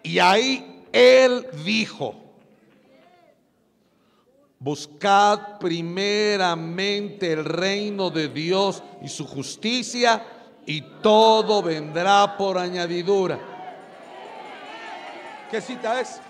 [0.01, 2.22] Y ahí él dijo,
[4.63, 10.25] buscad primeramente el reino de Dios y su justicia
[10.65, 13.37] y todo vendrá por añadidura.
[15.51, 16.21] ¿Qué cita es?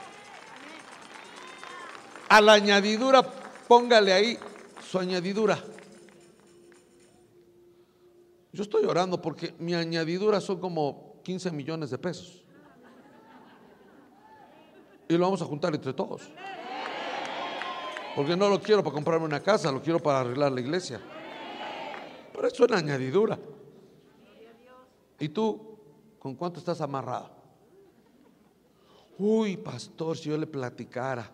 [2.28, 3.22] A la añadidura,
[3.68, 4.40] póngale ahí
[4.90, 5.64] su añadidura.
[8.52, 12.44] Yo estoy orando porque mi añadidura son como 15 millones de pesos.
[15.08, 16.24] Y lo vamos a juntar entre todos.
[18.16, 21.02] Porque no lo quiero para comprarme una casa, lo quiero para arreglar la iglesia.
[22.32, 23.40] Pero eso es una añadidura.
[25.20, 25.78] ¿Y tú
[26.20, 27.32] con cuánto estás amarrado?
[29.18, 31.30] Uy, pastor, si yo le platicara.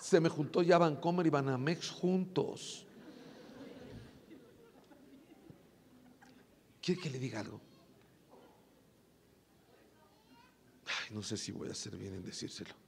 [0.00, 2.86] Se me juntó ya Vancomer y Banamex juntos.
[6.82, 7.60] ¿Quiere que le diga algo?
[10.86, 12.83] Ay, no sé si voy a hacer bien en decírselo.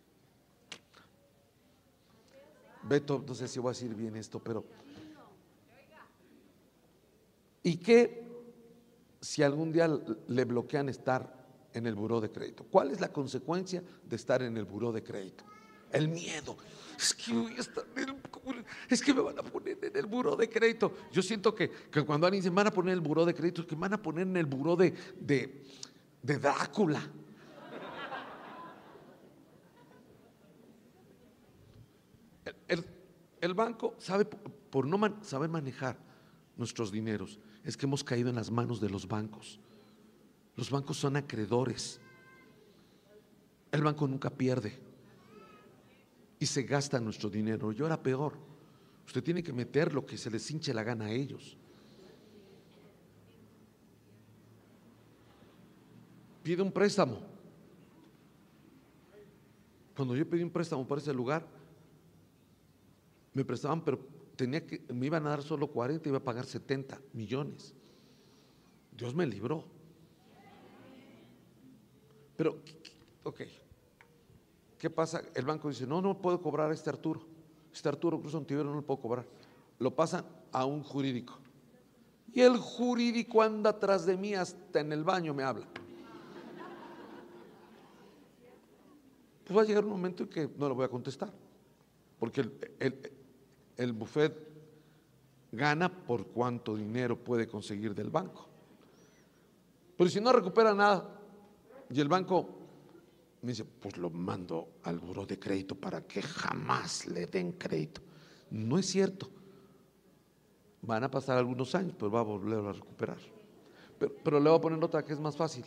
[2.89, 4.65] Beto, no sé si voy a decir bien esto, pero...
[7.63, 8.25] ¿Y qué
[9.21, 9.89] si algún día
[10.29, 12.65] le bloquean estar en el buró de crédito?
[12.71, 15.45] ¿Cuál es la consecuencia de estar en el buró de crédito?
[15.91, 16.57] El miedo.
[16.97, 18.17] Es que, voy a estar en el-
[18.89, 20.93] es que me van a poner en el buró de crédito.
[21.11, 23.63] Yo siento que, que cuando alguien dice van a poner en el buró de crédito,
[23.63, 25.65] es que me van a poner en el buró de, de,
[26.23, 27.03] de Drácula.
[32.45, 32.85] El, el-
[33.41, 35.97] el banco sabe, por- no man- saber manejar
[36.57, 39.59] nuestros dineros, es que hemos caído en las manos de los bancos.
[40.57, 42.01] Los bancos son acreedores.
[43.73, 44.79] El banco nunca pierde
[46.39, 47.73] y se gasta nuestro dinero.
[47.73, 48.35] Y ahora peor,
[49.07, 51.57] usted tiene que meter lo que se les hinche la gana a ellos.
[56.43, 57.21] Pide un préstamo.
[59.97, 61.47] Cuando yo pedí un préstamo para ese lugar,
[63.37, 63.99] me prestaban, pero
[64.35, 67.75] tenía que, me iban a dar solo 40, iba a pagar 70 millones.
[68.97, 69.63] Dios me libró.
[72.35, 72.57] Pero,
[73.25, 73.43] ok,
[74.79, 75.21] ¿qué pasa?
[75.35, 77.21] El banco dice, no, no puedo cobrar a este Arturo.
[77.71, 79.27] Este Arturo Cruz Ontiveros no lo puedo cobrar.
[79.81, 81.39] Lo pasan a un jurídico.
[82.33, 85.69] Y el jurídico anda atrás de mí hasta en el baño me habla.
[89.45, 91.31] Pues va a llegar un momento en que no lo voy a contestar.
[92.19, 93.16] Porque el,
[93.93, 94.33] buffet
[95.53, 98.47] gana por cuánto dinero puede conseguir del banco.
[99.97, 101.21] Pero si no recupera nada
[101.91, 102.49] y el banco
[103.43, 108.01] me dice, pues lo mando al buro de crédito para que jamás le den crédito.
[108.51, 109.31] No es cierto.
[110.83, 113.19] Van a pasar algunos años, pero va a volver a recuperar.
[113.99, 115.65] Pero, le voy a poner otra que es más fácil.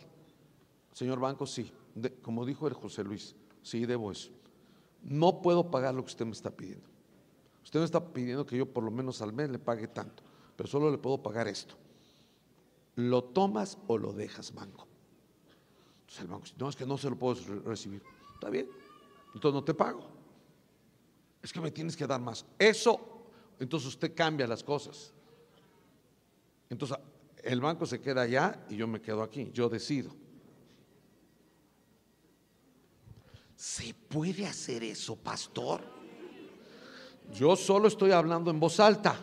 [0.92, 1.72] Señor banco, sí,
[2.22, 4.30] como dijo el José Luis, sí debo eso.
[5.02, 6.89] No puedo pagar lo que usted me está pidiendo.
[7.70, 10.24] Usted me está pidiendo que yo por lo menos al mes le pague tanto,
[10.56, 11.76] pero solo le puedo pagar esto.
[12.96, 14.88] ¿Lo tomas o lo dejas, banco?
[16.00, 18.02] Entonces el banco dice, no, es que no se lo puedo recibir.
[18.34, 18.68] Está bien,
[19.34, 20.04] entonces no te pago.
[21.40, 22.44] Es que me tienes que dar más.
[22.58, 22.98] Eso,
[23.60, 25.12] entonces usted cambia las cosas.
[26.68, 26.98] Entonces
[27.44, 30.10] el banco se queda allá y yo me quedo aquí, yo decido.
[33.54, 35.99] ¿Se puede hacer eso, pastor?
[37.34, 39.16] Yo solo estoy hablando en voz alta,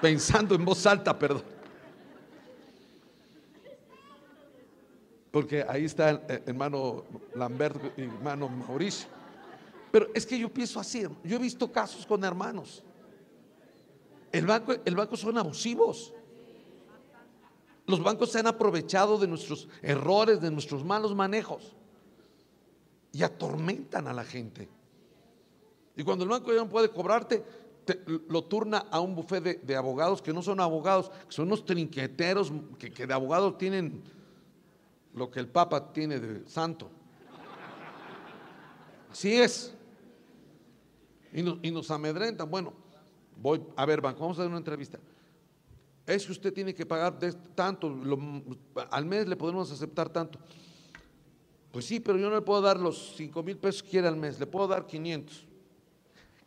[0.00, 1.42] pensando en voz alta, perdón.
[5.30, 9.08] Porque ahí está el eh, hermano Lambert y hermano Mauricio.
[9.90, 12.82] Pero es que yo pienso así, yo he visto casos con hermanos.
[14.32, 16.12] El banco, el banco son abusivos.
[17.86, 21.74] Los bancos se han aprovechado de nuestros errores, de nuestros malos manejos
[23.12, 24.68] y atormentan a la gente.
[25.98, 27.44] Y cuando el banco ya no puede cobrarte,
[28.28, 32.52] lo turna a un bufete de, abogados que no son abogados, que son unos trinqueteros
[32.78, 34.04] que, de abogados tienen
[35.12, 36.88] lo que el Papa tiene de santo.
[39.10, 39.74] Así es.
[41.32, 42.48] Y nos amedrentan.
[42.48, 42.74] Bueno,
[43.36, 45.00] voy a ver, banco, vamos a hacer una entrevista.
[46.06, 47.18] Es que usted tiene que pagar
[47.56, 47.92] tanto,
[48.92, 50.38] al mes le podemos aceptar tanto.
[51.72, 54.16] Pues sí, pero yo no le puedo dar los 5 mil pesos que quiere al
[54.16, 55.47] mes, le puedo dar 500.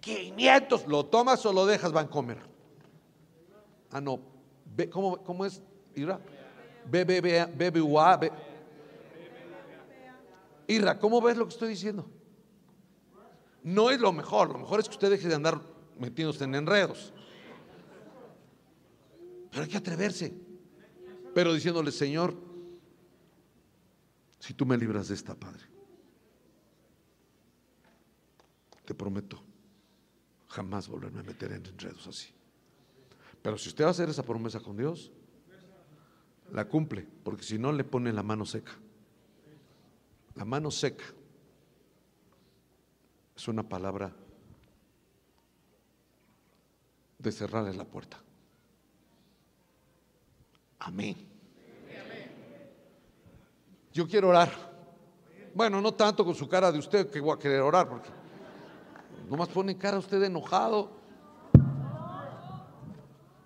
[0.01, 2.39] 500, ¿lo tomas o lo dejas Vancomer?
[3.91, 4.19] Ah, no.
[4.91, 5.61] ¿Cómo, cómo es?
[5.95, 6.19] Ira.
[6.85, 8.19] BBVA.
[10.67, 12.09] Ira, ¿cómo ves lo que estoy diciendo?
[13.63, 15.61] No es lo mejor, lo mejor es que usted deje de andar
[15.99, 17.13] metiéndose en enredos.
[19.51, 20.33] Pero hay que atreverse.
[21.35, 22.35] Pero diciéndole, Señor,
[24.39, 25.63] si tú me libras de esta, Padre.
[28.85, 29.50] Te prometo
[30.51, 32.29] jamás volverme a meter en enredos así.
[33.41, 35.11] Pero si usted va a hacer esa promesa con Dios,
[36.51, 38.73] la cumple, porque si no le pone la mano seca.
[40.35, 41.05] La mano seca
[43.35, 44.13] es una palabra
[47.17, 48.21] de cerrarle la puerta.
[50.79, 51.15] Amén.
[53.93, 54.51] Yo quiero orar.
[55.53, 58.20] Bueno, no tanto con su cara de usted que voy a querer orar, porque
[59.31, 60.91] nomás pone cara usted enojado.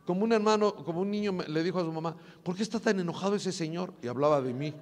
[0.03, 2.99] Como un hermano, como un niño le dijo a su mamá, ¿por qué está tan
[2.99, 3.93] enojado ese señor?
[4.01, 4.73] Y hablaba de mí.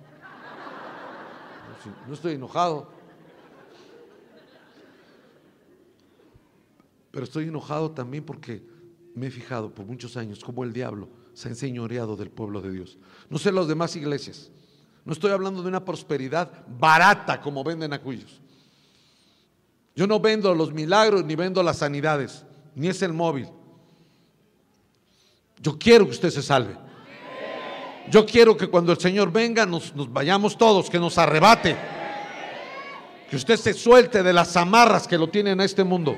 [2.07, 2.87] No estoy enojado.
[7.11, 8.65] Pero estoy enojado también porque
[9.13, 12.71] me he fijado por muchos años cómo el diablo se ha enseñoreado del pueblo de
[12.71, 12.97] Dios.
[13.29, 14.51] No sé las demás iglesias.
[15.03, 18.42] No estoy hablando de una prosperidad barata como venden aquellos.
[19.95, 23.47] Yo no vendo los milagros ni vendo las sanidades, ni es el móvil.
[25.61, 26.75] Yo quiero que usted se salve.
[28.09, 31.77] Yo quiero que cuando el Señor venga nos, nos vayamos todos, que nos arrebate.
[33.29, 36.17] Que usted se suelte de las amarras que lo tienen a este mundo.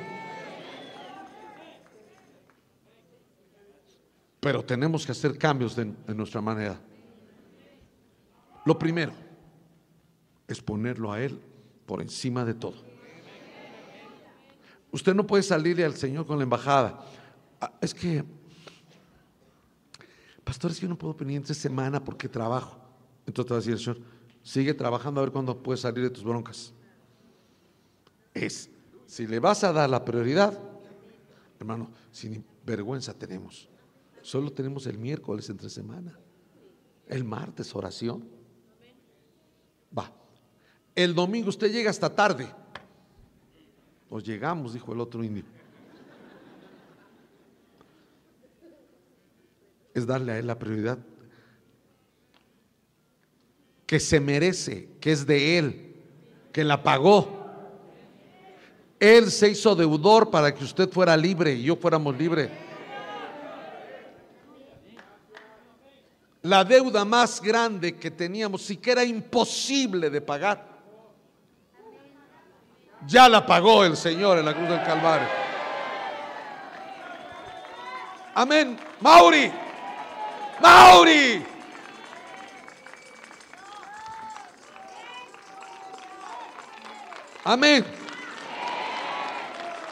[4.39, 6.79] Pero tenemos que hacer cambios en nuestra manera.
[8.65, 9.13] Lo primero
[10.47, 11.39] es ponerlo a Él
[11.85, 12.84] por encima de todo.
[14.95, 17.03] Usted no puede salirle al Señor con la embajada.
[17.59, 18.24] Ah, es que,
[20.41, 22.77] pastor, es que yo no puedo venir esta semana porque trabajo.
[23.27, 23.98] Entonces te va a decir el Señor,
[24.41, 26.72] sigue trabajando a ver cuándo puedes salir de tus broncas.
[28.33, 28.69] Es,
[29.06, 30.57] si le vas a dar la prioridad,
[31.59, 33.67] hermano, sin vergüenza tenemos.
[34.22, 36.17] Solo tenemos el miércoles entre semana,
[37.09, 38.30] el martes oración.
[39.98, 40.09] Va.
[40.95, 42.49] El domingo usted llega hasta tarde.
[44.09, 45.43] Nos llegamos, dijo el otro indio.
[49.93, 50.98] Es darle a él la prioridad
[53.85, 55.95] que se merece, que es de él,
[56.51, 57.45] que la pagó.
[59.00, 62.50] Él se hizo deudor para que usted fuera libre y yo fuéramos libres.
[66.42, 70.74] La deuda más grande que teníamos, sí que era imposible de pagar,
[73.08, 75.27] ya la pagó el Señor en la cruz del Calvario.
[78.34, 78.77] Amén.
[79.00, 79.51] Mauri.
[80.61, 81.45] Mauri.
[87.45, 87.85] Amén.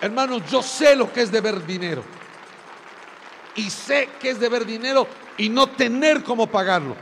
[0.02, 2.04] Hermanos, yo sé lo que es deber dinero.
[3.56, 6.96] Y sé que es deber dinero y no tener cómo pagarlo.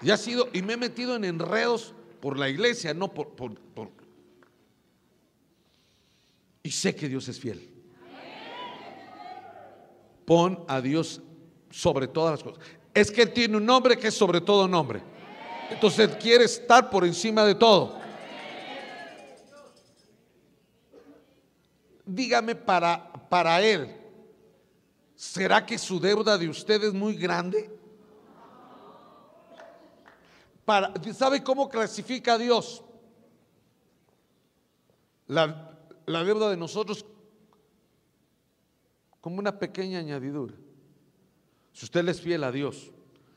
[0.00, 3.54] Y ha sido, y me he metido en enredos por la iglesia, no por, por,
[3.58, 3.90] por.
[6.62, 7.68] Y sé que Dios es fiel.
[10.24, 11.20] Pon a Dios
[11.70, 12.64] sobre todas las cosas.
[12.92, 15.02] Es que Él tiene un nombre que es sobre todo nombre.
[15.70, 17.98] Entonces quiere estar por encima de todo.
[22.04, 23.88] Dígame para, para Él,
[25.14, 27.79] ¿será que su deuda de usted es muy grande?
[31.14, 32.84] ¿Sabe cómo clasifica a Dios?
[35.26, 37.04] La, deuda de nosotros
[39.20, 40.54] como una pequeña añadidura.
[41.72, 42.90] Si usted le es fiel a Dios,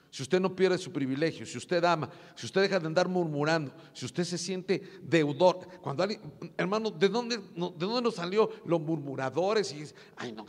[0.10, 3.74] si usted no pierde su privilegio, si usted ama, si usted deja de andar murmurando,
[3.93, 6.22] si usted se siente deudor, cuando alguien,
[6.58, 9.74] hermano, ¿de dónde, ¿de dónde nos salió los murmuradores?
[9.74, 9.84] Y
[10.18, 10.45] ay no,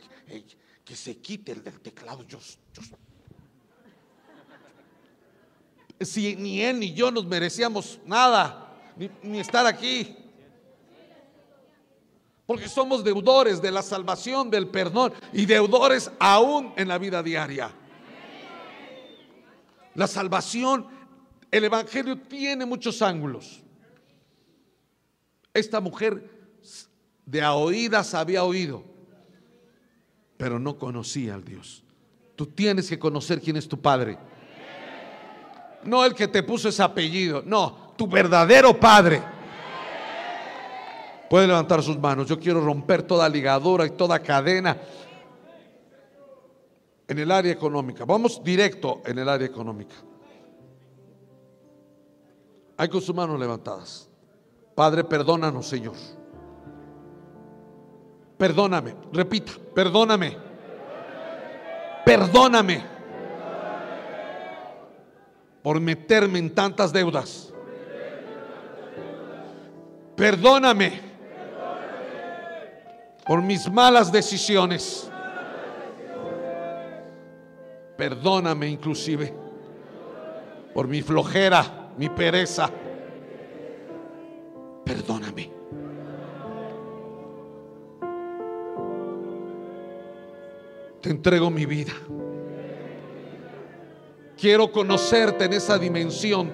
[0.84, 2.24] que, se quite el del teclado.
[2.24, 2.38] Yo,
[6.00, 8.72] si ni él ni yo nos merecíamos nada,
[9.22, 10.16] ni, estar aquí.
[12.46, 17.70] Porque somos deudores de la salvación, del perdón y deudores aún en la vida diaria.
[19.94, 20.86] La salvación,
[21.50, 23.62] el Evangelio tiene muchos ángulos.
[25.54, 26.28] Esta mujer
[27.24, 28.84] de a oídas había oído,
[30.36, 31.82] pero no conocía al Dios.
[32.36, 34.18] Tú tienes que conocer quién es tu Padre.
[35.86, 39.22] No el que te puso ese apellido, no, tu verdadero Padre.
[41.28, 42.28] Puede levantar sus manos.
[42.28, 44.76] Yo quiero romper toda ligadura y toda cadena
[47.08, 48.04] en el área económica.
[48.04, 49.94] Vamos directo en el área económica.
[52.76, 54.08] Hay con sus manos levantadas.
[54.74, 55.94] Padre, perdónanos, Señor.
[58.36, 58.94] Perdóname.
[59.12, 60.36] Repita, perdóname.
[62.04, 62.93] Perdóname.
[65.64, 67.52] Por meterme en tantas deudas.
[70.14, 71.00] Perdóname.
[73.26, 75.10] Por mis malas decisiones.
[77.96, 79.42] Perdóname inclusive
[80.74, 82.68] por mi flojera, mi pereza.
[84.84, 85.50] Perdóname.
[91.00, 91.92] Te entrego mi vida.
[94.38, 96.50] Quiero conocerte en esa dimensión.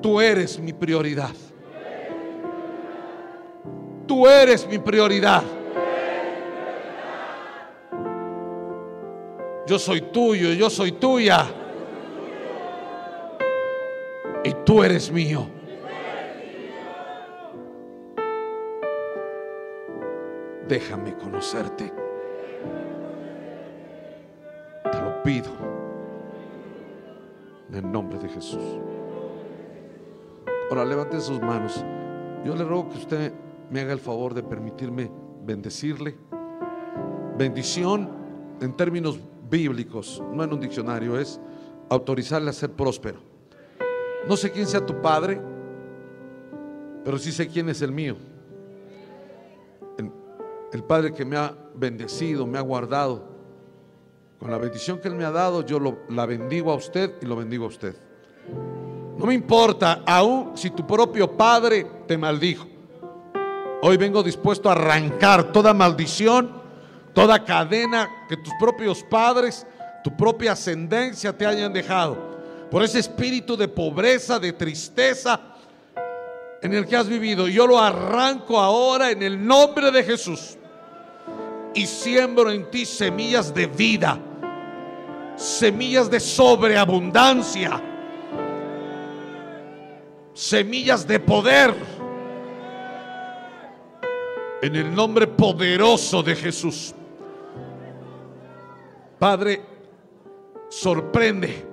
[0.00, 1.34] Tú eres mi prioridad.
[4.06, 5.42] Tú eres mi prioridad.
[9.66, 11.46] Yo soy tuyo, yo soy tuya.
[14.44, 15.57] Y tú eres mío.
[20.68, 21.92] Déjame conocerte.
[24.92, 25.50] Te lo pido.
[27.70, 28.62] En el nombre de Jesús.
[30.70, 31.82] Ahora levante sus manos.
[32.44, 33.32] Yo le ruego que usted
[33.70, 35.10] me haga el favor de permitirme
[35.44, 36.16] bendecirle.
[37.38, 38.10] Bendición
[38.60, 41.40] en términos bíblicos, no en un diccionario, es
[41.88, 43.20] autorizarle a ser próspero.
[44.28, 45.40] No sé quién sea tu padre,
[47.04, 48.16] pero sí sé quién es el mío.
[50.72, 53.36] El, Padre que me ha bendecido, me ha guardado.
[54.38, 57.36] Con la bendición que Él me ha dado, yo la bendigo a usted y lo
[57.36, 57.96] bendigo a usted.
[59.16, 62.66] No me importa, aún si tu propio Padre te maldijo.
[63.82, 66.50] Hoy vengo dispuesto a arrancar toda maldición,
[67.12, 69.66] toda cadena que tus propios padres,
[70.02, 72.16] tu propia ascendencia te hayan dejado.
[72.70, 75.40] Por ese espíritu de pobreza, de tristeza
[76.62, 77.48] en el que has vivido.
[77.48, 80.56] Yo lo arranco ahora en el nombre de Jesús.
[81.74, 84.18] Y siembro en ti semillas de vida,
[85.36, 87.80] semillas de sobreabundancia,
[90.32, 91.74] semillas de poder
[94.62, 96.94] en el nombre poderoso de Jesús.
[99.18, 99.62] Padre,
[100.68, 101.66] sorprende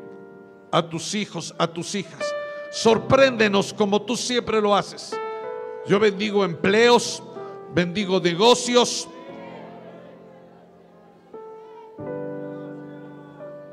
[0.72, 2.36] a tus hijos, a tus hijas.
[2.76, 5.18] Sorpréndenos como tú siempre lo haces.
[5.88, 7.24] Yo bendigo empleos,
[7.74, 9.08] bendigo negocios,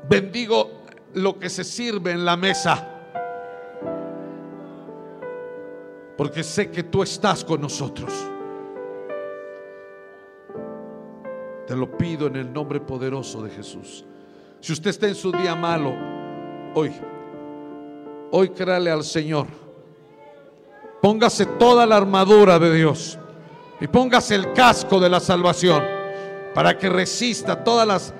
[0.07, 0.71] bendigo
[1.15, 2.89] lo que se sirve en la mesa.
[6.15, 8.13] Porque sé que tú estás con nosotros.
[11.67, 14.05] Te lo pido en el nombre poderoso de Jesús.
[14.61, 15.93] Si usted está en su día malo,
[16.73, 16.93] hoy,
[18.35, 19.45] hoy créale al Señor.
[21.01, 23.19] Póngase toda la armadura de Dios
[23.79, 25.83] y póngase el casco de la salvación
[26.55, 28.13] para que resista todas las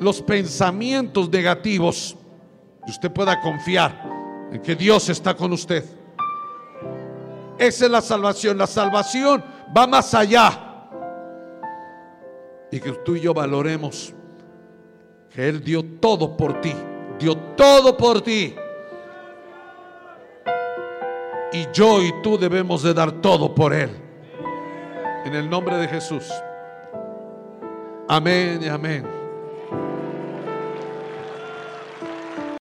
[0.00, 2.16] los pensamientos negativos
[2.86, 4.04] y usted pueda confiar
[4.52, 5.84] en que Dios está con usted.
[7.58, 8.58] Esa es la salvación.
[8.58, 9.42] La salvación
[9.76, 10.88] va más allá.
[12.70, 14.12] Y que tú y yo valoremos
[15.34, 16.74] que Él dio todo por ti.
[17.18, 18.54] Dio todo por ti.
[21.52, 23.90] Y yo y tú debemos de dar todo por Él.
[25.24, 26.30] En el nombre de Jesús.
[28.08, 29.17] Amén y amén.